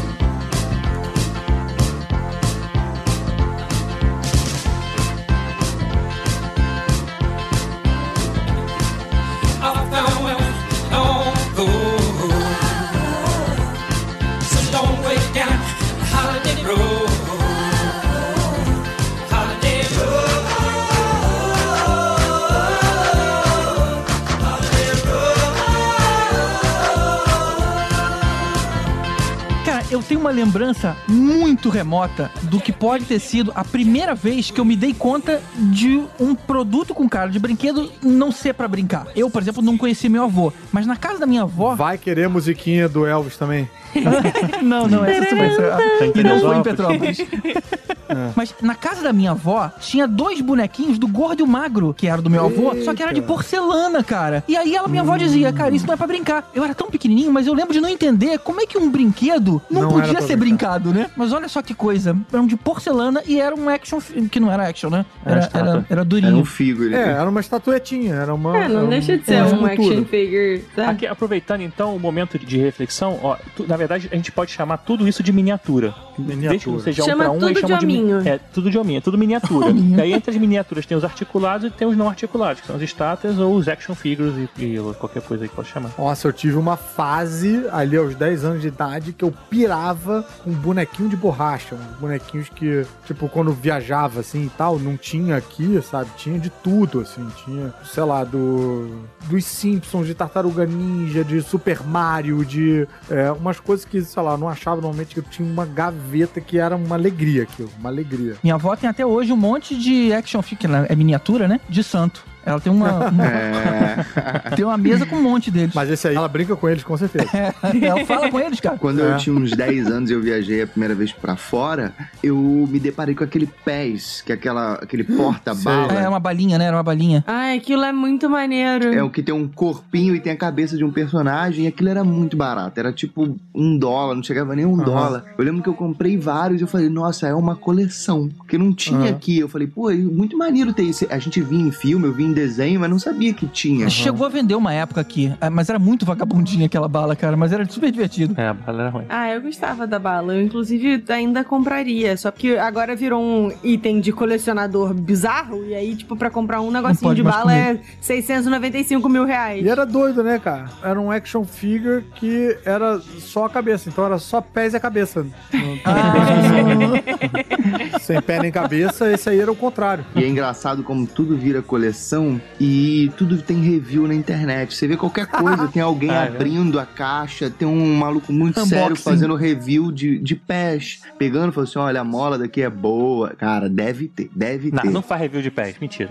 tenho 30.06 30.20
uma 30.20 30.30
lembrança 30.30 30.96
muito 31.08 31.68
remota 31.68 32.30
do 32.42 32.60
que 32.60 32.72
pode 32.72 33.04
ter 33.04 33.18
sido 33.18 33.52
a 33.54 33.64
primeira 33.64 34.14
vez 34.14 34.50
que 34.50 34.60
eu 34.60 34.64
me 34.64 34.76
dei 34.76 34.94
conta 34.94 35.42
de 35.56 36.02
um 36.20 36.34
produto 36.34 36.94
com 36.94 37.08
cara 37.08 37.30
de 37.30 37.38
brinquedo 37.38 37.90
não 38.02 38.30
ser 38.30 38.54
pra 38.54 38.68
brincar. 38.68 39.08
Eu, 39.16 39.28
por 39.28 39.42
exemplo, 39.42 39.62
não 39.62 39.76
conheci 39.76 40.08
meu 40.08 40.24
avô, 40.24 40.52
mas 40.70 40.86
na 40.86 40.96
casa 40.96 41.18
da 41.18 41.26
minha 41.26 41.42
avó. 41.42 41.74
Vai 41.74 41.98
querer 41.98 42.28
musiquinha 42.28 42.88
do 42.88 43.04
Elvis 43.04 43.36
também. 43.36 43.68
não, 44.62 44.86
não, 44.88 45.04
essa 45.04 45.28
você 45.28 45.34
vai 45.34 45.50
ser. 45.50 45.70
Tá 45.70 46.06
em 46.06 46.12
E 46.20 46.22
não 46.22 46.40
foi 46.40 46.56
em 46.56 46.62
Petrópolis. 46.62 47.16
Petrópolis. 47.18 47.62
Mas 48.36 48.54
na 48.62 48.74
casa 48.76 49.02
da 49.02 49.12
minha 49.12 49.32
avó 49.32 49.68
tinha 49.80 50.06
dois 50.06 50.40
bonequinhos 50.40 50.96
do 50.96 51.08
gordo 51.08 51.40
e 51.40 51.42
o 51.42 51.46
magro, 51.46 51.92
que 51.92 52.06
era 52.06 52.22
do 52.22 52.30
meu 52.30 52.44
avô, 52.46 52.72
só 52.84 52.94
que 52.94 53.02
era 53.02 53.12
de 53.12 53.18
Eita. 53.18 53.26
porcelana, 53.26 54.02
cara. 54.04 54.44
E 54.46 54.56
aí 54.56 54.76
ela, 54.76 54.86
minha 54.86 55.02
avó 55.02 55.16
dizia, 55.16 55.52
cara, 55.52 55.74
isso 55.74 55.86
não 55.86 55.94
é 55.94 55.96
pra 55.96 56.06
brincar. 56.06 56.48
Eu 56.54 56.62
era 56.62 56.72
tão 56.72 56.88
pequenininho, 56.88 57.32
mas 57.32 57.48
eu 57.48 57.54
lembro 57.54 57.72
de 57.72 57.80
não 57.80 57.88
entender 57.88 58.38
como 58.38 58.60
é 58.60 58.66
que 58.66 58.78
um 58.78 58.88
brinquedo 58.88 59.60
não, 59.68 59.82
Não 59.82 59.98
era 59.98 60.06
podia 60.08 60.22
ser 60.22 60.36
brincar. 60.36 60.78
brincado, 60.78 60.94
né? 60.94 61.10
Mas 61.16 61.32
olha 61.32 61.48
só 61.48 61.60
que 61.62 61.74
coisa. 61.74 62.16
Eram 62.32 62.46
de 62.46 62.56
porcelana 62.56 63.22
e 63.26 63.40
era 63.40 63.54
um 63.56 63.68
action, 63.68 63.98
que 64.30 64.38
não 64.38 64.52
era 64.52 64.68
action, 64.68 64.88
né? 64.88 65.04
Era 65.24 65.36
Era, 65.40 65.50
era, 65.52 65.68
era 65.70 65.84
Era 65.90 66.04
durinho. 66.04 66.36
um 66.38 66.44
figure. 66.44 66.94
É, 66.94 66.98
era 67.10 67.28
uma 67.28 67.40
estatuetinha, 67.40 68.14
era 68.14 68.32
uma. 68.32 68.56
É, 68.56 68.68
não 68.68 68.78
era 68.82 68.86
deixa 68.88 69.14
um- 69.14 69.18
de 69.18 69.24
ser 69.24 69.42
um 69.42 69.46
escultura. 69.46 69.72
action 69.72 70.04
figure. 70.04 70.64
tá? 70.76 70.90
Aqui, 70.90 71.06
aproveitando 71.08 71.62
então 71.62 71.96
o 71.96 71.98
momento 72.00 72.38
de 72.38 72.56
reflexão, 72.58 73.18
ó, 73.22 73.36
tu- 73.56 73.66
na 73.66 73.76
verdade 73.76 73.85
a 73.94 73.98
gente 73.98 74.32
pode 74.32 74.50
chamar 74.50 74.78
tudo 74.78 75.06
isso 75.06 75.22
de 75.22 75.32
miniatura. 75.32 75.94
Desde 76.18 76.58
que 76.58 76.70
não 76.70 76.80
seja 76.80 77.02
um 77.02 77.06
Chama 77.06 77.24
pra 77.24 77.32
um, 77.32 77.38
tudo 77.38 77.50
eles 77.50 77.66
de 77.66 77.72
hominho. 77.72 78.28
É, 78.28 78.38
tudo 78.38 78.70
de 78.70 78.78
hominho, 78.78 78.98
é 78.98 79.00
tudo 79.00 79.18
miniatura. 79.18 79.70
e 79.72 80.00
aí 80.00 80.12
entre 80.12 80.30
as 80.30 80.36
miniaturas 80.36 80.86
tem 80.86 80.96
os 80.96 81.04
articulados 81.04 81.66
e 81.66 81.70
tem 81.70 81.86
os 81.86 81.96
não 81.96 82.08
articulados, 82.08 82.60
que 82.60 82.66
são 82.66 82.76
as 82.76 82.82
estátuas 82.82 83.38
ou 83.38 83.54
os 83.54 83.68
action 83.68 83.94
figures 83.94 84.34
e, 84.58 84.64
e 84.64 84.94
qualquer 84.94 85.22
coisa 85.22 85.44
aí 85.44 85.48
que 85.48 85.54
pode 85.54 85.68
chamar. 85.68 85.90
Nossa, 85.98 86.28
eu 86.28 86.32
tive 86.32 86.56
uma 86.56 86.76
fase 86.76 87.66
ali 87.70 87.96
aos 87.96 88.14
10 88.14 88.44
anos 88.44 88.62
de 88.62 88.68
idade 88.68 89.12
que 89.12 89.24
eu 89.24 89.32
pirava 89.50 90.26
com 90.42 90.50
um 90.50 90.54
bonequinho 90.54 91.08
de 91.08 91.16
borracha. 91.16 91.74
Uns 91.74 91.98
bonequinhos 91.98 92.48
que, 92.48 92.84
tipo, 93.04 93.28
quando 93.28 93.52
viajava 93.52 94.20
assim 94.20 94.46
e 94.46 94.50
tal, 94.50 94.78
não 94.78 94.96
tinha 94.96 95.36
aqui, 95.36 95.80
sabe? 95.82 96.10
Tinha 96.16 96.38
de 96.38 96.50
tudo, 96.50 97.00
assim. 97.00 97.26
Tinha, 97.44 97.74
sei 97.84 98.04
lá, 98.04 98.24
do. 98.24 99.04
Dos 99.28 99.44
Simpsons, 99.44 100.06
de 100.06 100.14
Tartaruga 100.14 100.64
Ninja, 100.64 101.24
de 101.24 101.42
Super 101.42 101.82
Mario, 101.82 102.44
de. 102.44 102.86
é, 103.10 103.30
umas 103.32 103.60
coisas 103.60 103.84
que, 103.84 104.00
sei 104.02 104.22
lá, 104.22 104.32
eu 104.32 104.38
não 104.38 104.48
achava 104.48 104.80
normalmente 104.80 105.14
que 105.14 105.20
eu 105.20 105.24
tinha 105.24 105.48
uma 105.48 105.66
gaveta 105.66 106.05
que 106.40 106.58
era 106.58 106.76
uma 106.76 106.96
alegria 106.96 107.42
aquilo, 107.42 107.70
uma 107.78 107.88
alegria. 107.88 108.36
Minha 108.42 108.54
avó 108.54 108.74
tem 108.76 108.88
até 108.88 109.04
hoje 109.04 109.32
um 109.32 109.36
monte 109.36 109.76
de 109.76 110.12
action 110.12 110.42
figure, 110.42 110.86
é 110.88 110.94
miniatura, 110.94 111.46
né? 111.48 111.60
De 111.68 111.82
santo. 111.82 112.24
Ela 112.46 112.60
tem 112.60 112.72
uma, 112.72 113.08
uma- 113.10 113.24
É. 113.26 113.96
tem 114.56 114.64
uma 114.64 114.78
mesa 114.78 115.04
com 115.04 115.16
um 115.16 115.22
monte 115.22 115.50
deles. 115.50 115.74
Mas 115.74 115.90
esse 115.90 116.06
aí, 116.08 116.14
ela 116.14 116.28
brinca 116.28 116.54
com 116.56 116.68
eles, 116.68 116.84
com 116.84 116.96
certeza. 116.96 117.28
ela 117.82 118.04
fala 118.06 118.30
com 118.30 118.38
eles, 118.40 118.60
cara. 118.60 118.78
Quando 118.78 119.00
É. 119.02 119.12
eu 119.12 119.16
tinha 119.18 119.34
uns 119.34 119.50
10 119.50 119.88
anos 119.88 120.10
e 120.10 120.12
eu 120.12 120.20
viajei 120.22 120.62
a 120.62 120.66
primeira 120.66 120.94
vez 120.94 121.12
pra 121.12 121.36
fora, 121.36 121.92
eu 122.22 122.36
me 122.70 122.78
deparei 122.78 123.14
com 123.14 123.24
aquele 123.24 123.46
pés, 123.64 124.22
que 124.24 124.30
é 124.32 124.34
aquela, 124.36 124.74
aquele 124.74 125.02
porta-bala. 125.04 125.92
É 125.92 126.08
uma 126.08 126.20
balinha, 126.20 126.56
né? 126.58 126.66
Era 126.66 126.76
uma 126.76 126.82
balinha. 126.82 127.24
Ai, 127.26 127.56
aquilo 127.58 127.82
é 127.84 127.92
muito 127.92 128.30
maneiro. 128.30 128.94
É 128.94 129.02
o 129.02 129.10
que 129.10 129.22
tem 129.22 129.34
um 129.34 129.48
corpinho 129.48 130.14
e 130.14 130.20
tem 130.20 130.32
a 130.32 130.36
cabeça 130.36 130.76
de 130.76 130.84
um 130.84 130.92
personagem, 130.92 131.64
e 131.64 131.68
aquilo 131.68 131.88
era 131.88 132.04
muito 132.04 132.36
barato. 132.36 132.78
Era 132.78 132.92
tipo 132.92 133.36
um 133.54 133.76
dólar, 133.78 134.14
não 134.14 134.22
chegava 134.22 134.54
nem 134.54 134.64
um 134.64 134.76
Aham. 134.76 134.84
dólar. 134.84 135.24
Eu 135.36 135.44
lembro 135.44 135.62
que 135.62 135.68
eu 135.68 135.74
comprei 135.74 136.16
vários 136.16 136.60
e 136.60 136.64
eu 136.64 136.68
falei, 136.68 136.88
nossa, 136.88 137.26
é 137.26 137.34
uma 137.34 137.56
coleção. 137.56 138.28
Porque 138.36 138.56
não 138.56 138.72
tinha 138.72 139.00
Aham. 139.00 139.08
aqui. 139.10 139.38
Eu 139.38 139.48
falei, 139.48 139.66
pô, 139.66 139.90
é 139.90 139.96
muito 139.96 140.36
maneiro 140.38 140.72
ter 140.72 140.82
isso. 140.84 141.06
A 141.10 141.18
gente 141.18 141.40
via 141.42 141.58
em 141.60 141.72
filme, 141.72 142.06
eu 142.06 142.12
vi 142.12 142.24
em 142.24 142.32
desenho, 142.36 142.78
mas 142.78 142.90
não 142.90 142.98
sabia 142.98 143.32
que 143.32 143.46
tinha. 143.46 143.88
Chegou 143.88 144.26
a 144.26 144.28
vender 144.28 144.54
uma 144.54 144.70
época 144.70 145.00
aqui, 145.00 145.32
ah, 145.40 145.48
mas 145.48 145.70
era 145.70 145.78
muito 145.78 146.04
vagabundinha 146.04 146.66
aquela 146.66 146.86
bala, 146.86 147.16
cara, 147.16 147.34
mas 147.34 147.50
era 147.50 147.64
super 147.64 147.90
divertido. 147.90 148.38
É, 148.38 148.48
a 148.48 148.52
bala 148.52 148.82
era 148.82 148.90
ruim. 148.90 149.04
Ah, 149.08 149.30
eu 149.30 149.40
gostava 149.40 149.86
da 149.86 149.98
bala. 149.98 150.34
Eu, 150.34 150.42
inclusive, 150.42 151.02
ainda 151.08 151.42
compraria. 151.42 152.14
Só 152.16 152.30
que 152.30 152.58
agora 152.58 152.94
virou 152.94 153.22
um 153.22 153.50
item 153.64 154.00
de 154.00 154.12
colecionador 154.12 154.92
bizarro. 154.92 155.64
E 155.64 155.74
aí, 155.74 155.96
tipo, 155.96 156.14
pra 156.14 156.28
comprar 156.28 156.60
um 156.60 156.70
negocinho 156.70 157.14
de 157.14 157.22
bala 157.22 157.52
comer. 157.52 157.76
é 157.76 157.80
695 158.02 159.08
mil 159.08 159.24
reais. 159.24 159.64
E 159.64 159.68
era 159.68 159.86
doido, 159.86 160.22
né, 160.22 160.38
cara? 160.38 160.66
Era 160.82 161.00
um 161.00 161.10
action 161.10 161.44
figure 161.44 162.04
que 162.16 162.58
era 162.66 163.00
só 163.18 163.46
a 163.46 163.50
cabeça. 163.50 163.88
Então 163.88 164.04
era 164.04 164.18
só 164.18 164.42
pés 164.42 164.74
e 164.74 164.76
a 164.76 164.80
cabeça. 164.80 165.26
Sem 168.00 168.20
pé 168.20 168.40
nem 168.40 168.52
cabeça, 168.52 169.10
esse 169.10 169.30
aí 169.30 169.40
era 169.40 169.50
o 169.50 169.56
contrário. 169.56 170.04
E 170.14 170.22
é 170.22 170.28
engraçado 170.28 170.82
como 170.82 171.06
tudo 171.06 171.36
vira 171.36 171.62
coleção 171.62 172.25
e 172.60 173.10
tudo 173.16 173.40
tem 173.42 173.60
review 173.62 174.06
na 174.08 174.14
internet. 174.14 174.74
Você 174.74 174.86
vê 174.86 174.96
qualquer 174.96 175.26
coisa, 175.26 175.68
tem 175.72 175.82
alguém 175.82 176.10
Ah, 176.10 176.24
é 176.24 176.28
abrindo 176.28 176.78
a 176.80 176.86
caixa, 176.86 177.50
tem 177.50 177.66
um 177.66 177.96
maluco 177.96 178.32
muito 178.32 178.58
Unboxing. 178.60 178.68
sério 178.76 178.96
fazendo 178.96 179.34
review 179.34 179.90
de, 179.92 180.18
de 180.18 180.34
pés. 180.34 181.00
Pegando 181.18 181.50
e 181.50 181.54
falando 181.54 181.68
assim: 181.68 181.78
olha, 181.78 182.00
a 182.00 182.04
mola 182.04 182.38
daqui 182.38 182.62
é 182.62 182.70
boa. 182.70 183.30
Cara, 183.36 183.68
deve 183.68 184.08
ter, 184.08 184.30
deve 184.34 184.70
Não, 184.70 184.82
ter. 184.82 184.90
não 184.90 185.02
faz 185.02 185.20
review 185.22 185.42
de 185.42 185.50
pés, 185.50 185.76
mentira. 185.80 186.10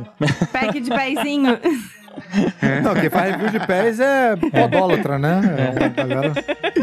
Pack 0.51 0.79
de 0.79 0.89
pezinho. 0.89 1.57
Não, 2.83 2.93
quem 2.95 3.09
faz 3.09 3.31
review 3.35 3.59
de 3.59 3.65
pés 3.65 3.99
é 3.99 4.35
podólatra, 4.35 5.17
né? 5.17 5.41
É 5.57 5.89
galera. 5.89 6.33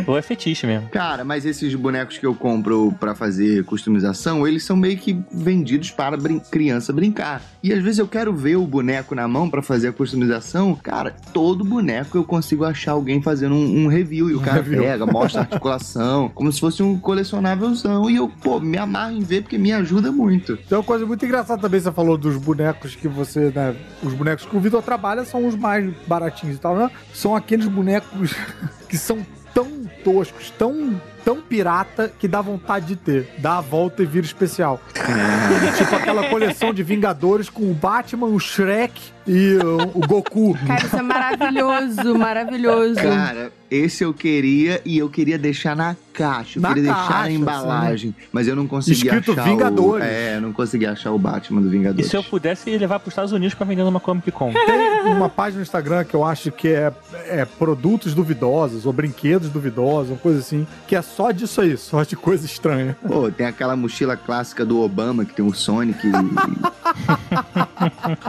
Ou 0.06 0.16
é 0.16 0.22
fetiche 0.22 0.66
mesmo. 0.66 0.88
Cara, 0.88 1.24
mas 1.24 1.44
esses 1.44 1.74
bonecos 1.74 2.18
que 2.18 2.26
eu 2.26 2.34
compro 2.34 2.92
pra 2.98 3.14
fazer 3.14 3.64
customização, 3.64 4.46
eles 4.46 4.64
são 4.64 4.76
meio 4.76 4.96
que 4.96 5.18
vendidos 5.32 5.90
para 5.90 6.16
brin 6.16 6.40
criança 6.50 6.92
brincar. 6.92 7.42
E 7.62 7.72
às 7.72 7.82
vezes 7.82 7.98
eu 7.98 8.08
quero 8.08 8.32
ver 8.32 8.56
o 8.56 8.66
boneco 8.66 9.14
na 9.14 9.26
mão 9.28 9.48
pra 9.48 9.62
fazer 9.62 9.88
a 9.88 9.92
customização. 9.92 10.74
Cara, 10.74 11.14
todo 11.32 11.64
boneco 11.64 12.16
eu 12.18 12.24
consigo 12.24 12.64
achar 12.64 12.92
alguém 12.92 13.22
fazendo 13.22 13.54
um, 13.54 13.84
um 13.84 13.86
review. 13.88 14.30
E 14.30 14.34
o 14.34 14.40
cara 14.40 14.62
review. 14.62 14.82
pega, 14.82 15.06
mostra 15.06 15.40
a 15.40 15.44
articulação, 15.44 16.30
como 16.34 16.50
se 16.52 16.60
fosse 16.60 16.82
um 16.82 16.98
colecionávelzão. 16.98 18.08
E 18.10 18.16
eu, 18.16 18.28
pô, 18.28 18.60
me 18.60 18.78
amarro 18.78 19.12
em 19.12 19.20
ver 19.20 19.42
porque 19.42 19.58
me 19.58 19.72
ajuda 19.72 20.10
muito. 20.10 20.56
Tem 20.56 20.76
uma 20.76 20.84
coisa 20.84 21.06
muito 21.06 21.24
engraçada 21.24 21.60
também, 21.60 21.80
você 21.80 21.92
falou 21.92 22.16
dos 22.16 22.36
bonecos 22.36 22.94
que 22.94 23.08
você, 23.08 23.52
né? 23.54 23.74
Os 24.02 24.14
bonecos 24.14 24.44
que 24.44 24.56
o 24.56 24.60
Vitor 24.60 24.82
trabalha 24.82 25.21
são 25.24 25.46
os 25.46 25.54
mais 25.54 25.92
baratinhos 26.06 26.56
e 26.56 26.60
tal, 26.60 26.76
né? 26.76 26.90
São 27.12 27.34
aqueles 27.34 27.66
bonecos 27.66 28.34
que 28.88 28.96
são 28.96 29.24
tão 29.54 29.68
toscos, 30.02 30.50
tão, 30.50 31.00
tão 31.24 31.40
pirata 31.40 32.12
que 32.18 32.26
dá 32.26 32.40
vontade 32.40 32.86
de 32.86 32.96
ter. 32.96 33.28
Dá 33.38 33.58
a 33.58 33.60
volta 33.60 34.02
e 34.02 34.06
vira 34.06 34.26
especial. 34.26 34.80
Aquele, 34.90 35.72
tipo 35.76 35.94
aquela 35.94 36.28
coleção 36.28 36.72
de 36.72 36.82
Vingadores 36.82 37.48
com 37.48 37.70
o 37.70 37.74
Batman, 37.74 38.26
o 38.26 38.38
Shrek 38.38 39.00
e 39.26 39.56
o, 39.56 39.98
o 39.98 40.06
Goku. 40.06 40.56
Cara, 40.66 40.84
isso 40.86 40.96
é 40.96 41.02
maravilhoso, 41.02 42.18
maravilhoso. 42.18 42.94
Cara, 42.96 43.52
esse 43.70 44.04
eu 44.04 44.12
queria 44.12 44.80
e 44.84 44.98
eu 44.98 45.08
queria 45.08 45.38
deixar 45.38 45.74
na 45.74 45.96
caixa. 46.12 46.58
Eu 46.58 46.62
Na 46.62 46.68
queria 46.68 46.82
deixar 46.84 47.08
caixa, 47.08 47.22
na 47.22 47.30
embalagem. 47.30 48.14
Mas 48.30 48.46
eu 48.46 48.54
não 48.54 48.66
consegui 48.66 48.96
Escrito 49.06 49.32
achar. 49.32 49.44
Vingadores. 49.44 50.04
O... 50.04 50.08
É, 50.08 50.36
eu 50.36 50.40
não 50.42 50.52
consegui 50.52 50.86
achar 50.86 51.10
o 51.12 51.18
Batman 51.18 51.62
do 51.62 51.68
E 51.68 51.70
Vingadores. 51.70 52.06
se 52.10 52.16
eu 52.16 52.22
pudesse 52.22 52.68
ia 52.70 52.78
levar 52.78 52.98
pros 52.98 53.12
Estados 53.12 53.32
Unidos 53.32 53.54
pra 53.54 53.64
vender 53.66 53.82
numa 53.84 54.00
Comic 54.00 54.30
Con? 54.30 54.52
Tem 54.52 55.12
uma 55.12 55.28
página 55.28 55.56
no 55.58 55.62
Instagram 55.62 56.04
que 56.04 56.14
eu 56.14 56.24
acho 56.24 56.52
que 56.52 56.68
é, 56.68 56.92
é 57.28 57.44
produtos 57.44 58.12
duvidosos 58.14 58.84
ou 58.86 58.92
brinquedos 58.92 59.48
duvidosos, 59.48 60.10
uma 60.10 60.18
coisa 60.18 60.40
assim, 60.40 60.66
que 60.86 60.94
é 60.94 61.00
só 61.02 61.30
disso 61.30 61.60
aí, 61.60 61.76
só 61.76 62.02
de 62.02 62.14
coisa 62.14 62.44
estranha. 62.44 62.96
Pô, 63.06 63.30
tem 63.30 63.46
aquela 63.46 63.74
mochila 63.74 64.16
clássica 64.16 64.64
do 64.66 64.80
Obama 64.80 65.24
que 65.24 65.32
tem 65.34 65.44
o 65.44 65.52
Sonic. 65.54 65.98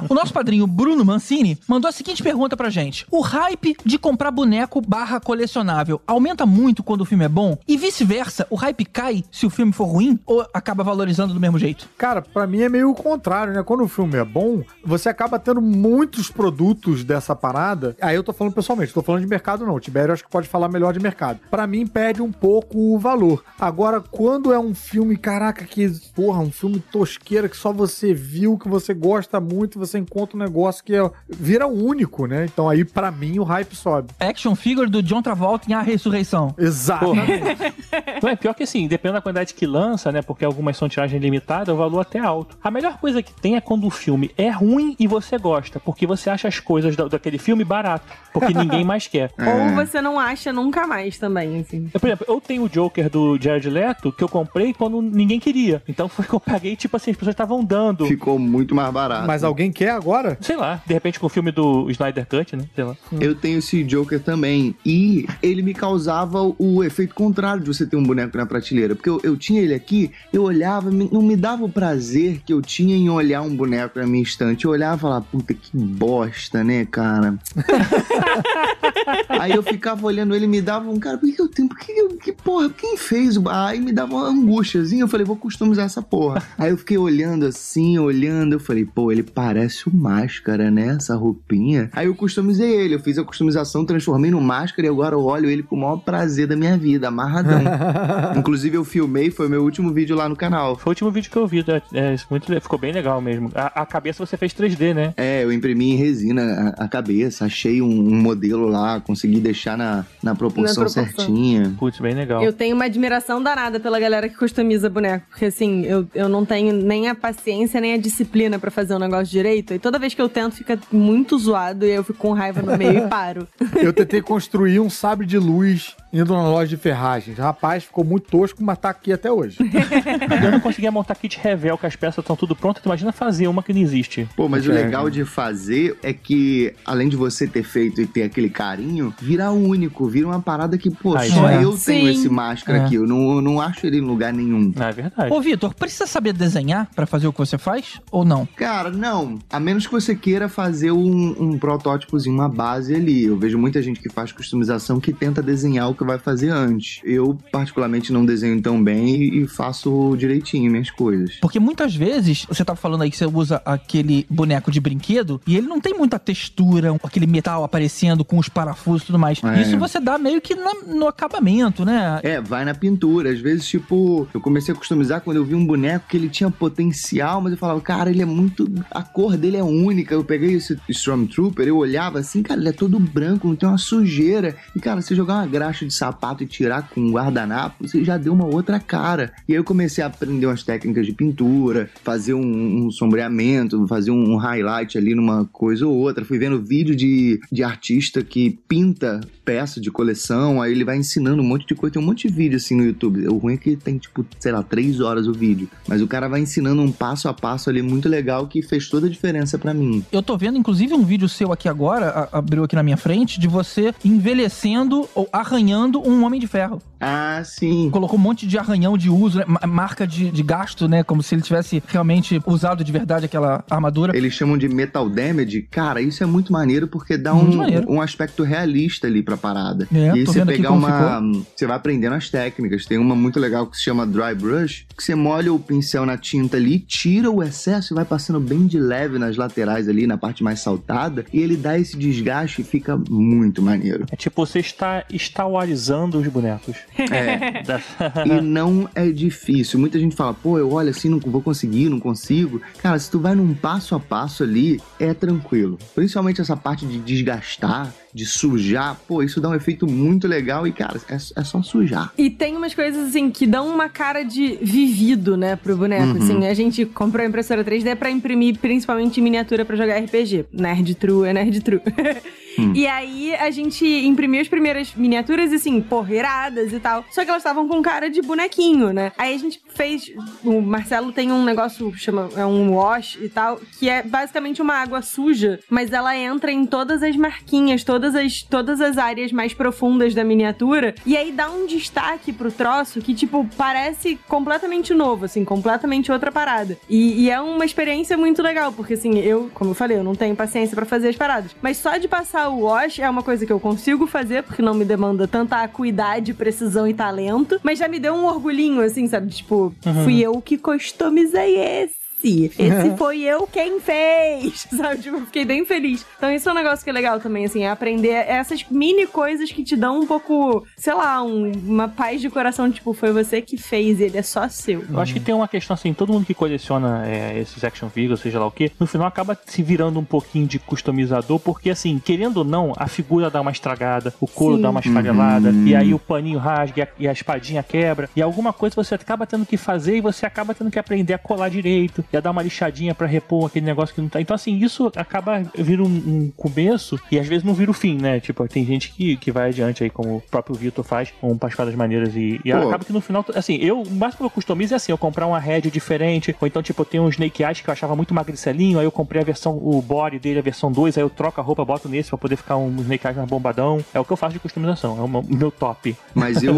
O 0.10 0.14
nosso 0.14 0.34
padrinho 0.34 0.66
Bruno 0.84 1.06
Mancini 1.06 1.58
mandou 1.66 1.88
a 1.88 1.94
seguinte 1.94 2.22
pergunta 2.22 2.58
pra 2.58 2.70
gente: 2.70 3.08
O 3.10 3.22
hype 3.22 3.78
de 3.86 3.98
comprar 3.98 4.32
boneco 4.32 4.82
barra 4.82 5.18
colecionável 5.18 6.02
aumenta 6.06 6.46
muito 6.46 6.84
quando 6.84 7.00
o 7.00 7.06
filme 7.06 7.24
é 7.24 7.30
bom? 7.30 7.58
E 7.66 7.78
vice-versa, 7.78 8.46
o 8.50 8.56
hype 8.56 8.84
cai 8.84 9.24
se 9.32 9.46
o 9.46 9.50
filme 9.50 9.72
for 9.72 9.86
ruim 9.86 10.20
ou 10.26 10.46
acaba 10.54 10.84
valorizando 10.84 11.34
do 11.34 11.40
mesmo 11.40 11.58
jeito? 11.58 11.88
Cara, 11.98 12.22
pra 12.22 12.46
mim 12.46 12.64
é 12.64 12.68
meio 12.68 12.92
o 12.92 12.96
contrário, 12.96 13.54
né? 13.54 13.64
Quando 13.64 13.86
o 13.86 13.88
filme 13.88 14.18
é 14.18 14.26
bom, 14.26 14.62
você 14.84 15.08
acaba 15.08 15.40
tendo 15.40 15.62
muitos 15.62 16.30
produtos 16.30 17.06
dessa 17.06 17.34
parada. 17.34 17.96
Aí 18.02 18.18
eu 18.18 18.24
tô 18.24 18.34
falando 18.34 18.54
pessoalmente, 18.54 18.94
tô 18.94 19.02
falando 19.02 19.22
de 19.22 19.28
mercado 19.28 19.66
não. 19.66 19.76
O 19.76 19.80
Tibério 19.80 20.12
acho 20.12 20.26
que 20.26 20.30
pode 20.30 20.50
falar 20.50 20.68
melhor 20.68 20.92
de 20.92 21.00
mercado. 21.00 21.40
Pra 21.50 21.66
mim 21.66 21.88
perde 21.88 22.22
um 22.22 22.32
pouco 22.32 22.78
o 22.78 23.00
valor. 23.00 23.42
Agora, 23.58 24.02
quando 24.02 24.52
é 24.52 24.60
um 24.60 24.76
filme, 24.76 25.16
caraca, 25.16 25.64
que 25.64 25.90
porra, 26.14 26.42
um 26.42 26.52
filme 26.52 26.84
tosqueira 26.92 27.48
que 27.48 27.56
só 27.56 27.72
você 27.72 28.14
viu, 28.14 28.58
que 28.58 28.68
você 28.68 28.94
gosta 28.94 29.40
muito, 29.40 29.80
você 29.80 29.98
encontra 29.98 30.36
um 30.36 30.40
negócio 30.42 30.73
que 30.82 30.96
é, 30.96 31.12
vira 31.30 31.68
único, 31.68 32.26
né? 32.26 32.46
Então 32.46 32.70
aí 32.70 32.84
pra 32.86 33.12
mim 33.12 33.40
o 33.40 33.44
hype 33.44 33.76
sobe. 33.76 34.10
Action 34.20 34.56
figure 34.56 34.90
do 34.90 35.02
John 35.04 35.22
Travolta 35.22 35.70
em 35.70 35.74
A 35.74 35.82
Ressurreição. 35.82 36.54
Exato. 36.58 37.14
Não 38.22 38.30
é 38.30 38.36
pior 38.36 38.54
que 38.54 38.64
assim, 38.64 38.88
dependendo 38.88 39.18
da 39.18 39.22
quantidade 39.22 39.54
que 39.54 39.66
lança, 39.66 40.12
né? 40.12 40.22
Porque 40.22 40.46
algumas 40.46 40.78
são 40.78 40.88
tiragem 40.90 41.20
limitada, 41.20 41.74
o 41.74 41.78
valor 41.78 42.00
até 42.02 42.20
é 42.20 42.22
alto. 42.22 42.58
A 42.64 42.72
melhor 42.72 42.98
coisa 42.98 43.22
que 43.22 43.34
tem 43.34 43.56
é 43.56 43.62
quando 43.62 43.86
o 43.88 43.90
filme 43.90 44.32
é 44.38 44.50
ruim 44.50 44.96
e 45.00 45.08
você 45.08 45.38
gosta, 45.38 45.80
porque 45.80 46.06
você 46.08 46.30
acha 46.30 46.48
as 46.48 46.60
coisas 46.60 46.96
da- 46.96 47.08
daquele 47.08 47.38
filme 47.38 47.64
barato, 47.64 48.06
porque 48.32 48.54
ninguém 48.54 48.84
mais 48.84 49.08
quer. 49.08 49.32
Ou 49.38 49.76
você 49.76 50.02
não 50.02 50.20
acha 50.20 50.54
nunca 50.54 50.88
mais 50.88 51.18
também, 51.18 51.60
assim. 51.62 51.90
Eu, 51.94 52.00
por 52.00 52.08
exemplo, 52.08 52.26
eu 52.30 52.40
tenho 52.42 52.64
o 52.64 52.70
Joker 52.70 53.10
do 53.10 53.38
Jared 53.40 53.70
Leto 53.70 54.12
que 54.12 54.24
eu 54.24 54.30
comprei 54.30 54.74
quando 54.74 55.02
ninguém 55.02 55.40
queria. 55.40 55.82
Então 55.88 56.08
foi 56.10 56.26
que 56.26 56.34
eu 56.34 56.40
paguei, 56.40 56.76
tipo 56.76 56.96
assim, 56.98 57.12
as 57.12 57.18
pessoas 57.18 57.34
estavam 57.34 57.64
dando. 57.64 58.06
Ficou 58.06 58.38
muito 58.40 58.74
mais 58.76 58.92
barato. 58.94 59.28
Mas 59.28 59.44
alguém 59.44 59.72
quer 59.72 59.90
agora? 59.92 60.38
Sei 60.42 60.56
lá, 60.56 60.63
de 60.86 60.94
repente 60.94 61.20
com 61.20 61.26
o 61.26 61.30
filme 61.30 61.52
do 61.52 61.90
Snyder 61.92 62.26
Cut, 62.28 62.56
né? 62.56 62.66
Sei 62.76 62.84
lá. 62.84 62.96
Eu 63.20 63.36
tenho 63.36 63.60
esse 63.60 63.84
Joker 63.84 64.20
também. 64.20 64.76
E 64.86 65.26
ele 65.42 65.62
me 65.62 65.74
causava 65.74 66.42
o 66.58 66.84
efeito 66.84 67.14
contrário 67.16 67.62
de 67.64 67.68
você 67.68 67.86
ter 67.86 67.96
um 67.96 68.04
boneco 68.04 68.38
na 68.38 68.46
prateleira. 68.46 68.96
Porque 68.96 69.10
eu, 69.10 69.20
eu 69.24 69.36
tinha 69.38 69.62
ele 69.62 69.74
aqui, 69.74 70.12
eu 70.32 70.44
olhava, 70.44 70.90
não 70.92 71.22
me 71.22 71.36
dava 71.36 71.64
o 71.66 71.70
prazer 71.70 72.42
que 72.46 72.54
eu 72.54 72.62
tinha 72.62 72.96
em 72.96 73.10
olhar 73.10 73.42
um 73.42 73.56
boneco 73.56 74.00
na 74.00 74.06
minha 74.08 74.24
estante. 74.24 74.66
Eu 74.66 74.72
olhava 74.72 74.98
e 74.98 75.00
falava, 75.02 75.26
puta 75.32 75.54
que 75.54 75.76
bosta, 75.78 76.64
né, 76.64 76.86
cara? 76.86 77.38
Aí 79.30 79.52
eu 79.52 79.64
ficava 79.64 80.06
olhando 80.06 80.36
ele 80.36 80.48
me 80.48 80.62
dava 80.62 80.90
um 80.90 81.00
cara, 81.00 81.18
por 81.18 81.30
que, 81.34 81.42
eu 81.42 81.48
tenho? 81.48 81.68
Por 81.68 81.78
que, 81.80 81.92
eu- 81.92 82.10
que 82.18 82.32
porra? 82.32 82.70
Quem 82.70 82.98
fez? 82.98 83.38
Aí 83.50 83.80
me 83.80 83.92
dava 83.92 84.14
uma 84.16 84.28
angústiazinha. 84.30 85.04
Eu 85.04 85.08
falei, 85.08 85.26
vou 85.26 85.36
customizar 85.36 85.86
essa 85.86 86.02
porra. 86.02 86.42
Aí 86.58 86.70
eu 86.72 86.78
fiquei 86.78 86.98
olhando 86.98 87.46
assim, 87.46 87.98
olhando. 87.98 88.54
Eu 88.54 88.60
falei, 88.60 88.86
pô, 88.86 89.12
ele 89.12 89.24
parece 89.24 89.88
o 89.90 89.96
máscara, 89.96 90.53
né? 90.58 90.96
Essa 90.98 91.16
roupinha. 91.16 91.90
Aí 91.94 92.08
eu 92.08 92.16
customizei 92.16 92.72
ele. 92.72 92.96
Eu 92.96 93.00
fiz 93.00 93.18
a 93.18 93.24
customização, 93.24 93.86
transformei 93.86 94.32
no 94.32 94.42
máscara 94.42 94.88
e 94.88 94.90
agora 94.90 95.16
eu 95.16 95.24
olho 95.24 95.50
ele 95.50 95.64
com 95.64 95.76
o 95.76 95.80
maior 95.80 95.98
prazer 95.98 96.48
da 96.48 96.56
minha 96.56 96.78
vida, 96.78 97.08
amarradão. 97.08 97.62
Inclusive 98.38 98.78
eu 98.78 98.84
filmei, 98.84 99.32
foi 99.32 99.48
o 99.48 99.50
meu 99.50 99.64
último 99.64 99.94
vídeo 99.94 100.16
lá 100.16 100.28
no 100.28 100.36
canal. 100.36 100.76
Foi 100.78 100.92
o 100.92 100.92
último 100.92 101.12
vídeo 101.12 101.32
que 101.32 101.38
eu 101.38 101.48
vi, 101.48 101.64
né? 101.68 101.82
é, 101.94 102.14
isso 102.14 102.28
muito, 102.30 102.46
ficou 102.62 102.78
bem 102.80 102.92
legal 102.92 103.22
mesmo. 103.22 103.52
A, 103.56 103.82
a 103.82 103.86
cabeça 103.86 104.26
você 104.26 104.38
fez 104.38 104.54
3D, 104.54 104.94
né? 104.94 105.14
É, 105.18 105.44
eu 105.44 105.52
imprimi 105.52 105.92
em 105.92 105.96
resina 105.96 106.74
a, 106.78 106.86
a 106.86 106.88
cabeça, 106.88 107.46
achei 107.46 107.82
um, 107.82 107.88
um 107.88 108.16
modelo 108.22 108.68
lá, 108.68 109.00
consegui 109.00 109.40
deixar 109.40 109.78
na, 109.78 110.06
na 110.22 110.36
proporção 110.36 110.84
Na 110.84 110.90
proporção. 110.92 111.26
certinha. 111.26 111.74
Putz, 111.78 112.00
bem 112.00 112.14
legal. 112.14 112.44
Eu 112.44 112.54
tenho 112.54 112.76
uma 112.76 112.86
admiração 112.86 113.42
danada 113.42 113.80
pela 113.80 114.00
galera 114.00 114.28
que 114.30 114.36
customiza 114.36 114.90
boneco. 114.90 115.26
Porque 115.30 115.46
assim, 115.46 115.84
eu, 115.86 116.08
eu 116.14 116.28
não 116.28 116.46
tenho 116.46 116.74
nem 116.74 117.08
a 117.08 117.16
paciência 117.16 117.80
nem 117.80 117.94
a 117.94 117.98
disciplina 117.98 118.60
pra 118.60 118.70
fazer 118.72 118.94
o 118.94 119.00
negócio 119.00 119.26
direito. 119.28 119.74
E 119.74 119.80
toda 119.80 119.98
vez 120.00 120.14
que 120.14 120.22
eu 120.22 120.30
tento, 120.30 120.43
fica 120.52 120.78
muito 120.92 121.38
zoado 121.38 121.86
e 121.86 121.92
eu 121.92 122.04
fico 122.04 122.20
com 122.20 122.34
raiva 122.34 122.62
no 122.62 122.78
meio 122.78 123.06
e 123.06 123.08
paro. 123.10 123.48
Eu 123.76 123.94
tentei 123.94 124.22
construir 124.22 124.80
um 124.80 124.90
sabre 124.90 125.26
de 125.26 125.38
luz 125.38 125.96
indo 126.12 126.32
na 126.34 126.44
loja 126.48 126.70
de 126.70 126.78
ferragens. 126.78 127.38
Rapaz, 127.38 127.84
ficou 127.86 128.04
muito 128.04 128.30
tosco, 128.30 128.64
mas 128.64 128.78
tá 128.78 128.90
aqui 128.90 129.12
até 129.12 129.32
hoje. 129.32 129.58
Eu 130.44 130.52
não 130.52 130.60
conseguia 130.60 130.92
montar 130.92 131.16
kit 131.16 131.40
revel, 131.42 131.76
que 131.78 131.86
as 131.88 131.96
peças 131.96 132.20
estão 132.20 132.36
tudo 132.36 132.56
prontas. 132.56 132.84
Tu 132.84 132.86
imagina 132.86 133.12
fazer 133.12 133.48
uma 133.48 133.64
que 133.64 133.74
não 133.74 133.82
existe. 133.82 134.28
Pô, 134.36 134.48
mas 134.48 134.68
o 134.68 134.72
É. 134.72 134.76
legal 134.76 135.10
de 135.10 135.26
fazer 135.26 135.98
é 136.04 136.14
que, 136.14 136.74
além 136.86 137.10
de 137.10 137.16
você 137.16 137.48
ter 137.48 137.64
feito 137.64 138.00
e 138.02 138.06
ter 138.06 138.24
aquele 138.24 138.50
carinho, 138.50 139.14
vira 139.20 139.52
único, 139.52 140.08
vira 140.08 140.28
uma 140.28 140.40
parada 140.40 140.78
que, 140.78 140.90
pô, 140.92 141.16
Ah, 141.16 141.24
só 141.26 141.50
é. 141.50 141.58
eu 141.64 141.72
tenho 141.72 141.78
Sim. 141.78 142.08
esse 142.10 142.30
máscara 142.30 142.78
É. 142.80 142.82
aqui. 142.86 142.96
Eu 142.96 143.08
não, 143.08 143.36
eu 143.36 143.42
não 143.42 143.60
acho 143.62 143.86
ele 143.88 143.98
em 143.98 144.02
lugar 144.02 144.32
nenhum. 144.32 144.72
Ah, 144.78 144.90
é 144.90 144.92
verdade. 144.92 145.34
Ô, 145.34 145.42
Vitor, 145.42 145.74
precisa 145.74 146.06
saber 146.06 146.34
desenhar 146.34 146.88
pra 146.96 147.06
fazer 147.08 147.28
o 147.28 147.34
que 147.34 147.40
você 147.40 147.58
faz 147.58 148.00
ou 148.12 148.24
não? 148.24 148.46
Cara, 148.56 148.92
não. 148.92 149.40
A 149.52 149.60
menos 149.60 149.88
que 149.88 149.92
você 149.92 150.16
queira 150.16 150.33
fazer 150.50 150.92
um, 150.92 151.36
um 151.40 151.58
protótipozinho, 151.58 152.36
uma 152.36 152.50
base 152.50 152.94
ali. 152.96 153.24
Eu 153.26 153.38
vejo 153.38 153.58
muita 153.58 153.82
gente 153.82 154.00
que 154.00 154.10
faz 154.10 154.32
customização 154.32 155.00
que 155.00 155.14
tenta 155.14 155.42
desenhar 155.42 155.90
o 155.90 155.96
que 155.96 156.04
vai 156.04 156.18
fazer 156.18 156.50
antes. 156.50 157.00
Eu, 157.04 157.38
particularmente, 157.52 158.12
não 158.12 158.26
desenho 158.26 158.62
tão 158.62 158.84
bem 158.84 159.24
e, 159.24 159.48
faço 159.48 160.16
direitinho 160.18 160.72
minhas 160.72 160.90
coisas. 160.90 161.36
Porque 161.42 161.60
muitas 161.60 161.96
vezes, 161.96 162.46
você 162.48 162.64
tava 162.66 162.78
falando 162.78 163.02
aí 163.04 163.12
que 163.12 163.18
você 163.18 163.26
usa 163.26 163.62
aquele 163.66 164.26
boneco 164.30 164.72
de 164.72 164.80
brinquedo 164.80 165.42
e 165.48 165.56
ele 165.58 165.68
não 165.68 165.80
tem 165.80 165.94
muita 165.94 166.18
textura, 166.20 166.96
aquele 167.04 167.28
metal 167.28 167.64
aparecendo 167.64 168.24
com 168.26 168.38
os 168.38 168.50
parafusos 168.50 169.04
e 169.04 169.06
tudo 169.08 169.20
mais. 169.20 169.42
É. 169.44 169.62
Isso 169.62 169.78
você 169.78 170.00
dá 170.00 170.18
meio 170.18 170.42
que 170.42 170.56
na- 170.56 170.84
no 170.94 171.08
acabamento, 171.08 171.86
né? 171.86 172.20
É, 172.24 172.42
vai 172.42 172.66
na 172.66 172.74
pintura. 172.74 173.30
Às 173.32 173.40
vezes, 173.40 173.66
tipo, 173.68 174.28
eu 174.34 174.42
comecei 174.42 174.74
a 174.74 174.78
customizar 174.78 175.22
quando 175.22 175.38
eu 175.38 175.46
vi 175.46 175.56
um 175.56 175.66
boneco 175.66 176.06
que 176.08 176.18
ele 176.18 176.30
tinha 176.30 176.50
potencial, 176.50 177.42
mas 177.42 177.52
eu 177.54 177.58
falava, 177.58 177.80
cara, 177.82 178.10
ele 178.10 178.22
é 178.22 178.26
muito. 178.26 178.68
A 178.92 179.02
cor 179.04 179.38
dele 179.38 179.58
é 179.58 179.64
única. 179.64 180.23
Eu 180.24 180.26
peguei 180.26 180.54
esse 180.54 180.80
Stormtrooper, 180.88 181.68
eu 181.68 181.76
olhava 181.76 182.20
assim, 182.20 182.42
cara, 182.42 182.58
ele 182.58 182.70
é 182.70 182.72
todo 182.72 182.98
branco, 182.98 183.46
não 183.46 183.58
tem 183.58 183.68
uma 183.68 183.78
sujeira. 183.78 184.56
E, 184.74 184.80
cara, 184.80 185.02
você 185.02 185.14
jogar 185.14 185.34
uma 185.34 185.46
graxa 185.46 185.86
de 185.86 185.94
sapato 185.94 186.44
e 186.44 186.48
tirar 186.48 186.88
com 186.88 187.02
um 187.02 187.12
guardanapo, 187.12 187.86
você 187.86 188.06
já 188.06 188.18
deu 188.18 188.32
uma 188.32 188.46
outra 188.46 188.80
cara. 188.80 189.34
E 189.50 189.52
aí 189.52 189.58
eu 189.58 189.66
comecei 189.66 190.02
a 190.02 190.08
aprender 190.08 190.46
umas 190.46 190.64
técnicas 190.64 191.06
de 191.06 191.12
pintura, 191.12 191.90
fazer 192.06 192.34
um, 192.34 192.86
um 192.86 192.90
sombreamento, 192.90 193.86
fazer 193.86 194.12
um 194.12 194.38
highlight 194.38 194.98
ali 194.98 195.14
numa 195.14 195.44
coisa 195.44 195.86
ou 195.86 195.94
outra. 195.94 196.24
Fui 196.24 196.40
vendo 196.40 196.64
vídeo 196.64 196.96
de, 196.96 197.42
de 197.52 197.62
artista 197.62 198.24
que 198.24 198.58
pinta 198.66 199.20
peça 199.44 199.82
de 199.82 199.92
coleção, 199.92 200.62
aí 200.62 200.72
ele 200.72 200.86
vai 200.86 200.96
ensinando 200.96 201.42
um 201.42 201.46
monte 201.46 201.68
de 201.68 201.76
coisa. 201.76 201.96
Tem 201.96 202.02
um 202.02 202.06
monte 202.06 202.30
de 202.30 202.34
vídeo 202.34 202.56
assim 202.56 202.78
no 202.78 202.86
YouTube. 202.86 203.28
O 203.28 203.38
ruim 203.38 203.56
é 203.56 203.58
que 203.58 203.76
tem, 203.76 203.98
tipo, 203.98 204.26
sei 204.40 204.54
lá, 204.54 204.64
três 204.64 205.02
horas 205.02 205.28
o 205.28 205.34
vídeo. 205.34 205.68
Mas 205.86 206.02
o 206.02 206.08
cara 206.08 206.30
vai 206.30 206.40
ensinando 206.40 206.82
um 206.82 206.94
passo 206.94 207.28
a 207.28 207.34
passo 207.34 207.70
ali 207.70 207.82
muito 207.82 208.08
legal 208.08 208.48
que 208.48 208.62
fez 208.62 208.88
toda 208.88 209.08
a 209.08 209.10
diferença 209.10 209.58
pra 209.58 209.74
mim. 209.74 210.06
Eu 210.14 210.22
tô 210.22 210.38
vendo, 210.38 210.60
inclusive, 210.60 210.94
um 210.94 211.04
vídeo 211.04 211.28
seu 211.28 211.52
aqui 211.52 211.68
agora, 211.68 212.30
a- 212.32 212.38
abriu 212.38 212.64
aqui 212.64 212.76
na 212.76 212.84
minha 212.84 212.96
frente, 212.98 213.40
de 213.40 213.48
você 213.48 213.92
envelhecendo 214.06 215.10
ou 215.16 215.28
arranhando 215.34 216.00
um 216.08 216.24
Homem 216.24 216.40
de 216.40 216.46
Ferro. 216.48 216.80
Ah, 217.02 217.42
sim. 217.44 217.90
Colocou 217.92 218.18
um 218.18 218.22
monte 218.22 218.48
de 218.48 218.58
arranhão 218.58 218.98
de 218.98 219.10
uso, 219.10 219.40
né? 219.40 219.46
Ma- 219.48 219.60
marca 219.68 220.08
de, 220.08 220.32
de 220.32 220.42
gasto, 220.44 220.88
né? 220.88 221.04
Como 221.04 221.22
se 221.22 221.36
ele 221.36 221.42
tivesse 221.42 221.84
realmente 221.88 222.40
usado 222.46 222.84
de 222.84 222.92
verdade 222.92 223.26
aquela 223.26 223.64
armadura. 223.70 224.16
Eles 224.16 224.34
chamam 224.34 224.58
de 224.58 224.70
metal 224.70 225.10
damage. 225.10 225.64
Cara, 225.70 226.00
isso 226.00 226.24
é 226.24 226.26
muito 226.26 226.54
maneiro 226.54 226.88
porque 226.88 227.18
dá 227.18 227.34
Muito 227.34 227.56
um, 227.56 227.58
maneiro. 227.58 227.92
um 227.92 228.02
aspecto 228.02 228.44
realista 228.44 229.08
ali 229.08 229.22
pra 229.22 229.36
parada. 229.36 229.88
É, 229.94 230.16
e 230.18 230.26
você 230.26 230.46
pegar 230.46 230.72
uma. 230.72 231.22
Você 231.56 231.66
vai 231.68 231.76
aprendendo 231.76 232.14
as 232.14 232.30
técnicas. 232.30 232.86
Tem 232.86 232.98
uma 232.98 233.16
muito 233.16 233.40
legal 233.40 233.68
que 233.68 233.76
se 233.78 233.84
chama 233.84 234.06
dry 234.08 234.34
brush, 234.36 234.86
que 234.96 235.04
você 235.04 235.14
molha 235.16 235.52
o 235.54 235.60
pincel 235.60 236.06
na 236.06 236.18
tinta 236.18 236.56
ali, 236.56 236.80
tira 236.80 237.30
o 237.30 237.44
excesso 237.44 237.94
e 237.94 237.96
vai 237.96 238.06
passando 238.06 238.40
bem 238.40 238.66
de 238.66 238.80
leve 238.80 239.18
nas 239.20 239.36
laterais 239.36 239.90
ali, 239.90 239.93
na 240.08 240.18
parte 240.18 240.44
mais 240.44 240.60
saltada, 240.60 241.26
e 241.32 241.40
ele 241.40 241.56
dá 241.56 241.78
esse 241.78 241.96
desgaste 241.98 242.62
e 242.62 242.64
fica 242.64 242.98
muito 243.10 243.62
maneiro. 243.62 244.06
É 244.12 244.16
tipo, 244.16 244.46
você 244.46 244.60
está 244.60 245.06
estawarizando 245.12 246.18
os 246.20 246.28
bonecos. 246.28 246.76
É. 246.98 247.64
Da- 247.64 247.82
E 248.26 248.42
não 248.42 248.90
é 248.96 249.10
difícil. 249.10 249.80
Muita 249.80 250.00
gente 250.00 250.16
fala, 250.16 250.34
pô, 250.34 250.58
eu 250.58 250.72
olho 250.72 250.90
assim, 250.90 251.10
não 251.10 251.20
vou 251.20 251.42
conseguir, 251.42 251.90
não 251.90 252.00
consigo. 252.00 252.62
Cara, 252.82 252.98
se 253.00 253.10
tu 253.10 253.20
vai 253.20 253.36
num 253.36 253.54
passo 253.54 253.96
a 253.96 254.00
passo 254.00 254.44
ali, 254.44 254.82
é 255.00 255.14
tranquilo. 255.14 255.78
Principalmente 255.96 256.42
essa 256.42 256.58
parte 256.58 256.86
de 256.86 257.00
desgastar, 257.00 257.94
de 258.14 258.26
sujar, 258.26 258.98
pô, 259.08 259.24
isso 259.24 259.42
dá 259.42 259.50
um 259.50 259.56
efeito 259.56 259.88
muito 259.88 260.28
legal 260.28 260.68
e, 260.68 260.72
cara, 260.72 261.00
é, 261.10 261.16
é 261.16 261.44
só 261.44 261.62
sujar. 261.62 262.14
E 262.18 262.30
tem 262.30 262.56
umas 262.56 262.74
coisas 262.74 263.10
assim 263.10 263.30
que 263.30 263.48
dão 263.48 263.68
uma 263.68 263.90
cara 263.90 264.24
de 264.24 264.58
vivido, 264.62 265.36
né, 265.36 265.56
pro 265.56 265.76
boneco. 265.76 266.18
Uhum. 266.18 266.18
Assim, 266.18 266.48
a 266.48 266.54
gente 266.54 266.86
comprou 266.86 267.26
a 267.26 267.28
impressora 267.28 267.64
3D 267.64 267.96
pra 267.96 268.12
imprimir 268.12 268.58
principalmente 268.60 269.22
miniatura 269.22 269.66
pra 269.66 269.76
jogar 269.76 270.00
RPG. 270.00 270.46
Nerd 270.52 270.96
true 270.96 271.28
é 271.28 271.34
nerd 271.34 271.62
true. 271.62 271.82
E 272.74 272.86
aí 272.86 273.34
a 273.36 273.50
gente 273.50 273.86
imprimiu 273.86 274.42
as 274.42 274.48
primeiras 274.48 274.94
miniaturas, 274.94 275.52
assim, 275.52 275.82
porra, 275.82 276.14
iradas 276.14 276.72
e 276.72 276.80
tal. 276.80 277.04
Só 277.12 277.24
que 277.24 277.30
elas 277.30 277.42
estavam 277.42 277.68
com 277.68 277.82
cara 277.82 278.10
de 278.10 278.22
bonequinho, 278.22 278.94
né? 278.94 279.12
Aí 279.18 279.34
a 279.34 279.38
gente 279.38 279.62
fez. 279.74 280.12
O 280.44 280.62
Marcelo 280.62 281.12
tem 281.12 281.32
um 281.32 281.44
negócio, 281.44 281.92
chama. 281.96 282.30
É 282.36 282.46
um 282.46 282.74
wash 282.76 283.18
e 283.22 283.30
tal, 283.30 283.60
que 283.80 283.90
é 283.90 284.04
basicamente 284.04 284.62
uma 284.62 284.76
água 284.76 285.02
suja, 285.02 285.60
mas 285.70 285.92
ela 285.92 286.16
entra 286.16 286.52
em 286.52 286.66
todas 286.66 287.02
as 287.02 287.16
marquinhas, 287.16 287.84
todas 287.84 288.03
as, 288.16 288.42
todas 288.44 288.82
as 288.82 288.98
áreas 288.98 289.32
mais 289.32 289.54
profundas 289.54 290.14
da 290.14 290.24
miniatura. 290.24 290.96
E 291.06 291.16
aí 291.18 291.32
dá 291.32 291.50
um 291.50 291.66
destaque 291.66 292.32
pro 292.34 292.52
troço 292.52 293.00
que, 293.02 293.14
tipo, 293.14 293.48
parece 293.58 294.20
completamente 294.28 294.94
novo, 294.94 295.26
assim, 295.26 295.44
completamente 295.46 296.12
outra 296.12 296.32
parada. 296.32 296.78
E, 296.90 297.24
e 297.24 297.30
é 297.30 297.40
uma 297.40 297.66
experiência 297.66 298.18
muito 298.18 298.42
legal, 298.42 298.72
porque 298.72 298.94
assim, 298.94 299.20
eu, 299.20 299.50
como 299.54 299.72
eu 299.72 299.76
falei, 299.76 299.98
eu 299.98 300.04
não 300.04 300.16
tenho 300.16 300.36
paciência 300.36 300.76
pra 300.76 300.86
fazer 300.86 301.10
as 301.10 301.16
paradas. 301.16 301.56
Mas 301.62 301.78
só 301.78 301.98
de 301.98 302.08
passar 302.08 302.50
o 302.50 302.62
wash 302.64 303.00
é 303.00 303.10
uma 303.10 303.24
coisa 303.24 303.46
que 303.46 303.52
eu 303.54 303.60
consigo 303.60 304.06
fazer, 304.08 304.44
porque 304.44 304.62
não 304.62 304.74
me 304.74 304.86
demanda 304.86 305.28
tanta 305.28 305.58
acuidade, 305.64 306.34
precisão 306.34 306.88
e 306.88 306.94
talento. 306.94 307.60
Mas 307.64 307.80
já 307.80 307.88
me 307.88 308.00
deu 308.00 308.14
um 308.14 308.26
orgulhinho, 308.26 308.82
assim, 308.82 309.08
sabe? 309.08 309.30
Tipo, 309.32 309.74
Uhum. 309.86 310.04
fui 310.04 310.20
eu 310.22 310.42
que 310.42 310.58
customizei 310.58 311.58
esse. 311.58 312.03
Esse 312.24 312.98
foi 312.98 313.22
eu 313.22 313.46
quem 313.48 313.80
fez, 313.80 314.68
sabe? 314.76 315.02
Tipo, 315.02 315.20
fiquei 315.22 315.46
bem 315.46 315.66
feliz. 315.66 316.06
Então, 316.18 316.32
isso 316.32 316.48
é 316.48 316.52
um 316.52 316.56
negócio 316.56 316.84
que 316.84 316.90
é 316.90 316.94
legal 316.94 317.20
também, 317.20 317.46
assim, 317.46 317.64
é 317.64 317.70
aprender 317.70 318.10
essas 318.28 318.64
mini 318.70 319.06
coisas 319.08 319.52
que 319.52 319.64
te 319.64 319.76
dão 319.76 320.00
um 320.02 320.06
pouco, 320.08 320.66
sei 320.78 320.94
lá, 320.94 321.22
um- 321.24 321.52
uma 321.66 321.88
paz 321.88 322.22
de 322.22 322.30
coração, 322.30 322.70
tipo, 322.72 322.94
foi 322.94 323.12
você 323.12 323.42
que 323.42 323.58
fez, 323.58 324.00
ele 324.00 324.18
é 324.18 324.22
só 324.22 324.48
seu. 324.48 324.84
Eu 324.90 325.00
acho 325.00 325.14
que 325.14 325.20
tem 325.20 325.34
uma 325.36 325.48
questão 325.48 325.74
assim, 325.74 325.94
todo 325.94 326.14
mundo 326.14 326.26
que 326.26 326.34
coleciona 326.34 327.06
é, 327.08 327.40
esses 327.40 327.64
action 327.64 327.90
figures, 327.90 328.20
seja 328.22 328.40
lá 328.40 328.46
o 328.48 328.52
que, 328.52 328.72
no 328.80 328.88
final 328.88 329.08
acaba 329.08 329.38
se 329.46 329.62
virando 329.62 330.00
um 330.00 330.04
pouquinho 330.06 330.48
de 330.48 330.60
customizador, 330.60 331.40
porque 331.40 331.70
assim, 331.70 332.00
querendo 332.00 332.38
ou 332.38 332.44
não, 332.44 332.74
a 332.78 332.88
figura 332.88 333.30
dá 333.30 333.42
uma 333.42 333.52
estragada, 333.52 334.14
o 334.20 334.28
couro 334.28 334.56
Sim. 334.56 334.62
dá 334.62 334.70
uma 334.70 334.80
esfarelada, 334.80 335.50
Uhum. 335.50 335.68
e 335.68 335.76
aí 335.76 335.94
o 335.94 336.00
paninho 336.00 336.40
rasga 336.40 336.74
e 336.78 336.82
a, 336.82 336.88
e 337.00 337.08
a 337.08 337.12
espadinha 337.12 337.64
quebra, 337.64 338.10
e 338.16 338.22
alguma 338.22 338.54
coisa 338.54 338.76
você 338.76 338.96
acaba 338.96 339.26
tendo 339.26 339.46
que 339.46 339.58
fazer 339.58 339.98
e 339.98 340.02
você 340.02 340.26
acaba 340.26 340.54
tendo 340.54 340.72
que 340.72 340.80
aprender 340.80 341.14
a 341.14 341.18
colar 341.18 341.50
direito, 341.50 342.04
e 342.14 342.18
a 342.18 342.20
dar 342.20 342.32
uma 342.32 342.44
lixadinha 342.44 342.94
pra 342.94 343.08
repor 343.08 343.48
aquele 343.48 343.66
negócio 343.66 343.94
que 343.94 344.00
não 344.00 344.08
tá. 344.08 344.22
Então 344.22 344.36
assim, 344.36 344.58
isso 344.58 344.92
acaba 344.96 345.42
vira 345.56 345.84
um, 345.84 345.88
um 345.88 346.32
começo 346.36 347.00
e 347.12 347.20
às 347.20 347.28
vezes 347.28 347.44
não 347.44 347.54
vira 347.54 347.72
o 347.72 347.74
fim, 347.74 347.98
né? 347.98 348.20
Tipo, 348.20 348.48
tem 348.48 348.66
gente 348.66 348.92
que, 348.92 349.18
que 349.18 349.32
vai 349.32 349.50
adiante 349.50 349.84
aí, 349.84 349.90
como 349.90 350.18
o 350.18 350.22
próprio 350.22 350.56
Vitor 350.56 350.84
faz, 350.84 351.12
com 351.20 351.38
pascadas 351.38 351.74
maneiras 351.76 352.16
e, 352.16 352.40
e 352.46 352.52
acaba 352.52 352.86
que 352.86 352.94
no 352.94 353.02
final, 353.02 353.26
assim, 353.36 353.56
eu, 353.56 353.82
o 353.82 353.92
máximo 353.92 354.20
que 354.20 354.26
eu 354.26 354.30
customizo 354.30 354.74
é 354.74 354.78
assim, 354.78 354.92
eu 354.92 354.98
comprar 354.98 355.28
uma 355.28 355.40
head 355.40 355.70
diferente, 355.72 356.36
ou 356.40 356.48
então, 356.48 356.62
tipo, 356.62 356.82
eu 356.82 356.86
tenho 356.86 357.04
um 357.04 357.10
Snake 357.10 357.44
Eyes 357.44 357.62
que 357.62 357.70
eu 357.70 357.72
achava 357.72 357.96
muito 357.96 358.14
magricelinho, 358.14 358.80
aí 358.80 358.86
eu 358.86 358.92
comprei 358.92 359.22
a 359.22 359.26
versão, 359.26 359.58
o 359.58 359.82
body 359.82 360.20
dele, 360.20 360.40
a 360.40 360.42
versão 360.42 360.72
2, 360.72 360.98
aí 360.98 361.04
eu 361.04 361.10
troco 361.10 361.40
a 361.42 361.44
roupa, 361.44 361.66
boto 361.66 361.90
nesse 361.90 362.10
pra 362.10 362.18
poder 362.18 362.36
ficar 362.36 362.58
um 362.58 362.76
Snake 362.82 363.06
Eyes 363.06 363.18
mais 363.18 363.30
bombadão. 363.30 363.84
É 363.94 364.00
o 364.00 364.06
que 364.06 364.12
eu 364.12 364.18
faço 364.18 364.34
de 364.34 364.40
customização, 364.40 364.98
é 365.00 365.02
o 365.02 365.08
meu, 365.08 365.22
o 365.22 365.36
meu 365.36 365.52
top. 365.52 365.96
Mas 366.14 366.44
eu, 366.44 366.56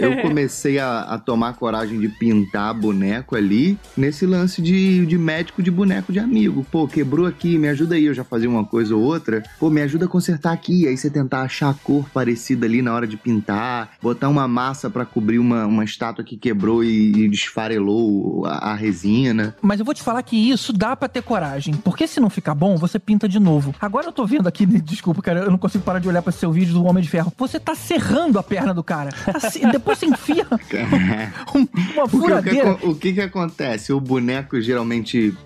eu 0.00 0.22
comecei 0.22 0.78
a, 0.78 1.00
a 1.00 1.18
tomar 1.18 1.54
coragem 1.54 2.00
de 2.00 2.08
pintar 2.08 2.74
boneco 2.74 3.36
ali 3.36 3.78
nesse 3.96 4.26
lance 4.26 4.62
de, 4.62 4.93
de 5.06 5.18
médico 5.18 5.62
de 5.62 5.70
boneco 5.70 6.12
de 6.12 6.18
amigo. 6.18 6.66
Pô, 6.70 6.86
quebrou 6.86 7.26
aqui, 7.26 7.58
me 7.58 7.68
ajuda 7.68 7.94
aí. 7.94 8.04
Eu 8.04 8.14
já 8.14 8.24
fazia 8.24 8.48
uma 8.48 8.64
coisa 8.64 8.94
ou 8.94 9.02
outra. 9.02 9.42
Pô, 9.58 9.70
me 9.70 9.80
ajuda 9.82 10.04
a 10.04 10.08
consertar 10.08 10.52
aqui. 10.52 10.86
Aí 10.86 10.96
você 10.96 11.10
tentar 11.10 11.42
achar 11.42 11.70
a 11.70 11.74
cor 11.74 12.08
parecida 12.10 12.66
ali 12.66 12.82
na 12.82 12.92
hora 12.94 13.06
de 13.06 13.16
pintar, 13.16 13.90
botar 14.00 14.28
uma 14.28 14.46
massa 14.46 14.88
pra 14.90 15.04
cobrir 15.04 15.38
uma, 15.38 15.66
uma 15.66 15.84
estátua 15.84 16.24
que 16.24 16.36
quebrou 16.36 16.84
e, 16.84 17.24
e 17.24 17.28
desfarelou 17.28 18.44
a, 18.46 18.72
a 18.72 18.74
resina. 18.74 19.56
Mas 19.60 19.78
eu 19.80 19.84
vou 19.84 19.94
te 19.94 20.02
falar 20.02 20.22
que 20.22 20.36
isso 20.36 20.72
dá 20.72 20.94
pra 20.94 21.08
ter 21.08 21.22
coragem. 21.22 21.74
Porque 21.74 22.06
se 22.06 22.20
não 22.20 22.30
ficar 22.30 22.54
bom, 22.54 22.76
você 22.76 22.98
pinta 22.98 23.28
de 23.28 23.38
novo. 23.40 23.74
Agora 23.80 24.06
eu 24.06 24.12
tô 24.12 24.26
vendo 24.26 24.46
aqui, 24.46 24.64
desculpa, 24.82 25.22
cara, 25.22 25.40
eu 25.40 25.50
não 25.50 25.58
consigo 25.58 25.84
parar 25.84 25.98
de 25.98 26.08
olhar 26.08 26.22
pra 26.22 26.30
esse 26.30 26.38
seu 26.38 26.52
vídeo 26.52 26.74
do 26.74 26.84
Homem 26.84 27.02
de 27.02 27.08
Ferro. 27.08 27.32
Você 27.38 27.58
tá 27.58 27.74
serrando 27.74 28.38
a 28.38 28.42
perna 28.42 28.74
do 28.74 28.82
cara. 28.82 29.10
Tá 29.10 29.70
Depois 29.70 29.98
você 29.98 30.06
enfia 30.06 30.46
uma 31.54 31.66
Porque 31.66 32.00
o 32.00 32.08
que, 32.08 32.16
furadeira. 32.18 32.78
o 32.82 32.94
que 32.94 33.12
que 33.12 33.20
acontece? 33.20 33.92
O 33.92 34.00
boneco, 34.00 34.60
geralmente, 34.60 34.83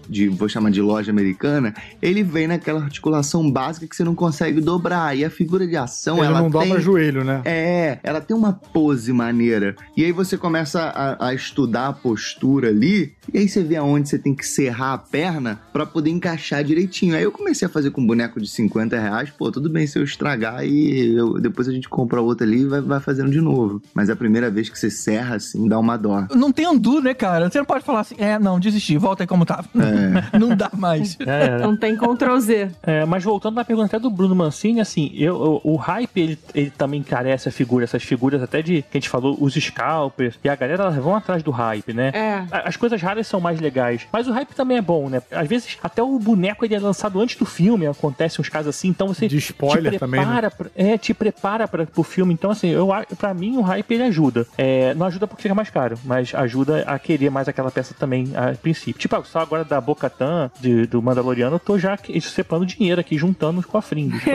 de, 0.08 0.28
vou 0.28 0.48
chamar 0.48 0.70
de 0.70 0.80
loja 0.80 1.10
americana, 1.10 1.74
ele 2.00 2.22
vem 2.22 2.46
naquela 2.46 2.80
articulação 2.82 3.50
básica 3.50 3.86
que 3.86 3.94
você 3.96 4.04
não 4.04 4.14
consegue 4.14 4.60
dobrar. 4.60 5.16
E 5.16 5.24
a 5.24 5.30
figura 5.30 5.66
de 5.66 5.76
ação, 5.76 6.18
Ele 6.18 6.26
ela 6.26 6.40
não 6.42 6.50
dobra 6.50 6.68
tem... 6.74 6.80
joelho, 6.80 7.24
né? 7.24 7.42
É, 7.44 7.98
ela 8.02 8.20
tem 8.20 8.36
uma 8.36 8.52
pose 8.52 9.12
maneira. 9.12 9.74
E 9.96 10.04
aí 10.04 10.12
você 10.12 10.36
começa 10.36 10.80
a, 10.82 11.28
a 11.28 11.34
estudar 11.34 11.88
a 11.88 11.92
postura 11.92 12.68
ali, 12.68 13.12
e 13.32 13.38
aí 13.38 13.48
você 13.48 13.62
vê 13.62 13.76
aonde 13.76 14.08
você 14.08 14.18
tem 14.18 14.34
que 14.34 14.46
serrar 14.46 14.92
a 14.94 14.98
perna 14.98 15.60
pra 15.72 15.84
poder 15.86 16.10
encaixar 16.10 16.62
direitinho. 16.64 17.14
Aí 17.16 17.22
eu 17.22 17.32
comecei 17.32 17.66
a 17.66 17.70
fazer 17.70 17.90
com 17.90 18.00
um 18.00 18.06
boneco 18.06 18.40
de 18.40 18.48
50 18.48 18.98
reais, 18.98 19.30
pô, 19.30 19.50
tudo 19.50 19.68
bem 19.70 19.86
se 19.86 19.98
eu 19.98 20.04
estragar 20.04 20.64
e 20.64 21.14
eu- 21.16 21.40
depois 21.40 21.68
a 21.68 21.72
gente 21.72 21.88
compra 21.88 22.20
outro 22.20 22.46
ali 22.46 22.62
e 22.62 22.66
vai, 22.66 22.80
vai 22.80 23.00
fazendo 23.00 23.30
de 23.30 23.40
novo. 23.40 23.80
Mas 23.94 24.10
a 24.10 24.16
primeira 24.16 24.50
vez 24.50 24.68
que 24.68 24.78
você 24.78 24.90
serra 24.90 25.36
assim, 25.36 25.68
dá 25.68 25.78
uma 25.78 25.96
dó. 25.96 26.26
Não 26.34 26.52
tem 26.52 26.66
andu, 26.66 27.00
né, 27.00 27.14
cara? 27.14 27.50
Você 27.50 27.58
não 27.58 27.64
pode 27.64 27.84
falar 27.84 28.00
assim, 28.00 28.14
é, 28.18 28.38
não, 28.38 28.58
desisti, 28.58 28.96
volta 28.96 29.26
como 29.28 29.44
tava. 29.46 29.68
Não 30.38 30.56
dá 30.56 30.70
mais. 30.74 31.16
É, 31.20 31.58
Não 31.58 31.76
tem 31.76 31.96
Ctrl 31.96 32.38
Z. 32.40 32.70
É, 32.82 33.04
mas 33.04 33.22
voltando 33.22 33.54
na 33.56 33.64
pergunta 33.64 33.86
até 33.88 33.98
do 33.98 34.10
Bruno 34.10 34.34
Mancini, 34.34 34.80
assim, 34.80 35.10
eu, 35.14 35.34
eu- 35.44 35.60
o 35.64 35.76
hype, 35.76 36.20
ele, 36.20 36.38
ele 36.54 36.70
também 36.70 37.02
carece 37.02 37.48
a 37.48 37.52
figura, 37.52 37.84
essas 37.84 38.02
figuras 38.02 38.42
até 38.42 38.62
de, 38.62 38.82
que 38.82 38.96
a 38.96 39.00
gente 39.00 39.08
falou, 39.08 39.36
os 39.40 39.54
scalpers, 39.54 40.38
e 40.42 40.48
a 40.48 40.56
galera 40.56 40.84
elas 40.84 40.96
vão 40.96 41.14
atrás 41.14 41.42
do 41.42 41.50
hype, 41.50 41.92
né? 41.92 42.10
É. 42.14 42.44
As 42.50 42.76
coisas 42.76 43.00
raras 43.00 43.26
são 43.26 43.40
mais 43.40 43.60
legais, 43.60 44.06
mas 44.12 44.26
o 44.28 44.32
hype 44.32 44.54
também 44.54 44.76
é 44.78 44.82
bom, 44.82 45.08
né? 45.08 45.22
Às 45.30 45.48
vezes 45.48 45.76
até 45.82 46.02
o 46.02 46.18
boneco 46.18 46.64
ele 46.64 46.74
é 46.74 46.80
lançado 46.80 47.20
antes 47.20 47.36
do 47.36 47.44
filme, 47.44 47.86
acontece 47.86 48.40
uns 48.40 48.48
casos 48.48 48.68
assim, 48.74 48.88
então 48.88 49.08
você 49.08 49.28
De 49.28 49.36
spoiler 49.38 49.92
te 49.92 49.98
também, 49.98 50.20
né? 50.20 50.26
prepara, 50.26 50.50
pra- 50.50 50.66
é, 50.76 50.96
te 50.98 51.12
prepara 51.14 51.68
para 51.68 51.86
pro 51.86 52.02
filme, 52.02 52.32
então 52.32 52.50
assim, 52.50 52.68
eu 52.68 52.88
pra 53.18 53.34
mim 53.34 53.56
o 53.56 53.60
hype 53.62 53.90
ele 53.94 54.02
ajuda. 54.04 54.46
É, 54.56 54.94
não 54.94 55.06
ajuda 55.06 55.26
porque 55.26 55.42
fica 55.42 55.54
mais 55.54 55.70
caro, 55.70 55.98
mas 56.04 56.34
ajuda 56.34 56.82
a 56.86 56.98
querer 56.98 57.30
mais 57.30 57.48
aquela 57.48 57.70
peça 57.70 57.94
também 57.98 58.28
a 58.34 58.54
princípio. 58.56 58.98
tipo, 59.00 59.07
só 59.24 59.40
agora 59.40 59.64
da 59.64 59.80
Bocatan 59.80 60.50
do 60.90 61.02
Mandaloriano, 61.02 61.56
eu 61.56 61.60
tô 61.60 61.78
já 61.78 61.98
separando 62.20 62.66
dinheiro 62.66 63.00
aqui, 63.00 63.16
juntando 63.16 63.60
os 63.60 63.66
cofrinhos. 63.66 64.22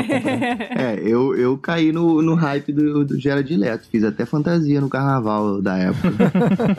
É, 0.75 0.99
eu, 0.99 1.35
eu 1.35 1.57
caí 1.57 1.91
no, 1.91 2.21
no 2.21 2.35
hype 2.35 2.71
do, 2.71 3.05
do 3.05 3.19
Gerard 3.19 3.55
Leto. 3.55 3.87
Fiz 3.89 4.03
até 4.03 4.25
fantasia 4.25 4.81
no 4.81 4.89
carnaval 4.89 5.61
da 5.61 5.77
época. 5.77 6.31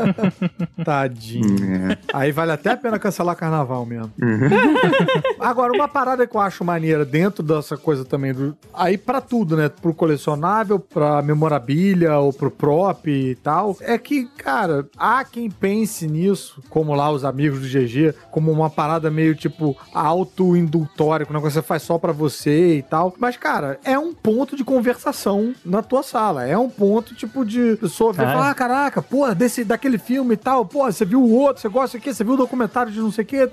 Tadinho. 0.85 1.93
É. 1.93 1.99
Aí 2.13 2.33
vale 2.33 2.53
até 2.53 2.71
a 2.71 2.77
pena 2.77 2.99
cancelar 2.99 3.37
carnaval 3.37 3.87
mesmo. 3.87 4.13
Agora, 5.39 5.73
uma 5.73 5.89
parada 5.89 6.27
que 6.27 6.37
eu 6.37 6.41
acho 6.41 6.65
maneira 6.65 7.05
dentro 7.05 7.43
dessa 7.43 7.77
coisa 7.77 8.05
também, 8.05 8.33
do, 8.33 8.57
aí 8.73 8.97
pra 8.99 9.21
tudo, 9.21 9.57
né? 9.57 9.69
Pro 9.69 9.95
colecionável, 9.95 10.79
pra 10.79 11.23
memorabilia 11.23 12.17
ou 12.19 12.33
pro 12.33 12.51
prop 12.51 13.07
e 13.07 13.35
tal, 13.37 13.77
é 13.81 13.97
que, 13.99 14.27
cara, 14.37 14.87
há 14.97 15.25
quem 15.25 15.51
pense 15.51 16.07
nisso, 16.07 16.63
como 16.69 16.95
lá 16.95 17.11
os 17.11 17.25
amigos 17.25 17.61
do 17.61 17.67
GG, 17.67 17.84
como 18.31 18.51
uma 18.51 18.71
parada 18.71 19.11
meio 19.11 19.35
tipo 19.35 19.77
auto-indultória, 19.93 21.25
que 21.27 21.33
o 21.33 21.35
negócio 21.35 21.55
você 21.61 21.67
faz 21.67 21.83
só 21.83 21.99
pra 21.99 22.13
você 22.13 22.79
e 22.79 22.83
tal. 22.83 23.15
Mas, 23.19 23.37
cara, 23.37 23.79
é 23.85 23.99
um 23.99 24.13
ponto 24.13 24.57
de 24.57 24.65
conversação 24.65 25.53
na 25.65 25.83
tua 25.83 26.03
sala. 26.03 26.47
É 26.47 26.57
um 26.57 26.69
ponto, 26.69 27.15
tipo, 27.15 27.45
de 27.45 27.77
pessoa 27.81 28.13
ver 28.13 28.23
e 28.23 28.27
é. 28.27 28.33
falar, 28.33 28.51
ah, 28.51 28.55
caraca, 28.55 29.03
pô, 29.03 29.33
desse, 29.35 29.65
daquele 29.65 29.99
filme 29.99 30.35
e 30.35 30.37
tal, 30.37 30.65
pô, 30.65 30.85
você 30.91 31.05
viu 31.05 31.23
o 31.23 31.31
outro, 31.33 31.61
você 31.63 31.69
gosta 31.69 31.97
aqui, 31.97 32.13
você 32.13 32.25
viu 32.25 32.35
o 32.35 32.37
documentário 32.39 32.93
de 32.93 33.01
não 33.01 33.11
sei 33.13 33.25
o 33.25 33.27
que, 33.27 33.49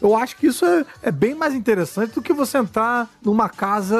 eu 0.00 0.16
acho 0.16 0.36
que 0.36 0.46
isso 0.48 0.64
é, 0.64 0.84
é 1.02 1.10
bem 1.10 1.34
mais 1.34 1.54
interessante 1.54 2.14
do 2.14 2.22
que 2.22 2.32
você 2.32 2.58
entrar 2.58 3.08
numa 3.22 3.48
casa 3.48 3.96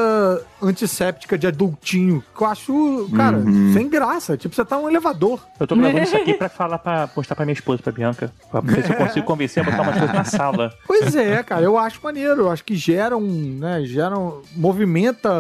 antisséptica 0.63 1.37
de 1.39 1.47
adultinho, 1.47 2.23
que 2.37 2.43
eu 2.43 2.47
acho, 2.47 3.09
cara, 3.15 3.39
Uhum. 3.39 3.73
sem 3.73 3.89
graça, 3.89 4.37
tipo, 4.37 4.55
você 4.55 4.65
tá 4.65 4.77
num 4.77 4.89
elevador. 4.89 5.41
Eu 5.61 5.67
tô 5.67 5.77
gravando 5.77 6.03
isso 6.03 6.17
aqui 6.17 6.35
pra 6.35 6.49
falar, 6.49 6.79
pra 6.79 7.09
mostrar 7.17 7.37
pra 7.37 7.45
minha 7.45 7.53
esposa, 7.55 7.83
pra 7.83 7.93
Bianca, 7.93 8.33
pra 8.51 8.61
ver 8.61 8.85
se 8.85 8.93
eu 8.93 8.97
consigo 8.97 9.27
convencer 9.27 9.63
a 9.63 9.67
botar 9.71 9.83
umas 9.83 9.99
coisas 9.99 10.15
na 10.15 10.25
sala. 10.39 10.73
Pois 10.87 11.15
é, 11.15 11.43
cara, 11.43 11.63
eu 11.63 11.79
acho 11.79 12.01
maneiro, 12.03 12.43
eu 12.43 12.51
acho 12.51 12.65
que 12.65 12.75
gera 12.77 13.17
um, 13.17 13.57
né, 13.59 13.83
gera 13.85 14.19
um, 14.19 14.41
movimenta 14.57 15.31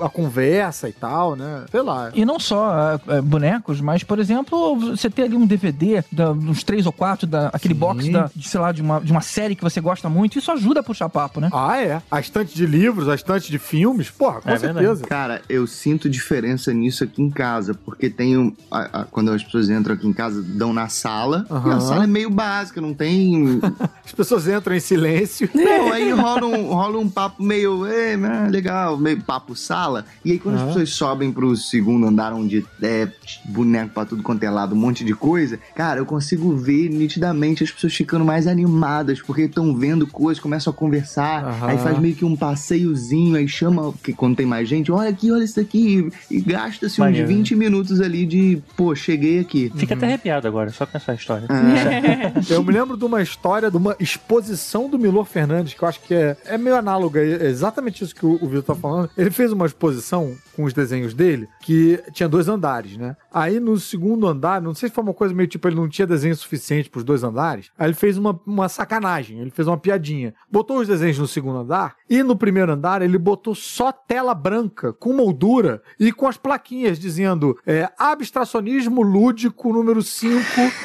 a 0.00 0.08
conversa 0.08 0.88
e 0.88 0.92
tal, 0.92 1.36
né, 1.36 1.64
sei 1.70 1.82
lá. 1.82 2.10
E 2.14 2.24
não 2.24 2.38
só 2.38 2.98
ah, 3.08 3.22
bonecos, 3.22 3.80
mas, 3.80 4.02
por 4.04 4.18
exemplo, 4.18 4.76
você 4.76 5.10
ter 5.10 5.22
ali 5.22 5.36
um 5.36 5.46
DVD, 5.46 6.02
da, 6.12 6.32
uns 6.32 6.62
três 6.62 6.86
ou 6.86 6.92
quatro, 6.92 7.26
da, 7.26 7.48
aquele 7.48 7.74
box 7.74 8.08
da, 8.10 8.30
de, 8.34 8.48
sei 8.48 8.60
lá, 8.60 8.72
de 8.72 8.82
uma, 8.82 9.00
de 9.00 9.10
uma 9.12 9.20
série 9.20 9.54
que 9.54 9.62
você 9.62 9.80
gosta 9.80 10.08
muito, 10.08 10.38
isso 10.38 10.50
ajuda 10.52 10.80
a 10.80 10.82
puxar 10.82 11.08
papo, 11.08 11.40
né? 11.40 11.50
Ah, 11.52 11.80
é. 11.80 12.00
A 12.10 12.20
estante 12.20 12.54
de 12.54 12.66
livros, 12.66 13.08
a 13.08 13.14
estante 13.14 13.50
de 13.50 13.58
filmes, 13.58 14.10
porra, 14.10 14.40
com 14.40 14.56
certeza. 14.56 15.04
Cara, 15.06 15.42
eu 15.48 15.66
sinto 15.66 16.08
diferença 16.08 16.72
nisso 16.72 17.04
aqui 17.04 17.22
em 17.22 17.30
casa, 17.30 17.74
porque 17.74 18.08
tem 18.10 18.36
um, 18.36 18.52
a- 18.70 19.00
a- 19.00 19.04
quando 19.04 19.30
as 19.32 19.42
pessoas 19.42 19.68
entram 19.70 19.94
aqui 19.94 20.06
em 20.06 20.12
casa, 20.12 20.42
dão 20.42 20.72
na 20.72 20.88
sala, 20.88 21.46
e 21.48 21.52
Aham. 21.52 21.76
a 21.76 21.80
sala 21.80 22.04
é 22.04 22.06
meio 22.06 22.30
básica, 22.30 22.80
não 22.80 22.94
tem. 22.94 23.60
As 24.04 24.12
pessoas 24.12 24.46
entram 24.48 24.74
em 24.74 24.80
silêncio. 24.80 25.48
Não, 25.54 25.90
aí 25.92 26.10
rola 26.10 26.46
um, 26.46 26.66
rola 26.66 26.98
um 26.98 27.08
papo 27.08 27.42
meio, 27.42 27.86
"Ei, 27.86 28.16
né, 28.16 28.48
legal, 28.50 28.96
meio 28.96 29.20
papo 29.22 29.54
sala. 29.54 30.04
E 30.24 30.32
aí 30.32 30.38
quando 30.38 30.56
as 30.56 30.62
pessoas 30.64 30.90
sobem 30.90 31.32
pro 31.32 31.56
segundo 31.56 32.06
andar, 32.06 32.32
onde 32.32 32.64
é 32.82 33.08
boneco 33.44 33.92
pra 33.94 34.04
tudo 34.04 34.22
quanto 34.22 34.42
é 34.42 34.50
lado, 34.50 34.74
um 34.74 34.78
monte 34.78 35.04
de 35.04 35.14
coisa, 35.14 35.58
cara, 35.74 36.00
eu 36.00 36.06
consigo 36.06 36.54
ver 36.56 36.88
nitidamente 36.90 37.64
as 37.64 37.70
pessoas 37.70 37.94
ficando 37.94 38.24
mais 38.24 38.46
animadas, 38.46 39.20
porque 39.20 39.42
estão 39.42 39.74
vendo 39.74 40.06
coisas, 40.06 40.42
começam 40.42 40.72
a 40.72 40.74
conversar, 40.74 41.44
Aham. 41.44 41.66
aí 41.68 41.78
faz 41.78 41.98
meio 41.98 42.14
que 42.14 42.24
um 42.24 42.36
passeiozinho, 42.36 43.36
aí 43.36 43.48
chama, 43.48 43.92
que 44.02 44.12
quando 44.12 44.36
tem 44.36 44.46
mais 44.46 44.68
gente, 44.68 44.90
olha 44.92 45.08
aqui, 45.08 45.30
olha 45.30 45.44
isso 45.44 45.58
aqui, 45.58 46.10
e 46.30 46.40
gasta-se 46.40 46.94
uns 47.00 47.06
Maneiro. 47.06 47.28
20 47.28 47.54
minutos 47.56 48.00
ali 48.00 48.26
de, 48.26 48.62
pô, 48.76 48.94
cheguei 48.94 49.40
aqui. 49.40 49.72
Fica 49.76 49.94
até 49.94 50.06
arrepiado 50.06 50.46
agora, 50.46 50.70
só 50.70 50.84
com 50.84 50.96
essa 50.96 51.14
história. 51.14 51.46
Eu 52.48 52.62
me 52.62 52.72
lembro 52.72 52.96
de 52.96 53.04
uma 53.04 53.22
história, 53.22 53.55
de 53.60 53.76
uma 53.76 53.96
exposição 53.98 54.88
do 54.88 54.98
Milor 54.98 55.24
Fernandes, 55.24 55.74
que 55.74 55.82
eu 55.82 55.88
acho 55.88 56.00
que 56.00 56.14
é, 56.14 56.36
é 56.44 56.58
meio 56.58 56.76
análoga, 56.76 57.20
é 57.20 57.46
exatamente 57.46 58.04
isso 58.04 58.14
que 58.14 58.24
o, 58.24 58.38
o 58.42 58.48
Vitor 58.48 58.62
tá 58.62 58.74
falando. 58.74 59.10
Ele 59.16 59.30
fez 59.30 59.52
uma 59.52 59.66
exposição 59.66 60.36
com 60.54 60.64
os 60.64 60.72
desenhos 60.72 61.14
dele, 61.14 61.48
que 61.60 62.02
tinha 62.12 62.28
dois 62.28 62.48
andares, 62.48 62.96
né? 62.96 63.16
Aí 63.38 63.60
no 63.60 63.76
segundo 63.78 64.26
andar, 64.26 64.62
não 64.62 64.72
sei 64.74 64.88
se 64.88 64.94
foi 64.94 65.04
uma 65.04 65.12
coisa 65.12 65.34
meio 65.34 65.46
tipo, 65.46 65.68
ele 65.68 65.76
não 65.76 65.90
tinha 65.90 66.06
desenho 66.06 66.34
suficiente 66.34 66.88
pros 66.88 67.04
dois 67.04 67.22
andares, 67.22 67.70
aí 67.78 67.86
ele 67.88 67.94
fez 67.94 68.16
uma, 68.16 68.40
uma 68.46 68.66
sacanagem, 68.66 69.40
ele 69.40 69.50
fez 69.50 69.68
uma 69.68 69.76
piadinha. 69.76 70.34
Botou 70.50 70.78
os 70.78 70.88
desenhos 70.88 71.18
no 71.18 71.26
segundo 71.26 71.58
andar, 71.58 71.96
e 72.08 72.22
no 72.22 72.34
primeiro 72.34 72.72
andar 72.72 73.02
ele 73.02 73.18
botou 73.18 73.54
só 73.54 73.92
tela 73.92 74.34
branca, 74.34 74.90
com 74.94 75.12
moldura, 75.12 75.82
e 76.00 76.10
com 76.12 76.26
as 76.26 76.38
plaquinhas 76.38 76.98
dizendo 76.98 77.58
é, 77.66 77.86
abstracionismo 77.98 79.02
lúdico 79.02 79.72
número 79.72 80.02
5, 80.02 80.40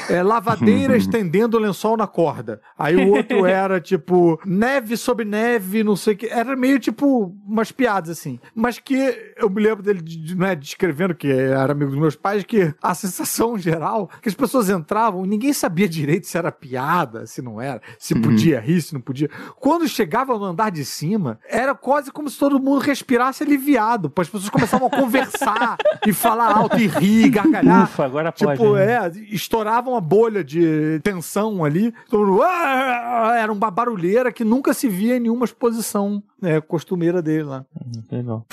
é, 0.10 0.22
lavadeira 0.22 0.96
estendendo 0.98 1.56
o 1.56 1.60
lençol 1.60 1.96
na 1.96 2.08
corda. 2.08 2.62
Aí 2.78 2.98
o 2.98 3.12
outro 3.16 3.46
era 3.48 3.80
tipo 3.80 4.38
neve 4.46 4.98
sobre 4.98 5.24
neve, 5.24 5.84
não 5.84 5.96
sei 5.96 6.16
o 6.16 6.18
que. 6.18 6.26
Era 6.28 6.54
meio 6.56 6.80
tipo 6.80 7.34
umas 7.48 7.72
piadas 7.72 8.10
assim. 8.10 8.40
Mas 8.54 8.78
que 8.78 8.96
eu 9.38 9.50
me 9.50 9.62
lembro 9.62 9.82
dele 9.84 10.02
de- 10.02 10.36
né, 10.36 10.56
descrevendo, 10.56 11.16
que 11.16 11.28
era 11.32 11.72
amigo 11.72 11.92
dos 11.92 12.00
meus 12.00 12.16
pais, 12.16 12.41
que 12.44 12.74
a 12.82 12.94
sensação 12.96 13.58
geral 13.58 14.10
que 14.22 14.30
as 14.30 14.36
pessoas 14.36 14.70
entravam 14.70 15.26
ninguém 15.26 15.54
sabia 15.54 15.88
direito 15.88 16.28
se 16.28 16.38
era 16.38 16.52
piada, 16.52 17.26
se 17.26 17.42
não 17.42 17.60
era, 17.62 17.82
se 18.00 18.14
Uhum. 18.14 18.22
podia 18.22 18.60
rir, 18.60 18.82
se 18.82 18.94
não 18.94 19.02
podia. 19.02 19.30
Quando 19.60 19.88
chegava 19.88 20.38
no 20.38 20.46
andar 20.46 20.72
de 20.72 20.84
cima, 20.86 21.40
era 21.50 21.74
quase 21.76 22.12
como 22.12 22.30
se 22.30 22.38
todo 22.38 22.60
mundo 22.60 22.80
respirasse 22.80 23.44
aliviado, 23.44 24.10
pois 24.10 24.28
as 24.28 24.32
pessoas 24.32 24.50
começavam 24.50 24.88
a 24.88 24.92
conversar 24.92 25.78
e 26.06 26.14
falar 26.14 26.56
alto 26.56 26.78
e 26.78 26.88
rir, 26.88 27.30
gargalhar. 27.30 27.84
Ufa, 27.84 28.06
agora 28.06 28.32
Tipo, 28.32 28.56
pode. 28.56 28.74
né? 28.74 28.94
é, 29.08 29.12
estourava 29.34 29.90
uma 29.90 30.02
bolha 30.02 30.44
de 30.44 31.00
tensão 31.04 31.64
ali. 31.64 31.94
Todo 32.10 32.28
mundo, 32.28 32.42
"Ah!" 32.44 33.36
Era 33.38 33.52
uma 33.52 33.72
barulheira 33.72 34.32
que 34.32 34.44
nunca 34.44 34.74
se 34.74 34.88
via 34.88 35.18
em 35.18 35.20
nenhuma 35.22 35.46
exposição 35.46 36.22
né, 36.42 36.60
costumeira 36.62 37.22
dele 37.22 37.44
lá. 37.44 37.66
Legal. 38.12 38.46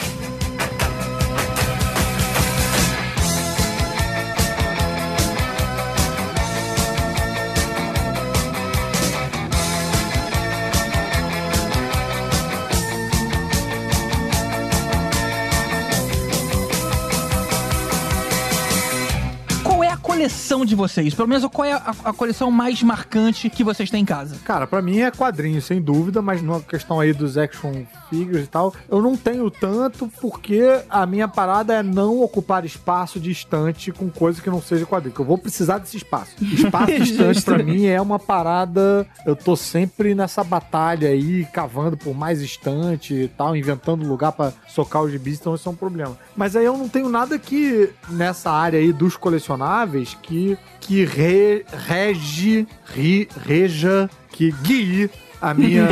Coleção 20.18 20.64
de 20.64 20.74
vocês? 20.74 21.14
Pelo 21.14 21.28
menos 21.28 21.46
qual 21.46 21.64
é 21.64 21.74
a, 21.74 21.94
a 22.06 22.12
coleção 22.12 22.50
mais 22.50 22.82
marcante 22.82 23.48
que 23.48 23.62
vocês 23.62 23.88
têm 23.88 24.02
em 24.02 24.04
casa? 24.04 24.36
Cara, 24.44 24.66
pra 24.66 24.82
mim 24.82 24.98
é 24.98 25.12
quadrinho, 25.12 25.62
sem 25.62 25.80
dúvida, 25.80 26.20
mas 26.20 26.42
na 26.42 26.58
questão 26.58 26.98
aí 26.98 27.12
dos 27.12 27.38
action 27.38 27.84
figures 28.10 28.44
e 28.44 28.48
tal, 28.48 28.74
eu 28.88 29.00
não 29.00 29.16
tenho 29.16 29.48
tanto 29.48 30.10
porque 30.20 30.60
a 30.90 31.06
minha 31.06 31.28
parada 31.28 31.72
é 31.72 31.84
não 31.84 32.20
ocupar 32.20 32.64
espaço 32.64 33.20
de 33.20 33.30
estante 33.30 33.92
com 33.92 34.10
coisa 34.10 34.42
que 34.42 34.50
não 34.50 34.60
seja 34.60 34.84
quadrinho, 34.84 35.14
que 35.14 35.20
eu 35.20 35.24
vou 35.24 35.38
precisar 35.38 35.78
desse 35.78 35.96
espaço. 35.96 36.32
Espaço 36.42 36.92
de 36.92 37.02
estante 37.02 37.42
pra 37.42 37.62
mim 37.62 37.86
é 37.86 38.00
uma 38.00 38.18
parada, 38.18 39.06
eu 39.24 39.36
tô 39.36 39.54
sempre 39.54 40.16
nessa 40.16 40.42
batalha 40.42 41.10
aí, 41.10 41.46
cavando 41.52 41.96
por 41.96 42.12
mais 42.12 42.42
estante 42.42 43.14
e 43.14 43.28
tal, 43.28 43.54
inventando 43.54 44.04
lugar 44.04 44.32
pra 44.32 44.52
socar 44.66 45.02
os 45.02 45.12
gibis, 45.12 45.38
então 45.38 45.54
isso 45.54 45.68
é 45.68 45.72
um 45.72 45.76
problema. 45.76 46.18
Mas 46.36 46.56
aí 46.56 46.64
eu 46.64 46.76
não 46.76 46.88
tenho 46.88 47.08
nada 47.08 47.38
que 47.38 47.90
nessa 48.08 48.50
área 48.50 48.80
aí 48.80 48.92
dos 48.92 49.16
colecionáveis 49.16 50.07
que 50.22 50.56
que 50.80 51.04
re- 51.04 51.64
rege, 51.88 52.66
ri- 52.94 53.28
reja, 53.46 54.08
que 54.32 54.52
guie 54.64 55.10
a 55.40 55.54
minha 55.54 55.86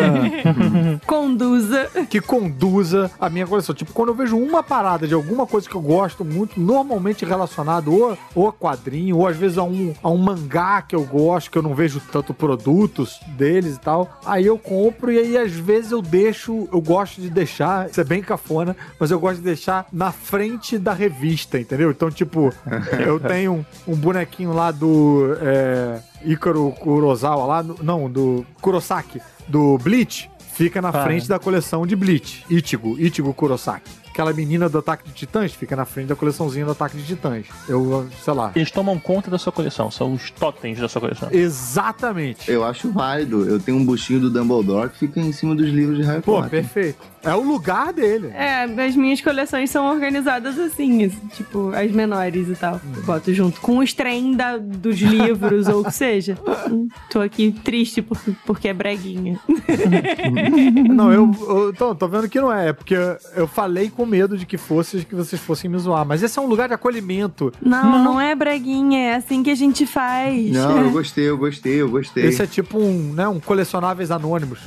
Conduza. 1.07 1.89
que 2.09 2.21
conduza 2.21 3.11
a 3.21 3.29
minha 3.29 3.47
coleção. 3.47 3.75
Tipo, 3.75 3.93
quando 3.93 4.11
eu 4.11 4.15
vejo 4.15 4.37
uma 4.37 4.63
parada 4.63 5.07
de 5.07 5.15
alguma 5.15 5.47
coisa 5.47 5.69
que 5.69 5.75
eu 5.75 5.81
gosto 5.81 6.25
muito, 6.25 6.61
normalmente 6.61 7.25
relacionado 7.25 7.93
ou, 7.93 8.19
ou 8.35 8.49
a 8.49 8.53
quadrinho, 8.53 9.19
ou 9.19 9.27
às 9.27 9.37
vezes 9.37 9.59
a 9.59 9.63
um, 9.63 9.95
a 10.03 10.11
um 10.11 10.17
mangá 10.17 10.83
que 10.83 10.95
eu 10.95 11.05
gosto, 11.05 11.51
que 11.51 11.59
eu 11.59 11.63
não 11.63 11.75
vejo 11.75 12.01
tanto 12.13 12.35
produtos 12.35 13.21
deles 13.29 13.77
e 13.77 13.81
tal, 13.81 14.21
aí 14.25 14.47
eu 14.47 14.59
compro 14.59 15.13
e 15.13 15.19
aí 15.19 15.37
às 15.39 15.53
vezes 15.53 15.93
eu 15.93 16.03
deixo, 16.03 16.69
eu 16.73 16.81
gosto 16.81 17.21
de 17.21 17.31
deixar, 17.31 17.89
isso 17.89 18.01
é 18.01 18.05
bem 18.05 18.23
cafona, 18.23 18.77
mas 18.99 19.11
eu 19.11 19.21
gosto 19.21 19.39
de 19.39 19.45
deixar 19.45 19.87
na 19.93 20.13
frente 20.13 20.79
da 20.79 20.93
revista, 20.93 21.59
entendeu? 21.59 21.91
Então, 21.91 22.11
tipo, 22.11 22.53
eu 23.05 23.21
tenho 23.21 23.65
um, 23.87 23.93
um 23.93 23.97
bonequinho 23.97 24.53
lá 24.53 24.71
do 24.71 25.37
é, 25.41 26.01
Ícaro 26.25 26.71
Kurosawa 26.79 27.47
lá, 27.47 27.63
no- 27.63 27.77
não, 27.83 28.11
do 28.11 28.45
Kurosaki, 28.61 29.21
do 29.49 29.79
Bleach, 29.79 30.31
fica 30.55 30.81
na 30.83 30.89
Ah. 30.89 31.05
frente 31.05 31.29
da 31.29 31.39
coleção 31.39 31.87
de 31.87 31.95
Bleach. 31.95 32.45
Ichigo, 32.51 32.97
Ichigo 32.99 33.33
Kurosaki. 33.35 33.91
Aquela 34.09 34.33
menina 34.33 34.67
do 34.67 34.79
Ataque 34.79 35.07
de 35.07 35.13
Titãs 35.15 35.53
fica 35.53 35.77
na 35.77 35.85
frente 35.85 36.07
da 36.07 36.17
coleçãozinha 36.17 36.65
do 36.65 36.71
Ataque 36.71 36.97
de 36.97 37.05
Titãs. 37.05 37.45
Eu, 37.69 38.09
sei 38.25 38.33
lá. 38.33 38.51
Eles 38.57 38.71
tomam 38.71 38.99
conta 38.99 39.31
da 39.31 39.37
sua 39.37 39.53
coleção, 39.53 39.91
são 39.91 40.15
os 40.15 40.31
totens 40.31 40.79
da 40.81 40.89
sua 40.89 41.03
coleção. 41.03 41.29
Exatamente. 41.31 42.51
Eu 42.51 42.65
acho 42.65 42.91
válido. 42.91 43.47
Eu 43.47 43.61
tenho 43.61 43.77
um 43.77 43.85
buchinho 43.85 44.19
do 44.21 44.31
Dumbledore 44.31 44.89
que 44.89 44.99
fica 45.01 45.21
em 45.21 45.33
cima 45.33 45.55
dos 45.55 45.69
livros 45.69 45.99
de 45.99 46.05
Harry 46.05 46.23
Pô, 46.23 46.37
Potter. 46.37 46.49
perfeito. 46.51 46.99
É 47.27 47.35
o 47.35 47.43
lugar 47.43 47.93
dele. 47.93 48.29
É, 48.29 48.63
as 48.63 48.95
minhas 48.95 49.21
coleções 49.21 49.69
são 49.69 49.91
organizadas 49.91 50.59
assim, 50.59 51.09
tipo, 51.35 51.73
as 51.75 51.91
menores 51.91 52.49
e 52.49 52.55
tal. 52.55 52.81
Eu 52.97 53.03
boto 53.03 53.35
junto 53.35 53.61
com 53.61 53.79
os 53.79 53.93
trem 53.93 54.35
da, 54.35 54.57
dos 54.57 54.97
livros 54.99 55.67
ou 55.67 55.81
o 55.81 55.85
que 55.85 55.93
seja. 55.93 56.39
Hum, 56.71 56.87
Tô 57.11 57.21
aqui 57.21 57.51
triste 57.65 58.01
por, 58.01 58.17
porque 58.45 58.69
é 58.69 58.73
breguinha. 58.73 59.41
Não, 60.89 61.13
eu, 61.13 61.31
eu 61.49 61.73
tô, 61.73 61.95
tô 61.95 62.09
vendo 62.09 62.29
que 62.29 62.41
não 62.41 62.53
é, 62.53 62.69
é 62.69 62.73
porque 62.73 62.95
eu 63.35 63.47
falei 63.47 63.91
com 63.91 64.07
medo 64.07 64.37
de 64.37 64.47
que 64.47 64.57
fosse 64.57 65.05
que 65.05 65.15
vocês 65.15 65.41
fossem 65.41 65.71
me 65.71 65.79
zoar, 65.79 66.07
mas 66.07 66.23
esse 66.23 66.39
é 66.39 66.43
um 66.43 66.47
lugar 66.47 66.69
de 66.69 66.75
acolhimento. 66.75 67.53
Não, 67.61 68.03
não, 68.03 68.21
é 68.21 68.35
breguinha, 68.35 68.99
é 68.99 69.15
assim 69.17 69.43
que 69.43 69.51
a 69.51 69.55
gente 69.55 69.87
faz. 69.87 70.51
Não, 70.51 70.83
eu 70.83 70.91
gostei, 70.93 71.29
eu 71.29 71.39
gostei, 71.39 71.81
eu 71.81 71.89
gostei. 71.89 72.27
Esse 72.27 72.43
é 72.43 72.47
tipo 72.47 72.79
um, 72.79 73.13
né, 73.13 73.27
um 73.29 73.41
colecionáveis 73.41 74.11
anônimos. 74.11 74.61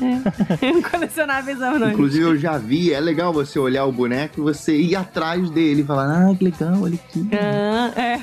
Colecionáveis 0.92 1.62
anônimos. 1.62 1.94
Inclusive, 1.94 2.26
eu 2.26 2.38
já 2.38 2.49
vi, 2.58 2.94
é 2.94 3.00
legal 3.00 3.32
você 3.32 3.60
olhar 3.60 3.86
o 3.86 3.92
boneco 3.92 4.40
e 4.40 4.44
você 4.44 4.76
ir 4.76 4.96
atrás 4.96 5.50
dele 5.50 5.82
e 5.82 5.86
falar, 5.86 6.06
ah, 6.06 6.36
que 6.36 6.44
legal, 6.44 6.82
olha 6.82 6.96
aqui. 6.96 7.30
Ah, 7.34 7.92
é. 7.96 8.20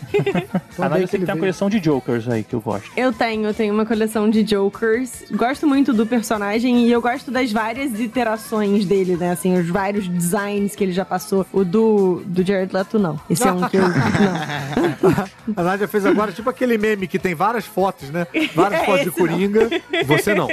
A 0.82 0.89
Nádia 0.89 1.09
tem 1.09 1.20
que 1.20 1.27
ter 1.27 1.32
uma 1.32 1.39
coleção 1.39 1.70
de 1.70 1.81
Jokers 1.81 2.28
aí 2.28 2.43
que 2.43 2.55
eu 2.55 2.61
gosto. 2.61 2.90
Eu 2.97 3.12
tenho, 3.12 3.47
eu 3.47 3.55
tenho 3.55 3.73
uma 3.73 3.86
coleção 3.86 4.28
de 4.28 4.43
Jokers. 4.43 5.24
Gosto 5.32 5.66
muito 5.66 5.93
do 5.93 6.07
personagem 6.07 6.86
e 6.86 6.93
eu 6.93 7.01
gosto 7.01 7.31
das 7.31 7.51
várias 7.53 7.98
iterações 7.98 8.85
dele, 8.85 9.16
né? 9.16 9.31
Assim, 9.31 9.59
os 9.59 9.69
vários 9.69 10.09
designs 10.09 10.74
que 10.74 10.85
ele 10.85 10.93
já 10.93 11.05
passou. 11.05 11.47
O 11.53 11.65
do, 11.65 12.23
do 12.27 12.44
Jared 12.44 12.73
Leto, 12.73 12.98
não. 12.98 13.19
Esse 13.28 13.47
é 13.47 13.53
um 13.53 13.69
que 13.69 13.77
eu. 13.77 13.82
Não. 13.82 13.97
A 15.57 15.62
Nádia 15.62 15.89
fez 15.89 16.05
agora 16.05 16.32
tipo 16.32 16.51
aquele 16.51 16.77
meme 16.77 17.07
que 17.07 17.19
tem 17.19 17.35
várias 17.35 17.65
fotos, 17.65 18.11
né? 18.11 18.27
Várias 18.55 18.77
É 18.82 18.85
fotos 18.85 19.03
de 19.03 19.09
esse 19.09 19.20
não. 19.20 19.28
Coringa. 19.28 19.69
Você 20.07 20.35
não. 20.35 20.48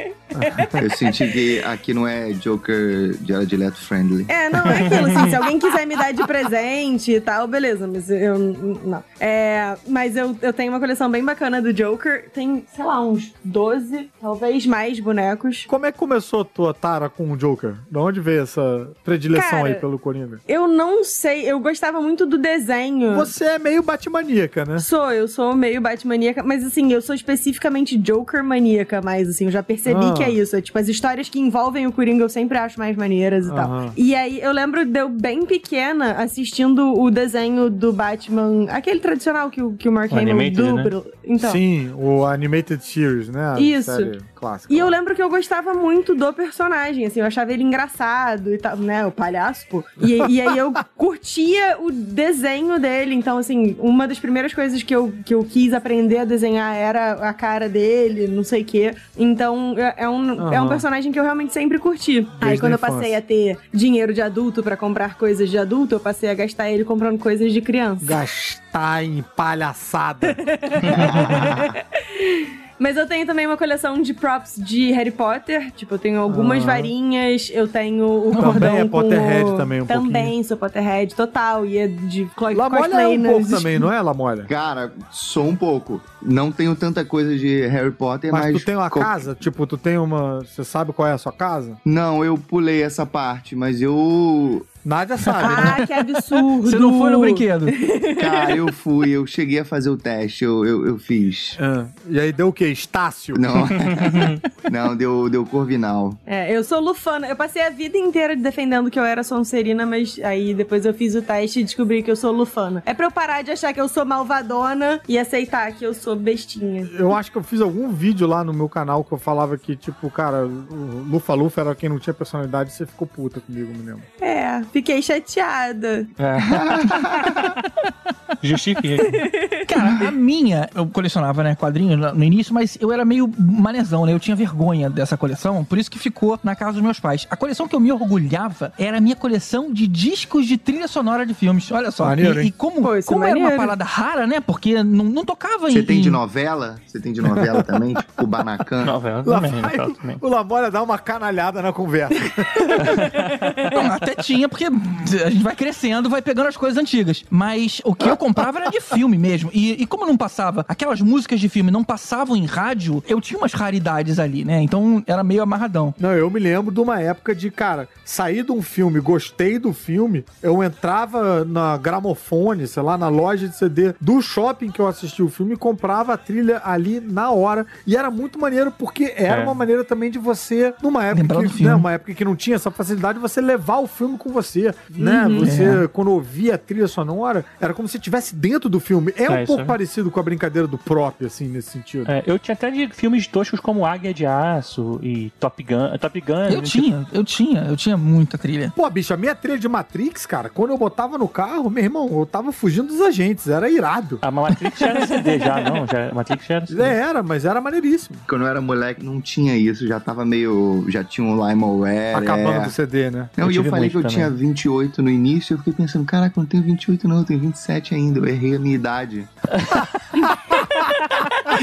Eu 0.82 0.90
senti 0.96 1.28
que 1.28 1.60
aqui 1.60 1.94
não 1.94 2.08
é 2.08 2.32
Joker 2.34 3.16
Jared 3.26 3.56
Leto 3.56 3.63
friendly. 3.72 4.26
É, 4.28 4.50
não, 4.50 4.62
é 4.66 4.86
aquilo, 4.86 5.08
assim, 5.08 5.30
se 5.30 5.36
alguém 5.38 5.60
quiser 5.60 5.86
me 5.86 5.96
dar 5.96 6.12
de 6.14 6.26
presente 6.26 7.12
e 7.12 7.22
tal, 7.22 7.48
beleza, 7.48 7.88
mas 7.88 8.10
eu, 8.10 8.38
não. 8.84 9.04
É, 9.20 9.76
mas 9.88 10.16
eu, 10.16 10.36
eu 10.42 10.54
tenho 10.54 10.72
uma 10.72 10.80
coleção 10.80 11.10
bem 11.10 11.24
bacana 11.24 11.62
do 11.62 11.74
Joker, 11.74 12.30
tem, 12.34 12.66
sei 12.76 12.84
lá, 12.86 13.02
uns 13.02 13.34
12, 13.44 14.10
talvez 14.22 14.66
mais 14.66 15.00
bonecos. 15.00 15.66
Como 15.68 15.86
é 15.86 15.92
que 15.92 15.98
começou 15.98 16.42
a 16.42 16.46
tua 16.46 16.74
tara 16.74 17.10
com 17.10 17.32
o 17.32 17.38
Joker? 17.38 17.76
De 17.90 17.98
onde 17.98 18.20
veio 18.20 18.44
essa 18.44 18.90
predileção 19.04 19.50
Cara, 19.50 19.68
aí 19.68 19.76
pelo 19.76 19.98
Coringa? 20.00 20.40
Eu 20.48 20.68
não 20.68 21.04
sei, 21.04 21.50
eu 21.50 21.60
gostava 21.60 22.02
muito 22.02 22.26
do 22.26 22.38
desenho. 22.38 23.16
Você 23.16 23.46
é 23.46 23.60
meio 23.60 23.82
batmaníaca, 23.84 24.66
né? 24.66 24.80
Sou, 24.80 25.12
eu 25.12 25.28
sou 25.28 25.56
meio 25.56 25.82
Batmaníaca, 25.82 26.42
mas 26.44 26.64
assim, 26.66 26.92
eu 26.92 27.02
sou 27.02 27.14
especificamente 27.14 27.98
Joker 27.98 28.44
maníaca, 28.44 29.02
mais 29.02 29.28
assim, 29.28 29.46
eu 29.46 29.52
já 29.52 29.62
percebi 29.64 30.06
Ah. 30.06 30.14
que 30.14 30.24
é 30.24 30.30
isso. 30.30 30.56
É, 30.56 30.62
tipo, 30.62 30.78
as 30.80 30.88
histórias 30.88 31.30
que 31.30 31.40
envolvem 31.40 31.86
o 31.88 31.92
Coringa 31.92 32.24
eu 32.24 32.30
sempre 32.30 32.58
acho 32.58 32.80
mais 32.80 32.96
maneiras 32.96 33.43
e 33.48 33.56
tal. 33.56 33.72
Aham. 33.72 33.92
E 33.96 34.16
aí, 34.16 34.40
eu 34.42 34.52
lembro 34.52 34.86
de 34.86 35.00
eu 35.00 35.10
bem 35.10 35.46
pequena 35.46 36.14
assistindo 36.14 36.94
o 37.00 37.10
desenho 37.10 37.70
do 37.70 37.92
Batman, 37.92 38.66
aquele 38.70 39.00
tradicional 39.00 39.50
que 39.50 39.62
o, 39.62 39.74
que 39.74 39.88
o 39.88 39.92
Mark 39.92 40.12
O 40.12 40.16
Hamill 40.16 40.32
animated, 40.32 40.74
né? 40.74 40.84
dubla. 40.84 41.06
Então. 41.24 41.52
Sim, 41.52 41.92
o 41.96 42.26
Animated 42.26 42.84
Series, 42.84 43.30
né? 43.30 43.60
Isso. 43.60 43.92
série 43.92 44.33
clássica. 44.44 44.74
E 44.74 44.78
eu 44.78 44.90
lembro 44.90 45.16
que 45.16 45.24
eu 45.24 45.30
gostava 45.30 45.74
muito 45.74 46.14
do 46.14 46.34
personagem, 46.34 47.06
assim, 47.06 47.22
eu 47.22 47.26
achava 47.26 47.54
ele 47.54 47.64
engraçado 47.64 48.54
e 48.54 48.58
tal, 48.58 48.76
né? 48.76 49.06
O 49.06 49.12
palhaço, 49.12 49.66
pô. 49.70 49.84
E, 50.02 50.18
e 50.18 50.42
aí 50.42 50.58
eu 50.58 50.74
curtia 50.98 51.78
o 51.80 51.90
desenho 51.92 52.78
dele. 52.78 53.16
Então, 53.16 53.38
assim, 53.38 53.76
uma 53.80 54.06
das 54.08 54.20
primeiras 54.20 54.54
coisas 54.54 54.84
que 54.84 54.94
eu, 54.94 55.14
que 55.26 55.34
eu 55.34 55.46
quis 55.46 55.74
aprender 55.74 56.18
a 56.18 56.26
desenhar 56.26 56.76
era 56.76 57.14
a 57.14 57.34
cara 57.34 57.70
dele, 57.70 58.28
não 58.28 58.44
sei 58.44 58.64
o 58.64 58.66
quê. 58.66 58.94
Então, 59.18 59.76
é 59.78 59.94
é 60.04 60.10
um, 60.10 60.52
é 60.52 60.60
um 60.60 60.64
Aham. 60.64 60.70
personagem 60.70 61.12
que 61.12 61.20
eu 61.20 61.24
realmente 61.24 61.54
sempre 61.54 61.80
curti. 61.80 62.28
aí, 62.42 62.50
Desde 62.50 62.60
quando 62.60 62.74
a 62.74 62.76
eu 62.76 62.80
passei 62.80 63.16
a 63.16 63.22
ter 63.22 63.58
dinheiro 63.74 64.14
de 64.14 64.22
adulto 64.22 64.62
pra 64.62 64.76
comprar 64.76 65.18
coisas 65.18 65.50
de 65.50 65.58
adulto, 65.58 65.96
eu 65.96 66.00
passei 66.00 66.30
a 66.30 66.34
gastar 66.34 66.70
ele 66.70 66.84
comprando 66.84 67.18
coisas 67.20 67.54
de 67.54 67.62
criança. 67.62 68.04
Gastar 68.04 69.06
em 69.06 69.24
palhaçada. 69.36 70.36
Mas 72.84 72.98
eu 72.98 73.08
tenho 73.08 73.26
também 73.26 73.48
uma 73.48 73.56
coleção 73.56 74.02
de 74.02 74.14
props 74.14 74.56
de 74.58 74.92
Harry 74.92 75.10
Potter. 75.10 75.72
Tipo, 75.72 75.96
eu 75.96 76.00
tenho 76.00 76.20
algumas 76.20 76.64
Ah. 76.64 76.66
varinhas, 76.66 77.50
eu 77.54 77.66
tenho 77.66 78.06
o 78.06 78.32
Também 78.32 78.42
cordão 78.44 78.76
é 78.78 78.82
com 78.84 78.90
Potterhead 78.90 79.44
o- 79.52 79.56
também, 79.56 79.82
um 79.82 79.86
Também 79.86 80.44
sou 80.44 80.58
Potterhead, 80.58 81.16
total. 81.16 81.66
E 81.66 81.78
é 81.78 81.88
de 81.88 82.28
Chloe 82.38 82.54
Lamolha 82.56 82.96
é 83.02 83.08
um 83.08 83.24
pouco 83.24 83.50
também, 83.50 83.80
não 83.80 83.90
é, 83.90 84.02
Lamolha? 84.02 84.44
Cara, 84.44 84.92
sou 85.10 85.48
um 85.48 85.56
pouco. 85.56 86.02
Não 86.22 86.52
tenho 86.52 86.76
tanta 86.76 87.06
coisa 87.06 87.38
de 87.38 87.66
Harry 87.68 87.92
Potter, 87.92 88.34
Mas, 88.34 88.52
mas. 88.52 88.62
tu 88.62 88.66
tem 88.66 88.76
uma 88.76 88.90
co- 88.90 89.00
casa? 89.00 89.34
Tipo, 89.40 89.66
tu 89.66 89.78
tem 89.78 89.98
uma... 89.98 90.40
Você 90.42 90.66
sabe 90.66 90.92
qual 90.92 91.08
é 91.08 91.14
a 91.14 91.18
sua 91.18 91.32
casa? 91.32 91.78
Não, 91.86 92.24
eu 92.26 92.38
pulei 92.38 92.84
essa 92.84 93.06
parte, 93.06 93.56
mas 93.56 93.82
eu. 93.82 94.66
Nádia 94.86 95.18
sabe, 95.18 95.48
né? 95.48 95.76
Ah, 95.78 95.88
que 95.88 95.94
absurdo! 95.94 96.70
Você 96.70 96.78
não 96.78 96.98
foi 97.00 97.12
no 97.12 97.20
brinquedo. 97.20 97.66
Cara, 98.20 98.56
eu 98.56 98.72
fui, 98.72 99.12
eu 99.12 99.26
cheguei 99.26 99.60
a 99.60 99.66
fazer 99.66 99.90
o 99.90 99.98
teste, 99.98 100.44
eu, 100.44 100.66
eu, 100.66 100.86
eu 100.86 100.98
fiz. 100.98 101.58
Ah, 101.60 101.86
e 102.10 102.20
aí 102.20 102.32
deu 102.34 102.50
o 102.50 102.54
quê? 102.54 102.68
Estácio? 102.68 103.36
Não. 103.38 103.68
Não, 104.72 104.96
deu, 104.96 105.30
deu 105.30 105.46
Corvinal. 105.46 106.18
É, 106.26 106.56
eu 106.56 106.64
sou 106.64 106.80
lufana. 106.80 107.28
Eu 107.28 107.36
passei 107.36 107.62
a 107.62 107.70
vida 107.70 107.98
inteira 107.98 108.36
defendendo 108.36 108.90
que 108.90 108.98
eu 108.98 109.04
era 109.04 109.24
Sonserina, 109.24 109.86
mas 109.86 110.20
aí 110.24 110.54
depois 110.54 110.86
eu 110.86 110.94
fiz 110.94 111.16
o 111.16 111.22
teste 111.22 111.60
e 111.60 111.64
descobri 111.64 112.02
que 112.02 112.10
eu 112.10 112.16
sou 112.16 112.32
lufana. 112.32 112.82
É 112.86 112.94
pra 112.94 113.06
eu 113.06 113.12
parar 113.12 113.44
de 113.44 113.52
achar 113.52 113.74
que 113.74 113.82
eu 113.82 113.88
sou 113.88 114.06
malvadona 114.06 115.02
e 115.08 115.20
aceitar 115.20 115.72
que 115.74 115.86
eu 115.86 115.94
sou 115.94 116.16
bestinha. 116.16 116.90
Eu 116.98 117.14
acho 117.14 117.32
que 117.32 117.38
eu 117.38 117.44
fiz 117.44 117.62
algum 117.62 117.90
vídeo 117.90 118.26
lá 118.26 118.44
no 118.44 118.54
meu 118.54 118.70
canal 118.70 119.04
que 119.04 119.12
eu 119.12 119.18
falava 119.18 119.58
que, 119.58 119.76
tipo, 119.76 120.10
cara, 120.10 120.46
o 120.46 121.06
Lufa 121.10 121.34
Lufa 121.34 121.62
era 121.62 121.76
quem 121.76 121.90
não 121.90 122.00
tinha 122.00 122.14
personalidade 122.14 122.72
e 122.72 122.74
você 122.74 122.86
ficou 122.86 123.08
puta 123.08 123.40
comigo, 123.40 123.72
me 123.72 123.86
lembro. 123.86 124.04
É, 124.20 124.62
fiquei 124.74 125.02
chateada. 125.02 126.06
Justifique. 128.42 128.98
Cara, 129.68 130.08
a 130.08 130.12
minha, 130.12 130.70
eu 130.76 130.86
colecionava, 130.88 131.44
né, 131.44 131.56
quadrinhos 131.56 132.14
no 132.14 132.24
início, 132.24 132.54
mas 132.54 132.78
eu 132.80 132.92
era 132.92 133.04
meio 133.06 133.30
manezão, 133.38 134.06
né? 134.06 134.14
Eu 134.14 134.20
tinha 134.20 134.36
vergonha 134.36 134.90
dessa 134.90 135.18
coleção, 135.18 135.64
por 135.64 135.78
isso 135.78 135.90
que 135.90 136.00
ficou 136.00 136.40
na 136.44 136.56
casa 136.56 136.74
dos 136.74 136.82
meus 136.82 137.00
pais. 137.00 137.28
A 137.30 137.36
coleção 137.36 137.68
que 137.68 137.76
eu 137.76 137.80
me 137.80 137.92
orgulhava 137.92 138.74
era 138.78 138.98
a 138.98 139.02
minha 139.02 139.16
coleção 139.16 139.72
de 139.72 139.88
discos 139.88 140.46
de 140.48 140.58
trilha 140.58 140.88
sonora 140.88 141.26
de 141.26 141.34
filmes. 141.34 141.72
Olha 141.72 141.92
só. 141.92 142.06
Maneiro, 142.06 142.42
e, 142.42 142.48
e 142.48 142.52
como, 142.52 142.82
Pô, 142.82 142.96
é 142.96 143.02
como 143.02 143.24
era 143.24 143.34
uma 143.36 143.42
maneiro. 143.50 143.62
parada 143.64 143.84
rara, 143.84 144.28
né? 144.28 144.40
Porque 144.40 144.84
não, 144.84 145.06
não 145.06 145.26
tocava 145.26 145.70
em. 145.70 145.74
Você 145.74 145.84
tem 145.84 146.02
de 146.02 146.10
novela? 146.10 146.78
Você 146.86 147.00
tem 147.00 147.14
de 147.14 147.22
novela 147.22 147.64
também? 147.64 147.94
Tipo 148.04 148.14
Kubanacan? 148.18 148.86
Novela 148.86 149.24
Lá 149.26 149.36
também, 149.42 149.52
vai 149.52 149.62
novela 149.62 149.88
o, 149.90 149.94
também. 149.96 150.18
o 150.22 150.28
Lamolha 150.28 150.72
dar 150.72 150.84
uma 150.84 150.98
canalhada 150.98 151.62
na 151.62 151.72
conversa. 151.74 152.14
Não, 153.74 153.92
até 153.92 154.16
tinha, 154.16 154.48
porque 154.50 154.66
a 154.66 155.30
gente 155.30 155.44
vai 155.44 155.56
crescendo, 155.56 156.10
vai 156.10 156.22
pegando 156.22 156.48
as 156.48 156.58
coisas 156.58 156.78
antigas. 156.78 157.24
Mas 157.30 157.82
o 157.84 157.94
que 157.96 158.10
eu 158.10 158.18
comprava 158.24 158.60
era 158.60 158.70
de 158.70 158.80
filme 158.82 159.18
mesmo. 159.18 159.50
E, 159.54 159.82
e 159.82 159.86
como 159.86 160.06
não 160.06 160.16
passava, 160.18 160.66
aquelas 160.68 161.02
músicas 161.02 161.40
de 161.40 161.50
filme 161.50 161.70
não 161.72 161.84
passavam 161.84 162.36
em 162.36 162.46
rádio, 162.46 163.04
eu 163.08 163.20
tinha 163.20 163.38
umas 163.38 163.54
raridades 163.54 164.20
ali, 164.20 164.46
né? 164.46 164.62
Então 164.62 165.04
era 165.06 165.24
meio 165.24 165.42
amarradão. 165.44 165.94
Não, 166.00 166.12
eu 166.14 166.30
me 166.30 166.40
lembro 166.40 166.74
de 166.74 166.80
uma 166.80 167.00
época 167.00 167.36
de, 167.36 167.50
cara, 167.52 167.88
saí 168.06 168.42
de 168.44 168.52
um 168.52 168.62
filme, 168.62 169.00
gostei 169.00 169.60
do 169.60 169.74
filme, 169.74 170.24
eu 170.42 170.64
entrava 170.64 171.44
na 171.46 171.78
gramofone, 171.78 172.68
sei 172.68 172.84
lá, 172.84 172.98
na 172.98 173.08
loja 173.10 173.48
de 173.48 173.56
CD 173.56 173.94
do 174.00 174.22
shopping 174.22 174.72
que 174.72 174.80
eu 174.80 174.88
assisti 174.88 175.22
o 175.22 175.30
filme 175.30 175.54
e 175.54 175.58
comprava 175.58 176.14
a 176.14 176.18
trilha 176.18 176.62
ali 176.64 177.00
na 177.00 177.32
hora. 177.32 177.66
E 177.86 177.96
era 177.96 178.10
muito 178.12 178.40
maneiro, 178.40 178.72
porque 178.72 179.14
era 179.16 179.42
É. 179.42 179.44
uma 179.44 179.54
maneira 179.56 179.84
também 179.84 180.10
de 180.12 180.20
você, 180.20 180.74
numa 180.82 181.04
época, 181.04 181.22
Lembrar 181.22 181.42
que, 181.44 181.50
filme. 181.50 181.66
né, 181.66 181.76
uma 181.76 181.92
época 181.94 182.14
que 182.14 182.26
não 182.26 182.36
tinha 182.36 182.56
essa 182.56 182.72
facilidade, 182.72 183.20
você 183.20 183.42
levar 183.42 183.78
o 183.80 183.88
filme 183.88 184.18
com 184.18 184.30
você, 184.32 184.74
né? 184.90 185.26
Uhum. 185.28 185.40
Você, 185.40 185.64
É. 185.64 185.88
quando 185.88 186.12
ouvia 186.12 186.56
a 186.56 186.58
trilha 186.58 186.88
sonora, 186.88 187.44
era 187.60 187.74
como 187.74 187.88
se 187.88 188.00
estivesse 188.04 188.36
dentro 188.36 188.70
do 188.70 188.80
filme. 188.80 189.14
É, 189.18 189.24
É, 189.24 189.30
um 189.30 189.38
isso 189.38 189.48
pouco 189.48 189.62
é. 189.62 189.66
parecido 189.66 190.12
com 190.12 190.20
a 190.20 190.24
brincadeira 190.24 190.68
do 190.68 190.78
próprio, 190.78 191.28
assim, 191.28 191.48
nesse 191.48 191.72
sentido. 191.72 192.10
É, 192.10 192.24
eu 192.26 192.38
tinha 192.38 192.54
até 192.54 192.70
de 192.70 192.88
filmes 192.90 193.26
toscos 193.28 193.60
como 193.60 193.86
Águia 193.86 194.14
de 194.14 194.26
Aço 194.26 195.00
e 195.02 195.32
Top 195.40 195.62
Gun. 195.64 195.98
Top 195.98 196.22
Gun. 196.22 196.34
Eu 196.34 196.62
tipo, 196.62 196.86
tinha, 196.86 197.08
eu 197.12 197.24
tinha, 197.24 197.62
eu 197.62 197.78
tinha 197.78 197.98
muita 197.98 198.38
trilha. 198.38 198.72
Pô, 198.76 198.90
bicho, 198.90 199.14
a 199.14 199.18
minha 199.18 199.34
trilha 199.34 199.58
de 199.58 199.68
Matrix, 199.68 200.26
cara, 200.26 200.50
quando 200.50 200.72
eu 200.72 200.78
botava 200.78 201.18
no 201.18 201.28
carro, 201.28 201.70
meu 201.70 201.84
irmão, 201.84 202.10
eu 202.12 202.26
tava 202.26 202.52
fugindo 202.52 202.88
dos 202.88 203.02
agentes, 203.02 203.48
era 203.48 203.70
irado. 203.70 204.20
A 204.22 204.30
Matrix 204.30 204.78
já 204.78 204.88
era 204.88 205.08
CD, 205.08 205.40
já, 205.40 205.62
não? 205.62 205.88
Já, 205.88 206.10
a 206.10 206.14
Matrix 206.14 206.46
já 206.46 206.56
era 206.56 206.66
CD. 206.66 206.82
É, 206.82 206.94
Era, 207.04 207.24
mas 207.24 207.46
era 207.46 207.60
maneiríssimo. 207.60 208.18
Quando 208.28 208.42
eu 208.44 208.48
era 208.48 208.62
moleque, 208.62 209.04
não 209.04 209.20
tinha 209.22 209.56
isso, 209.58 209.88
já 209.88 210.00
tava 210.00 210.26
meio. 210.26 210.86
Já 210.88 211.04
tinha 211.04 211.26
um 211.26 211.36
Limeware. 211.48 212.16
Acabando 212.16 212.64
é. 212.64 212.68
o 212.68 212.70
CD, 212.70 213.10
né? 213.10 213.30
Não, 213.38 213.46
Eu 213.46 213.52
e 213.52 213.56
eu 213.56 213.64
falei 213.66 213.90
que 213.90 213.96
eu 213.96 214.02
muito 214.02 214.14
tinha 214.14 214.26
também. 214.26 214.48
28 214.48 215.02
no 215.02 215.10
início, 215.10 215.54
eu 215.54 215.58
fiquei 215.58 215.74
pensando, 215.74 216.06
caraca, 216.06 216.34
não 216.38 216.46
tenho 216.46 216.64
28 216.64 217.08
não, 217.08 217.18
eu 217.20 217.24
tenho 217.24 217.40
27 217.40 217.93
ainda, 217.94 218.20
eu 218.20 218.26
errei 218.28 218.56
a 218.56 218.60
minha 218.60 218.76
idade. 218.76 219.28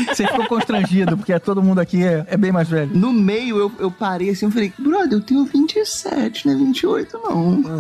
Você 0.09 0.27
ficou 0.27 0.47
constrangido, 0.47 1.17
porque 1.17 1.39
todo 1.41 1.63
mundo 1.63 1.81
aqui 1.81 2.03
é, 2.05 2.25
é 2.29 2.37
bem 2.37 2.53
mais 2.53 2.69
velho. 2.69 2.91
No 2.97 3.13
meio 3.13 3.59
eu, 3.59 3.73
eu 3.79 3.91
parei 3.91 4.31
assim, 4.31 4.47
eu 4.47 4.51
falei, 4.53 4.73
brother, 4.79 5.13
eu 5.13 5.21
tenho 5.21 5.45
27, 5.45 6.47
não 6.47 6.55
é 6.55 6.57
28 6.57 7.19
não. 7.23 7.61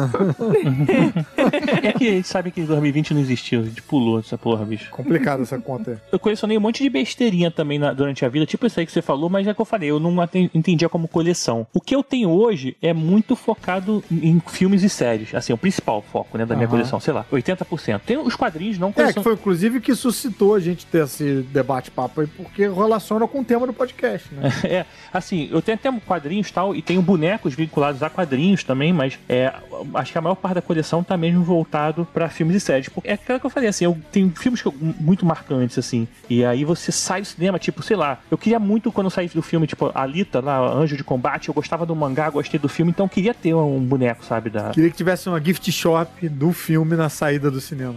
É 1.82 1.92
que 1.92 2.08
a 2.08 2.12
gente 2.12 2.28
sabe 2.28 2.50
que 2.50 2.62
2020 2.62 3.14
não 3.14 3.20
existiu, 3.20 3.60
a 3.60 3.64
gente 3.64 3.82
pulou 3.82 4.18
essa 4.20 4.36
porra, 4.36 4.64
bicho. 4.64 4.90
Complicado 4.90 5.42
essa 5.42 5.58
conta 5.58 5.92
aí. 5.92 5.96
Eu 6.12 6.18
colecionei 6.18 6.56
um 6.56 6.60
monte 6.60 6.82
de 6.82 6.90
besteirinha 6.90 7.50
também 7.50 7.78
na- 7.78 7.92
durante 7.92 8.24
a 8.24 8.28
vida, 8.28 8.44
tipo 8.46 8.66
isso 8.66 8.78
aí 8.78 8.86
que 8.86 8.92
você 8.92 9.02
falou, 9.02 9.28
mas 9.30 9.46
é 9.46 9.54
que 9.54 9.60
eu 9.60 9.64
falei, 9.64 9.90
eu 9.90 9.98
não 10.00 10.14
entendia 10.54 10.88
como 10.88 11.08
coleção. 11.08 11.66
O 11.72 11.80
que 11.80 11.94
eu 11.94 12.02
tenho 12.02 12.30
hoje 12.30 12.76
é 12.82 12.92
muito 12.92 13.34
focado 13.36 14.02
em 14.10 14.40
filmes 14.48 14.82
e 14.82 14.88
séries, 14.88 15.34
assim, 15.34 15.52
o 15.52 15.58
principal 15.58 16.02
foco, 16.02 16.36
né, 16.38 16.44
da 16.46 16.54
minha 16.56 16.68
coleção, 16.68 17.00
sei 17.00 17.14
lá, 17.14 17.24
80%. 17.32 18.00
Tem 18.06 18.18
os 18.18 18.36
quadrinhos, 18.40 18.78
não 18.78 18.88
É, 18.88 18.92
coleção. 18.92 19.14
que 19.14 19.22
foi 19.22 19.32
inclusive 19.34 19.80
que 19.80 19.94
suscitou 19.94 20.54
a 20.54 20.60
gente 20.60 20.86
ter 20.86 21.04
esse 21.04 21.42
debate-papo 21.52 22.22
aí, 22.22 22.26
porque 22.26 22.62
relaciona 22.68 23.28
com 23.28 23.40
o 23.40 23.44
tema 23.44 23.66
do 23.66 23.72
podcast, 23.72 24.32
né? 24.34 24.50
É, 24.64 24.86
assim, 25.12 25.48
eu 25.52 25.60
tenho 25.60 25.76
até 25.76 25.90
quadrinhos 26.06 26.48
e 26.48 26.52
tal, 26.52 26.74
e 26.74 26.80
tenho 26.82 27.02
bonecos 27.02 27.54
vinculados 27.54 28.02
a 28.02 28.08
quadrinhos 28.08 28.64
também, 28.64 28.92
mas 28.92 29.18
é, 29.28 29.52
acho 29.94 30.12
que 30.12 30.18
a 30.18 30.20
maior 30.20 30.34
parte 30.36 30.54
da 30.54 30.62
coleção 30.62 31.02
tá 31.02 31.16
mesmo 31.16 31.42
voltado 31.42 32.06
pra 32.14 32.28
filmes 32.28 32.56
e 32.56 32.60
séries. 32.60 32.88
Porque 32.88 33.08
é 33.08 33.14
aquilo 33.14 33.38
que 33.40 33.46
eu 33.46 33.50
falei, 33.50 33.68
assim, 33.68 33.84
eu 33.84 33.98
tenho 34.12 34.30
filmes 34.36 34.62
que 34.62 34.68
eu- 34.68 34.74
muito 35.00 35.26
marcantes, 35.26 35.76
assim, 35.78 36.06
e 36.28 36.44
aí 36.44 36.64
você 36.64 36.90
sai 36.92 37.20
do 37.20 37.26
cinema, 37.26 37.58
tipo, 37.58 37.82
sei 37.82 37.96
lá, 37.96 38.20
eu 38.30 38.38
queria 38.38 38.58
muito 38.58 38.90
quando 38.92 39.06
eu 39.06 39.10
saí 39.10 39.28
do 39.28 39.42
filme, 39.42 39.66
tipo, 39.66 39.90
Alita, 39.94 40.40
lá, 40.40 40.58
Anjo 40.72 40.96
de 40.96 41.04
Combate, 41.04 41.48
eu 41.48 41.54
gostava 41.54 41.84
do 41.84 41.94
mangá, 41.94 42.30
gostei 42.30 42.58
do 42.60 42.68
filme, 42.68 42.90
então 42.92 43.06
eu 43.06 43.10
queria 43.10 43.34
ter 43.34 43.54
um 43.54 43.80
boneco, 43.80 44.24
sabe, 44.24 44.48
da... 44.50 44.70
Queria 44.70 44.90
que 44.90 44.96
tivesse 44.96 45.28
uma 45.28 45.40
gift 45.42 45.70
shop 45.72 46.28
do 46.28 46.52
filme 46.52 46.96
na 46.96 47.08
saída 47.08 47.50
do 47.50 47.60
cinema. 47.60 47.96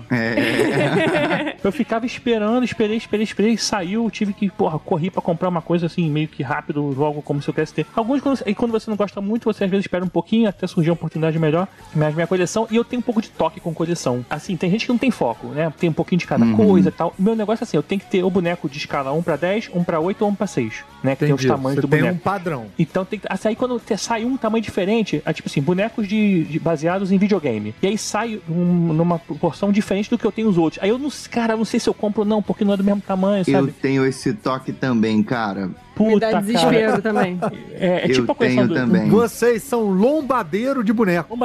Eu 1.63 1.71
ficava 1.71 2.05
esperando, 2.05 2.63
esperei, 2.63 2.97
esperei, 2.97 3.23
esperei, 3.23 3.57
saiu, 3.57 4.09
tive 4.11 4.33
que, 4.33 4.49
porra, 4.49 4.77
corri 4.79 5.09
pra 5.09 5.21
comprar 5.21 5.49
uma 5.49 5.61
coisa 5.61 5.85
assim, 5.85 6.09
meio 6.09 6.27
que 6.27 6.43
rápido, 6.43 6.81
logo 6.97 7.21
como 7.21 7.41
se 7.41 7.49
eu 7.49 7.53
quisesse 7.53 7.73
ter. 7.73 7.85
Alguns, 7.95 8.21
quando, 8.21 8.39
e 8.45 8.53
quando 8.55 8.71
você 8.71 8.89
não 8.89 8.97
gosta 8.97 9.21
muito, 9.21 9.45
você 9.45 9.63
às 9.63 9.69
vezes 9.69 9.85
espera 9.85 10.03
um 10.03 10.09
pouquinho 10.09 10.49
até 10.49 10.67
surgir 10.67 10.89
uma 10.89 10.95
oportunidade 10.95 11.37
melhor. 11.39 11.67
Mas 11.95 12.13
minha 12.13 12.27
coleção, 12.27 12.67
e 12.69 12.75
eu 12.75 12.83
tenho 12.83 12.99
um 12.99 13.03
pouco 13.03 13.21
de 13.21 13.29
toque 13.29 13.59
com 13.59 13.73
coleção. 13.73 14.25
Assim, 14.29 14.55
tem 14.57 14.69
gente 14.69 14.85
que 14.85 14.91
não 14.91 14.97
tem 14.97 15.11
foco, 15.11 15.47
né? 15.47 15.71
Tem 15.79 15.89
um 15.89 15.93
pouquinho 15.93 16.19
de 16.19 16.27
cada 16.27 16.43
Uhum. 16.45 16.55
coisa 16.55 16.89
e 16.89 16.91
tal. 16.91 17.13
Meu 17.17 17.35
negócio 17.35 17.63
é 17.63 17.65
assim, 17.65 17.77
eu 17.77 17.83
tenho 17.83 18.01
que 18.01 18.07
ter 18.07 18.23
o 18.23 18.29
boneco 18.29 18.67
de 18.69 18.77
escala 18.77 19.11
1 19.13 19.21
pra 19.23 19.35
10, 19.35 19.69
1 19.73 19.83
pra 19.83 19.99
8 19.99 20.21
ou 20.23 20.31
1 20.31 20.35
pra 20.35 20.47
6, 20.47 20.83
né? 21.03 21.15
Que 21.15 21.25
tem 21.25 21.33
os 21.33 21.41
Entendi. 21.41 21.47
tamanhos 21.47 21.75
Você 21.75 21.81
do 21.81 21.87
tem 21.87 21.99
boneco. 21.99 22.15
um 22.17 22.19
padrão. 22.19 22.65
Então 22.77 23.05
tem 23.05 23.19
que. 23.19 23.27
Assim, 23.29 23.49
aí 23.49 23.55
quando 23.55 23.81
sai 23.97 24.25
um 24.25 24.35
tamanho 24.37 24.61
diferente, 24.63 25.21
é 25.25 25.33
tipo 25.33 25.47
assim, 25.47 25.61
bonecos 25.61 26.07
de, 26.07 26.43
de- 26.45 26.59
baseados 26.59 27.11
em 27.11 27.17
videogame. 27.17 27.73
E 27.81 27.87
aí 27.87 27.97
sai 27.97 28.39
um- 28.49 28.93
numa 28.93 29.19
proporção 29.19 29.71
diferente 29.71 30.09
do 30.09 30.17
que 30.17 30.22
eu 30.27 30.31
tenho 30.31 30.47
os 30.49 30.57
outros. 30.57 30.81
Aí 30.81 30.89
eu 30.89 30.97
não. 30.97 31.09
Cara, 31.31 31.53
eu 31.53 31.57
não 31.57 31.65
sei 31.65 31.79
se 31.79 31.89
eu 31.89 31.93
compro 31.93 32.21
ou 32.21 32.27
não, 32.27 32.41
porque 32.41 32.63
não 32.65 32.73
é 32.73 32.77
do 32.77 32.83
mesmo 32.83 33.01
tamanho, 33.01 33.43
Eu 33.47 33.53
sabe? 33.59 33.71
tenho 33.71 34.05
esse 34.05 34.33
toque 34.33 34.71
também, 34.71 35.21
cara. 35.23 35.69
Me 35.99 36.19
dá 36.19 36.27
Puta, 36.27 36.41
desespero 36.41 36.89
cara. 36.89 37.01
também. 37.01 37.39
É, 37.73 37.87
é 37.87 38.05
Eu 38.05 38.13
tipo 38.15 38.31
a 38.31 38.35
tenho 38.35 38.67
do, 38.67 38.73
também. 38.73 39.09
Vocês 39.09 39.61
são 39.63 39.83
lombadeiro 39.91 40.83
de 40.83 40.91
boneco. 40.91 41.37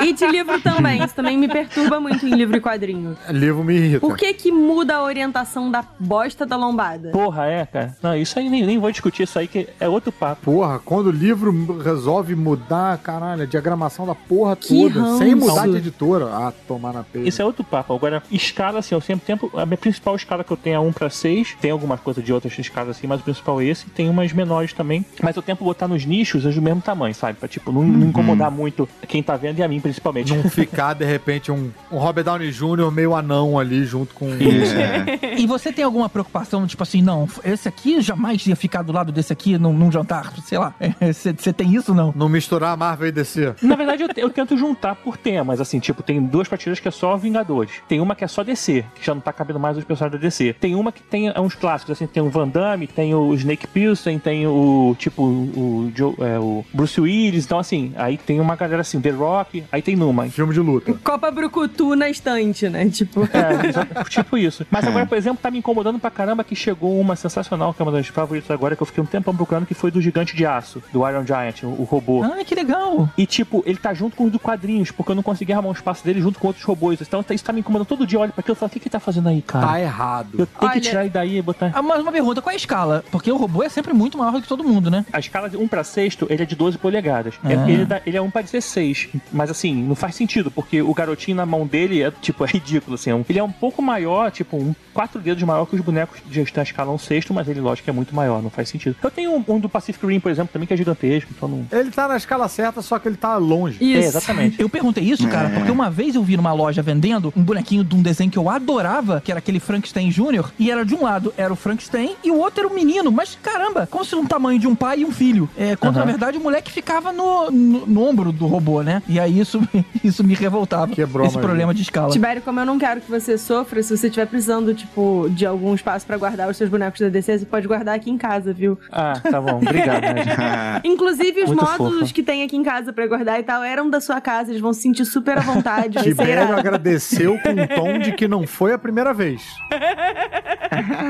E 0.00 0.12
de 0.12 0.26
livro 0.26 0.60
também. 0.60 1.02
Isso 1.04 1.14
também 1.14 1.36
me 1.36 1.48
perturba 1.48 2.00
muito 2.00 2.26
em 2.26 2.30
livro 2.30 2.56
e 2.56 2.60
quadrinho. 2.60 3.16
Livro 3.28 3.62
me 3.62 3.74
irrita. 3.76 4.00
Por 4.00 4.16
que 4.16 4.32
que 4.32 4.50
muda 4.50 4.96
a 4.96 5.02
orientação 5.02 5.70
da 5.70 5.84
bosta 5.98 6.46
da 6.46 6.56
lombada? 6.56 7.10
Porra, 7.10 7.46
é, 7.46 7.66
cara. 7.66 7.96
Não, 8.02 8.16
isso 8.16 8.38
aí 8.38 8.48
nem, 8.48 8.64
nem 8.64 8.78
vou 8.78 8.90
discutir 8.90 9.24
isso 9.24 9.38
aí, 9.38 9.46
que 9.46 9.68
é 9.78 9.88
outro 9.88 10.10
papo. 10.10 10.50
Porra, 10.52 10.78
quando 10.78 11.08
o 11.08 11.10
livro 11.10 11.78
resolve 11.82 12.34
mudar, 12.34 12.96
caralho, 12.98 13.42
a 13.42 13.46
diagramação 13.46 14.06
da 14.06 14.14
porra 14.14 14.56
Que 14.56 14.68
toda, 14.68 15.00
ranço. 15.00 15.18
sem 15.18 15.34
mudar 15.34 15.68
de 15.68 15.76
editora. 15.76 16.26
Ah, 16.26 16.52
tomar 16.66 16.92
na 16.92 17.02
peia. 17.02 17.28
Isso 17.28 17.42
é 17.42 17.44
outro 17.44 17.62
papo. 17.64 17.94
Agora, 17.94 18.22
escala, 18.30 18.78
assim, 18.78 18.94
eu 18.94 19.00
sempre 19.00 19.26
tempo. 19.26 19.50
A 19.54 19.66
minha 19.66 19.76
principal 19.76 20.16
escala 20.16 20.42
que 20.42 20.50
eu 20.50 20.56
tenho 20.56 20.76
é 20.76 20.80
1 20.80 20.92
pra 20.92 21.10
6. 21.10 21.56
Tem 21.60 21.70
algumas 21.70 22.00
coisas 22.00 22.24
de 22.24 22.32
outras 22.32 22.58
escalas 22.58 22.96
assim, 22.96 23.06
mas 23.06 23.20
o 23.20 23.24
principal 23.24 23.60
é 23.60 23.66
esse. 23.66 23.86
Tem 23.94 24.08
umas 24.08 24.32
menores 24.32 24.72
também. 24.72 25.04
Mas 25.22 25.36
eu 25.36 25.42
tento 25.42 25.64
botar 25.64 25.88
nos 25.88 26.04
nichos 26.04 26.46
as 26.46 26.54
do 26.54 26.62
mesmo 26.62 26.80
tamanho, 26.80 27.14
sabe? 27.14 27.38
Pra, 27.38 27.48
tipo, 27.48 27.72
não, 27.72 27.82
não 27.82 28.08
incomodar 28.08 28.50
muito 28.50 28.88
quem 29.08 29.22
tá 29.22 29.36
vendo 29.36 29.58
e 29.58 29.62
a 29.62 29.68
mim, 29.68 29.80
principalmente. 29.80 30.34
Não 30.34 30.44
ficar, 30.50 30.94
de 30.94 31.04
repente, 31.04 31.50
um, 31.50 31.70
um 31.90 31.98
Robert 31.98 32.24
Downey 32.24 32.50
Jr. 32.50 32.90
meio 32.92 33.14
anão 33.14 33.58
ali 33.58 33.84
junto 33.84 34.14
com. 34.14 34.26
É. 34.30 35.38
E 35.40 35.46
você 35.46 35.72
tem 35.72 35.84
alguma 35.84 36.08
preocupação, 36.08 36.66
tipo 36.66 36.82
assim, 36.82 37.02
não, 37.02 37.28
esse 37.44 37.68
aqui 37.68 38.00
jamais 38.00 38.46
ia 38.46 38.56
ficar 38.56 38.82
do 38.82 38.92
lado 38.92 39.12
desse 39.12 39.32
aqui 39.32 39.58
num, 39.58 39.72
num 39.72 39.90
jantar, 39.90 40.32
sei 40.44 40.58
lá. 40.58 40.74
Você 41.12 41.52
tem 41.52 41.74
isso 41.74 41.94
não? 41.94 42.12
Não 42.14 42.28
misturar 42.28 42.76
Marvel 42.76 43.08
e 43.08 43.12
DC. 43.12 43.54
Na 43.62 43.74
verdade, 43.74 44.02
eu, 44.02 44.08
eu 44.16 44.30
tento 44.30 44.56
juntar 44.56 44.94
por 44.94 45.16
temas, 45.16 45.60
assim, 45.60 45.78
tipo, 45.78 46.02
tem 46.02 46.22
duas 46.22 46.48
prateleiras 46.48 46.80
que 46.80 46.88
é 46.88 46.90
só 46.90 47.16
Vingadores. 47.16 47.72
Tem 47.88 48.00
uma 48.00 48.14
que 48.14 48.24
é 48.24 48.28
só 48.28 48.42
DC, 48.42 48.84
que 48.94 49.04
já 49.04 49.14
não 49.14 49.20
tá 49.20 49.32
cabendo 49.32 49.58
mais 49.58 49.76
os 49.76 49.84
personagens 49.84 50.20
da 50.20 50.26
DC. 50.26 50.54
Tem 50.60 50.74
uma 50.74 50.92
que 50.92 51.02
tem 51.02 51.28
é, 51.28 51.40
uns 51.40 51.54
clássicos, 51.54 51.92
assim, 51.92 52.06
tem 52.06 52.22
o 52.22 52.30
Van 52.30 52.48
Damme, 52.48 52.86
tem 52.86 53.14
o 53.14 53.34
Snake 53.34 53.66
Plissken, 53.88 54.18
tem 54.18 54.46
o, 54.46 54.94
tipo, 54.98 55.22
o, 55.22 55.90
Joe- 55.94 56.14
é, 56.20 56.38
o 56.38 56.64
Bruce 56.72 57.00
Willis. 57.00 57.44
Então, 57.46 57.58
assim, 57.58 57.92
aí 57.96 58.16
tem 58.18 58.38
uma 58.40 58.54
galera 58.56 58.82
assim, 58.82 59.00
The 59.00 59.10
Rock, 59.10 59.64
aí 59.72 59.80
tem 59.80 59.96
Numa. 59.96 60.26
Filme 60.28 60.52
de 60.52 60.60
luta. 60.60 60.92
Copa 61.02 61.30
Brucutu 61.30 61.96
na 61.96 62.08
estante, 62.10 62.68
né? 62.68 62.88
Tipo. 62.90 63.22
É, 63.32 64.04
tipo 64.08 64.36
isso. 64.36 64.66
Mas 64.70 64.86
agora, 64.86 65.06
por 65.06 65.16
exemplo, 65.16 65.38
tá 65.42 65.50
me 65.50 65.58
incomodando 65.58 65.98
pra 65.98 66.10
caramba 66.10 66.44
que 66.44 66.54
chegou 66.54 67.00
uma 67.00 67.16
sensacional, 67.16 67.72
que 67.72 67.80
é 67.80 67.84
uma 67.84 67.92
das 67.92 68.06
favoritas 68.08 68.50
agora, 68.50 68.76
que 68.76 68.82
eu 68.82 68.86
fiquei 68.86 69.02
um 69.02 69.06
tempão 69.06 69.34
procurando, 69.34 69.66
que 69.66 69.74
foi 69.74 69.90
do 69.90 70.00
Gigante 70.00 70.36
de 70.36 70.44
Aço, 70.44 70.82
do 70.92 71.08
Iron 71.08 71.24
Giant, 71.24 71.62
o, 71.62 71.68
o 71.80 71.84
robô. 71.84 72.22
Ah, 72.22 72.44
que 72.44 72.54
legal. 72.54 73.08
E, 73.16 73.24
tipo, 73.26 73.62
ele 73.66 73.78
tá 73.78 73.94
junto 73.94 74.16
com 74.16 74.24
os 74.24 74.32
do 74.32 74.38
quadrinhos, 74.38 74.90
porque 74.90 75.10
eu 75.12 75.16
não 75.16 75.22
consegui 75.22 75.52
arrumar 75.52 75.70
um 75.70 75.72
espaço 75.72 76.04
dele 76.04 76.20
junto 76.20 76.38
com 76.38 76.48
outros 76.48 76.64
robôs. 76.64 77.00
Então 77.00 77.24
isso 77.30 77.44
tá 77.44 77.52
me 77.52 77.60
incomodando 77.60 77.86
todo 77.88 78.06
dia. 78.06 78.18
Eu 78.18 78.22
olho 78.22 78.32
pra 78.32 78.40
aquilo 78.40 78.54
e 78.56 78.58
falo, 78.58 78.68
o 78.68 78.72
que 78.72 78.80
que 78.80 78.90
tá 78.90 79.00
fazendo 79.00 79.28
aí, 79.28 79.40
cara? 79.42 79.66
Tá 79.66 79.80
errado. 79.80 80.30
Eu 80.38 80.46
tenho 80.46 80.70
Olha- 80.70 80.72
que 80.72 80.80
tirar 80.80 81.00
ele 81.02 81.10
daí 81.10 81.38
e 81.38 81.42
botar. 81.42 81.70
Ah, 81.74 81.82
mas 81.82 82.00
uma 82.00 82.12
pergunta, 82.12 82.42
qual 82.42 82.50
é 82.50 82.54
a 82.54 82.56
escala? 82.56 83.04
Porque 83.10 83.30
o 83.30 83.36
robô 83.36 83.62
é 83.62 83.68
sempre 83.70 83.92
muito 83.92 84.18
maior 84.18 84.32
do 84.32 84.42
que 84.42 84.48
todo 84.48 84.62
mundo, 84.64 84.90
né? 84.90 85.04
A 85.12 85.18
escala 85.18 85.48
de 85.48 85.56
1 85.56 85.66
pra 85.68 85.82
sexto, 85.84 86.26
ele 86.28 86.42
é 86.42 86.46
de 86.46 86.54
12 86.54 86.78
polegadas. 86.78 87.34
Ah. 87.42 87.52
É- 87.52 87.70
Ele, 87.70 87.84
dá- 87.84 88.00
ele 88.04 88.16
é 88.16 88.20
1 88.20 88.30
pra 88.30 88.42
16. 88.42 89.08
Mas 89.32 89.50
assim, 89.50 89.74
não 89.74 89.94
faz 89.94 90.14
sentido, 90.14 90.50
porque 90.50 90.82
o 90.82 90.92
garotinho 90.94 91.36
na 91.36 91.46
mão 91.46 91.66
dele 91.66 92.02
é, 92.02 92.10
tipo, 92.10 92.44
é 92.44 92.48
ridículo, 92.48 92.94
assim. 92.96 93.10
é 93.10 93.14
um- 93.14 93.24
Ele 93.28 93.38
é 93.38 93.42
um 93.44 93.52
pouco 93.52 93.80
maior, 93.82 94.30
tipo, 94.30 94.56
um 94.56 94.74
quatro 94.92 95.20
dedos 95.20 95.42
maior 95.44 95.66
que 95.66 95.76
os 95.76 95.80
bonecos 95.82 96.20
de 96.26 96.40
da 96.52 96.62
escala 96.62 96.90
1 96.90 96.98
sexto, 96.98 97.32
mas 97.34 97.46
ele, 97.48 97.60
lógico, 97.60 97.88
é 97.88 97.92
muito 97.92 98.14
maior, 98.14 98.42
não 98.42 98.50
faz 98.50 98.68
sentido. 98.68 98.96
Eu 99.02 99.10
tenho 99.10 99.30
um, 99.36 99.44
um 99.46 99.58
do 99.60 99.68
Pacific 99.68 100.04
Rim, 100.06 100.18
por 100.18 100.30
exemplo, 100.32 100.50
também, 100.52 100.66
que 100.66 100.74
é 100.74 100.76
gigantesco, 100.76 101.30
então 101.36 101.48
não... 101.48 101.66
Ele 101.70 101.90
tá 101.90 102.08
na 102.08 102.16
escala 102.16 102.48
certa, 102.48 102.82
só 102.82 102.98
que 102.98 103.06
ele 103.06 103.16
tá 103.16 103.36
longe. 103.36 103.78
É, 103.80 103.98
Isso. 103.98 104.08
exatamente. 104.08 104.60
Eu 104.60 104.68
perguntei 104.68 105.04
isso, 105.04 105.28
cara, 105.28 105.48
É. 105.48 105.52
porque 105.54 105.70
uma 105.70 105.90
vez 105.90 106.14
eu 106.16 106.22
vi 106.24 106.36
numa 106.36 106.52
loja 106.52 106.82
vendendo 106.82 107.32
um 107.36 107.42
bonequinho 107.42 107.84
de 107.84 107.94
um 107.94 108.02
desenho 108.02 108.30
que 108.30 108.38
eu 108.38 108.48
adorava, 108.48 109.20
que 109.20 109.30
era 109.30 109.38
aquele 109.38 109.60
Frankenstein 109.60 110.08
Jr., 110.10 110.50
e 110.58 110.70
era 110.70 110.84
de 110.84 110.94
um 110.94 111.02
lado 111.04 111.32
era 111.36 111.52
o 111.52 111.56
Frankenstein 111.56 112.16
e 112.24 112.30
o 112.30 112.38
outro 112.38 112.60
era 112.64 112.68
o 112.68 112.74
menino, 112.74 113.12
mas 113.12 113.38
caramba, 113.60 113.86
como 113.86 114.04
se 114.04 114.16
um 114.16 114.24
tamanho 114.24 114.58
de 114.58 114.66
um 114.66 114.74
pai 114.74 115.00
e 115.00 115.04
um 115.04 115.12
filho. 115.12 115.48
É, 115.56 115.76
quando 115.76 115.96
Aham. 115.96 116.06
na 116.06 116.10
verdade 116.10 116.38
o 116.38 116.40
moleque 116.40 116.72
ficava 116.72 117.12
no, 117.12 117.50
no, 117.50 117.86
no 117.86 118.02
ombro 118.08 118.32
do 118.32 118.46
robô, 118.46 118.82
né? 118.82 119.02
E 119.06 119.20
aí 119.20 119.38
isso, 119.38 119.60
isso 120.02 120.24
me 120.24 120.34
revoltava. 120.34 120.92
Quebrou 120.92 121.26
esse 121.26 121.38
problema 121.38 121.74
de 121.74 121.82
escala. 121.82 122.10
Tibério, 122.10 122.42
como 122.42 122.58
eu 122.60 122.66
não 122.66 122.78
quero 122.78 123.00
que 123.00 123.10
você 123.10 123.36
sofra, 123.36 123.82
se 123.82 123.96
você 123.96 124.06
estiver 124.06 124.26
precisando, 124.26 124.74
tipo, 124.74 125.28
de 125.30 125.44
algum 125.44 125.74
espaço 125.74 126.06
pra 126.06 126.16
guardar 126.16 126.48
os 126.48 126.56
seus 126.56 126.70
bonecos 126.70 127.00
da 127.00 127.08
DC, 127.08 127.40
você 127.40 127.44
pode 127.46 127.66
guardar 127.68 127.94
aqui 127.94 128.10
em 128.10 128.16
casa, 128.16 128.52
viu? 128.52 128.78
Ah, 128.90 129.14
tá 129.20 129.40
bom, 129.40 129.56
obrigado. 129.58 130.02
né? 130.02 130.80
Inclusive, 130.84 131.42
os 131.42 131.48
Muito 131.48 131.64
módulos 131.64 132.00
fofa. 132.00 132.14
que 132.14 132.22
tem 132.22 132.42
aqui 132.42 132.56
em 132.56 132.62
casa 132.62 132.92
pra 132.92 133.06
guardar 133.06 133.38
e 133.38 133.42
tal 133.42 133.62
eram 133.62 133.90
da 133.90 134.00
sua 134.00 134.20
casa, 134.20 134.50
eles 134.50 134.60
vão 134.60 134.72
se 134.72 134.82
sentir 134.82 135.04
super 135.04 135.36
à 135.38 135.40
vontade. 135.42 135.98
Tibério 136.02 136.56
agradeceu 136.56 137.38
com 137.38 137.50
um 137.50 137.66
tom 137.66 137.98
de 137.98 138.12
que 138.12 138.26
não 138.26 138.46
foi 138.46 138.72
a 138.72 138.78
primeira 138.78 139.12
vez. 139.12 139.42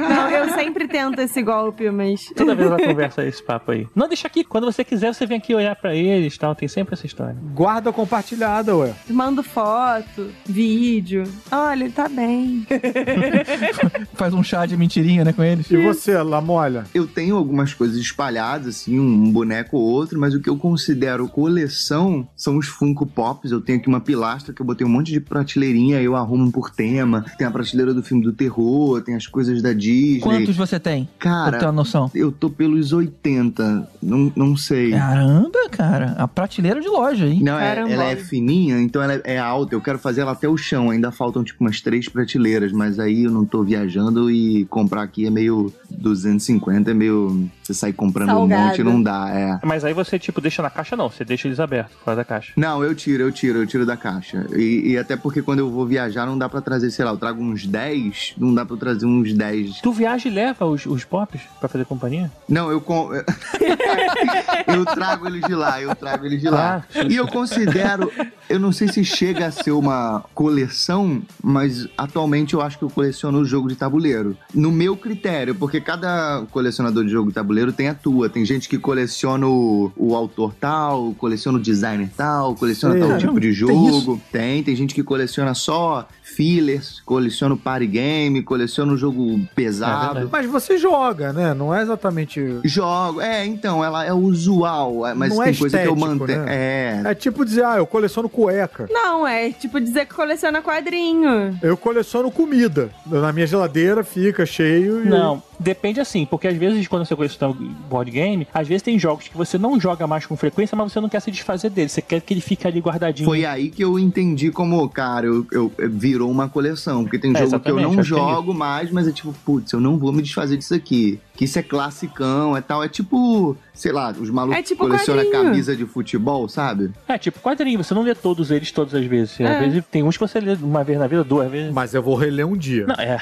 Não, 0.08 0.30
eu 0.30 0.48
sempre 0.50 0.88
tento 0.88 1.20
esse 1.20 1.42
golpe, 1.42 1.90
mas. 1.90 2.32
Toda 2.40 2.54
vez 2.54 2.68
ela 2.70 2.78
conversa 2.78 3.24
esse 3.26 3.42
papo 3.42 3.72
aí. 3.72 3.86
Não, 3.94 4.08
deixa 4.08 4.26
aqui. 4.26 4.42
Quando 4.44 4.64
você 4.64 4.82
quiser, 4.84 5.12
você 5.14 5.26
vem 5.26 5.38
aqui 5.38 5.54
olhar 5.54 5.76
pra 5.76 5.94
eles 5.94 6.34
e 6.34 6.38
tal. 6.38 6.54
Tem 6.54 6.68
sempre 6.68 6.94
essa 6.94 7.06
história. 7.06 7.36
Guarda 7.54 7.92
compartilhada, 7.92 8.74
ué. 8.76 8.92
Mando 9.08 9.42
foto, 9.42 10.28
vídeo. 10.46 11.24
Olha, 11.50 11.84
ele 11.84 11.92
tá 11.92 12.08
bem. 12.08 12.66
Faz 14.14 14.34
um 14.34 14.42
chá 14.42 14.66
de 14.66 14.76
mentirinha, 14.76 15.24
né, 15.24 15.32
com 15.32 15.42
eles. 15.42 15.70
E 15.70 15.76
você, 15.76 16.16
Lamolha? 16.22 16.84
Eu 16.94 17.06
tenho 17.06 17.36
algumas 17.36 17.74
coisas 17.74 17.96
espalhadas, 17.96 18.68
assim, 18.76 18.98
um 18.98 19.30
boneco 19.32 19.76
ou 19.76 19.82
outro, 19.82 20.18
mas 20.18 20.34
o 20.34 20.40
que 20.40 20.48
eu 20.48 20.56
considero 20.56 21.28
coleção 21.28 22.28
são 22.36 22.56
os 22.56 22.66
Funko 22.66 23.06
Pops. 23.06 23.50
Eu 23.52 23.60
tenho 23.60 23.78
aqui 23.78 23.88
uma 23.88 24.00
pilastra 24.00 24.52
que 24.54 24.60
eu 24.62 24.66
botei 24.66 24.86
um 24.86 24.90
monte 24.90 25.12
de 25.12 25.20
prateleirinha, 25.20 26.00
eu 26.00 26.16
arrumo 26.16 26.50
por 26.50 26.70
tema. 26.70 27.24
Tem 27.38 27.46
a 27.46 27.50
prateleira 27.50 27.92
do 27.94 28.02
filme 28.02 28.22
do 28.22 28.32
terror, 28.32 29.00
tem 29.02 29.14
as 29.14 29.26
coisas 29.26 29.62
da 29.62 29.72
Disney. 29.72 30.20
Quantos 30.20 30.56
você 30.56 30.78
tem? 30.78 31.08
Cara, 31.18 31.50
Pra 31.50 31.58
ter 31.60 31.66
uma 31.66 31.72
noção. 31.72 32.10
eu 32.14 32.29
tô 32.32 32.50
pelos 32.50 32.92
80, 32.92 33.88
não, 34.02 34.32
não 34.36 34.56
sei. 34.56 34.90
Caramba, 34.92 35.58
cara. 35.70 36.14
A 36.18 36.26
prateleira 36.28 36.80
de 36.80 36.88
loja, 36.88 37.26
hein? 37.26 37.40
Não, 37.42 37.58
é- 37.58 37.74
Caramba. 37.74 37.90
ela 37.92 38.04
é 38.04 38.16
fininha, 38.16 38.80
então 38.80 39.02
ela 39.02 39.14
é 39.24 39.38
alta. 39.38 39.74
Eu 39.74 39.80
quero 39.80 39.98
fazer 39.98 40.22
ela 40.22 40.32
até 40.32 40.48
o 40.48 40.56
chão. 40.56 40.90
Ainda 40.90 41.10
faltam 41.10 41.42
tipo 41.44 41.62
umas 41.64 41.80
três 41.80 42.08
prateleiras, 42.08 42.72
mas 42.72 42.98
aí 42.98 43.24
eu 43.24 43.30
não 43.30 43.44
tô 43.44 43.62
viajando 43.62 44.30
e 44.30 44.64
comprar 44.66 45.02
aqui 45.02 45.26
é 45.26 45.30
meio 45.30 45.72
250 45.90 46.90
é 46.90 46.94
meio. 46.94 47.48
Você 47.62 47.74
sai 47.74 47.92
comprando 47.92 48.30
um 48.30 48.34
Salgado. 48.34 48.62
monte 48.68 48.82
não 48.82 49.00
dá, 49.02 49.30
é. 49.30 49.60
Mas 49.64 49.84
aí 49.84 49.92
você, 49.94 50.18
tipo, 50.18 50.40
deixa 50.40 50.60
na 50.60 50.70
caixa, 50.70 50.96
não. 50.96 51.08
Você 51.08 51.24
deixa 51.24 51.46
eles 51.46 51.60
abertos, 51.60 51.94
fora 52.04 52.16
da 52.16 52.24
caixa. 52.24 52.52
Não, 52.56 52.82
eu 52.82 52.94
tiro, 52.96 53.22
eu 53.22 53.30
tiro, 53.30 53.58
eu 53.60 53.66
tiro 53.66 53.86
da 53.86 53.96
caixa. 53.96 54.44
E, 54.56 54.90
e 54.92 54.98
até 54.98 55.16
porque 55.16 55.40
quando 55.40 55.60
eu 55.60 55.70
vou 55.70 55.86
viajar 55.86 56.26
não 56.26 56.36
dá 56.36 56.48
pra 56.48 56.60
trazer, 56.60 56.90
sei 56.90 57.04
lá, 57.04 57.12
eu 57.12 57.16
trago 57.16 57.40
uns 57.40 57.64
10, 57.66 58.34
não 58.38 58.52
dá 58.52 58.64
pra 58.66 58.74
eu 58.74 58.78
trazer 58.78 59.06
uns 59.06 59.32
10. 59.32 59.80
Tu 59.82 59.92
viaja 59.92 60.28
e 60.28 60.32
leva 60.32 60.64
os, 60.66 60.84
os 60.84 61.04
pops 61.04 61.42
pra 61.60 61.68
fazer 61.68 61.84
companhia? 61.84 62.19
Não, 62.48 62.70
eu 62.70 62.80
com... 62.80 63.10
eu 64.66 64.84
trago 64.84 65.26
eles 65.26 65.42
de 65.42 65.54
lá, 65.54 65.80
eu 65.80 65.94
trago 65.94 66.26
eles 66.26 66.40
de 66.40 66.48
lá. 66.48 66.84
Ah, 66.94 67.02
e 67.08 67.16
eu 67.16 67.26
considero, 67.28 68.10
eu 68.48 68.58
não 68.58 68.72
sei 68.72 68.88
se 68.88 69.04
chega 69.04 69.46
a 69.46 69.50
ser 69.50 69.70
uma 69.70 70.24
coleção, 70.34 71.22
mas 71.42 71.86
atualmente 71.96 72.54
eu 72.54 72.60
acho 72.60 72.78
que 72.78 72.84
eu 72.84 72.90
coleciono 72.90 73.38
o 73.38 73.44
jogo 73.44 73.68
de 73.68 73.76
tabuleiro. 73.76 74.36
No 74.54 74.70
meu 74.70 74.96
critério, 74.96 75.54
porque 75.54 75.80
cada 75.80 76.44
colecionador 76.50 77.04
de 77.04 77.10
jogo 77.10 77.28
de 77.28 77.34
tabuleiro 77.34 77.72
tem 77.72 77.88
a 77.88 77.94
tua. 77.94 78.28
Tem 78.28 78.44
gente 78.44 78.68
que 78.68 78.78
coleciona 78.78 79.46
o, 79.46 79.92
o 79.96 80.14
autor 80.14 80.54
tal, 80.58 81.14
coleciona 81.14 81.58
o 81.58 81.60
designer 81.60 82.10
tal, 82.16 82.54
coleciona 82.54 82.94
Sei. 82.94 83.08
tal 83.08 83.18
tipo 83.18 83.40
de 83.40 83.48
tem 83.48 83.54
jogo. 83.54 84.20
Tem, 84.32 84.62
tem 84.62 84.74
gente 84.74 84.94
que 84.94 85.02
coleciona 85.02 85.54
só 85.54 86.08
fillers, 86.36 87.00
coleciona 87.04 87.54
o 87.54 87.58
party 87.58 87.86
game, 87.86 88.42
coleciona 88.42 88.92
o 88.92 88.96
jogo 88.96 89.40
pesado. 89.54 90.28
Mas 90.30 90.46
você 90.46 90.78
joga, 90.78 91.32
né? 91.32 91.54
Não 91.54 91.74
é 91.74 91.82
exatamente. 91.82 92.40
Jogo, 92.64 93.20
é, 93.20 93.44
então, 93.46 93.84
ela 93.84 94.04
é 94.04 94.12
usual, 94.12 95.06
é, 95.06 95.14
mas 95.14 95.30
Não 95.36 95.42
tem 95.44 95.52
é 95.52 95.56
coisa 95.56 95.78
que 95.78 95.86
eu 95.88 95.94
estético, 95.94 96.18
mantenho. 96.20 96.44
né? 96.44 97.02
É. 97.06 97.10
É 97.10 97.14
tipo 97.14 97.44
dizer, 97.44 97.64
ah, 97.64 97.76
eu 97.78 97.86
coleciono 97.86 98.28
cueca. 98.28 98.86
Não, 98.90 99.26
é 99.26 99.50
tipo 99.50 99.80
dizer 99.80 100.06
que 100.06 100.14
coleciona 100.14 100.62
quadrinho. 100.62 101.58
Eu 101.62 101.76
coleciono 101.76 102.30
comida. 102.30 102.90
Na 103.06 103.32
minha 103.32 103.46
geladeira 103.46 104.04
fica 104.04 104.44
cheio 104.46 105.04
e. 105.04 105.08
Não, 105.08 105.42
depende 105.58 106.00
assim, 106.00 106.24
porque 106.26 106.48
às 106.48 106.56
vezes 106.56 106.86
quando 106.88 107.04
você 107.04 107.16
coleciona 107.16 107.54
board 107.88 108.10
game, 108.10 108.46
às 108.52 108.66
vezes 108.68 108.82
tem 108.82 108.98
jogos 108.98 109.28
que 109.28 109.36
você 109.36 109.58
não 109.58 109.78
joga 109.80 110.06
mais 110.06 110.26
com 110.26 110.36
frequência, 110.36 110.76
mas 110.76 110.92
você 110.92 111.00
não 111.00 111.08
quer 111.08 111.20
se 111.20 111.30
desfazer 111.30 111.70
dele. 111.70 111.88
Você 111.88 112.02
quer 112.02 112.20
que 112.20 112.32
ele 112.34 112.40
fique 112.40 112.66
ali 112.66 112.80
guardadinho. 112.80 113.26
Foi 113.28 113.44
aí 113.44 113.68
que 113.70 113.82
eu 113.84 113.98
entendi 113.98 114.50
como, 114.50 114.88
cara, 114.88 115.26
eu, 115.26 115.46
eu- 115.52 115.72
eu- 115.78 115.90
virou 116.20 116.30
uma 116.30 116.48
coleção. 116.48 117.02
Porque 117.02 117.18
tem 117.18 117.34
É, 117.34 117.46
jogo 117.46 117.60
que 117.60 117.70
eu 117.70 117.80
não 117.80 118.02
jogo 118.02 118.52
mais, 118.52 118.90
mas 118.90 119.08
é 119.08 119.12
tipo, 119.12 119.34
putz, 119.44 119.72
eu 119.72 119.80
não 119.80 119.96
vou 119.98 120.12
me 120.12 120.22
desfazer 120.22 120.56
disso 120.56 120.74
aqui. 120.74 121.18
Que 121.34 121.44
isso 121.46 121.58
é 121.58 121.62
classicão, 121.62 122.56
é 122.56 122.60
tal. 122.60 122.82
É 122.84 122.88
tipo, 122.88 123.56
sei 123.80 123.92
lá, 123.92 124.10
os 124.18 124.28
malucos 124.28 124.58
É 124.58 124.62
tipo 124.62 124.84
colecionam 124.84 125.24
quadrinho. 125.24 125.44
camisa 125.44 125.74
de 125.74 125.86
futebol, 125.86 126.46
sabe? 126.48 126.90
É, 127.08 127.16
tipo 127.16 127.40
quadrinho, 127.40 127.82
você 127.82 127.94
não 127.94 128.02
lê 128.02 128.14
todos 128.14 128.50
eles 128.50 128.70
todas 128.70 128.94
as 128.94 129.04
vezes. 129.06 129.40
É. 129.40 129.46
Às 129.46 129.58
vezes 129.60 129.84
tem 129.90 130.02
uns 130.02 130.16
que 130.18 130.20
você 130.26 130.38
lê 130.38 130.52
uma 130.60 130.84
vez 130.84 130.98
na 130.98 131.06
vida, 131.06 131.24
duas 131.24 131.50
vezes. 131.50 131.72
Mas 131.72 131.94
eu 131.94 132.02
vou 132.02 132.14
reler 132.14 132.46
um 132.46 132.56
dia. 132.56 132.86
Não, 132.86 132.94
é. 132.96 133.18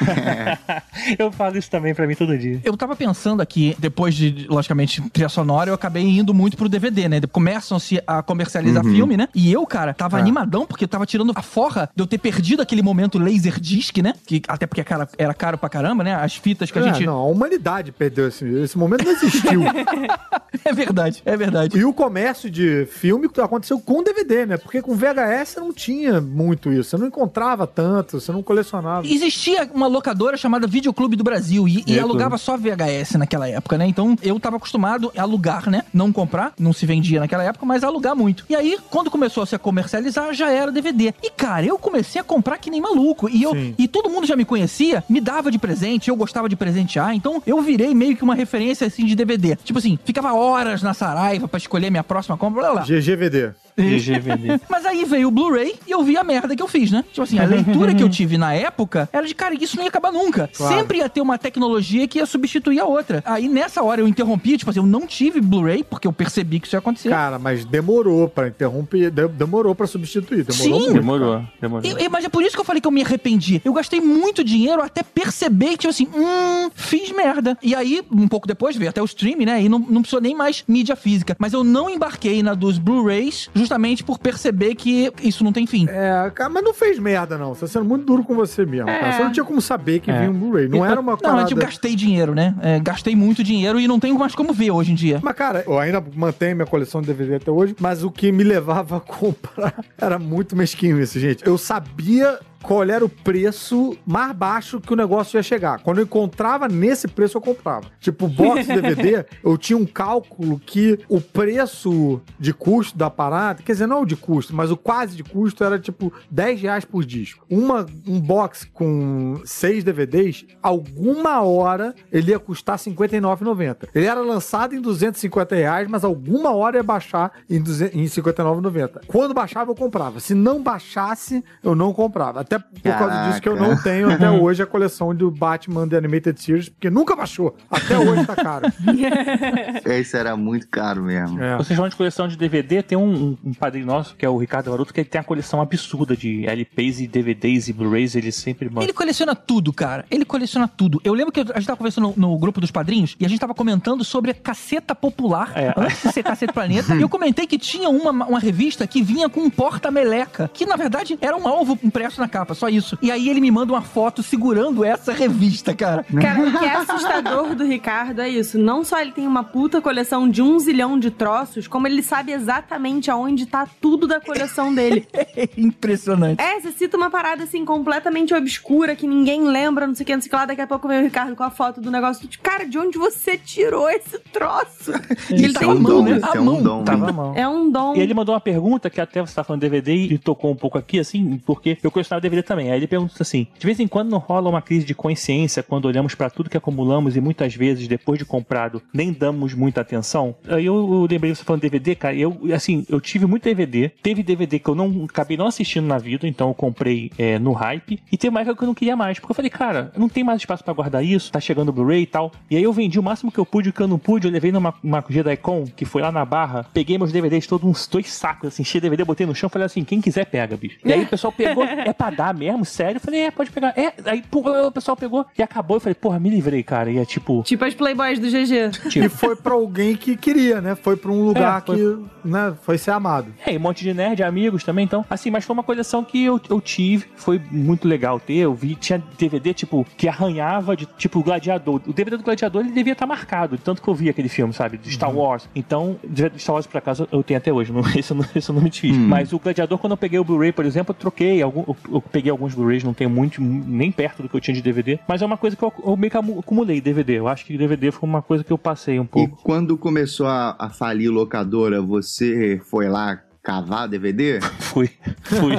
eu 1.18 1.30
falo 1.30 1.56
isso 1.56 1.70
também 1.70 1.94
pra 1.94 2.06
mim 2.06 2.14
todo 2.16 2.36
dia. 2.36 2.60
Eu 2.64 2.76
tava 2.76 2.96
pensando 2.96 3.40
aqui, 3.40 3.76
depois 3.78 4.14
de, 4.14 4.46
logicamente, 4.48 5.00
trilha 5.10 5.28
sonora, 5.28 5.70
eu 5.70 5.74
acabei 5.74 6.02
indo 6.02 6.34
muito 6.34 6.56
pro 6.56 6.68
DVD, 6.68 7.08
né? 7.08 7.20
Começam-se 7.30 8.02
a 8.06 8.20
comercializar 8.22 8.84
Uhum. 8.84 8.92
filme, 8.92 9.16
né? 9.16 9.28
E 9.34 9.52
eu, 9.52 9.64
cara, 9.64 9.94
tava 9.94 10.18
É. 10.18 10.20
animadão, 10.20 10.66
porque 10.66 10.84
eu 10.84 10.88
tava 10.88 11.06
tirando 11.06 11.32
a 11.36 11.42
forra 11.42 11.88
de 11.94 12.02
eu 12.02 12.06
ter 12.06 12.18
perdido 12.18 12.60
aquele 12.62 12.82
momento 12.82 13.18
Laserdisc, 13.18 13.96
né? 14.02 14.12
Que, 14.26 14.42
até 14.48 14.66
porque 14.66 14.82
cara, 14.82 15.08
era 15.16 15.32
caro 15.32 15.56
pra 15.56 15.68
caramba, 15.68 16.02
né? 16.02 16.14
As 16.14 16.34
fitas 16.34 16.70
que 16.70 16.78
a 16.78 16.82
É, 16.82 16.84
gente... 16.92 17.06
não, 17.06 17.14
a 17.16 17.24
humanidade 17.26 17.92
perdeu 17.92 18.26
esse, 18.28 18.44
esse 18.44 18.76
momento, 18.76 19.04
não 19.04 19.12
existiu. 19.12 19.60
É 20.64 20.72
verdade, 20.72 21.22
é 21.24 21.36
verdade. 21.36 21.78
e 21.78 21.84
o 21.84 21.92
comércio 21.92 22.50
de 22.50 22.86
filme 22.86 23.28
aconteceu 23.42 23.78
com 23.80 24.02
DVD, 24.02 24.44
né? 24.44 24.56
Porque 24.56 24.82
com 24.82 24.94
VHS 24.94 25.56
não 25.56 25.72
tinha 25.72 26.20
muito 26.20 26.70
isso. 26.70 26.90
Você 26.90 26.96
não 26.96 27.06
encontrava 27.06 27.66
tanto, 27.66 28.20
você 28.20 28.30
não 28.32 28.42
colecionava. 28.42 29.06
Existia 29.06 29.70
uma 29.72 29.86
locadora 29.86 30.36
chamada 30.36 30.66
Videoclube 30.66 31.16
do 31.16 31.24
Brasil 31.24 31.66
e, 31.66 31.84
e 31.86 31.98
alugava 31.98 32.36
só 32.36 32.56
VHS 32.56 33.12
naquela 33.18 33.48
época, 33.48 33.78
né? 33.78 33.86
Então 33.86 34.16
eu 34.22 34.38
tava 34.38 34.56
acostumado 34.56 35.12
a 35.16 35.22
alugar, 35.22 35.70
né? 35.70 35.84
Não 35.92 36.12
comprar, 36.12 36.52
não 36.58 36.72
se 36.72 36.84
vendia 36.86 37.20
naquela 37.20 37.44
época, 37.44 37.64
mas 37.64 37.82
alugar 37.84 38.14
muito. 38.14 38.44
E 38.48 38.54
aí, 38.54 38.78
quando 38.90 39.10
começou 39.10 39.42
a 39.42 39.46
se 39.46 39.58
comercializar, 39.58 40.32
já 40.34 40.50
era 40.50 40.70
DVD. 40.70 41.14
E 41.22 41.30
cara, 41.30 41.64
eu 41.64 41.78
comecei 41.78 42.20
a 42.20 42.24
comprar 42.24 42.58
que 42.58 42.70
nem 42.70 42.80
maluco. 42.80 43.28
E 43.28 43.42
eu 43.42 43.52
Sim. 43.52 43.74
e 43.78 43.88
todo 43.88 44.10
mundo 44.10 44.26
já 44.26 44.36
me 44.36 44.44
conhecia, 44.44 45.04
me 45.08 45.20
dava 45.20 45.50
de 45.50 45.58
presente, 45.58 46.08
eu 46.08 46.16
gostava 46.16 46.48
de 46.48 46.56
presentear. 46.56 47.14
Então 47.14 47.42
eu 47.46 47.60
virei 47.62 47.94
meio 47.94 48.16
que 48.16 48.24
uma 48.24 48.34
referência 48.34 48.86
assim 48.86 49.04
de 49.04 49.14
DVD. 49.14 49.56
Tipo 49.56 49.78
assim, 49.78 49.98
ficava 50.04 50.27
horas 50.34 50.82
na 50.82 50.94
Saraiva 50.94 51.46
pra 51.48 51.58
escolher 51.58 51.90
minha 51.90 52.04
próxima 52.04 52.36
compra, 52.36 52.62
blá, 52.62 52.72
blá. 52.72 52.82
GGVD. 52.82 53.52
GGVD. 53.82 54.60
Mas 54.68 54.84
aí 54.86 55.04
veio 55.04 55.28
o 55.28 55.30
Blu-ray 55.30 55.74
e 55.86 55.90
eu 55.90 56.02
vi 56.02 56.16
a 56.16 56.24
merda 56.24 56.54
que 56.56 56.62
eu 56.62 56.68
fiz, 56.68 56.90
né? 56.90 57.04
Tipo 57.10 57.22
assim, 57.22 57.38
a 57.38 57.44
leitura 57.44 57.94
que 57.94 58.02
eu 58.02 58.08
tive 58.08 58.36
na 58.38 58.52
época 58.54 59.08
era 59.12 59.26
de, 59.26 59.34
cara, 59.34 59.54
isso 59.54 59.76
não 59.76 59.84
ia 59.84 59.88
acabar 59.88 60.12
nunca. 60.12 60.48
Claro. 60.56 60.74
Sempre 60.76 60.98
ia 60.98 61.08
ter 61.08 61.20
uma 61.20 61.38
tecnologia 61.38 62.06
que 62.08 62.18
ia 62.18 62.26
substituir 62.26 62.80
a 62.80 62.84
outra. 62.84 63.22
Aí 63.24 63.48
nessa 63.48 63.82
hora 63.82 64.00
eu 64.00 64.08
interrompi, 64.08 64.56
tipo 64.58 64.70
assim, 64.70 64.80
eu 64.80 64.86
não 64.86 65.06
tive 65.06 65.40
Blu-ray, 65.40 65.84
porque 65.84 66.06
eu 66.06 66.12
percebi 66.12 66.60
que 66.60 66.66
isso 66.66 66.76
ia 66.76 66.78
acontecer. 66.80 67.08
Cara, 67.10 67.38
mas 67.38 67.64
demorou 67.64 68.28
pra 68.28 68.48
interromper, 68.48 69.10
de- 69.10 69.28
demorou 69.28 69.74
pra 69.74 69.86
substituir. 69.86 70.44
Demorou 70.44 70.64
Sim. 70.64 70.70
muito. 70.86 70.92
Demorou, 70.94 71.42
demorou. 71.60 71.90
E- 71.90 72.04
e- 72.04 72.08
mas 72.08 72.24
é 72.24 72.28
por 72.28 72.42
isso 72.42 72.54
que 72.54 72.60
eu 72.60 72.64
falei 72.64 72.80
que 72.80 72.86
eu 72.88 72.92
me 72.92 73.02
arrependi. 73.02 73.60
Eu 73.64 73.72
gastei 73.72 74.00
muito 74.00 74.42
dinheiro 74.44 74.82
até 74.82 75.02
perceber 75.02 75.70
que, 75.70 75.78
tipo 75.78 75.90
assim, 75.90 76.08
hum, 76.14 76.70
fiz 76.74 77.10
merda. 77.12 77.56
E 77.62 77.74
aí, 77.74 78.02
um 78.10 78.28
pouco 78.28 78.46
depois, 78.46 78.76
veio 78.76 78.90
até 78.90 79.00
o 79.00 79.04
stream, 79.04 79.38
né? 79.40 79.62
E 79.62 79.68
não, 79.68 79.78
não 79.78 80.00
precisou 80.02 80.20
nem 80.20 80.34
mais 80.34 80.64
mídia 80.66 80.96
física. 80.96 81.36
Mas 81.38 81.52
eu 81.52 81.62
não 81.64 81.88
embarquei 81.90 82.42
na 82.42 82.54
dos 82.54 82.78
Blu-rays 82.78 83.48
justamente 83.54 83.67
por 84.04 84.18
perceber 84.18 84.74
que 84.74 85.12
isso 85.22 85.42
não 85.44 85.52
tem 85.52 85.66
fim. 85.66 85.86
É, 85.88 86.30
cara, 86.34 86.48
mas 86.50 86.62
não 86.62 86.72
fez 86.74 86.98
merda, 86.98 87.36
não. 87.36 87.54
Você 87.54 87.62
tá 87.62 87.66
sendo 87.68 87.84
muito 87.84 88.04
duro 88.04 88.22
com 88.24 88.34
você 88.34 88.64
mesmo. 88.64 88.86
cara. 88.86 89.12
Você 89.12 89.22
não 89.24 89.32
tinha 89.32 89.44
como 89.44 89.60
saber 89.60 90.00
que 90.00 90.10
É. 90.10 90.18
vinha 90.18 90.30
um 90.30 90.34
Blu-ray. 90.34 90.68
Não 90.68 90.84
era 90.84 91.00
uma 91.00 91.12
Não, 91.12 91.18
parada... 91.18 91.42
eu 91.42 91.46
tipo, 91.48 91.60
gastei 91.60 91.94
dinheiro, 91.94 92.34
né? 92.34 92.54
É, 92.62 92.78
gastei 92.80 93.14
muito 93.16 93.42
dinheiro 93.44 93.78
e 93.80 93.86
não 93.88 93.98
tenho 94.00 94.18
mais 94.18 94.34
como 94.34 94.52
ver 94.52 94.70
hoje 94.70 94.92
em 94.92 94.94
dia. 94.94 95.20
Mas, 95.22 95.34
cara, 95.34 95.64
eu 95.66 95.78
ainda 95.78 96.02
mantenho 96.14 96.56
minha 96.56 96.66
coleção 96.66 97.00
de 97.00 97.06
DVD 97.08 97.36
até 97.36 97.50
hoje, 97.50 97.74
mas 97.80 98.02
o 98.04 98.10
que 98.10 98.30
me 98.32 98.44
levava 98.44 98.96
a 98.98 99.00
comprar 99.00 99.74
era 100.00 100.18
muito 100.18 100.54
mesquinho 100.56 101.00
isso, 101.00 101.18
gente. 101.18 101.46
Eu 101.46 101.58
sabia 101.58 102.38
qual 102.62 102.82
era 102.84 103.04
o 103.04 103.08
preço 103.08 103.96
mais 104.06 104.32
baixo 104.32 104.80
que 104.80 104.92
o 104.92 104.96
negócio 104.96 105.36
ia 105.36 105.42
chegar. 105.42 105.80
Quando 105.80 105.98
eu 105.98 106.04
encontrava 106.04 106.68
nesse 106.68 107.08
preço, 107.08 107.36
eu 107.36 107.40
comprava. 107.40 107.86
Tipo, 108.00 108.28
box 108.28 108.66
DVD, 108.66 109.24
eu 109.42 109.56
tinha 109.56 109.76
um 109.76 109.86
cálculo 109.86 110.60
que 110.64 110.98
o 111.08 111.20
preço 111.20 112.20
de 112.38 112.52
custo 112.52 112.96
da 112.96 113.10
parada, 113.10 113.62
quer 113.62 113.72
dizer, 113.72 113.86
não 113.86 114.02
o 114.02 114.06
de 114.06 114.16
custo, 114.16 114.54
mas 114.54 114.70
o 114.70 114.76
quase 114.76 115.16
de 115.16 115.24
custo 115.24 115.64
era 115.64 115.78
tipo 115.78 116.12
10 116.30 116.60
reais 116.60 116.84
por 116.84 117.04
disco. 117.04 117.44
Uma, 117.50 117.86
um 118.06 118.20
box 118.20 118.64
com 118.72 119.40
seis 119.44 119.84
DVDs, 119.84 120.46
alguma 120.62 121.42
hora 121.42 121.94
ele 122.12 122.30
ia 122.30 122.38
custar 122.38 122.78
R$ 122.78 122.92
59,90. 122.92 123.88
Ele 123.94 124.06
era 124.06 124.20
lançado 124.20 124.74
em 124.74 124.80
250 124.80 125.54
reais, 125.54 125.88
mas 125.88 126.04
alguma 126.04 126.54
hora 126.54 126.78
ia 126.78 126.82
baixar 126.82 127.32
em, 127.48 127.60
200 127.60 127.94
em 127.94 128.04
59,90. 128.04 129.06
Quando 129.06 129.34
baixava, 129.34 129.70
eu 129.70 129.74
comprava. 129.74 130.20
Se 130.20 130.34
não 130.34 130.62
baixasse, 130.62 131.44
eu 131.62 131.74
não 131.74 131.92
comprava. 131.92 132.44
Até 132.48 132.58
por 132.58 132.80
causa 132.80 132.98
Caraca. 133.08 133.28
disso 133.28 133.42
que 133.42 133.48
eu 133.48 133.56
não 133.56 133.76
tenho 133.76 134.10
até 134.10 134.30
hoje 134.32 134.62
a 134.62 134.66
coleção 134.66 135.14
do 135.14 135.30
Batman 135.30 135.86
The 135.86 135.98
Animated 135.98 136.40
Series, 136.40 136.68
porque 136.70 136.88
nunca 136.88 137.14
baixou. 137.14 137.54
Até 137.70 137.98
hoje 137.98 138.24
tá 138.26 138.34
caro. 138.34 138.66
Esse 139.84 140.16
era 140.16 140.36
muito 140.36 140.66
caro 140.68 141.02
mesmo. 141.02 141.42
É. 141.42 141.56
Vocês 141.56 141.76
falam 141.76 141.90
de 141.90 141.96
coleção 141.96 142.26
de 142.26 142.36
DVD, 142.36 142.82
tem 142.82 142.96
um, 142.96 143.08
um, 143.12 143.38
um 143.50 143.54
padrinho 143.54 143.86
nosso, 143.86 144.14
que 144.16 144.24
é 144.24 144.28
o 144.28 144.36
Ricardo 144.38 144.70
Varuto, 144.70 144.92
que 144.94 145.00
ele 145.00 145.08
tem 145.08 145.18
uma 145.20 145.24
coleção 145.26 145.60
absurda 145.60 146.16
de 146.16 146.46
LPs 146.46 147.00
e 147.00 147.06
DVDs 147.06 147.68
e 147.68 147.72
Blu-rays, 147.72 148.14
ele 148.16 148.32
sempre 148.32 148.68
manda. 148.70 148.84
Ele 148.84 148.92
coleciona 148.92 149.34
tudo, 149.34 149.72
cara. 149.72 150.04
Ele 150.10 150.24
coleciona 150.24 150.66
tudo. 150.66 151.00
Eu 151.04 151.12
lembro 151.14 151.32
que 151.32 151.40
a 151.40 151.44
gente 151.58 151.66
tava 151.66 151.76
conversando 151.76 152.14
no, 152.16 152.28
no 152.30 152.38
grupo 152.38 152.60
dos 152.60 152.70
padrinhos 152.70 153.14
e 153.20 153.26
a 153.26 153.28
gente 153.28 153.40
tava 153.40 153.54
comentando 153.54 154.02
sobre 154.04 154.30
a 154.30 154.34
caceta 154.34 154.94
popular, 154.94 155.52
É. 155.54 155.72
antes 155.76 156.02
de 156.02 156.12
ser 156.12 156.22
Caceta 156.22 156.52
Planeta. 156.52 156.94
e 156.94 157.02
eu 157.02 157.08
comentei 157.08 157.46
que 157.46 157.58
tinha 157.58 157.88
uma, 157.90 158.10
uma 158.10 158.38
revista 158.38 158.86
que 158.86 159.02
vinha 159.02 159.28
com 159.28 159.40
um 159.40 159.50
porta-meleca, 159.50 160.50
que 160.52 160.64
na 160.66 160.76
verdade 160.76 161.18
era 161.20 161.36
um 161.36 161.46
alvo 161.46 161.78
impresso 161.82 162.20
na 162.20 162.28
capa, 162.38 162.54
só 162.54 162.68
isso. 162.68 162.96
E 163.02 163.10
aí 163.10 163.28
ele 163.28 163.40
me 163.40 163.50
manda 163.50 163.72
uma 163.72 163.82
foto 163.82 164.22
segurando 164.22 164.84
essa 164.84 165.12
revista, 165.12 165.74
cara. 165.74 166.04
Cara, 166.04 166.40
o 166.40 166.58
que 166.58 166.64
é 166.64 166.74
assustador 166.76 167.54
do 167.54 167.64
Ricardo 167.64 168.20
é 168.20 168.28
isso. 168.28 168.58
Não 168.58 168.84
só 168.84 169.00
ele 169.00 169.12
tem 169.12 169.26
uma 169.26 169.42
puta 169.42 169.80
coleção 169.80 170.28
de 170.28 170.40
um 170.42 170.58
zilhão 170.58 170.98
de 170.98 171.10
troços, 171.10 171.66
como 171.66 171.86
ele 171.86 172.02
sabe 172.02 172.32
exatamente 172.32 173.10
aonde 173.10 173.46
tá 173.46 173.66
tudo 173.80 174.06
da 174.06 174.20
coleção 174.20 174.74
dele. 174.74 175.06
É 175.38 175.48
impressionante. 175.56 176.40
É, 176.40 176.58
você 176.58 176.72
cita 176.72 176.96
uma 176.96 177.10
parada 177.10 177.44
assim 177.44 177.64
completamente 177.64 178.34
obscura 178.34 178.96
que 178.96 179.06
ninguém 179.06 179.44
lembra, 179.44 179.86
não 179.86 179.94
sei 179.94 180.02
o 180.02 180.06
que, 180.06 180.14
não 180.14 180.20
sei 180.20 180.28
o 180.28 180.30
que 180.30 180.36
lá. 180.36 180.46
Daqui 180.46 180.60
a 180.60 180.66
pouco 180.66 180.88
vem 180.88 180.98
o 181.00 181.02
Ricardo 181.02 181.36
com 181.36 181.44
a 181.44 181.50
foto 181.50 181.80
do 181.80 181.90
negócio. 181.90 182.26
Tu, 182.26 182.38
Cara, 182.40 182.64
de 182.64 182.78
onde 182.78 182.98
você 182.98 183.36
tirou 183.36 183.88
esse 183.88 184.18
troço? 184.32 184.92
Ele 185.30 185.46
Isso 185.46 185.56
é 185.56 185.60
tem 185.60 185.68
um 185.68 185.76
tudo. 185.76 185.88
dom, 185.88 186.02
né? 186.02 186.20
A 186.22 186.36
é 186.36 186.40
um 186.40 186.62
dom. 186.62 186.82
Tava 186.82 187.06
né? 187.06 187.12
mão. 187.12 187.32
É 187.36 187.48
um 187.48 187.70
dom. 187.70 187.94
E 187.94 188.00
ele 188.00 188.14
mandou 188.14 188.34
uma 188.34 188.40
pergunta 188.40 188.90
que 188.90 189.00
até 189.00 189.20
você 189.20 189.34
tá 189.34 189.44
falando 189.44 189.60
DVD 189.60 189.94
e 189.94 190.18
tocou 190.18 190.50
um 190.50 190.56
pouco 190.56 190.78
aqui, 190.78 190.98
assim, 190.98 191.38
porque 191.44 191.78
eu 191.82 191.90
colecionava 191.90 192.20
DVD 192.28 192.42
também. 192.42 192.70
Aí 192.70 192.78
ele 192.78 192.86
pergunta 192.86 193.14
assim: 193.20 193.46
de 193.58 193.66
vez 193.66 193.80
em 193.80 193.88
quando 193.88 194.10
não 194.10 194.18
rola 194.18 194.48
uma 194.48 194.62
crise 194.62 194.86
de 194.86 194.94
consciência 194.94 195.62
quando 195.62 195.86
olhamos 195.86 196.14
pra 196.14 196.30
tudo 196.30 196.50
que 196.50 196.56
acumulamos 196.56 197.16
e 197.16 197.20
muitas 197.20 197.54
vezes, 197.54 197.88
depois 197.88 198.18
de 198.18 198.24
comprado, 198.24 198.82
nem 198.92 199.12
damos 199.12 199.54
muita 199.54 199.80
atenção? 199.80 200.34
Aí 200.48 200.66
eu, 200.66 200.74
eu 200.74 201.06
lembrei 201.10 201.34
você 201.34 201.44
falando 201.44 201.62
DVD, 201.62 201.94
cara. 201.94 202.14
Eu, 202.14 202.38
assim, 202.54 202.86
eu 202.88 203.00
tive 203.00 203.26
muito 203.26 203.44
DVD. 203.44 203.90
Teve 204.02 204.22
DVD 204.22 204.58
que 204.58 204.68
eu 204.68 204.74
não 204.74 205.06
acabei 205.08 205.36
não 205.36 205.46
assistindo 205.46 205.86
na 205.86 205.98
vida, 205.98 206.26
então 206.26 206.48
eu 206.48 206.54
comprei 206.54 207.10
é, 207.18 207.38
no 207.38 207.52
hype. 207.52 208.00
E 208.10 208.28
uma 208.28 208.40
época 208.40 208.56
que 208.56 208.62
eu 208.64 208.66
não 208.66 208.74
queria 208.74 208.96
mais. 208.96 209.18
Porque 209.18 209.32
eu 209.32 209.34
falei, 209.34 209.50
cara, 209.50 209.92
não 209.96 210.08
tem 210.08 210.22
mais 210.22 210.40
espaço 210.40 210.62
pra 210.62 210.74
guardar 210.74 211.04
isso, 211.04 211.32
tá 211.32 211.40
chegando 211.40 211.70
o 211.70 211.72
Blu-ray 211.72 212.02
e 212.02 212.06
tal. 212.06 212.32
E 212.50 212.56
aí 212.56 212.62
eu 212.62 212.72
vendi 212.72 212.98
o 212.98 213.02
máximo 213.02 213.32
que 213.32 213.38
eu 213.38 213.46
pude, 213.46 213.70
o 213.70 213.72
que 213.72 213.80
eu 213.80 213.88
não 213.88 213.98
pude, 213.98 214.26
eu 214.26 214.32
levei 214.32 214.52
numa 214.52 214.74
uma 214.82 215.04
Icon, 215.32 215.66
que 215.76 215.84
foi 215.84 216.02
lá 216.02 216.12
na 216.12 216.24
barra, 216.24 216.66
peguei 216.72 216.98
meus 216.98 217.12
DVDs, 217.12 217.46
todos 217.46 217.68
uns 217.68 217.86
dois 217.86 218.10
sacos, 218.10 218.48
assim, 218.48 218.64
cheio 218.64 218.80
de 218.80 218.86
DVD, 218.86 219.04
botei 219.04 219.26
no 219.26 219.34
chão, 219.34 219.48
falei 219.48 219.66
assim, 219.66 219.84
quem 219.84 220.00
quiser 220.00 220.26
pega, 220.26 220.56
bicho. 220.56 220.78
E 220.84 220.92
aí 220.92 221.02
o 221.02 221.06
pessoal 221.06 221.32
pegou, 221.32 221.64
é 221.64 221.92
pra 221.92 222.10
dar 222.18 222.34
mesmo, 222.34 222.64
sério? 222.64 222.96
Eu 222.96 223.00
falei, 223.00 223.20
é, 223.20 223.30
pode 223.30 223.50
pegar. 223.50 223.72
É, 223.78 223.92
aí 224.06 224.22
pô, 224.28 224.40
o 224.66 224.72
pessoal 224.72 224.96
pegou 224.96 225.24
e 225.38 225.42
acabou, 225.42 225.76
eu 225.76 225.80
falei, 225.80 225.94
porra, 225.94 226.18
me 226.18 226.28
livrei, 226.28 226.62
cara. 226.64 226.90
E 226.90 226.98
é 226.98 227.04
tipo... 227.04 227.42
Tipo 227.44 227.64
as 227.64 227.74
Playboys 227.74 228.18
do 228.18 228.26
GG. 228.28 228.98
E 229.04 229.08
foi 229.08 229.36
pra 229.36 229.54
alguém 229.54 229.94
que 229.94 230.16
queria, 230.16 230.60
né? 230.60 230.74
Foi 230.74 230.96
pra 230.96 231.12
um 231.12 231.24
lugar 231.24 231.62
É, 231.62 231.66
foi- 231.66 231.76
que, 231.76 232.28
né, 232.28 232.54
foi 232.62 232.76
ser 232.76 232.90
amado. 232.90 233.32
É, 233.46 233.52
e 233.54 233.56
um 233.56 233.60
monte 233.60 233.84
de 233.84 233.94
nerd, 233.94 234.22
amigos 234.22 234.64
também, 234.64 234.84
então, 234.84 235.04
assim, 235.08 235.30
mas 235.30 235.44
foi 235.44 235.54
uma 235.54 235.62
coleção 235.62 236.02
que 236.02 236.24
eu, 236.24 236.40
eu 236.50 236.60
tive, 236.60 237.06
foi 237.16 237.40
muito 237.50 237.86
legal 237.86 238.18
ter, 238.18 238.34
eu 238.38 238.54
vi, 238.54 238.74
tinha 238.74 239.00
DVD, 239.16 239.54
tipo, 239.54 239.86
que 239.96 240.08
arranhava 240.08 240.76
de, 240.76 240.86
tipo, 240.96 241.22
Gladiador, 241.22 241.80
o 241.86 241.92
DVD 241.92 242.16
do 242.16 242.22
Gladiador, 242.24 242.62
ele 242.62 242.72
devia 242.72 242.92
estar 242.94 243.06
marcado, 243.06 243.56
de 243.56 243.62
tanto 243.62 243.80
que 243.80 243.88
eu 243.88 243.94
vi 243.94 244.08
aquele 244.08 244.28
filme, 244.28 244.52
sabe, 244.52 244.76
de 244.78 244.90
Star 244.90 245.14
Wars, 245.14 245.48
então, 245.54 245.96
de 246.02 246.30
Star 246.38 246.54
Wars, 246.54 246.66
por 246.66 246.78
acaso, 246.78 247.06
eu 247.12 247.22
tenho 247.22 247.38
até 247.38 247.52
hoje, 247.52 247.70
não, 247.72 247.80
esse, 247.96 248.10
eu 248.10 248.16
não, 248.16 248.24
eu 248.34 248.54
não 248.54 248.62
me 248.62 248.70
desfiz, 248.70 248.96
mas 248.96 249.32
o 249.32 249.38
Gladiador, 249.38 249.78
quando 249.78 249.92
eu 249.92 249.96
peguei 249.96 250.18
o 250.18 250.24
Blu-ray, 250.24 250.52
por 250.52 250.64
exemplo, 250.64 250.90
eu 250.92 250.98
troquei, 250.98 251.40
algum, 251.42 251.60
eu, 251.68 251.76
eu 251.92 252.00
peguei 252.08 252.30
alguns 252.30 252.54
Blu-rays, 252.54 252.82
não 252.84 252.94
tenho 252.94 253.10
muito, 253.10 253.40
nem 253.40 253.92
perto 253.92 254.22
do 254.22 254.28
que 254.28 254.36
eu 254.36 254.40
tinha 254.40 254.54
de 254.54 254.62
DVD, 254.62 254.98
mas 255.06 255.22
é 255.22 255.26
uma 255.26 255.36
coisa 255.36 255.56
que 255.56 255.62
eu, 255.62 255.72
eu 255.84 255.96
meio 255.96 256.10
que 256.10 256.16
acumulei, 256.16 256.80
DVD, 256.80 257.18
eu 257.18 257.28
acho 257.28 257.44
que 257.44 257.56
DVD 257.56 257.90
foi 257.90 258.08
uma 258.08 258.22
coisa 258.22 258.42
que 258.42 258.52
eu 258.52 258.58
passei 258.58 258.98
um 258.98 259.04
E 259.04 259.08
pouco. 259.08 259.42
quando 259.42 259.76
começou 259.76 260.26
a, 260.26 260.56
a 260.58 260.70
falir 260.70 261.10
locadora, 261.10 261.80
você 261.80 262.60
foi 262.64 262.88
lá 262.88 263.22
cavar 263.48 263.88
DVD? 263.88 264.40
Fui, 264.68 264.90
fui. 265.22 265.54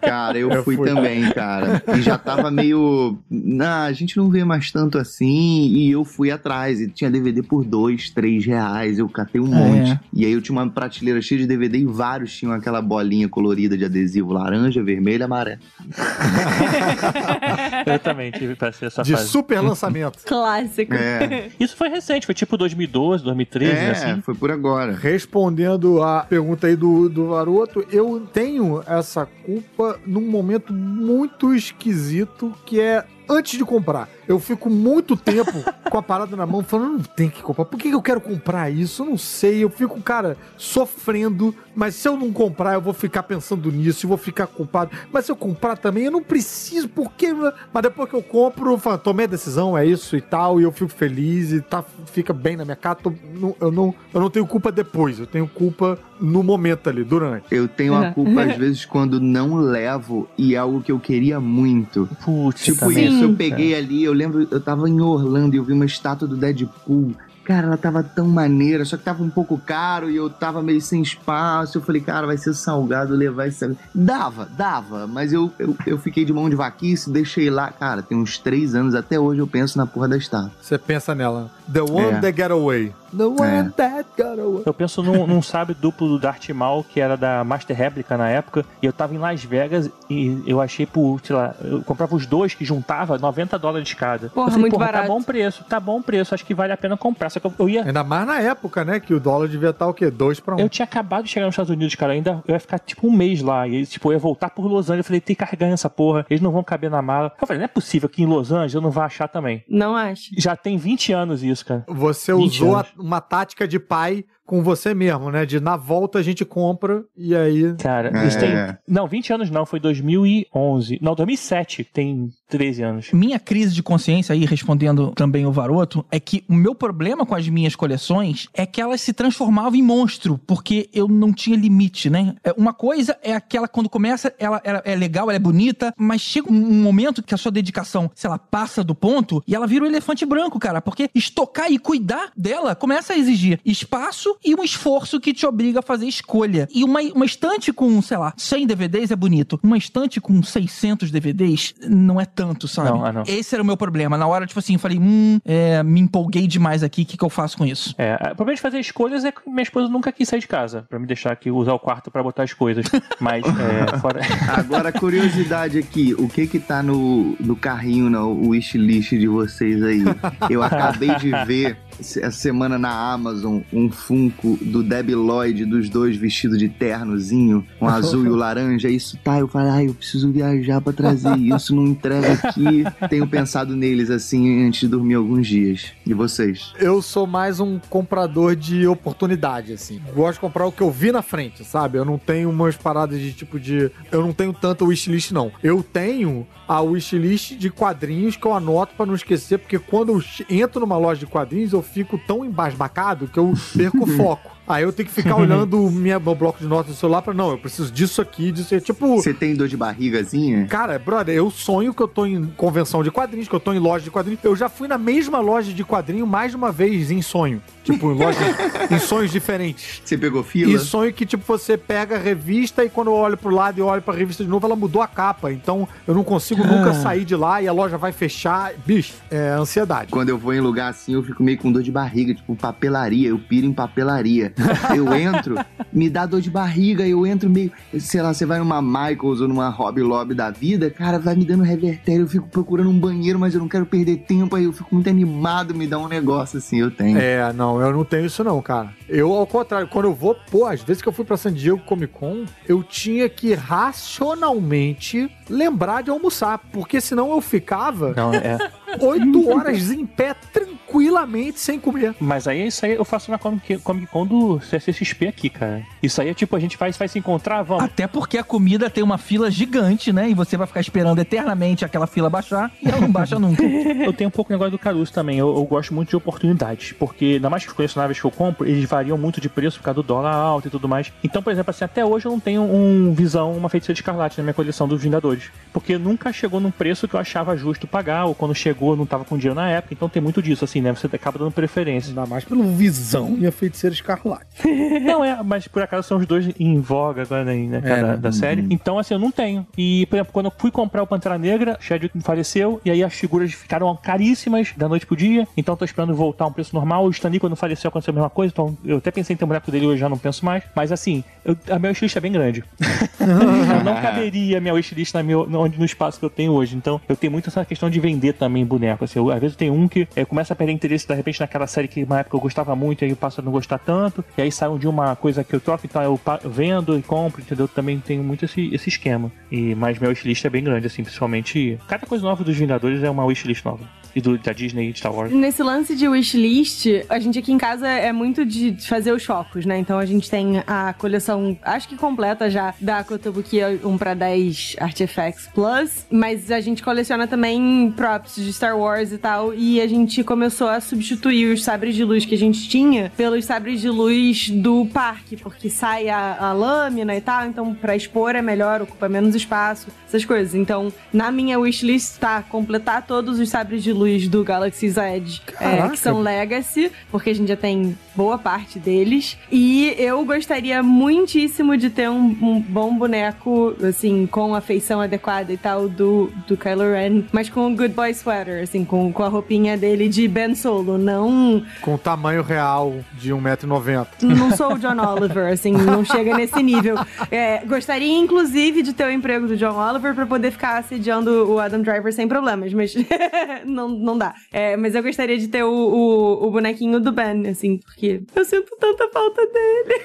Cara, 0.00 0.38
eu, 0.38 0.50
Eu 0.50 0.64
fui, 0.64 0.76
fui. 0.76 0.88
também, 0.88 1.30
cara. 1.32 1.82
E 1.94 2.00
já 2.00 2.16
tava 2.16 2.50
meio. 2.50 3.18
Nah, 3.30 3.84
a 3.84 3.92
gente 3.92 4.16
não 4.16 4.30
vê 4.30 4.42
mais 4.42 4.70
tanto 4.72 4.96
assim. 4.96 5.66
E 5.68 5.90
eu 5.90 6.02
fui 6.04 6.30
atrás. 6.30 6.80
E 6.80 6.88
tinha 6.88 7.10
DVD 7.10 7.42
por 7.42 7.62
dois, 7.64 8.08
três 8.08 8.46
reais. 8.46 8.98
Eu 8.98 9.06
catei 9.10 9.38
um 9.40 9.54
É. 9.54 9.58
monte. 9.58 10.00
E 10.14 10.24
aí 10.24 10.32
eu 10.32 10.40
tinha 10.40 10.56
uma 10.58 10.66
prateleira 10.68 11.20
cheia 11.20 11.42
de 11.42 11.46
DVD 11.46 11.78
e 11.78 11.84
vários 11.84 12.34
tinham 12.34 12.54
aquela 12.54 12.80
bolinha 12.80 13.28
colorida 13.28 13.76
de 13.76 13.84
adesivo 13.84 14.32
laranja, 14.32 14.82
vermelho 14.82 15.20
e 15.20 15.24
amarelo. 15.24 15.60
eu 17.86 17.98
também 17.98 18.30
tive, 18.30 18.54
passei 18.54 18.88
essa 18.88 19.02
De 19.02 19.12
fase. 19.12 19.28
super 19.28 19.60
lançamento. 19.60 20.18
Clássico. 20.24 20.94
É, 20.94 21.48
Isso 21.60 21.76
foi 21.76 21.88
recente, 21.88 22.26
foi 22.26 22.34
tipo 22.34 22.56
2012, 22.56 23.22
2013, 23.22 23.72
é 23.72 23.90
assim. 23.90 24.20
foi 24.22 24.34
por 24.34 24.50
agora. 24.50 24.92
Respondendo 24.94 26.02
a 26.02 26.20
pergunta 26.20 26.66
aí 26.66 26.76
do, 26.76 27.08
do 27.08 27.25
Varoto, 27.26 27.84
eu 27.90 28.26
tenho 28.32 28.82
essa 28.86 29.26
culpa 29.44 29.98
num 30.06 30.22
momento 30.22 30.72
muito 30.72 31.54
esquisito 31.54 32.52
que 32.64 32.80
é 32.80 33.04
antes 33.28 33.58
de 33.58 33.64
comprar. 33.64 34.08
Eu 34.28 34.40
fico 34.40 34.68
muito 34.68 35.16
tempo 35.16 35.52
com 35.90 35.98
a 35.98 36.02
parada 36.02 36.36
na 36.36 36.44
mão 36.46 36.62
falando, 36.62 36.92
não 36.94 36.98
tem 37.00 37.28
que 37.30 37.40
comprar. 37.42 37.64
Por 37.64 37.78
que 37.78 37.90
eu 37.90 38.02
quero 38.02 38.20
comprar 38.20 38.70
isso? 38.70 39.02
Eu 39.02 39.06
não 39.10 39.18
sei. 39.18 39.62
Eu 39.62 39.70
fico, 39.70 40.00
cara, 40.00 40.36
sofrendo. 40.56 41.54
Mas 41.74 41.94
se 41.94 42.08
eu 42.08 42.16
não 42.16 42.32
comprar, 42.32 42.74
eu 42.74 42.80
vou 42.80 42.92
ficar 42.94 43.22
pensando 43.24 43.70
nisso 43.70 44.06
e 44.06 44.08
vou 44.08 44.16
ficar 44.16 44.46
culpado. 44.46 44.90
Mas 45.12 45.26
se 45.26 45.32
eu 45.32 45.36
comprar 45.36 45.76
também, 45.76 46.04
eu 46.04 46.10
não 46.10 46.22
preciso. 46.22 46.88
Por 46.88 47.12
quê? 47.12 47.28
Mas 47.72 47.82
depois 47.82 48.08
que 48.08 48.16
eu 48.16 48.22
compro, 48.22 48.72
eu 48.72 48.78
falo, 48.78 48.98
tomei 48.98 49.24
a 49.26 49.28
decisão, 49.28 49.76
é 49.76 49.84
isso 49.84 50.16
e 50.16 50.20
tal. 50.20 50.58
E 50.60 50.64
eu 50.64 50.72
fico 50.72 50.90
feliz 50.90 51.52
e 51.52 51.60
tá, 51.60 51.84
fica 52.06 52.32
bem 52.32 52.56
na 52.56 52.64
minha 52.64 52.76
cara. 52.76 52.94
tô- 52.96 53.12
não- 53.38 53.54
eu, 53.60 53.70
não, 53.70 53.94
eu 54.12 54.20
não 54.20 54.30
tenho 54.30 54.46
culpa 54.46 54.72
depois. 54.72 55.18
Eu 55.18 55.26
tenho 55.26 55.46
culpa 55.46 55.98
no 56.18 56.42
momento 56.42 56.88
ali, 56.88 57.04
durante. 57.04 57.44
Eu 57.50 57.68
tenho 57.68 57.94
a 57.94 58.10
culpa, 58.10 58.42
às 58.44 58.56
vezes, 58.56 58.84
quando 58.86 59.20
não 59.20 59.56
levo 59.56 60.26
e 60.38 60.54
é 60.54 60.58
algo 60.58 60.80
que 60.82 60.90
eu 60.90 60.98
queria 60.98 61.38
muito. 61.38 62.08
Putz, 62.24 62.64
Tipo 62.64 62.80
também. 62.80 63.06
isso, 63.08 63.22
eu 63.24 63.34
peguei 63.34 63.74
ali, 63.74 64.02
eu 64.02 64.14
lembro, 64.16 64.46
eu 64.50 64.60
tava 64.60 64.88
em 64.88 65.00
Orlando 65.00 65.54
e 65.54 65.58
eu 65.58 65.64
vi 65.64 65.72
uma 65.72 65.84
estátua 65.86 66.26
do 66.26 66.36
Deadpool. 66.36 67.12
Cara, 67.44 67.68
ela 67.68 67.76
tava 67.76 68.02
tão 68.02 68.26
maneira, 68.26 68.84
só 68.84 68.96
que 68.96 69.04
tava 69.04 69.22
um 69.22 69.30
pouco 69.30 69.56
caro 69.56 70.10
e 70.10 70.16
eu 70.16 70.28
tava 70.28 70.60
meio 70.64 70.80
sem 70.80 71.00
espaço. 71.00 71.78
Eu 71.78 71.82
falei, 71.82 72.00
cara, 72.02 72.26
vai 72.26 72.36
ser 72.36 72.52
salgado 72.54 73.14
levar 73.14 73.46
esse. 73.46 73.70
Dava, 73.94 74.48
dava, 74.56 75.06
mas 75.06 75.32
eu, 75.32 75.52
eu, 75.56 75.76
eu 75.86 75.96
fiquei 75.96 76.24
de 76.24 76.32
mão 76.32 76.50
de 76.50 76.56
vaquice, 76.56 77.08
deixei 77.08 77.48
lá. 77.48 77.70
Cara, 77.70 78.02
tem 78.02 78.18
uns 78.18 78.36
três 78.36 78.74
anos, 78.74 78.96
até 78.96 79.20
hoje 79.20 79.40
eu 79.40 79.46
penso 79.46 79.78
na 79.78 79.86
porra 79.86 80.08
da 80.08 80.16
estátua. 80.16 80.50
Você 80.60 80.76
pensa 80.76 81.14
nela. 81.14 81.48
The 81.72 81.82
one 81.82 82.16
É. 82.16 82.20
that 82.20 82.32
got 82.42 82.50
away. 82.50 82.92
One 83.14 83.40
É. 83.42 83.62
that 83.76 84.08
got 84.16 84.38
away. 84.38 84.62
Eu 84.66 84.74
penso 84.74 85.02
num, 85.02 85.26
num 85.26 85.42
sabre 85.42 85.74
duplo 85.74 86.08
do 86.08 86.18
Darth 86.18 86.48
Maul, 86.50 86.84
que 86.84 87.00
era 87.00 87.16
da 87.16 87.44
Master 87.44 87.76
Réplica 87.76 88.16
na 88.16 88.28
época, 88.28 88.64
e 88.82 88.86
eu 88.86 88.92
tava 88.92 89.14
em 89.14 89.18
Las 89.18 89.42
Vegas 89.44 89.90
e 90.10 90.42
eu 90.46 90.60
achei 90.60 90.86
por, 90.86 91.20
sei 91.22 91.34
lá, 91.36 91.54
eu 91.62 91.82
comprava 91.82 92.14
os 92.14 92.26
dois 92.26 92.54
que 92.54 92.64
juntava 92.64 93.18
90 93.18 93.58
dólares 93.58 93.92
cada. 93.94 94.28
Porra, 94.30 94.46
eu 94.46 94.50
falei, 94.50 94.60
muito 94.62 94.72
porra, 94.74 94.86
barato. 94.86 95.06
tá 95.06 95.12
bom 95.12 95.22
preço, 95.22 95.64
tá 95.68 95.80
bom 95.80 96.02
preço, 96.02 96.34
acho 96.34 96.44
que 96.44 96.54
vale 96.54 96.72
a 96.72 96.76
pena 96.76 96.96
comprar. 96.96 97.30
Só 97.30 97.40
que 97.40 97.46
eu, 97.46 97.52
eu 97.58 97.68
ia. 97.68 97.84
Ainda 97.84 98.02
mais 98.04 98.26
na 98.26 98.40
época, 98.40 98.84
né? 98.84 99.00
Que 99.00 99.14
o 99.14 99.20
dólar 99.20 99.48
devia 99.48 99.70
estar 99.70 99.86
o 99.86 99.94
quê? 99.94 100.10
Dois 100.10 100.40
pra 100.40 100.54
um. 100.56 100.58
Eu 100.60 100.68
tinha 100.68 100.84
acabado 100.84 101.24
de 101.24 101.30
chegar 101.30 101.46
nos 101.46 101.52
Estados 101.54 101.70
Unidos, 101.70 101.94
cara. 101.94 102.12
Ainda 102.12 102.42
eu 102.46 102.54
ia 102.54 102.60
ficar 102.60 102.78
tipo 102.78 103.06
um 103.06 103.12
mês 103.12 103.40
lá. 103.42 103.66
E 103.68 103.84
tipo, 103.86 104.08
eu 104.08 104.12
ia 104.14 104.18
voltar 104.18 104.50
por 104.50 104.66
Los 104.66 104.86
Angeles. 104.86 105.04
Eu 105.04 105.04
falei, 105.04 105.20
tem 105.20 105.36
carregar 105.36 105.66
essa 105.68 105.90
porra. 105.90 106.24
Eles 106.30 106.40
não 106.42 106.50
vão 106.50 106.62
caber 106.64 106.90
na 106.90 107.02
mala. 107.02 107.32
Eu 107.40 107.46
falei, 107.46 107.58
não 107.58 107.64
é 107.64 107.68
possível 107.68 108.08
que 108.08 108.22
em 108.22 108.26
Los 108.26 108.50
Angeles 108.52 108.74
eu 108.74 108.80
não 108.80 108.90
vá 108.90 109.04
achar 109.06 109.28
também. 109.28 109.64
Não 109.68 109.94
acho. 109.96 110.30
Já 110.38 110.56
tem 110.56 110.76
20 110.76 111.12
anos 111.12 111.42
isso, 111.42 111.64
cara. 111.64 111.84
Você 111.88 112.32
20 112.34 112.62
usou 112.62 112.76
a- 112.76 112.80
anos. 112.80 112.90
Uma 112.98 113.20
tática 113.20 113.66
de 113.66 113.78
pai 113.78 114.24
com 114.46 114.62
você 114.62 114.94
mesmo, 114.94 115.30
né? 115.30 115.44
De 115.44 115.58
na 115.60 115.76
volta 115.76 116.18
a 116.18 116.22
gente 116.22 116.44
compra 116.44 117.04
e 117.16 117.34
aí. 117.34 117.74
Cara, 117.78 118.10
É. 118.16 118.26
isso 118.28 118.38
tem. 118.38 118.50
Não, 118.86 119.06
20 119.06 119.32
anos 119.32 119.50
não, 119.50 119.66
foi 119.66 119.80
2011. 119.80 120.98
Não, 121.02 121.14
2007, 121.14 121.84
tem 121.84 122.30
13 122.48 122.82
anos. 122.82 123.12
Minha 123.12 123.38
crise 123.38 123.74
de 123.74 123.82
consciência, 123.82 124.32
aí 124.32 124.44
respondendo 124.44 125.10
também 125.12 125.46
o 125.46 125.52
Varoto, 125.52 126.04
é 126.10 126.20
que 126.20 126.44
o 126.48 126.54
meu 126.54 126.74
problema 126.74 127.26
com 127.26 127.34
as 127.34 127.48
minhas 127.48 127.74
coleções 127.74 128.48
é 128.54 128.64
que 128.64 128.80
elas 128.80 129.00
se 129.00 129.12
transformavam 129.12 129.74
em 129.74 129.82
monstro, 129.82 130.38
porque 130.46 130.88
eu 130.92 131.08
não 131.08 131.32
tinha 131.32 131.56
limite, 131.56 132.08
né? 132.10 132.34
É, 132.44 132.52
Uma 132.52 132.72
coisa 132.72 133.16
é 133.22 133.32
aquela 133.34 133.66
quando 133.68 133.88
começa, 133.88 134.32
ela, 134.38 134.60
ela 134.64 134.82
é 134.84 134.94
legal, 134.94 135.24
ela 135.28 135.36
é 135.36 135.40
bonita, 135.40 135.92
mas 135.96 136.20
chega 136.20 136.50
um 136.52 136.56
um 136.66 136.82
momento 136.82 137.22
que 137.22 137.34
a 137.34 137.38
sua 137.38 137.52
dedicação, 137.52 138.10
sei 138.14 138.28
lá, 138.28 138.38
passa 138.38 138.82
do 138.82 138.94
ponto 138.94 139.42
e 139.46 139.54
ela 139.54 139.66
vira 139.66 139.84
um 139.84 139.88
elefante 139.88 140.26
branco, 140.26 140.58
cara, 140.58 140.80
porque 140.80 141.08
estocar 141.14 141.70
e 141.70 141.78
cuidar 141.78 142.30
dela 142.36 142.74
começa 142.74 143.12
a 143.12 143.16
exigir 143.16 143.60
espaço 143.64 144.35
e 144.44 144.54
um 144.54 144.62
esforço 144.62 145.20
que 145.20 145.32
te 145.32 145.46
obriga 145.46 145.80
a 145.80 145.82
fazer 145.82 146.06
escolha. 146.06 146.68
E 146.72 146.84
uma, 146.84 147.00
uma 147.00 147.24
estante 147.24 147.72
com, 147.72 148.00
sei 148.02 148.16
lá, 148.16 148.32
100 148.36 148.66
DVDs 148.66 149.10
é 149.10 149.16
bonito. 149.16 149.58
Uma 149.62 149.76
estante 149.76 150.20
com 150.20 150.42
600 150.42 151.10
DVDs 151.10 151.74
não 151.88 152.20
é 152.20 152.24
tanto, 152.24 152.68
sabe? 152.68 152.90
Não, 152.90 153.04
ah, 153.04 153.12
não. 153.12 153.22
Esse 153.26 153.54
era 153.54 153.62
o 153.62 153.66
meu 153.66 153.76
problema. 153.76 154.16
Na 154.16 154.26
hora, 154.26 154.46
tipo 154.46 154.58
assim, 154.58 154.74
eu 154.74 154.78
falei, 154.78 154.98
hum, 154.98 155.38
é, 155.44 155.82
me 155.82 156.00
empolguei 156.00 156.46
demais 156.46 156.82
aqui, 156.82 157.02
o 157.02 157.06
que, 157.06 157.16
que 157.16 157.24
eu 157.24 157.30
faço 157.30 157.56
com 157.56 157.64
isso? 157.64 157.94
É, 157.98 158.14
o 158.32 158.36
problema 158.36 158.54
de 158.54 158.60
fazer 158.60 158.78
escolhas 158.78 159.24
é 159.24 159.32
que 159.32 159.48
minha 159.48 159.62
esposa 159.62 159.88
nunca 159.88 160.12
quis 160.12 160.28
sair 160.28 160.40
de 160.40 160.48
casa 160.48 160.86
pra 160.88 160.98
me 160.98 161.06
deixar 161.06 161.32
aqui 161.32 161.50
usar 161.50 161.74
o 161.74 161.78
quarto 161.78 162.10
pra 162.10 162.22
botar 162.22 162.42
as 162.42 162.52
coisas. 162.52 162.86
Mas, 163.20 163.44
é, 163.92 163.98
fora. 163.98 164.20
Agora, 164.56 164.92
curiosidade 164.92 165.78
aqui, 165.78 166.14
o 166.18 166.28
que 166.28 166.46
que 166.46 166.58
tá 166.58 166.82
no, 166.82 167.36
no 167.40 167.56
carrinho, 167.56 168.10
no 168.10 168.50
wishlist 168.50 169.10
de 169.10 169.28
vocês 169.28 169.82
aí? 169.82 170.04
Eu 170.50 170.62
acabei 170.62 171.14
de 171.16 171.30
ver 171.44 171.76
essa 172.00 172.30
semana 172.30 172.78
na 172.78 173.12
Amazon 173.12 173.60
um 173.72 173.90
Funko 173.90 174.58
do 174.60 174.82
Debbie 174.82 175.14
Lloyd, 175.14 175.64
dos 175.64 175.88
dois 175.88 176.16
vestidos 176.16 176.58
de 176.58 176.68
ternozinho, 176.68 177.66
com 177.78 177.88
azul 177.88 178.24
e 178.24 178.28
o 178.28 178.36
laranja. 178.36 178.88
Isso 178.88 179.18
tá, 179.22 179.38
eu 179.38 179.48
falei, 179.48 179.70
ai, 179.70 179.86
eu 179.88 179.94
preciso 179.94 180.30
viajar 180.30 180.80
pra 180.80 180.92
trazer 180.92 181.36
isso, 181.36 181.74
não 181.74 181.86
entrega 181.86 182.32
aqui. 182.32 182.84
Tenho 183.08 183.26
pensado 183.26 183.76
neles 183.76 184.10
assim 184.10 184.66
antes 184.66 184.80
de 184.80 184.88
dormir 184.88 185.14
alguns 185.14 185.46
dias. 185.46 185.92
E 186.04 186.14
vocês? 186.14 186.72
Eu 186.78 187.00
sou 187.02 187.26
mais 187.26 187.60
um 187.60 187.78
comprador 187.88 188.54
de 188.54 188.86
oportunidade, 188.86 189.72
assim. 189.72 190.00
Gosto 190.14 190.34
de 190.34 190.40
comprar 190.40 190.66
o 190.66 190.72
que 190.72 190.82
eu 190.82 190.90
vi 190.90 191.12
na 191.12 191.22
frente, 191.22 191.64
sabe? 191.64 191.98
Eu 191.98 192.04
não 192.04 192.18
tenho 192.18 192.50
umas 192.50 192.76
paradas 192.76 193.18
de 193.20 193.32
tipo 193.32 193.58
de. 193.58 193.90
Eu 194.10 194.22
não 194.22 194.32
tenho 194.32 194.52
tanta 194.52 194.84
wishlist, 194.84 195.32
não. 195.32 195.52
Eu 195.62 195.82
tenho 195.82 196.46
a 196.68 196.80
wishlist 196.80 197.52
de 197.52 197.70
quadrinhos 197.70 198.36
que 198.36 198.46
eu 198.46 198.52
anoto 198.52 198.94
pra 198.96 199.06
não 199.06 199.14
esquecer, 199.14 199.58
porque 199.58 199.78
quando 199.78 200.12
eu 200.12 200.22
entro 200.50 200.80
numa 200.80 200.96
loja 200.96 201.20
de 201.20 201.26
quadrinhos, 201.26 201.72
eu 201.72 201.82
fico 201.86 202.18
tão 202.18 202.44
embasbacado 202.44 203.28
que 203.28 203.38
eu 203.38 203.52
perco 203.76 204.04
o 204.04 204.06
foco. 204.16 204.55
Aí 204.66 204.82
eu 204.82 204.92
tenho 204.92 205.08
que 205.08 205.14
ficar 205.14 205.36
olhando 205.36 205.84
o 205.84 205.90
minha, 205.90 206.18
meu 206.18 206.34
bloco 206.34 206.58
de 206.58 206.66
notas 206.66 206.94
do 206.94 206.98
celular 206.98 207.22
pra, 207.22 207.32
não, 207.32 207.50
eu 207.50 207.58
preciso 207.58 207.92
disso 207.92 208.20
aqui, 208.20 208.50
disso 208.50 208.74
aqui. 208.74 208.84
Tipo, 208.84 209.16
Você 209.16 209.34
tem 209.34 209.54
dor 209.54 209.68
de 209.68 209.76
barrigazinha? 209.76 210.66
Cara, 210.66 210.98
brother, 210.98 211.34
eu 211.34 211.50
sonho 211.50 211.94
que 211.94 212.02
eu 212.02 212.08
tô 212.08 212.26
em 212.26 212.46
convenção 212.56 213.02
de 213.02 213.10
quadrinhos, 213.10 213.48
que 213.48 213.54
eu 213.54 213.60
tô 213.60 213.72
em 213.72 213.78
loja 213.78 214.04
de 214.04 214.10
quadrinhos. 214.10 214.40
Eu 214.42 214.56
já 214.56 214.68
fui 214.68 214.88
na 214.88 214.98
mesma 214.98 215.38
loja 215.40 215.72
de 215.72 215.84
quadrinho 215.84 216.26
mais 216.26 216.50
de 216.52 216.56
uma 216.56 216.72
vez 216.72 217.10
em 217.10 217.22
sonho. 217.22 217.62
Tipo, 217.84 218.10
em 218.12 218.16
loja 218.16 218.38
em 218.90 218.98
sonhos 218.98 219.30
diferentes. 219.30 220.02
Você 220.04 220.18
pegou 220.18 220.42
fila? 220.42 220.72
E 220.72 220.78
sonho 220.78 221.12
que, 221.12 221.24
tipo, 221.24 221.44
você 221.46 221.76
pega 221.76 222.16
a 222.16 222.18
revista 222.18 222.84
e 222.84 222.90
quando 222.90 223.08
eu 223.08 223.14
olho 223.14 223.36
pro 223.36 223.54
lado 223.54 223.78
e 223.78 223.82
olho 223.82 224.02
pra 224.02 224.14
revista 224.14 224.42
de 224.42 224.50
novo, 224.50 224.66
ela 224.66 224.74
mudou 224.76 225.02
a 225.02 225.06
capa. 225.06 225.52
Então 225.52 225.88
eu 226.06 226.14
não 226.14 226.24
consigo 226.24 226.64
nunca 226.64 226.94
sair 226.94 227.24
de 227.24 227.36
lá 227.36 227.62
e 227.62 227.68
a 227.68 227.72
loja 227.72 227.96
vai 227.96 228.12
fechar. 228.12 228.72
Bicho, 228.84 229.14
é 229.30 229.50
ansiedade. 229.50 230.10
Quando 230.10 230.28
eu 230.28 230.38
vou 230.38 230.52
em 230.52 230.60
lugar 230.60 230.90
assim, 230.90 231.14
eu 231.14 231.22
fico 231.22 231.42
meio 231.42 231.58
com 231.58 231.70
dor 231.70 231.82
de 231.82 231.92
barriga, 231.92 232.34
tipo 232.34 232.56
papelaria, 232.56 233.28
eu 233.28 233.38
piro 233.38 233.66
em 233.66 233.72
papelaria. 233.72 234.52
Eu 234.96 235.12
entro, 235.14 235.56
me 235.92 236.08
dá 236.08 236.26
dor 236.26 236.40
de 236.40 236.50
barriga, 236.50 237.06
eu 237.06 237.26
entro 237.26 237.48
meio, 237.48 237.70
sei 237.98 238.22
lá, 238.22 238.32
você 238.32 238.46
vai 238.46 238.58
numa 238.58 238.80
Michaels 238.80 239.40
ou 239.40 239.48
numa 239.48 239.68
Hobby 239.68 240.02
Lobby 240.02 240.34
da 240.34 240.50
vida, 240.50 240.90
cara, 240.90 241.18
vai 241.18 241.34
me 241.34 241.44
dando 241.44 241.62
revertério, 241.62 242.22
eu 242.22 242.28
fico 242.28 242.48
procurando 242.48 242.90
um 242.90 242.98
banheiro, 242.98 243.38
mas 243.38 243.54
eu 243.54 243.60
não 243.60 243.68
quero 243.68 243.84
perder 243.84 244.18
tempo, 244.18 244.56
aí 244.56 244.64
eu 244.64 244.72
fico 244.72 244.94
muito 244.94 245.10
animado, 245.10 245.74
me 245.74 245.86
dá 245.86 245.98
um 245.98 246.08
negócio 246.08 246.58
assim, 246.58 246.80
eu 246.80 246.90
tenho. 246.90 247.18
É, 247.18 247.52
não, 247.52 247.80
eu 247.80 247.92
não 247.92 248.04
tenho 248.04 248.26
isso 248.26 248.42
não, 248.42 248.60
cara. 248.62 248.90
Eu, 249.08 249.32
ao 249.32 249.46
contrário, 249.46 249.88
quando 249.88 250.06
eu 250.06 250.14
vou, 250.14 250.34
pô, 250.50 250.66
às 250.66 250.82
vezes 250.82 251.02
que 251.02 251.08
eu 251.08 251.12
fui 251.12 251.24
pra 251.24 251.36
San 251.36 251.52
Diego 251.52 251.78
Comic 251.78 252.12
Con, 252.12 252.44
eu 252.68 252.82
tinha 252.82 253.28
que 253.28 253.54
racionalmente 253.54 255.30
lembrar 255.48 256.02
de 256.02 256.10
almoçar, 256.10 256.58
porque 256.72 257.00
senão 257.00 257.30
eu 257.30 257.40
ficava 257.40 258.12
Não, 258.14 258.34
é. 258.34 258.58
oito 259.00 259.48
horas 259.50 259.90
em 259.90 260.04
pé 260.04 260.34
tranquilamente 260.52 261.60
sem 261.60 261.78
comer. 261.78 262.14
Mas 262.20 262.48
aí 262.48 262.66
isso 262.66 262.84
aí 262.84 262.94
eu 262.94 263.04
faço 263.04 263.30
na 263.30 263.38
Comic, 263.38 263.78
Comic 263.78 264.06
Con 264.08 264.26
do 264.26 264.60
CCXP 264.60 265.28
aqui, 265.28 265.48
cara. 265.50 265.82
Isso 266.02 266.20
aí 266.20 266.28
é 266.28 266.34
tipo, 266.34 266.56
a 266.56 266.60
gente 266.60 266.76
vai, 266.76 266.90
vai 266.92 267.08
se 267.08 267.18
encontrar, 267.18 267.62
vamos. 267.62 267.84
Até 267.84 268.06
porque 268.06 268.38
a 268.38 268.44
comida 268.44 268.90
tem 268.90 269.04
uma 269.04 269.18
fila 269.18 269.50
gigante, 269.50 270.12
né? 270.12 270.28
E 270.30 270.34
você 270.34 270.56
vai 270.56 270.66
ficar 270.66 270.80
esperando 270.80 271.18
eternamente 271.20 271.84
aquela 271.84 272.06
fila 272.06 272.28
baixar 272.28 272.72
e 272.82 272.88
ela 272.88 273.00
não 273.00 273.10
baixa 273.10 273.38
nunca. 273.38 273.62
Eu 274.06 274.12
tenho 274.12 274.28
um 274.28 274.30
pouco 274.30 274.50
o 274.50 274.54
negócio 274.54 274.72
do 274.72 274.78
Caruso 274.78 275.12
também. 275.12 275.38
Eu, 275.38 275.54
eu 275.54 275.64
gosto 275.64 275.94
muito 275.94 276.10
de 276.10 276.16
oportunidades. 276.16 276.92
Porque, 276.92 277.34
ainda 277.34 277.50
mais 277.50 277.62
que 277.64 277.68
os 277.68 277.74
colecionáveis 277.74 278.18
que 278.20 278.24
eu 278.24 278.30
compro, 278.30 278.66
eles 278.66 278.84
variam 278.96 279.18
muito 279.18 279.40
de 279.40 279.48
preço 279.48 279.78
por 279.78 279.84
causa 279.84 279.96
do 279.96 280.02
dólar 280.02 280.34
alto 280.34 280.68
e 280.68 280.70
tudo 280.70 280.88
mais. 280.88 281.12
Então, 281.22 281.42
por 281.42 281.52
exemplo, 281.52 281.70
assim, 281.70 281.84
até 281.84 282.04
hoje 282.04 282.26
eu 282.26 282.32
não 282.32 282.40
tenho 282.40 282.62
um 282.62 283.12
visão, 283.12 283.52
uma 283.52 283.68
feiticeira 283.68 283.94
de 283.94 284.00
escarlate 284.00 284.38
na 284.38 284.44
minha 284.44 284.54
coleção 284.54 284.88
dos 284.88 285.02
Vingadores. 285.02 285.50
Porque 285.72 285.98
nunca 285.98 286.32
chegou 286.32 286.60
num 286.60 286.70
preço 286.70 287.06
que 287.06 287.14
eu 287.14 287.20
achava 287.20 287.56
justo 287.56 287.86
pagar, 287.86 288.24
ou 288.24 288.34
quando 288.34 288.54
chegou 288.54 288.92
eu 288.92 288.96
não 288.96 289.06
tava 289.06 289.24
com 289.24 289.36
dinheiro 289.36 289.54
na 289.54 289.68
época. 289.68 289.92
Então 289.92 290.08
tem 290.08 290.22
muito 290.22 290.40
disso, 290.42 290.64
assim, 290.64 290.80
né? 290.80 290.92
Você 290.92 291.06
acaba 291.14 291.38
dando 291.38 291.50
preferência. 291.52 292.08
Ainda 292.08 292.26
mais 292.26 292.44
pelo 292.44 292.62
Visão 292.62 293.36
e 293.38 293.46
a 293.46 293.52
Feiticeira 293.52 293.94
Escarlate. 293.94 294.46
Não, 295.04 295.24
é, 295.24 295.42
mas 295.42 295.68
por 295.68 295.82
acaso 295.82 296.08
são 296.08 296.18
os 296.18 296.26
dois 296.26 296.48
em 296.58 296.80
voga 296.80 297.22
agora 297.22 297.44
né, 297.44 297.54
né, 297.54 297.78
É, 297.78 297.80
da, 297.80 298.02
né? 298.02 298.16
da 298.16 298.32
série. 298.32 298.66
Então, 298.70 298.98
assim, 298.98 299.14
eu 299.14 299.20
não 299.20 299.30
tenho. 299.30 299.66
E, 299.76 300.06
por 300.06 300.16
exemplo, 300.16 300.32
quando 300.32 300.46
eu 300.46 300.52
fui 300.56 300.70
comprar 300.70 301.02
o 301.02 301.06
Pantera 301.06 301.38
Negra, 301.38 301.76
Chadwick 301.80 302.18
faleceu, 302.20 302.80
e 302.84 302.90
aí 302.90 303.02
as 303.02 303.12
figuras 303.14 303.52
ficaram 303.52 303.94
caríssimas 303.96 304.72
da 304.76 304.88
noite 304.88 305.06
pro 305.06 305.16
dia. 305.16 305.46
Então, 305.56 305.76
tô 305.76 305.84
esperando 305.84 306.14
voltar 306.14 306.44
a 306.44 306.48
um 306.48 306.52
preço 306.52 306.74
normal. 306.74 307.04
O 307.04 307.10
Stanley, 307.10 307.38
quando 307.40 307.56
faleceu, 307.56 307.88
aconteceu 307.88 308.12
a 308.12 308.14
mesma 308.14 308.30
coisa. 308.30 308.52
Então, 308.52 308.76
eu 308.86 308.98
até 308.98 309.10
pensei 309.10 309.34
em 309.34 309.36
ter 309.36 309.44
um 309.44 309.48
boneco 309.48 309.70
dele, 309.70 309.86
hoje 309.86 310.00
já 310.00 310.08
não 310.08 310.18
penso 310.18 310.44
mais. 310.44 310.62
Mas, 310.74 310.92
assim, 310.92 311.22
eu, 311.44 311.56
a 311.70 311.78
minha 311.78 311.90
wishlist 311.90 312.16
é 312.16 312.20
bem 312.20 312.32
grande. 312.32 312.62
Eu 313.20 313.84
não 313.84 313.94
caberia 314.00 314.58
a 314.58 314.60
minha 314.60 314.74
wishlist 314.74 315.14
na 315.14 315.22
meu, 315.22 315.46
no, 315.48 315.66
no 315.68 315.84
espaço 315.84 316.18
que 316.18 316.24
eu 316.24 316.30
tenho 316.30 316.52
hoje. 316.52 316.76
Então, 316.76 317.00
eu 317.08 317.16
tenho 317.16 317.32
muito 317.32 317.48
essa 317.48 317.64
questão 317.64 317.90
de 317.90 317.98
vender 317.98 318.34
também 318.34 318.64
boneco. 318.64 319.04
Assim, 319.04 319.18
eu, 319.18 319.30
às 319.30 319.40
vezes 319.40 319.54
eu 319.54 319.58
tenho 319.58 319.74
um 319.74 319.88
que 319.88 320.06
é, 320.14 320.24
começa 320.24 320.52
a 320.52 320.56
perder 320.56 320.72
interesse, 320.72 321.06
de 321.06 321.14
repente, 321.14 321.40
naquela 321.40 321.66
série 321.66 321.88
que 321.88 322.04
na 322.06 322.20
época 322.20 322.36
eu 322.36 322.40
gostava 322.40 322.74
muito, 322.76 323.04
aí 323.04 323.10
eu 323.10 323.16
passo 323.16 323.40
a 323.40 323.44
não 323.44 323.52
gostar 323.52 323.78
tanto. 323.78 324.24
E 324.36 324.42
aí 324.42 324.52
sai 324.52 324.68
um 324.68 324.78
de 324.78 324.86
uma 324.86 325.16
coisa 325.16 325.42
que 325.42 325.54
eu 325.54 325.60
troco, 325.60 325.86
então 325.86 326.02
eu 326.02 326.16
pa- 326.18 326.40
vendo 326.44 326.96
e 326.98 327.02
compro, 327.02 327.40
entendeu? 327.40 327.66
Também 327.68 327.98
tenho 327.98 328.22
muito 328.22 328.44
esse, 328.44 328.72
esse 328.74 328.88
esquema. 328.88 329.30
E, 329.50 329.74
mas 329.74 329.98
minha 329.98 330.08
wishlist 330.10 330.44
é 330.44 330.50
bem 330.50 330.62
grande, 330.62 330.86
assim, 330.86 331.02
principalmente. 331.02 331.78
Cada 331.88 332.06
coisa 332.06 332.24
nova 332.24 332.44
dos 332.44 332.56
Vingadores 332.56 333.02
é 333.02 333.10
uma 333.10 333.24
wishlist 333.24 333.64
nova. 333.64 333.84
E 334.14 334.20
do, 334.20 334.38
da 334.38 334.52
Disney 334.52 334.88
e 334.88 334.92
de 334.92 334.98
Star 335.00 335.12
Wars. 335.14 335.30
Nesse 335.30 335.62
lance 335.62 335.94
de 335.94 336.08
wishlist, 336.08 336.86
a 337.08 337.18
gente 337.18 337.38
aqui 337.38 337.52
em 337.52 337.58
casa 337.58 337.86
é 337.86 338.10
muito 338.12 338.46
de 338.46 338.70
fazer 338.84 339.12
os 339.12 339.24
focos, 339.24 339.64
né? 339.64 339.78
Então 339.78 339.98
a 339.98 340.06
gente 340.06 340.30
tem 340.30 340.62
a 340.66 340.92
coleção, 340.92 341.56
acho 341.62 341.88
que 341.88 341.96
completa 341.96 342.50
já, 342.50 342.74
da 342.80 343.02
Kotobuki 343.04 343.60
1 343.84 343.98
para 343.98 344.14
10 344.14 344.76
Artifacts 344.78 345.48
Plus, 345.54 346.06
mas 346.10 346.50
a 346.50 346.60
gente 346.60 346.82
coleciona 346.82 347.26
também 347.26 347.92
props 347.96 348.36
de 348.36 348.52
Star 348.52 348.76
Wars 348.76 349.12
e 349.12 349.18
tal, 349.18 349.54
e 349.54 349.80
a 349.80 349.86
gente 349.86 350.22
começou 350.24 350.68
a 350.68 350.80
substituir 350.80 351.52
os 351.52 351.64
sabres 351.64 351.94
de 351.94 352.04
luz 352.04 352.24
que 352.24 352.34
a 352.34 352.38
gente 352.38 352.68
tinha 352.68 353.12
pelos 353.16 353.44
sabres 353.44 353.80
de 353.80 353.88
luz 353.88 354.50
do 354.50 354.86
parque, 354.86 355.36
porque 355.36 355.70
sai 355.70 356.08
a, 356.08 356.36
a 356.38 356.52
lâmina 356.52 357.14
e 357.14 357.20
tal, 357.20 357.46
então 357.46 357.74
pra 357.74 357.94
expor 357.96 358.34
é 358.34 358.42
melhor, 358.42 358.82
ocupa 358.82 359.08
menos 359.08 359.34
espaço, 359.34 359.88
essas 360.06 360.24
coisas. 360.24 360.54
Então, 360.54 360.92
na 361.12 361.30
minha 361.30 361.58
wishlist 361.58 362.18
tá 362.18 362.42
completar 362.42 363.06
todos 363.06 363.38
os 363.38 363.48
sabres 363.48 363.82
de 363.82 363.92
luz 363.92 364.28
do 364.28 364.42
Galaxy's 364.42 364.96
Edge, 364.96 365.42
é, 365.60 365.88
que 365.88 365.98
são 365.98 366.20
Legacy, 366.20 366.90
porque 367.10 367.30
a 367.30 367.34
gente 367.34 367.48
já 367.48 367.56
tem 367.56 367.96
boa 368.14 368.38
parte 368.38 368.65
deles. 368.74 369.38
E 369.50 369.94
eu 369.98 370.24
gostaria 370.24 370.82
muitíssimo 370.82 371.76
de 371.76 371.90
ter 371.90 372.10
um, 372.10 372.36
um 372.42 372.60
bom 372.60 372.96
boneco, 372.96 373.74
assim, 373.86 374.26
com 374.26 374.54
a 374.54 374.60
feição 374.60 375.00
adequada 375.00 375.52
e 375.52 375.56
tal 375.56 375.88
do, 375.88 376.30
do 376.46 376.56
Kylo 376.56 376.92
Ren, 376.92 377.24
mas 377.32 377.48
com 377.48 377.66
o 377.72 377.76
Good 377.76 377.94
Boy 377.94 378.10
Sweater, 378.10 378.62
assim, 378.62 378.84
com, 378.84 379.12
com 379.12 379.22
a 379.22 379.28
roupinha 379.28 379.76
dele 379.76 380.08
de 380.08 380.26
Ben 380.28 380.54
Solo, 380.54 380.98
não 380.98 381.64
Com 381.80 381.94
o 381.94 381.98
tamanho 381.98 382.42
real 382.42 382.94
de 383.14 383.32
1,90m. 383.32 384.06
não 384.22 384.56
sou 384.56 384.74
o 384.74 384.78
John 384.78 384.96
Oliver, 384.98 385.52
assim, 385.52 385.72
não 385.72 386.04
chega 386.04 386.36
nesse 386.36 386.62
nível. 386.62 386.96
É, 387.30 387.64
gostaria, 387.64 388.16
inclusive, 388.16 388.82
de 388.82 388.92
ter 388.92 389.04
o 389.04 389.10
emprego 389.10 389.46
do 389.46 389.56
John 389.56 389.76
Oliver 389.76 390.14
pra 390.14 390.26
poder 390.26 390.50
ficar 390.50 390.78
assediando 390.78 391.50
o 391.50 391.58
Adam 391.58 391.82
Driver 391.82 392.12
sem 392.12 392.26
problemas, 392.26 392.72
mas 392.72 392.94
não, 393.64 393.88
não 393.88 394.18
dá. 394.18 394.34
É, 394.52 394.76
mas 394.76 394.94
eu 394.94 395.02
gostaria 395.02 395.38
de 395.38 395.48
ter 395.48 395.62
o, 395.62 395.72
o, 395.72 396.46
o 396.46 396.50
bonequinho 396.50 397.00
do 397.00 397.12
Ben, 397.12 397.46
assim, 397.48 397.78
porque 397.78 398.22
eu 398.34 398.44
sinto 398.56 398.76
tanta 398.80 399.08
falta 399.12 399.42
dele. 399.46 399.96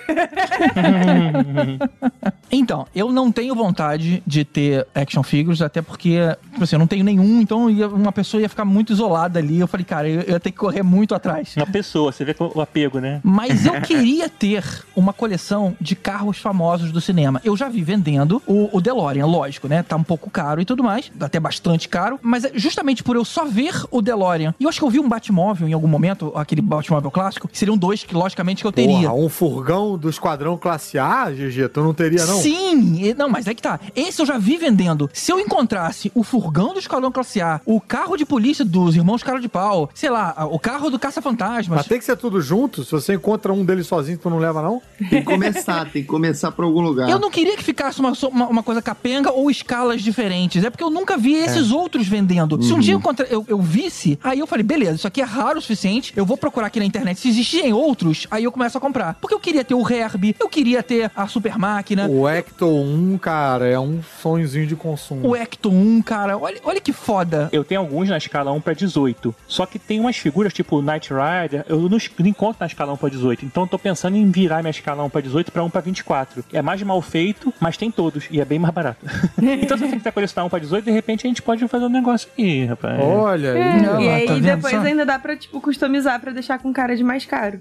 Então, 2.53 2.86
eu 2.94 3.10
não 3.14 3.32
tenho 3.32 3.56
vontade 3.56 4.22
de 4.28 4.44
ter 4.44 4.86
action 4.94 5.23
figures, 5.23 5.61
até 5.61 5.82
porque, 5.82 6.18
tipo 6.52 6.61
assim, 6.65 6.76
eu 6.76 6.80
não 6.80 6.86
tenho 6.88 7.02
nenhum, 7.03 7.40
então 7.40 7.69
ia- 7.69 7.88
uma 7.88 8.11
pessoa 8.11 8.41
ia 8.41 8.49
ficar 8.49 8.65
muito 8.65 8.91
isolada 8.91 9.40
ali. 9.40 9.57
Eu 9.57 9.68
falei, 9.68 9.86
cara, 9.86 10.10
eu, 10.10 10.19
eu 10.22 10.34
ia 10.34 10.40
ter 10.40 10.52
que 10.52 10.57
correr 10.57 10.84
muito 10.84 11.15
atrás. 11.15 11.56
Uma 11.56 11.65
pessoa, 11.65 12.11
você 12.11 12.26
vê 12.26 12.34
que 12.34 12.44
o 12.44 12.60
apego, 12.60 12.99
né? 12.99 13.22
Mas 13.23 13.65
eu 13.65 13.80
queria 13.82 14.28
ter 14.28 14.65
uma 14.94 15.14
coleção 15.14 15.78
de 15.80 15.95
carros 15.95 16.40
famosos 16.40 16.91
do 16.91 16.99
cinema. 16.99 17.40
Eu 17.45 17.56
já 17.56 17.69
vi 17.69 17.82
vendendo 17.84 18.41
o, 18.45 18.69
o 18.76 18.82
DeLorean, 18.82 19.26
lógico, 19.28 19.69
né? 19.69 19.82
Tá 19.82 19.95
um 19.95 20.03
pouco 20.03 20.30
caro 20.30 20.60
e 20.60 20.65
tudo 20.65 20.84
mais, 20.84 21.10
até 21.22 21.40
bastante 21.40 21.88
caro. 21.88 22.19
Mas 22.22 22.44
é 22.44 22.52
justamente 22.53 23.02
por 23.02 23.15
eu 23.15 23.23
só 23.23 23.45
ver 23.45 23.82
o 23.90 24.02
DeLorean, 24.02 24.53
e 24.60 24.64
eu 24.65 24.69
acho 24.69 24.78
que 24.78 24.84
eu 24.86 24.90
vi 24.90 24.99
um 24.99 25.07
Batmóvel 25.07 25.69
em 25.69 25.73
algum 25.73 25.88
momento, 25.88 26.34
aquele 26.36 26.61
Batmóvel 26.61 27.10
clássico, 27.11 27.49
seriam 27.53 27.78
dois 27.78 28.03
que, 28.03 28.14
logicamente, 28.41 28.61
que 28.61 28.68
eu 28.68 28.72
teria. 28.72 29.09
Porra, 29.09 29.13
um 29.13 29.30
furgão 29.30 29.97
do 29.97 30.09
Esquadrão 30.09 30.57
Classe 30.57 30.97
A, 30.97 31.30
GG, 31.31 31.69
tu 31.69 31.81
não 31.81 31.93
teria, 31.93 32.26
não? 32.26 32.39
Sim, 32.41 33.03
e- 33.03 33.13
não, 33.13 33.30
mas 33.30 33.47
é 33.47 33.53
que 33.53 33.61
tá. 33.61 33.80
Esse 33.95 34.22
eu 34.22 34.26
já 34.26 34.38
vi 34.38 34.57
vendendo. 34.57 35.09
Se 35.13 35.31
eu 35.31 35.39
encontrasse 35.39 36.11
o 36.15 36.23
furgão 36.23 36.73
do 36.73 36.80
Esquadrão 36.80 37.11
Classe 37.11 37.41
A, 37.41 37.61
o 37.65 37.80
carro 37.80 38.18
de 38.18 38.26
polícia 38.26 38.65
dos 38.65 38.95
irmãos 38.95 39.23
Cara 39.23 39.39
de 39.39 39.47
Pau, 39.47 39.89
sei 39.93 40.09
lá, 40.09 40.47
o 40.49 40.57
carro 40.59 40.89
do 40.89 40.97
Caça-Fantasmas. 40.99 41.77
Mas 41.77 41.88
tem 41.88 41.99
que 41.99 42.05
ser 42.05 42.18
tudo 42.18 42.41
junto? 42.41 42.84
Se 42.84 42.91
você 42.91 43.13
encontra 43.13 43.53
um 43.53 43.63
deles 43.63 43.88
sozinho, 43.88 44.18
tu 44.18 44.30
não 44.30 44.39
leva, 44.39 44.61
não? 44.61 44.81
Tem 44.97 45.19
que 45.19 45.23
começar, 45.23 45.85
tem 45.91 46.01
que 46.01 46.07
começar 46.07 46.51
por 46.51 46.65
algum 46.65 46.81
lugar. 46.81 47.09
Eu 47.09 47.19
não 47.19 47.30
queria 47.30 47.55
que 47.55 47.63
ficasse 47.63 47.99
uma, 47.99 48.13
uma, 48.31 48.47
uma 48.47 48.63
coisa 48.63 48.81
capenga 48.81 49.31
ou 49.31 49.49
escalas 49.51 50.01
diferentes. 50.01 50.63
É 50.63 50.69
porque 50.69 50.84
eu 50.84 50.89
nunca 50.89 51.18
vi 51.18 51.34
esses 51.35 51.72
outros 51.72 52.07
vendendo. 52.07 52.61
Se 52.61 52.72
um 52.72 52.76
Uhum. 52.76 52.80
dia 52.81 52.93
eu, 52.93 52.99
encontra- 52.99 53.27
eu, 53.30 53.45
eu 53.47 53.61
visse, 53.61 54.18
aí 54.23 54.39
eu 54.39 54.47
falei, 54.47 54.63
beleza, 54.63 54.95
isso 54.95 55.07
aqui 55.07 55.22
é 55.22 55.26
raro 55.26 55.59
o 55.59 55.61
suficiente. 55.61 56.13
Eu 56.15 56.26
vou 56.26 56.38
procurar 56.38 56.68
aqui 56.68 56.80
na 56.80 56.85
internet 56.85 57.19
se 57.19 57.27
existirem 57.30 57.73
outros, 57.73 58.26
aí 58.31 58.45
eu 58.45 58.51
começo 58.51 58.77
a 58.77 58.81
comprar. 58.81 59.15
Porque 59.19 59.35
eu 59.35 59.39
queria 59.39 59.63
ter 59.63 59.75
o 59.75 59.87
Herbie, 59.87 60.35
eu 60.39 60.49
queria 60.49 60.81
ter 60.81 61.11
a 61.15 61.27
Super 61.27 61.57
Máquina. 61.57 62.07
O 62.07 62.27
Ecto 62.27 62.67
1, 62.67 63.17
cara, 63.17 63.67
é 63.67 63.77
um 63.77 64.01
sonhozinho 64.21 64.65
de 64.65 64.75
consumo. 64.75 65.27
O 65.27 65.35
Ecto 65.35 65.69
1, 65.69 66.01
cara, 66.01 66.37
olha, 66.37 66.59
olha 66.63 66.79
que 66.79 66.93
foda. 66.93 67.49
Eu 67.51 67.63
tenho 67.63 67.81
alguns 67.81 68.09
na 68.09 68.17
escala 68.17 68.51
1 68.51 68.61
pra 68.61 68.73
18. 68.73 69.35
Só 69.47 69.65
que 69.65 69.77
tem 69.77 69.99
umas 69.99 70.17
figuras 70.17 70.53
tipo 70.53 70.77
o 70.77 70.81
Knight 70.81 71.11
Rider, 71.11 71.65
eu 71.67 71.81
não, 71.81 71.97
não 72.19 72.27
encontro 72.27 72.57
na 72.59 72.67
escala 72.67 72.93
1 72.93 72.97
pra 72.97 73.09
18. 73.09 73.45
Então 73.45 73.63
eu 73.63 73.67
tô 73.67 73.77
pensando 73.77 74.15
em 74.15 74.31
virar 74.31 74.61
minha 74.61 74.71
escala 74.71 75.03
1 75.03 75.09
pra 75.09 75.21
18 75.21 75.51
pra 75.51 75.63
1 75.63 75.69
pra 75.69 75.81
24. 75.81 76.43
É 76.53 76.61
mais 76.61 76.81
mal 76.83 77.01
feito, 77.01 77.53
mas 77.59 77.75
tem 77.75 77.91
todos. 77.91 78.25
E 78.31 78.39
é 78.39 78.45
bem 78.45 78.59
mais 78.59 78.73
barato. 78.73 79.05
então 79.61 79.77
se 79.77 79.87
você 79.87 79.97
quiser 79.97 80.11
colecionar 80.11 80.45
1 80.45 80.49
pra 80.49 80.59
18, 80.59 80.85
de 80.85 80.91
repente 80.91 81.27
a 81.27 81.29
gente 81.29 81.41
pode 81.41 81.67
fazer 81.67 81.85
um 81.85 81.89
negócio 81.89 82.29
aqui, 82.31 82.65
rapaz. 82.65 82.99
Olha 83.01 83.47
É. 83.49 83.81
Não, 83.81 84.01
e 84.01 84.09
aí 84.09 84.27
tá 84.27 84.35
depois 84.35 84.73
só? 84.73 84.81
ainda 84.81 85.05
dá 85.05 85.19
pra, 85.19 85.35
tipo, 85.35 85.59
customizar 85.59 86.19
pra 86.19 86.31
deixar 86.31 86.59
com 86.59 86.71
cara 86.71 86.95
de 86.95 87.03
mais 87.03 87.25
caro. 87.25 87.59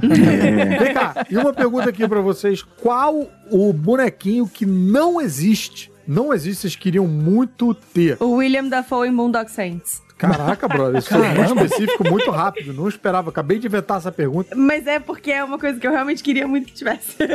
Vem 0.00 0.94
cá, 0.94 1.26
e 1.30 1.36
uma 1.36 1.52
pergunta 1.52 1.90
aqui 1.90 2.06
pra 2.06 2.20
vocês: 2.20 2.62
qual 2.62 3.26
o 3.50 3.72
bonequinho 3.72 4.48
que 4.48 4.66
não 4.66 5.20
existe 5.20 5.90
não 6.08 6.32
existe, 6.32 6.62
vocês 6.62 6.74
queriam 6.74 7.06
muito 7.06 7.74
ter. 7.74 8.16
O 8.18 8.36
William 8.36 8.66
Dafoe 8.66 9.08
em 9.08 9.14
Boondock 9.14 9.50
Saints. 9.50 10.00
Caraca, 10.18 10.66
brother, 10.68 10.98
isso 10.98 11.08
foi 11.08 11.28
muito 11.28 11.64
específico, 11.64 12.08
muito 12.08 12.30
rápido. 12.30 12.72
Não 12.74 12.88
esperava, 12.88 13.30
acabei 13.30 13.58
de 13.58 13.66
inventar 13.66 13.98
essa 13.98 14.10
pergunta. 14.12 14.54
Mas 14.56 14.86
é 14.86 14.98
porque 14.98 15.30
é 15.30 15.42
uma 15.44 15.58
coisa 15.58 15.78
que 15.78 15.86
eu 15.86 15.90
realmente 15.92 16.22
queria 16.22 16.46
muito 16.46 16.66
que 16.66 16.72
tivesse. 16.74 17.16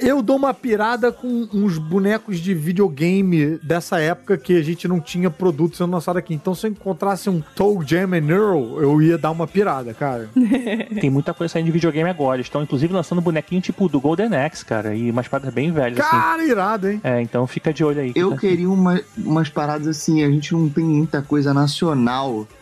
Eu 0.00 0.22
dou 0.22 0.36
uma 0.36 0.54
pirada 0.54 1.12
com 1.12 1.46
uns 1.52 1.76
bonecos 1.76 2.38
de 2.40 2.54
videogame 2.54 3.58
dessa 3.62 4.00
época 4.00 4.38
que 4.38 4.56
a 4.56 4.62
gente 4.62 4.88
não 4.88 4.98
tinha 4.98 5.30
produto 5.30 5.76
sendo 5.76 5.92
lançado 5.92 6.16
aqui. 6.16 6.32
Então, 6.32 6.54
se 6.54 6.66
eu 6.66 6.70
encontrasse 6.70 7.28
um 7.28 7.42
Toe 7.54 7.84
Jam 7.86 8.14
and 8.14 8.30
Earl, 8.30 8.80
eu 8.80 9.02
ia 9.02 9.18
dar 9.18 9.30
uma 9.30 9.46
pirada, 9.46 9.92
cara. 9.92 10.30
Tem 11.00 11.10
muita 11.10 11.34
coisa 11.34 11.52
saindo 11.52 11.66
de 11.66 11.72
videogame 11.72 12.08
agora. 12.08 12.40
Estão 12.40 12.62
inclusive 12.62 12.90
lançando 12.94 13.20
bonequinho 13.20 13.60
tipo 13.60 13.90
do 13.90 14.00
Golden 14.00 14.34
Axe, 14.34 14.64
cara. 14.64 14.94
E 14.94 15.10
umas 15.10 15.28
paradas 15.28 15.52
bem 15.52 15.70
velhas, 15.70 16.00
assim. 16.00 16.08
Cara, 16.10 16.44
irado, 16.46 16.88
hein? 16.88 16.98
É, 17.04 17.20
então 17.20 17.46
fica 17.46 17.70
de 17.70 17.84
olho 17.84 18.00
aí. 18.00 18.12
Eu 18.14 18.30
Tá? 18.30 18.38
queria 18.38 18.70
uma- 18.70 19.02
umas 19.18 19.50
paradas 19.50 19.86
assim, 19.86 20.24
a 20.24 20.30
gente 20.30 20.54
não 20.54 20.66
tem 20.70 20.82
muita 20.84 21.20
coisa 21.20 21.52
nacional. 21.52 21.79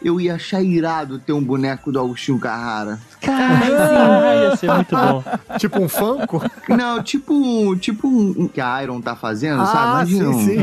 Eu 0.03 0.20
ia 0.20 0.35
achar 0.35 0.62
irado 0.62 1.19
ter 1.19 1.32
um 1.32 1.43
boneco 1.43 1.90
do 1.90 1.99
Agostinho 1.99 2.39
Carrara. 2.39 2.99
Ah, 3.27 4.35
ia 4.51 4.57
ser 4.57 4.70
muito 4.70 4.97
bom. 4.97 5.24
tipo 5.59 5.81
um 5.81 5.89
Funko? 5.89 6.43
Não, 6.69 7.03
tipo, 7.03 7.77
tipo 7.77 8.07
um 8.07 8.28
um 8.39 8.49
que 8.49 8.61
a 8.61 8.82
Iron 8.82 9.01
tá 9.01 9.16
fazendo, 9.16 9.65
sabe? 9.66 10.12
Imagina 10.12 10.32
sim, 10.35 10.45
sim. 10.45 10.57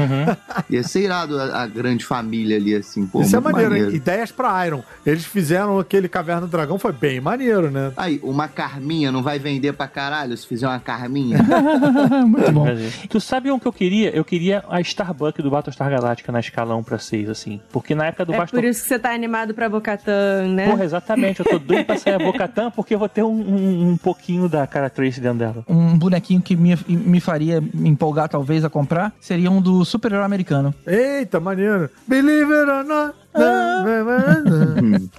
Ia 0.70 0.84
ser 0.84 1.02
irado 1.02 1.40
a, 1.40 1.64
a 1.64 1.68
grande 1.68 2.06
família 2.06 2.58
ali, 2.58 2.76
assim. 2.76 3.06
Pô, 3.06 3.22
Isso 3.22 3.36
é 3.36 3.40
maneiro, 3.40 3.76
hein? 3.76 3.90
Ideias 3.94 4.32
pra 4.32 4.66
Iron. 4.66 4.84
Eles 5.06 5.26
fizeram 5.26 5.80
aquele 5.80 6.08
Caverna 6.08 6.42
do 6.42 6.48
Dragão, 6.48 6.78
foi 6.78 6.92
bem 6.92 7.20
maneiro, 7.20 7.72
né? 7.72 7.92
Aí, 7.98 8.20
uma 8.24 8.48
Carminha 8.48 9.12
não 9.12 9.24
vai 9.24 9.40
vender 9.40 9.74
pra 9.74 9.88
caralho 9.88 10.36
se 10.38 10.48
fizer 10.48 10.68
uma 10.68 10.80
Carminha? 10.80 11.40
Muito 12.26 12.52
bom. 12.52 12.66
Tu 13.10 13.20
sabe 13.20 13.52
um 13.52 13.60
que 13.60 13.68
eu 13.68 13.74
queria? 13.74 14.16
Eu 14.16 14.24
queria 14.24 14.64
a 14.70 14.80
Starbuck 14.82 15.42
do 15.42 15.50
Battlestar 15.50 15.90
Galactica 15.90 16.32
na 16.32 16.40
escala 16.40 16.76
1 16.76 16.84
pra 16.84 17.00
6, 17.00 17.30
assim. 17.30 17.60
Porque 17.72 17.96
na 17.96 18.08
época 18.08 18.26
do 18.26 18.34
é 18.34 18.46
por 18.46 18.64
isso 18.64 18.84
que 18.84 18.88
você 18.90 19.00
tá 19.00 19.12
animado 19.12 19.54
pra 19.54 19.68
Bocatan, 19.70 20.48
né? 20.50 20.70
Porra, 20.70 20.84
exatamente. 20.84 21.40
Eu 21.40 21.46
tô 21.46 21.60
doido 21.60 21.86
pra 21.86 21.98
sair 21.98 22.16
a 22.16 22.20
Bocatan 22.20 22.45
porque 22.72 22.94
eu 22.94 23.00
vou 23.00 23.10
ter 23.10 23.24
um, 23.24 23.30
um, 23.30 23.90
um 23.92 23.98
pouquinho 23.98 24.48
da 24.48 24.66
cara 24.68 24.90
Trace 24.90 25.20
dentro 25.20 25.40
dela. 25.40 25.64
Um 25.68 25.98
bonequinho 25.98 26.42
que 26.42 26.56
me, 26.56 26.78
me 26.88 27.20
faria 27.20 27.62
me 27.62 27.90
empolgar, 27.90 28.30
talvez, 28.30 28.64
a 28.64 28.70
comprar 28.70 29.14
seria 29.20 29.50
um 29.50 29.62
do 29.62 29.84
super-herói 29.84 30.26
americano. 30.26 30.74
Eita, 30.86 31.40
maneiro. 31.40 31.90
Believe 32.08 32.52
it 32.52 32.70
or 32.70 32.84
not. 32.84 33.25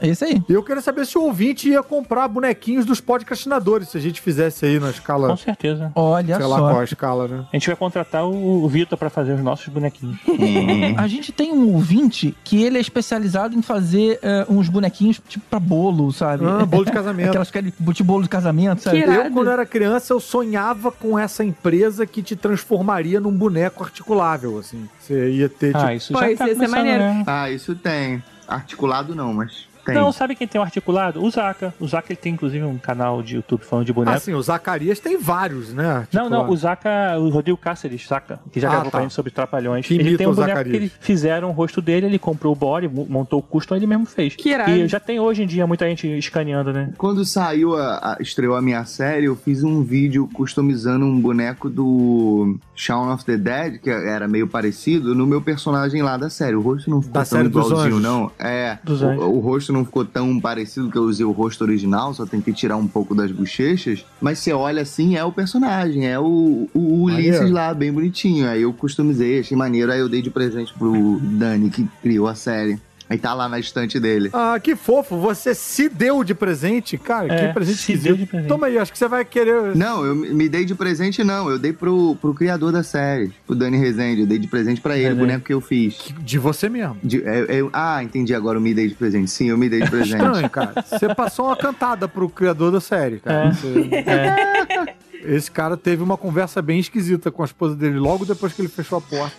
É 0.01 0.09
isso 0.09 0.25
aí. 0.25 0.43
Eu 0.49 0.63
queria 0.63 0.83
saber 0.83 1.07
se 1.07 1.17
o 1.17 1.23
ouvinte 1.23 1.69
ia 1.69 1.83
comprar 1.83 2.29
bonequinhos 2.29 2.85
dos 2.85 3.01
podcastinadores, 3.01 3.89
se 3.89 3.99
a 3.99 4.01
gente 4.01 4.21
fizesse 4.21 4.67
aí 4.67 4.79
na 4.79 4.91
escala. 4.91 5.29
Com 5.29 5.37
certeza. 5.37 5.93
Olha 5.95 6.37
sei 6.37 6.47
lá 6.47 6.57
só. 6.57 6.69
qual 6.69 6.81
a 6.81 6.85
escala, 6.85 7.29
né? 7.29 7.45
A 7.53 7.57
gente 7.57 7.67
vai 7.67 7.77
contratar 7.77 8.25
o, 8.27 8.67
Vitor 8.69 8.99
pra 8.99 9.09
fazer 9.09 9.33
os 9.33 9.41
nossos 9.41 9.69
bonequinhos. 9.69 10.19
A 10.99 11.07
gente 11.07 11.33
tem 11.33 11.53
um 11.53 11.73
ouvinte 11.73 12.37
que 12.45 12.63
ele 12.63 12.79
é 12.79 12.81
especializado 12.81 13.57
em 13.57 13.63
fazer 13.63 14.19
eh, 14.23 14.45
uns 14.49 14.69
bonequinhos 14.69 15.21
tipo 15.29 15.45
pra 15.49 15.61
bolo, 15.61 16.13
sabe? 16.13 16.45
Ah, 16.45 16.65
bolo 16.67 16.85
de 16.85 16.93
casamento. 16.93 17.29
Aquelas 17.29 17.51
que 17.51 17.63
de 17.63 18.03
bolo 18.03 18.23
de 18.23 18.29
casamento, 18.29 18.83
sabe? 18.83 19.01
Eu, 19.01 19.31
quando 19.31 19.51
era 19.51 19.65
criança, 19.65 20.13
eu 20.13 20.21
sonhava 20.21 20.91
com 20.91 21.19
essa 21.19 21.45
empresa 21.45 22.07
que 22.07 22.23
te 22.23 22.35
transformaria 22.35 23.21
num 23.21 23.33
boneco 23.33 23.85
articulável, 23.85 24.59
assim. 24.59 24.89
Você 25.01 25.31
ia 25.31 25.49
ter, 25.49 25.77
Ah, 25.77 25.81
tipo... 25.81 25.93
isso 25.93 26.13
já 26.13 26.21
tá 26.21 26.49
começando, 26.49 26.85
né? 26.85 27.25
Ah, 27.27 27.51
isso 27.51 27.75
tem. 27.77 28.06
Articulado 28.47 29.15
não, 29.15 29.33
mas 29.33 29.67
tem. 29.87 29.95
Não, 29.95 30.13
sabe 30.13 30.35
quem 30.35 30.47
tem 30.47 30.61
um 30.61 30.65
articulado? 30.65 31.23
O 31.23 31.31
Zaka. 31.31 31.73
O 31.81 31.87
Zaka 31.89 32.07
ele 32.13 32.17
tem 32.21 32.33
inclusive 32.35 32.65
um 32.65 32.79
canal 32.79 33.23
de 33.23 33.37
YouTube 33.37 33.63
falando 33.65 33.87
de 33.87 33.93
boneco. 33.93 34.17
Ah, 34.17 34.21
sim, 34.21 34.35
o 34.35 34.43
Zacarias 34.43 35.01
tem 35.01 35.17
vários, 35.19 35.73
né? 35.73 36.07
Não, 36.13 36.29
não, 36.29 36.41
Articulado. 36.43 36.53
o 36.53 36.57
Zaka, 36.57 36.91
o 37.19 37.29
Rodrigo 37.31 37.57
Cáceres, 37.59 38.07
saca? 38.07 38.41
Que 38.53 38.61
já 38.61 38.69
Ah, 38.69 38.71
gravou 38.73 38.91
tá. 38.91 38.91
com 38.93 38.99
a 38.99 39.03
gente 39.03 39.15
sobre 39.15 39.31
Trapalhões. 39.31 39.87
Que 39.87 39.95
ele 39.95 40.17
tem 40.17 40.27
um 40.27 40.31
o 40.31 40.35
boneco 40.35 40.51
Zacarias. 40.59 40.71
que 40.77 40.85
eles 40.85 40.93
fizeram 41.01 41.49
o 41.49 41.53
rosto 41.53 41.81
dele, 41.81 42.07
ele 42.07 42.19
comprou 42.19 42.53
o 42.53 42.57
body, 42.57 42.89
mo- 42.89 43.07
montou 43.09 43.39
o 43.39 43.43
custom, 43.43 43.77
ele 43.77 43.87
mesmo 43.87 44.07
fez. 44.07 44.35
Que 44.37 44.51
irado. 44.51 44.71
E 44.71 44.87
já 44.89 44.99
tem 45.01 45.19
hoje 45.21 45.43
em 45.43 45.47
dia 45.47 45.67
muita 45.67 45.87
gente 45.89 46.07
escaneando, 46.19 46.73
né? 46.73 46.93
Quando 46.99 47.25
saiu, 47.25 47.77
a, 47.77 48.15
a- 48.15 48.17
estreou 48.21 48.57
a 48.57 48.63
minha 48.63 48.85
série, 48.85 49.27
eu 49.27 49.37
fiz 49.37 49.63
um 49.63 49.83
vídeo 49.83 50.29
customizando 50.33 51.05
um 51.05 51.21
boneco 51.21 51.69
do 51.71 52.57
Shaun 52.75 53.13
of 53.13 53.25
the 53.25 53.37
Dead, 53.37 53.79
que 53.81 53.91
era 53.91 54.27
meio 54.29 54.47
parecido, 54.49 55.15
no 55.15 55.27
meu 55.27 55.41
personagem 55.41 56.03
lá 56.03 56.17
da 56.17 56.29
série. 56.31 56.57
O 56.57 56.61
rosto 56.61 56.91
não 56.91 57.01
ficou 57.01 57.15
Da 57.21 57.25
tão 57.25 57.45
igualzinho, 57.45 58.01
não. 58.01 58.31
É, 58.39 58.79
Dos 58.83 59.03
o, 59.03 59.07
o 59.09 59.41
rosto 59.41 59.73
não 59.77 59.85
ficou 59.85 60.05
tão 60.05 60.41
parecido 60.41 60.91
que 60.91 60.97
eu 60.97 61.03
usei 61.03 61.25
o 61.25 61.31
rosto 61.31 61.63
original, 61.63 62.15
só 62.15 62.25
tentei 62.25 62.53
tirar 62.53 62.77
um 62.77 62.87
pouco 62.87 63.15
das 63.15 63.31
bochechas. 63.31 64.05
Mas 64.21 64.39
você 64.39 64.53
olha 64.53 64.83
assim, 64.83 65.17
é 65.17 65.25
o 65.25 65.33
personagem, 65.33 66.07
é 66.07 66.19
o, 66.19 66.69
o 66.73 67.03
Ulisses 67.05 67.35
Maneiro. 67.35 67.55
lá, 67.55 67.75
bem 67.75 67.93
bonitinho. 67.93 68.49
Aí 68.49 68.63
eu 68.63 68.73
customizei, 68.73 69.41
achei 69.41 69.57
maneiro, 69.57 69.93
aí 69.93 70.01
eu 70.01 70.09
dei 70.09 70.23
de 70.23 70.31
presente 70.31 70.73
pro 70.75 71.21
Dani, 71.21 71.71
que 71.71 71.87
criou 72.03 72.27
a 72.27 72.35
série. 72.35 72.81
Aí 73.09 73.17
tá 73.19 73.33
lá 73.35 73.49
na 73.49 73.59
estante 73.59 74.01
dele. 74.01 74.31
Ah, 74.33 74.59
que 74.61 74.75
fofo. 74.75 75.17
Você 75.19 75.55
se 75.55 75.89
deu 75.89 76.25
de 76.25 76.35
presente. 76.35 76.99
Cara, 76.99 77.33
É, 77.33 77.47
que 77.49 77.55
presente 77.55 77.79
se 77.79 77.97
deu 77.97 78.17
de 78.17 78.27
presente. 78.27 78.49
Toma 78.49 78.67
aí, 78.67 78.79
acho 78.79 78.91
que 78.93 78.99
você 78.99 79.07
vai 79.07 79.25
querer... 79.25 79.77
Não, 79.77 80.05
eu 80.05 80.15
me 80.15 80.49
dei 80.49 80.65
de 80.65 80.75
presente, 80.75 81.23
não. 81.23 81.49
Eu 81.49 81.59
dei 81.59 81.73
pro, 81.73 82.17
pro 82.21 82.35
criador 82.35 82.73
da 82.73 82.83
série, 82.83 83.33
o 83.47 83.55
Dani 83.55 83.77
Rezende. 83.79 84.23
Eu 84.23 84.27
dei 84.27 84.39
de 84.39 84.49
presente 84.49 84.81
pra 84.81 84.97
ele, 84.99 85.13
o 85.15 85.17
boneco 85.17 85.45
que 85.45 85.55
eu 85.55 85.61
fiz. 85.61 86.13
De 86.21 86.39
você 86.39 86.69
mesmo. 86.69 86.97
De- 87.03 87.23
é- 87.23 87.59
é- 87.61 87.69
ah, 87.73 88.03
entendi 88.03 88.35
agora. 88.35 88.57
Eu 88.59 88.63
me 88.63 88.75
dei 88.75 88.89
de 88.89 88.95
presente. 88.95 89.31
Sim, 89.31 89.51
eu 89.51 89.59
me 89.59 89.69
dei 89.69 89.83
de 89.83 89.91
presente. 89.91 90.17
Estranho, 90.25 90.51
cara. 90.51 90.85
Você 90.85 91.15
passou 91.15 91.47
uma 91.47 91.57
cantada 91.57 92.09
pro 92.09 92.29
criador 92.29 92.73
da 92.73 92.81
série, 92.81 93.21
cara. 93.21 93.49
É. 93.49 93.53
Você- 93.53 94.97
Esse 95.27 95.51
cara 95.51 95.77
teve 95.77 96.03
uma 96.03 96.17
conversa 96.17 96.63
bem 96.63 96.79
esquisita 96.79 97.31
com 97.31 97.43
a 97.43 97.45
esposa 97.45 97.75
dele 97.75 97.99
logo 97.99 98.25
depois 98.25 98.53
que 98.53 98.63
ele 98.63 98.69
fechou 98.69 98.99
a 98.99 99.01
porta. 99.01 99.37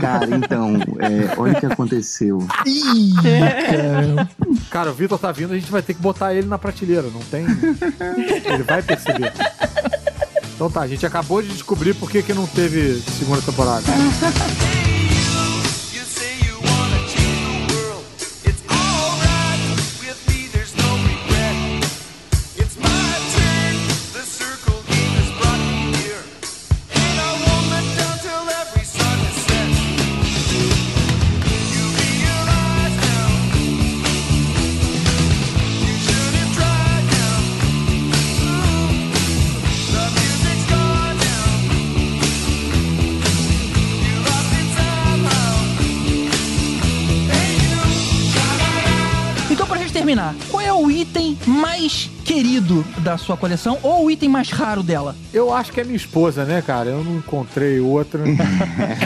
Cara, 0.00 0.36
então, 0.36 0.74
é, 0.98 1.38
olha 1.38 1.52
o 1.52 1.60
que 1.60 1.66
aconteceu. 1.66 2.38
Ih, 2.66 3.14
Cara, 4.70 4.90
o 4.90 4.94
Vitor 4.94 5.18
tá 5.18 5.30
vindo, 5.30 5.52
a 5.52 5.58
gente 5.58 5.70
vai 5.70 5.82
ter 5.82 5.94
que 5.94 6.00
botar 6.00 6.34
ele 6.34 6.48
na 6.48 6.58
prateleira, 6.58 7.08
não 7.08 7.20
tem? 7.20 7.44
Ele 7.44 8.62
vai 8.64 8.82
perceber. 8.82 9.32
Então 10.54 10.70
tá, 10.70 10.82
a 10.82 10.86
gente 10.86 11.06
acabou 11.06 11.40
de 11.40 11.48
descobrir 11.48 11.94
por 11.94 12.10
que, 12.10 12.22
que 12.22 12.34
não 12.34 12.46
teve 12.46 13.00
segunda 13.00 13.40
temporada. 13.40 13.84
Querido 52.70 52.84
da 52.98 53.18
sua 53.18 53.36
coleção 53.36 53.78
ou 53.82 54.04
o 54.04 54.10
item 54.10 54.28
mais 54.28 54.50
raro 54.50 54.82
dela? 54.82 55.16
Eu 55.34 55.52
acho 55.52 55.72
que 55.72 55.80
é 55.80 55.84
minha 55.84 55.96
esposa, 55.96 56.44
né, 56.44 56.62
cara? 56.62 56.90
Eu 56.90 57.02
não 57.02 57.16
encontrei 57.16 57.80
outra. 57.80 58.22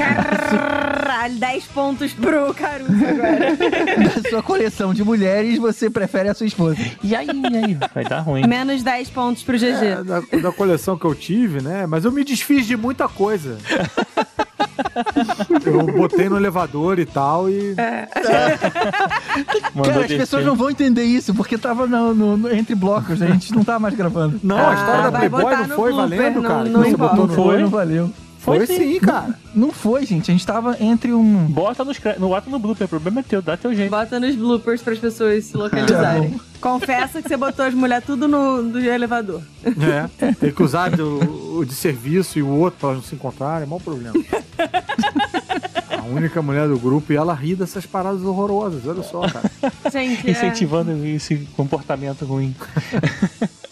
Caralho, 0.51 1.37
10 1.37 1.65
pontos 1.67 2.13
pro 2.13 2.53
Caruso 2.53 2.93
agora. 2.93 3.57
da 4.23 4.29
sua 4.29 4.43
coleção 4.43 4.93
de 4.93 5.03
mulheres, 5.03 5.59
você 5.59 5.89
prefere 5.89 6.29
a 6.29 6.35
sua 6.35 6.47
esposa. 6.47 6.77
E 7.03 7.17
aí, 7.17 7.29
e 7.29 7.57
aí? 7.57 7.79
Vai 7.95 8.05
dar 8.05 8.21
ruim. 8.21 8.47
Menos 8.47 8.83
10 8.83 9.11
pontos 9.11 9.43
pro 9.43 9.57
GG. 9.57 9.85
É, 9.85 10.05
da, 10.05 10.21
da 10.21 10.53
coleção 10.53 10.99
que 10.99 11.05
eu 11.05 11.15
tive, 11.15 11.63
né? 11.63 11.87
Mas 11.87 12.05
eu 12.05 12.13
me 12.13 12.25
desfiz 12.25 12.67
de 12.67 12.77
muita 12.77 13.09
coisa. 13.09 13.57
Eu 15.65 15.83
botei 15.87 16.29
no 16.29 16.37
elevador 16.37 16.99
e 16.99 17.07
tal 17.07 17.49
e. 17.49 17.75
Cara, 19.85 20.01
as 20.05 20.07
pessoas 20.13 20.45
não 20.45 20.55
vão 20.57 20.71
entender 20.71 21.05
isso, 21.05 21.35
porque 21.35 21.57
tava 21.59 21.87
no- 21.87 22.15
no- 22.15 22.37
no- 22.37 22.53
entre 22.55 22.75
blocos, 22.75 23.21
né? 23.21 23.27
a 23.29 23.31
gente 23.33 23.53
não 23.55 23.65
tá 23.65 23.79
mais 23.79 23.95
gravando. 23.95 24.39
Não, 24.43 24.57
a 24.59 24.75
história 24.75 25.03
da 25.03 25.11
vai 25.11 25.29
Playboy 25.29 25.57
não 25.69 25.77
foi 25.77 25.93
blooper, 25.93 25.95
valendo, 26.19 26.43
não- 26.43 26.49
cara. 26.51 26.65
que 26.65 26.71
não 26.71 26.83
você 26.83 26.97
botou 26.97 27.27
Não 27.27 27.35
foi, 27.35 27.63
não 27.63 27.69
valeu. 27.69 28.11
Foi 28.45 28.67
sim, 28.67 29.01
cara. 29.01 29.35
Não 29.55 29.73
foi, 29.73 30.05
gente. 30.05 30.31
A 30.31 30.35
gente 30.35 30.47
tava 30.47 30.77
entre 30.79 31.15
um. 31.15 31.47
Bota 31.47 31.83
nos 31.85 31.99
no 32.19 32.29
bota 32.29 32.51
no 32.51 32.59
blooper, 32.59 32.85
o 32.85 32.89
problema 32.89 33.21
é 33.21 33.23
teu, 33.23 33.41
dá 33.41 33.57
teu 33.57 33.75
jeito. 33.75 33.91
Bota 33.91 34.21
nos 34.21 34.37
bloopers 34.37 34.83
para 34.83 34.93
as 34.93 34.99
pessoas 34.99 35.45
se 35.45 35.57
localizarem. 35.57 36.39
Confessa 36.61 37.23
que 37.23 37.29
você 37.29 37.37
botou 37.37 37.65
as 37.65 37.73
mulheres 37.75 38.05
tudo 38.05 38.29
no, 38.29 38.63
no 38.63 38.79
elevador. 38.79 39.43
É, 39.65 40.33
tem 40.35 40.51
que 40.53 40.63
usar 40.63 40.91
do- 40.91 41.59
o 41.59 41.65
de 41.65 41.75
serviço 41.75 42.39
e 42.39 42.43
o 42.43 42.49
outro 42.49 42.81
pra 42.81 42.89
elas 42.91 43.03
não 43.03 43.09
se 43.09 43.15
encontrarem, 43.15 43.65
é 43.65 43.67
maior 43.67 43.81
problema. 43.83 44.15
A 45.91 46.07
única 46.07 46.43
mulher 46.43 46.69
do 46.69 46.79
grupo 46.79 47.13
e 47.13 47.17
ela 47.17 47.33
ri 47.33 47.55
dessas 47.55 47.87
paradas 47.87 48.23
horrorosas, 48.23 48.87
olha 48.87 49.03
só, 49.03 49.23
cara. 49.23 49.51
Gente, 49.91 50.27
é... 50.27 50.31
Incentivando 50.33 51.05
esse 51.07 51.37
comportamento 51.57 52.27
ruim. 52.27 52.55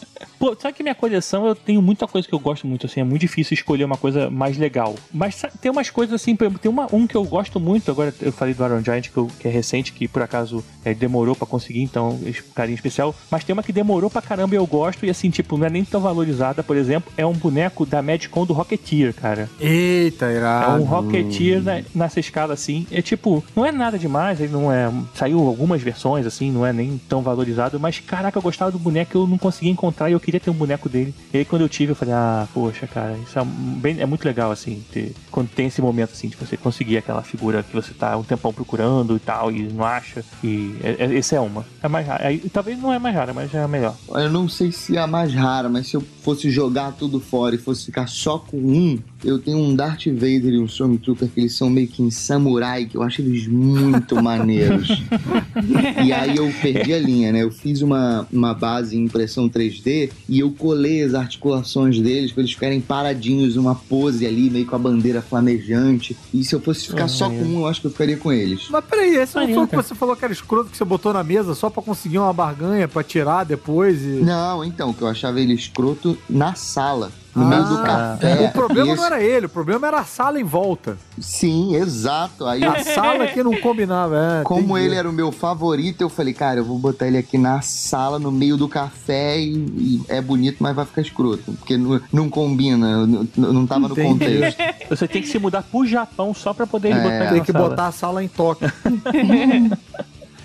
Pô, 0.43 0.57
sabe 0.61 0.75
que 0.75 0.83
minha 0.83 0.93
coleção, 0.97 1.47
eu 1.47 1.55
tenho 1.55 1.81
muita 1.81 2.05
coisa 2.09 2.27
que 2.27 2.35
eu 2.35 2.39
gosto 2.41 2.67
muito, 2.67 2.85
assim, 2.87 2.99
é 2.99 3.05
muito 3.05 3.21
difícil 3.21 3.55
escolher 3.55 3.85
uma 3.85 3.97
coisa 3.97 4.29
mais 4.29 4.59
legal. 4.59 4.97
Mas 5.15 5.37
sa- 5.37 5.49
tem 5.61 5.71
umas 5.71 5.89
coisas 5.89 6.21
assim, 6.21 6.35
por 6.35 6.43
exemplo, 6.47 6.59
tem 6.59 6.69
uma, 6.69 6.89
um 6.93 7.07
que 7.07 7.15
eu 7.17 7.23
gosto 7.23 7.61
muito, 7.61 7.89
agora 7.93 8.13
eu 8.21 8.33
falei 8.33 8.53
do 8.53 8.65
Iron 8.65 8.83
Giant, 8.83 9.09
que, 9.09 9.17
eu- 9.17 9.31
que 9.39 9.47
é 9.47 9.51
recente, 9.53 9.93
que 9.93 10.09
por 10.09 10.21
acaso 10.21 10.65
é, 10.85 10.93
demorou 10.93 11.37
pra 11.37 11.47
conseguir, 11.47 11.83
então, 11.83 12.19
carinho 12.57 12.75
especial. 12.75 13.15
Mas 13.31 13.45
tem 13.45 13.53
uma 13.53 13.63
que 13.63 13.73
demorou 13.73 14.11
pra 14.11 14.21
caramba 14.21 14.57
e 14.57 14.59
eu 14.59 14.67
gosto, 14.67 15.07
e 15.07 15.11
assim, 15.11 15.31
tipo, 15.31 15.57
não 15.57 15.65
é 15.65 15.71
nem 15.71 15.85
tão 15.85 16.01
valorizada, 16.01 16.61
por 16.61 16.77
exemplo, 16.77 17.13
é 17.17 17.25
um 17.25 17.35
boneco 17.35 17.87
da 17.87 18.03
Magicon 18.03 18.45
do 18.45 18.53
Rocketeer, 18.53 19.15
cara. 19.15 19.49
Eita, 19.61 20.27
É 20.27 20.35
irado. 20.39 20.83
um 20.83 20.85
Rocketeer 20.85 21.63
na- 21.63 21.83
nessa 21.95 22.19
escala 22.19 22.55
assim. 22.55 22.85
É 22.91 23.01
tipo, 23.01 23.45
não 23.55 23.65
é 23.65 23.71
nada 23.71 23.97
demais, 23.97 24.41
ele 24.41 24.53
não 24.53 24.73
é. 24.73 24.91
Saiu 25.15 25.39
algumas 25.47 25.81
versões 25.81 26.27
assim, 26.27 26.51
não 26.51 26.67
é 26.67 26.73
nem 26.73 27.01
tão 27.09 27.23
valorizado, 27.23 27.79
mas 27.79 28.01
caraca, 28.01 28.37
eu 28.37 28.43
gostava 28.43 28.73
do 28.73 28.79
boneco, 28.81 29.17
eu 29.17 29.25
não 29.29 29.39
conseguia 29.39 29.71
encontrar 29.71 30.11
e 30.11 30.15
eu 30.15 30.19
queria 30.19 30.32
ter 30.41 30.51
um 30.51 30.55
boneco 30.55 30.89
dele. 30.89 31.15
E 31.33 31.39
aí 31.39 31.45
quando 31.45 31.63
eu 31.63 31.69
tive, 31.69 31.93
eu 31.93 31.97
falei, 31.97 32.15
ah, 32.15 32.47
poxa, 32.53 32.87
cara, 32.87 33.17
isso 33.27 33.39
é, 33.39 33.45
bem, 33.45 34.01
é 34.01 34.07
muito 34.07 34.25
legal 34.25 34.51
assim, 34.51 34.83
ter, 34.93 35.15
quando 35.31 35.49
tem 35.49 35.67
esse 35.67 35.81
momento 35.81 36.11
assim, 36.13 36.29
de 36.29 36.37
você 36.37 36.57
conseguir 36.57 36.97
aquela 36.97 37.23
figura 37.23 37.63
que 37.63 37.73
você 37.75 37.93
tá 37.95 38.17
um 38.17 38.23
tempão 38.23 38.53
procurando 38.53 39.17
e 39.17 39.21
tal, 39.21 39.51
e 39.51 39.63
não 39.63 39.85
acha. 39.85 40.25
E 40.43 40.75
é, 40.83 41.05
é- 41.05 41.15
esse 41.15 41.35
é 41.35 41.41
uma. 41.41 41.65
É 41.83 41.89
mais 41.89 42.07
rara. 42.07 42.27
Aí, 42.27 42.39
talvez 42.53 42.79
não 42.81 42.93
é 42.93 42.99
mais 42.99 43.15
rara, 43.15 43.33
mas 43.33 43.51
já 43.51 43.61
é 43.61 43.65
a 43.65 43.69
melhor. 43.69 43.97
Eu 44.09 44.31
não 44.31 44.49
sei 44.49 44.73
se 44.73 44.97
é 44.97 45.01
a 45.01 45.07
mais 45.07 45.33
rara, 45.35 45.69
mas 45.69 45.89
se 45.89 45.97
eu 45.97 46.03
fosse 46.23 46.51
jogar 46.51 46.93
tudo 46.93 47.21
fora 47.21 47.55
e 47.55 47.59
fosse 47.59 47.87
ficar 47.87 48.07
só 48.07 48.39
com 48.39 48.57
um, 48.57 48.99
eu 49.25 49.39
tenho 49.39 49.59
um 49.59 49.75
Darth 49.75 50.07
Vader 50.07 50.53
e 50.53 50.59
um 50.59 50.65
Stormtrooper 50.67 51.29
que 51.29 51.41
eles 51.41 51.55
são 51.55 51.69
meio 51.69 51.89
que 51.89 52.03
em 52.03 52.11
samurai, 52.11 52.85
que 52.87 52.97
eu 52.97 53.03
acho 53.03 53.21
eles 53.21 53.47
muito 53.47 54.17
maneiros. 54.23 54.89
e 56.05 56.13
aí 56.13 56.37
eu 56.37 56.53
perdi 56.61 56.93
a 56.93 56.99
linha, 56.99 57.33
né? 57.33 57.43
Eu 57.43 57.51
fiz 57.51 57.83
uma, 57.83 58.27
uma 58.33 58.55
base 58.55 58.97
em 58.97 59.05
impressão 59.05 59.49
3D 59.49 60.11
e 60.29 60.41
eu 60.41 60.51
colei 60.51 61.03
as 61.03 61.15
articulações 61.15 62.01
deles 62.01 62.33
pra 62.33 62.43
eles 62.43 62.53
ficarem 62.53 62.81
paradinhos, 62.81 63.57
uma 63.57 63.75
pose 63.75 64.27
ali, 64.27 64.51
meio 64.51 64.67
com 64.67 64.77
a 64.77 64.79
bandeira 64.79 65.23
flamejante. 65.23 66.17
E 66.33 66.45
se 66.45 66.55
eu 66.55 66.61
fosse 66.61 66.89
ficar 66.89 67.09
só 67.09 67.29
com 67.29 67.37
um, 67.37 67.61
eu 67.61 67.67
acho 67.67 67.81
que 67.81 67.87
eu 67.87 67.91
ficaria 67.91 68.17
com 68.17 68.33
eles. 68.33 68.69
Mas 68.71 68.85
peraí, 68.85 69.17
esse 69.17 69.35
não 69.37 69.47
foi 69.49 69.65
o 69.65 69.69
que 69.69 69.77
você 69.77 69.95
falou 69.95 70.17
que 70.17 70.25
era 70.25 70.33
escroto 70.33 70.71
que 70.71 70.77
você 70.77 70.85
botou 70.85 71.13
na 71.13 71.23
mesa 71.23 71.55
só 71.55 71.69
pra 71.71 71.83
conseguir 71.83 72.19
uma 72.19 72.33
barganha 72.33 72.89
pra 72.89 73.03
tirar 73.03 73.45
depois 73.45 74.03
e. 74.03 74.23
Não, 74.23 74.65
então, 74.65 74.93
que 74.93 75.03
eu 75.03 75.09
achava 75.09 75.41
ele 75.41 75.55
escroto 75.55 76.17
na 76.29 76.55
sala. 76.55 77.11
No 77.35 77.47
meio 77.47 77.65
do 77.65 77.83
café. 77.83 78.45
O 78.47 78.53
problema 78.53 78.95
não 78.95 79.05
era 79.07 79.23
ele, 79.23 79.47
o 79.47 79.49
problema 79.49 79.87
era 79.87 80.01
a 80.01 80.05
sala 80.05 80.39
em 80.39 80.45
volta. 80.45 80.99
Sim, 81.19 81.75
exato. 81.77 82.45
Aí 82.47 82.63
A 82.63 82.85
sala 82.85 83.27
que 83.27 83.43
não 83.43 83.57
combinava, 83.59 84.17
é. 84.41 84.45
Como 84.45 84.77
ele 84.77 84.95
era 84.95 85.09
o 85.09 85.13
meu 85.13 85.33
favorito, 85.33 86.03
eu 86.03 86.11
falei, 86.11 86.35
cara, 86.35 86.61
eu 86.61 86.65
vou 86.65 86.79
botar 86.79 87.07
ele 87.07 87.17
aqui 87.17 87.39
na 87.39 87.63
sala, 87.63 88.19
no 88.19 88.31
meio 88.31 88.57
do 88.59 88.69
café 88.69 89.39
e, 89.41 89.55
e 89.55 90.03
é 90.09 90.21
bonito, 90.21 90.59
mas 90.61 90.77
vai 90.77 90.85
ficar 90.85 91.01
escroto. 91.01 91.53
Porque 91.53 91.77
não, 91.79 92.01
não 92.13 92.29
combina, 92.29 93.07
não, 93.07 93.27
não 93.37 93.67
tava 93.67 93.89
no 93.89 93.97
contexto. 93.97 94.59
Você 94.91 95.09
tem 95.09 95.23
que 95.23 95.29
se 95.29 95.39
mudar 95.39 95.63
pro 95.63 95.87
Japão 95.87 96.35
só 96.35 96.53
pra 96.53 96.67
poder 96.67 96.91
É. 96.91 97.01
botar 97.03 97.25
ele 97.25 97.31
Tem 97.37 97.45
que 97.45 97.53
sala. 97.53 97.69
botar 97.69 97.87
a 97.87 97.93
sala 97.93 98.23
em 98.23 98.29
toque. 98.29 98.67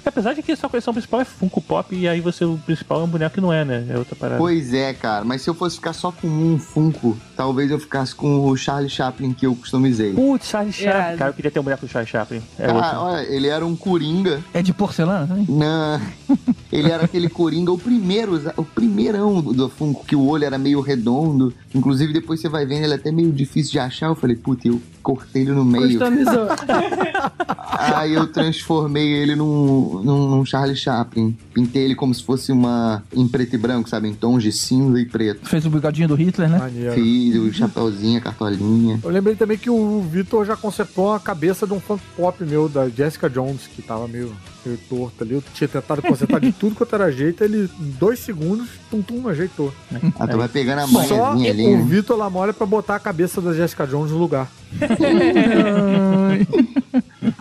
Apesar 0.08 0.34
de 0.34 0.42
que 0.42 0.54
a 0.54 0.56
sua 0.56 0.70
coleção 0.70 0.94
principal 0.94 1.20
é 1.20 1.26
Funko 1.26 1.62
Pop 1.62 1.94
e 1.94 2.08
aí 2.08 2.22
você, 2.22 2.46
o 2.46 2.58
principal 2.66 3.02
é 3.02 3.04
um 3.04 3.08
boneco 3.08 3.36
que 3.36 3.42
não 3.42 3.52
é, 3.52 3.66
né? 3.66 3.86
É 3.90 3.98
outra 3.98 4.16
parada. 4.16 4.38
Pois 4.40 4.74
é, 4.74 4.94
cara, 4.94 5.26
mas 5.26 5.42
se 5.42 5.50
eu 5.50 5.54
fosse 5.54 5.76
ficar 5.76 5.92
só 5.92 6.14
com 6.14 6.28
um 6.28 6.58
Funko, 6.58 7.18
talvez 7.36 7.70
eu 7.70 7.78
ficasse 7.78 8.16
com 8.16 8.48
o 8.48 8.56
Charlie 8.56 8.90
Chaplin 8.90 9.34
que 9.34 9.46
eu 9.46 9.54
customizei. 9.54 10.14
Putz, 10.14 10.48
Charlie 10.48 10.72
Chaplin. 10.72 10.90
Irado. 10.90 11.18
Cara, 11.18 11.30
eu 11.30 11.34
queria 11.34 11.52
ter 11.52 11.60
um 11.60 11.64
boneco 11.64 11.86
do 11.86 11.92
Charlie 11.92 12.10
Chaplin. 12.10 12.42
É 12.58 12.68
Cara, 12.68 12.78
outro. 12.78 13.00
olha, 13.00 13.22
ele 13.28 13.48
era 13.48 13.66
um 13.66 13.76
coringa. 13.76 14.42
É 14.54 14.62
de 14.62 14.74
porcelana 14.74 15.28
também? 15.28 15.46
Não, 15.50 16.02
ele 16.72 16.90
era 16.90 17.04
aquele 17.04 17.28
coringa, 17.28 17.72
o 17.74 17.78
primeiro, 17.78 18.42
o 18.56 18.64
primeirão 18.64 19.42
do 19.42 19.68
Funko, 19.68 20.06
que 20.06 20.16
o 20.16 20.26
olho 20.26 20.46
era 20.46 20.58
meio 20.58 20.80
redondo. 20.80 21.54
Inclusive, 21.76 22.14
depois 22.14 22.40
você 22.40 22.48
vai 22.48 22.66
vendo, 22.66 22.86
ele 22.86 22.94
é 22.94 22.96
até 22.96 23.12
meio 23.12 23.32
difícil 23.32 23.74
de 23.74 23.80
achar. 23.80 24.08
Eu 24.08 24.16
falei, 24.16 24.38
puta, 24.38 24.70
eu 24.70 24.82
cortei 25.08 25.44
ele 25.44 25.54
no 25.54 25.64
meio. 25.64 25.88
Customizou. 25.88 26.48
Aí 27.96 28.14
eu 28.14 28.28
transformei 28.28 29.08
ele 29.08 29.36
num, 29.36 30.02
num, 30.04 30.30
num 30.30 30.46
Charlie 30.46 30.76
Chaplin. 30.76 31.38
Pintei 31.54 31.86
ele 31.86 31.96
como 31.96 32.14
se 32.14 32.22
fosse 32.22 32.52
uma. 32.52 33.02
em 33.14 33.26
preto 33.26 33.56
e 33.56 33.58
branco, 33.58 33.88
sabe? 33.88 34.10
Em 34.10 34.14
tons 34.14 34.44
de 34.44 34.52
cinza 34.52 35.00
e 35.00 35.06
preto. 35.06 35.48
Fez 35.48 35.66
o 35.66 35.70
bigodinho 35.70 36.10
do 36.10 36.16
Hitler, 36.16 36.50
né? 36.50 36.58
Maneiro. 36.60 36.94
Fiz 36.94 37.36
o 37.38 37.54
chapeuzinho, 37.54 38.18
a 38.18 38.22
cartolinha. 38.22 39.00
Eu 39.02 39.10
lembrei 39.10 39.36
também 39.36 39.58
que 39.58 39.70
o 39.70 40.02
Vitor 40.02 40.46
já 40.46 40.58
consertou 40.58 41.14
a 41.14 41.20
cabeça 41.22 41.66
de 41.66 41.72
um 41.72 41.80
funk 41.80 42.04
pop 42.18 42.44
meu, 42.44 42.68
da 42.68 42.90
Jessica 42.90 43.30
Jones, 43.30 43.62
que 43.68 43.82
tava 43.82 44.10
meio, 44.10 44.36
meio 44.66 44.78
torto 44.90 45.24
ali. 45.24 45.36
Eu 45.36 45.44
tinha 45.54 45.70
tentado 45.70 46.02
consertar 46.02 46.42
de 46.42 46.52
tudo 46.52 46.76
quanto 46.76 46.94
era 46.96 47.10
jeito, 47.12 47.44
ele, 47.46 47.70
em 47.80 47.92
dois 47.92 48.20
segundos, 48.20 48.68
tum 48.92 49.02
tum, 49.02 49.30
ajeitou. 49.30 49.74
Ah, 50.20 50.28
tu 50.28 50.38
vai 50.38 50.50
pegando 50.50 50.80
a 50.80 50.88
Só 50.88 50.94
manhãzinha 51.34 51.52
ali. 51.52 51.66
o 51.66 51.78
né? 51.78 51.86
Vitor 51.88 52.18
Lamolha 52.18 52.54
pra 52.54 52.66
botar 52.66 52.96
a 52.96 53.00
cabeça 53.00 53.40
da 53.40 53.54
Jessica 53.54 53.88
Jones 53.88 54.12
no 54.12 54.18
lugar. 54.18 54.50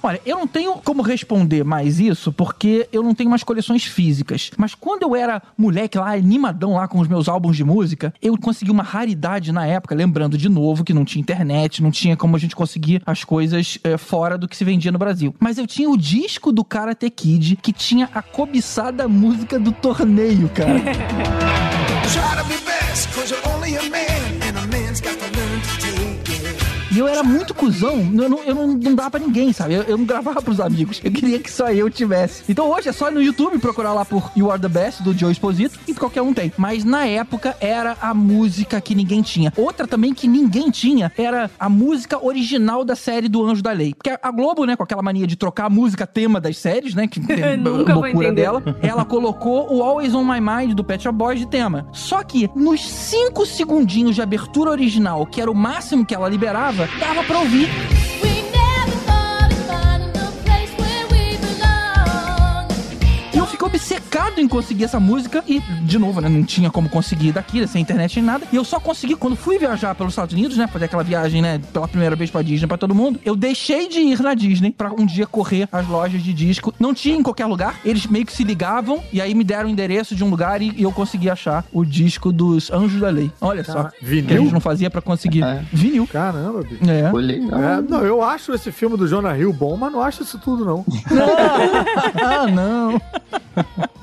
Olha, 0.02 0.20
eu 0.24 0.38
não 0.38 0.46
tenho 0.46 0.74
como 0.74 1.02
responder 1.02 1.64
mais 1.64 1.98
isso 1.98 2.32
porque 2.32 2.88
eu 2.92 3.02
não 3.02 3.14
tenho 3.14 3.30
mais 3.30 3.42
coleções 3.42 3.84
físicas. 3.84 4.50
Mas 4.56 4.74
quando 4.74 5.02
eu 5.02 5.16
era 5.16 5.42
moleque 5.56 5.98
lá, 5.98 6.12
animadão 6.12 6.74
lá 6.74 6.88
com 6.88 6.98
os 6.98 7.08
meus 7.08 7.28
álbuns 7.28 7.56
de 7.56 7.64
música, 7.64 8.12
eu 8.22 8.36
consegui 8.38 8.70
uma 8.70 8.82
raridade 8.82 9.52
na 9.52 9.66
época, 9.66 9.94
lembrando 9.94 10.38
de 10.38 10.48
novo 10.48 10.84
que 10.84 10.94
não 10.94 11.04
tinha 11.04 11.20
internet, 11.20 11.82
não 11.82 11.90
tinha 11.90 12.16
como 12.16 12.36
a 12.36 12.38
gente 12.38 12.54
conseguir 12.54 13.02
as 13.06 13.24
coisas 13.24 13.78
eh, 13.82 13.96
fora 13.96 14.38
do 14.38 14.48
que 14.48 14.56
se 14.56 14.64
vendia 14.64 14.92
no 14.92 14.98
Brasil. 14.98 15.34
Mas 15.38 15.58
eu 15.58 15.66
tinha 15.66 15.90
o 15.90 15.96
disco 15.96 16.52
do 16.52 16.64
Karate 16.64 17.08
Kid 17.10 17.56
que 17.56 17.72
tinha 17.72 18.08
a 18.14 18.22
cobiçada 18.22 19.08
música 19.08 19.58
do 19.58 19.72
torneio, 19.72 20.48
cara. 20.50 20.82
E 26.96 26.98
eu 26.98 27.06
era 27.06 27.22
muito 27.22 27.52
cuzão, 27.52 27.98
eu 27.98 28.26
não, 28.30 28.42
eu 28.42 28.54
não, 28.54 28.68
não 28.68 28.94
dava 28.94 29.10
pra 29.10 29.20
ninguém, 29.20 29.52
sabe? 29.52 29.74
Eu, 29.74 29.82
eu 29.82 29.98
não 29.98 30.06
gravava 30.06 30.40
pros 30.40 30.58
amigos. 30.58 30.98
Eu 31.04 31.12
queria 31.12 31.38
que 31.38 31.52
só 31.52 31.70
eu 31.70 31.90
tivesse. 31.90 32.42
Então 32.48 32.70
hoje 32.70 32.88
é 32.88 32.92
só 32.92 33.10
no 33.10 33.20
YouTube 33.20 33.58
procurar 33.58 33.92
lá 33.92 34.02
por 34.02 34.32
You 34.34 34.50
Are 34.50 34.58
the 34.58 34.66
Best, 34.66 35.02
do 35.02 35.12
Joe 35.12 35.30
Exposito, 35.30 35.78
e 35.86 35.92
qualquer 35.92 36.22
um 36.22 36.32
tem. 36.32 36.50
Mas 36.56 36.84
na 36.84 37.04
época 37.04 37.54
era 37.60 37.98
a 38.00 38.14
música 38.14 38.80
que 38.80 38.94
ninguém 38.94 39.20
tinha. 39.20 39.52
Outra 39.58 39.86
também 39.86 40.14
que 40.14 40.26
ninguém 40.26 40.70
tinha 40.70 41.12
era 41.18 41.50
a 41.60 41.68
música 41.68 42.24
original 42.24 42.82
da 42.82 42.96
série 42.96 43.28
do 43.28 43.44
Anjo 43.44 43.62
da 43.62 43.72
Lei. 43.72 43.92
Porque 43.92 44.18
a 44.22 44.30
Globo, 44.30 44.64
né, 44.64 44.74
com 44.74 44.82
aquela 44.82 45.02
mania 45.02 45.26
de 45.26 45.36
trocar 45.36 45.66
a 45.66 45.70
música 45.70 46.06
tema 46.06 46.40
das 46.40 46.56
séries, 46.56 46.94
né? 46.94 47.06
Que 47.06 47.20
tem 47.26 47.62
loucura 47.62 48.32
dela. 48.32 48.62
Ela 48.80 49.04
colocou 49.04 49.70
o 49.70 49.82
Always 49.82 50.14
On 50.14 50.24
My 50.24 50.40
Mind 50.40 50.72
do 50.72 50.82
Pet 50.82 51.02
Shop 51.02 51.14
Boys 51.14 51.40
de 51.40 51.46
tema. 51.46 51.86
Só 51.92 52.22
que 52.22 52.48
nos 52.56 52.80
cinco 52.80 53.44
segundinhos 53.44 54.14
de 54.14 54.22
abertura 54.22 54.70
original, 54.70 55.26
que 55.26 55.42
era 55.42 55.50
o 55.50 55.54
máximo 55.54 56.06
que 56.06 56.14
ela 56.14 56.26
liberava, 56.26 56.85
dava 56.98 57.22
pra 57.24 57.38
ouvir. 57.38 58.05
Obcecado 64.06 64.40
em 64.40 64.48
conseguir 64.48 64.84
essa 64.84 65.00
música 65.00 65.42
e, 65.46 65.60
de 65.60 65.98
novo, 65.98 66.20
né, 66.20 66.28
não 66.28 66.44
tinha 66.44 66.70
como 66.70 66.88
conseguir 66.88 67.32
daqui, 67.32 67.66
sem 67.66 67.82
internet 67.82 68.16
nem 68.16 68.24
nada. 68.24 68.46
E 68.52 68.56
eu 68.56 68.64
só 68.64 68.78
consegui 68.78 69.16
quando 69.16 69.36
fui 69.36 69.58
viajar 69.58 69.94
pelos 69.94 70.12
Estados 70.12 70.32
Unidos, 70.32 70.56
né, 70.56 70.66
fazer 70.66 70.84
aquela 70.84 71.02
viagem, 71.02 71.42
né, 71.42 71.60
pela 71.72 71.88
primeira 71.88 72.14
vez 72.14 72.30
pra 72.30 72.42
Disney 72.42 72.66
pra 72.66 72.78
todo 72.78 72.94
mundo. 72.94 73.18
Eu 73.24 73.34
deixei 73.34 73.88
de 73.88 73.98
ir 73.98 74.20
na 74.20 74.34
Disney 74.34 74.70
pra 74.70 74.92
um 74.92 75.04
dia 75.04 75.26
correr 75.26 75.68
as 75.72 75.86
lojas 75.88 76.22
de 76.22 76.32
disco. 76.32 76.72
Não 76.78 76.94
tinha 76.94 77.16
em 77.16 77.22
qualquer 77.22 77.46
lugar. 77.46 77.80
Eles 77.84 78.06
meio 78.06 78.24
que 78.24 78.32
se 78.32 78.44
ligavam 78.44 79.02
e 79.12 79.20
aí 79.20 79.34
me 79.34 79.42
deram 79.42 79.68
o 79.68 79.72
endereço 79.72 80.14
de 80.14 80.22
um 80.22 80.30
lugar 80.30 80.62
e, 80.62 80.72
e 80.76 80.84
eu 80.84 80.92
consegui 80.92 81.28
achar 81.28 81.64
o 81.72 81.84
disco 81.84 82.32
dos 82.32 82.70
Anjos 82.70 83.00
da 83.00 83.10
Lei. 83.10 83.30
Olha 83.40 83.64
só. 83.64 83.90
Vinil? 84.00 84.26
Que 84.26 84.34
a 84.34 84.38
gente 84.38 84.52
não 84.52 84.60
fazia 84.60 84.88
pra 84.88 85.00
conseguir. 85.00 85.42
Vinil. 85.72 86.06
Caramba, 86.06 86.62
bicho. 86.62 86.88
É. 86.88 87.10
É, 87.52 87.80
não, 87.82 88.04
eu 88.04 88.22
acho 88.22 88.52
esse 88.52 88.70
filme 88.70 88.96
do 88.96 89.06
Jonah 89.06 89.36
Hill 89.36 89.52
bom, 89.52 89.76
mas 89.76 89.92
não 89.92 90.00
acho 90.00 90.22
isso 90.22 90.38
tudo, 90.38 90.64
não. 90.64 90.84
ah, 92.22 92.46
não. 92.46 93.00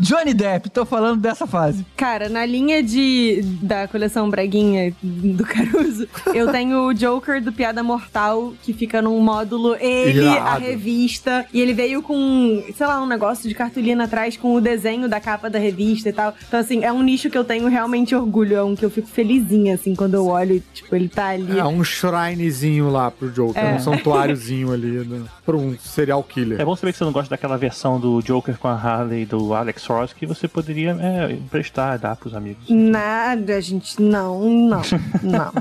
Johnny 0.04 0.34
Depp, 0.34 0.70
tô 0.70 0.86
falando 0.86 1.22
dessa 1.22 1.48
fase. 1.48 1.86
Cara, 1.96 2.28
na 2.28 2.46
linha 2.46 2.84
de 2.84 3.42
da 3.62 3.88
coleção 3.88 4.30
Braguinha 4.30 4.94
do 5.02 5.46
Caruso, 5.46 6.08
eu 6.34 6.52
tenho 6.52 6.88
o 6.90 6.94
Joker 6.94 7.42
do 7.42 7.54
Piada 7.54 7.82
Mortal, 7.82 8.54
que 8.62 8.74
fica 8.74 9.02
num 9.02 9.18
módulo, 9.22 9.76
ele, 9.80 10.20
Irado. 10.26 10.40
a 10.48 10.56
revista, 10.56 11.46
e 11.54 11.62
ele 11.62 11.74
veio 11.74 12.02
com, 12.02 12.62
sei 12.76 12.86
lá, 12.86 13.02
um 13.02 13.08
negócio 13.08 13.48
de 13.48 13.56
cartolina 13.56 14.04
atrás 14.04 14.36
com 14.36 14.54
o 14.54 14.60
desenho 14.60 15.08
da 15.08 15.22
capa 15.22 15.50
da 15.50 15.58
revista 15.58 16.10
e 16.10 16.14
tal. 16.14 16.34
Então, 16.48 16.60
assim, 16.60 16.84
é 16.84 16.92
um 16.92 17.02
nicho 17.02 17.30
que 17.30 17.38
eu 17.38 17.46
tenho 17.46 17.70
realmente 17.70 18.14
orgulho, 18.14 18.58
é 18.58 18.64
um 18.64 18.76
que 18.76 18.84
eu 18.84 18.92
fico 18.92 19.08
felizinha, 19.08 19.76
assim, 19.76 19.96
quando 19.96 20.16
eu 20.16 20.28
olho, 20.28 20.62
tipo, 20.74 20.94
ele 20.96 21.08
tá 21.08 21.28
ali. 21.30 21.58
É 21.58 21.64
um 21.66 21.82
shrinezinho 21.82 22.90
lá 22.90 23.10
pro 23.10 23.30
Joker, 23.32 23.64
É. 23.64 23.76
um 23.76 23.80
santuáriozinho 23.80 24.74
ali 24.74 25.06
né, 25.08 25.22
pra 25.46 25.56
um 25.56 25.78
serial 25.80 26.22
killer. 26.24 26.60
É 26.60 26.66
bom 26.66 26.76
saber 26.76 26.92
que 26.92 26.98
você 26.98 27.06
não 27.06 27.14
gosta 27.14 27.30
daquela 27.30 27.58
versão 27.58 28.00
do 28.00 28.22
Joker 28.22 28.58
com 28.58 28.68
a 28.68 28.74
Harley 28.76 29.26
do 29.26 29.54
Alex 29.54 29.82
Ross 29.88 30.14
que 30.14 30.26
você 30.26 30.47
poderia 30.47 30.95
é, 30.99 31.31
emprestar, 31.31 31.97
dar 31.99 32.15
pros 32.15 32.34
amigos. 32.35 32.64
Nada, 32.69 33.60
gente, 33.61 34.01
não, 34.01 34.41
não, 34.49 34.81
não. 35.23 35.51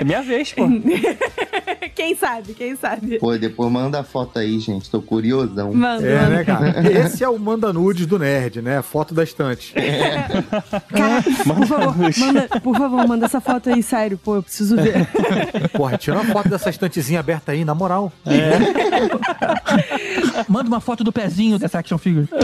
É 0.00 0.04
minha 0.04 0.22
vez, 0.22 0.52
pô. 0.52 0.66
que 0.68 1.94
Quem 1.94 2.16
sabe, 2.16 2.54
quem 2.54 2.74
sabe? 2.74 3.18
Pô, 3.18 3.36
depois 3.38 3.70
manda 3.70 4.00
a 4.00 4.02
foto 4.04 4.38
aí, 4.38 4.58
gente. 4.58 4.90
Tô 4.90 5.00
curiosão. 5.00 5.72
Manda, 5.72 6.04
É, 6.06 6.18
manda. 6.22 6.30
né, 6.30 6.44
cara? 6.44 6.74
Esse 7.06 7.22
é 7.22 7.28
o 7.28 7.38
manda 7.38 7.72
nudes 7.72 8.04
do 8.06 8.18
nerd, 8.18 8.60
né? 8.60 8.82
Foto 8.82 9.14
da 9.14 9.22
estante. 9.22 9.72
Por 11.44 11.66
favor, 11.66 11.94
manda, 12.18 12.48
por 12.60 12.76
favor, 12.76 13.06
manda 13.08 13.26
essa 13.26 13.40
foto 13.40 13.70
aí, 13.70 13.82
sério. 13.82 14.18
Pô, 14.18 14.36
eu 14.36 14.42
preciso 14.42 14.76
ver. 14.76 15.06
Porra, 15.72 15.96
tira 15.96 16.20
uma 16.20 16.32
foto 16.32 16.48
dessa 16.48 16.68
estantezinha 16.68 17.20
aberta 17.20 17.52
aí, 17.52 17.64
na 17.64 17.74
moral. 17.74 18.12
Manda 20.48 20.68
uma 20.68 20.80
foto 20.80 21.02
do 21.04 21.12
pezinho 21.12 21.58
dessa 21.58 21.78
action 21.78 21.98
figure. 21.98 22.26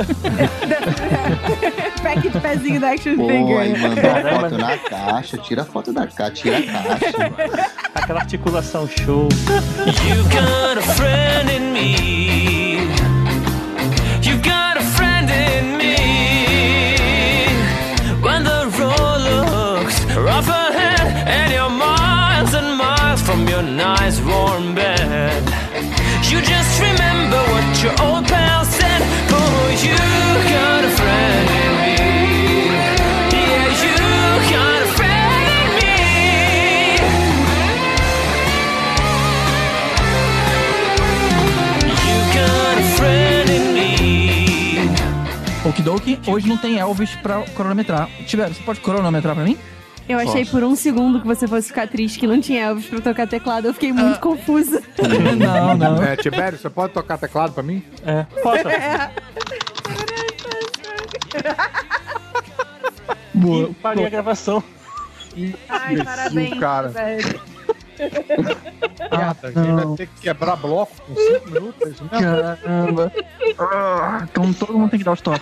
Pack 2.03 2.29
de 2.29 2.41
pezinho 2.41 2.81
da 2.81 2.93
Action 2.93 3.17
Pô, 3.17 3.29
aí 3.29 3.75
Figure. 3.75 3.79
manda 3.89 4.01
a 4.01 4.41
foto 4.41 4.59
na 4.59 4.79
caixa. 4.79 5.39
Tira 5.39 5.63
a 5.63 5.65
foto 5.65 5.93
da 5.93 6.07
caixa, 6.07 6.31
tira 6.43 6.59
a 6.59 6.63
caixa. 6.63 7.71
Aquela 7.95 8.21
articulação 8.21 8.89
show. 8.89 9.29
You 9.87 10.23
got 10.31 10.79
a 10.79 10.83
friend 10.95 11.51
in 11.51 11.73
me. 11.73 12.77
You 14.23 14.37
got 14.43 14.79
a 14.79 14.83
friend 14.97 15.31
in 15.31 15.77
me. 15.77 15.97
When 18.23 18.45
the 18.45 18.67
road 18.79 19.21
looks 19.21 20.01
rough 20.17 20.49
ahead 20.49 21.29
and 21.29 21.53
you're 21.53 21.69
miles 21.71 22.55
and 22.55 22.77
miles 22.77 23.21
from 23.23 23.47
your 23.49 23.63
nice 23.63 24.21
warm 24.23 24.75
bed, 24.75 24.80
your 27.83 27.95
old 28.03 28.31
hoje 46.27 46.49
não 46.49 46.57
tem 46.57 46.79
Elvis 46.79 47.15
pra 47.17 47.43
cronometrar. 47.55 48.09
Tiver, 48.27 48.49
você 48.49 48.63
pode 48.63 48.81
cronometrar 48.81 49.35
pra 49.35 49.45
mim? 49.45 49.57
Eu 50.13 50.19
achei 50.19 50.45
por 50.45 50.63
um 50.65 50.75
segundo 50.75 51.21
que 51.21 51.27
você 51.27 51.47
fosse 51.47 51.69
ficar 51.69 51.87
triste 51.89 52.19
que 52.19 52.27
não 52.27 52.41
tinha 52.41 52.65
Elvis 52.65 52.87
pra 52.87 53.01
tocar 53.01 53.27
teclado. 53.29 53.69
Eu 53.69 53.75
fiquei 53.75 53.93
muito 53.93 54.19
confusa. 54.21 54.83
não, 55.39 55.77
não. 55.77 56.03
É, 56.03 56.17
Tibério, 56.17 56.59
você 56.59 56.69
pode 56.69 56.93
tocar 56.93 57.17
teclado 57.19 57.53
pra 57.53 57.63
mim? 57.63 57.83
É. 58.05 58.25
Posso? 58.43 58.65
Boa. 63.35 63.71
E 63.71 63.75
parei 63.75 64.07
a 64.07 64.11
gravação. 64.11 64.63
Ai, 65.69 66.03
parabéns, 66.05 66.59
cara. 66.59 66.89
velho. 66.89 67.41
Ah, 69.11 69.35
a 69.43 69.47
gente 69.51 69.73
vai 69.73 69.97
ter 69.97 70.07
que 70.07 70.21
quebrar 70.23 70.57
bloco 70.57 70.93
com 71.03 71.15
5 71.15 71.51
minutos. 71.51 72.01
Né? 72.01 72.09
Caramba. 72.11 73.13
Ah, 73.59 74.21
Então 74.23 74.53
todo 74.55 74.79
mundo 74.79 74.91
tem 74.91 74.99
que 75.01 75.05
dar 75.05 75.11
o 75.11 75.15
stop. 75.15 75.41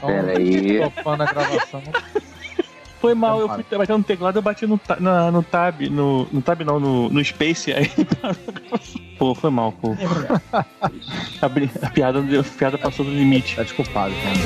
Pera 0.00 0.38
aí. 0.38 0.78
Topando 0.80 1.22
a 1.22 1.26
gravação. 1.26 1.82
Foi 3.00 3.14
mal, 3.14 3.40
eu 3.40 3.48
fui 3.48 3.64
batendo 3.78 3.98
no 3.98 4.04
teclado, 4.04 4.38
eu 4.38 4.42
bati 4.42 4.66
no, 4.66 4.80
na- 5.00 5.30
no 5.30 5.42
tab, 5.42 5.80
no, 5.90 6.26
no 6.32 6.40
tab 6.42 6.60
não, 6.62 6.80
no, 6.80 7.08
no 7.10 7.24
space, 7.24 7.72
aí 7.72 7.90
Pô, 9.18 9.34
foi 9.34 9.50
mal, 9.50 9.72
pô. 9.72 9.94
A, 10.52 11.46
a 11.46 11.90
piada, 11.90 12.18
a 12.20 12.44
piada 12.58 12.78
passou 12.78 13.04
do 13.04 13.10
limite. 13.10 13.56
Tá 13.56 13.62
desculpado, 13.62 14.14
cara. 14.22 14.36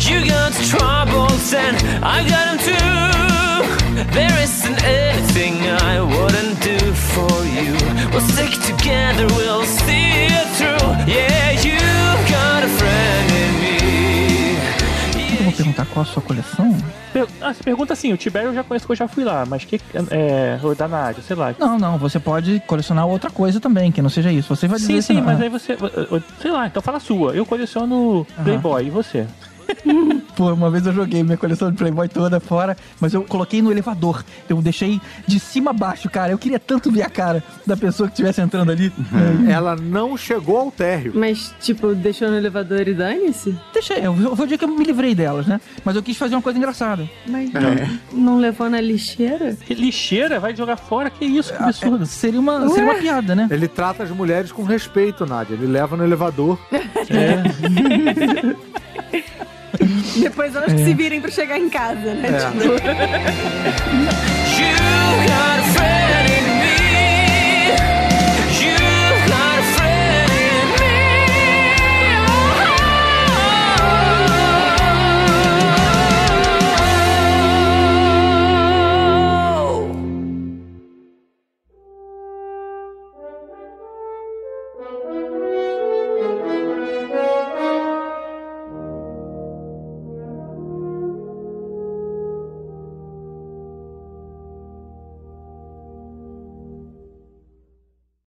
You 0.00 0.26
got 0.26 0.52
troubles 0.68 1.52
and 1.54 1.76
I 2.02 2.22
got 2.28 2.46
them 2.46 2.58
too. 2.58 4.10
There 4.12 4.42
isn't 4.42 4.82
anything 4.82 5.54
I 5.82 6.00
wouldn't 6.00 6.58
do 6.60 6.92
for 6.94 7.44
you. 7.44 7.76
We'll 8.10 8.20
stick 8.22 8.50
together, 8.62 9.26
we'll 9.36 9.64
see 9.64 10.26
it 10.26 10.48
through. 10.56 10.90
Yeah, 11.06 11.52
you 11.62 11.78
got 12.30 12.64
a 12.64 12.68
friend 12.68 13.29
vou 15.50 15.56
perguntar 15.56 15.86
qual 15.86 16.02
a 16.02 16.06
sua 16.06 16.22
coleção? 16.22 16.76
Per- 17.12 17.26
Ah, 17.40 17.52
você 17.52 17.62
pergunta 17.62 17.92
assim, 17.92 18.12
o 18.12 18.16
Tibério 18.16 18.50
eu 18.50 18.54
já 18.54 18.62
conheço 18.64 18.86
que 18.86 18.92
eu 18.92 18.96
já 18.96 19.08
fui 19.08 19.24
lá, 19.24 19.44
mas 19.46 19.64
que. 19.64 19.80
É. 20.10 20.58
Da 20.76 20.88
Nádia, 20.88 21.22
sei 21.22 21.36
lá. 21.36 21.54
Não, 21.58 21.78
não, 21.78 21.98
você 21.98 22.18
pode 22.20 22.60
colecionar 22.66 23.06
outra 23.06 23.30
coisa 23.30 23.58
também, 23.60 23.90
que 23.92 24.00
não 24.00 24.08
seja 24.10 24.30
isso. 24.32 24.54
Você 24.54 24.66
vai 24.68 24.78
dizer 24.78 24.94
Sim, 24.94 25.00
sim, 25.02 25.14
não. 25.14 25.24
mas 25.24 25.40
Ah. 25.40 25.42
aí 25.44 25.48
você. 25.48 25.76
Sei 26.40 26.50
lá, 26.50 26.66
então 26.66 26.80
fala 26.82 26.96
a 26.98 27.00
sua. 27.00 27.32
Eu 27.34 27.44
coleciono 27.44 28.26
Playboy, 28.42 28.86
e 28.86 28.90
você? 28.90 29.26
Pô, 30.36 30.52
uma 30.52 30.70
vez 30.70 30.86
eu 30.86 30.92
joguei 30.92 31.22
minha 31.22 31.36
coleção 31.36 31.70
de 31.70 31.76
Playboy 31.76 32.08
toda 32.08 32.40
fora, 32.40 32.76
mas 33.00 33.12
eu 33.12 33.22
coloquei 33.22 33.60
no 33.60 33.70
elevador. 33.70 34.24
Eu 34.48 34.60
deixei 34.62 35.00
de 35.26 35.38
cima 35.38 35.70
a 35.70 35.74
baixo, 35.74 36.08
cara. 36.08 36.32
Eu 36.32 36.38
queria 36.38 36.58
tanto 36.58 36.90
ver 36.90 37.02
a 37.02 37.10
cara 37.10 37.42
da 37.66 37.76
pessoa 37.76 38.08
que 38.08 38.14
estivesse 38.14 38.40
entrando 38.40 38.70
ali. 38.70 38.92
Ela 39.48 39.76
não 39.76 40.16
chegou 40.16 40.58
ao 40.58 40.70
térreo. 40.70 41.12
Mas, 41.14 41.54
tipo, 41.60 41.94
deixou 41.94 42.30
no 42.30 42.36
elevador 42.36 42.86
e 42.88 42.94
dane-se? 42.94 43.56
Deixei, 43.72 44.06
eu 44.06 44.14
vou 44.14 44.46
dizer 44.46 44.58
que 44.58 44.64
eu 44.64 44.68
me 44.68 44.84
livrei 44.84 45.14
delas, 45.14 45.46
né? 45.46 45.60
Mas 45.84 45.96
eu 45.96 46.02
quis 46.02 46.16
fazer 46.16 46.34
uma 46.34 46.42
coisa 46.42 46.58
engraçada. 46.58 47.08
Mas 47.26 47.50
não 48.12 48.38
levou 48.38 48.70
na 48.70 48.80
lixeira? 48.80 49.56
Que 49.66 49.74
lixeira? 49.74 50.40
Vai 50.40 50.54
jogar 50.54 50.76
fora? 50.76 51.10
Que 51.10 51.24
isso? 51.24 51.52
Que 51.52 51.62
absurdo. 51.62 52.06
Seria 52.06 52.40
uma, 52.40 52.68
seria 52.68 52.84
uma 52.84 52.94
piada, 52.94 53.34
né? 53.34 53.48
Ele 53.50 53.68
trata 53.68 54.02
as 54.02 54.10
mulheres 54.10 54.52
com 54.52 54.62
respeito, 54.62 55.26
Nádia. 55.26 55.54
Ele 55.54 55.66
leva 55.66 55.96
no 55.96 56.04
elevador. 56.04 56.58
Depois 60.20 60.54
elas 60.54 60.72
que 60.72 60.84
se 60.84 60.94
virem 60.94 61.20
pra 61.20 61.30
chegar 61.30 61.58
em 61.58 61.68
casa, 61.68 62.14
né? 62.14 62.28
É. 62.28 62.38
Tipo... 62.50 62.70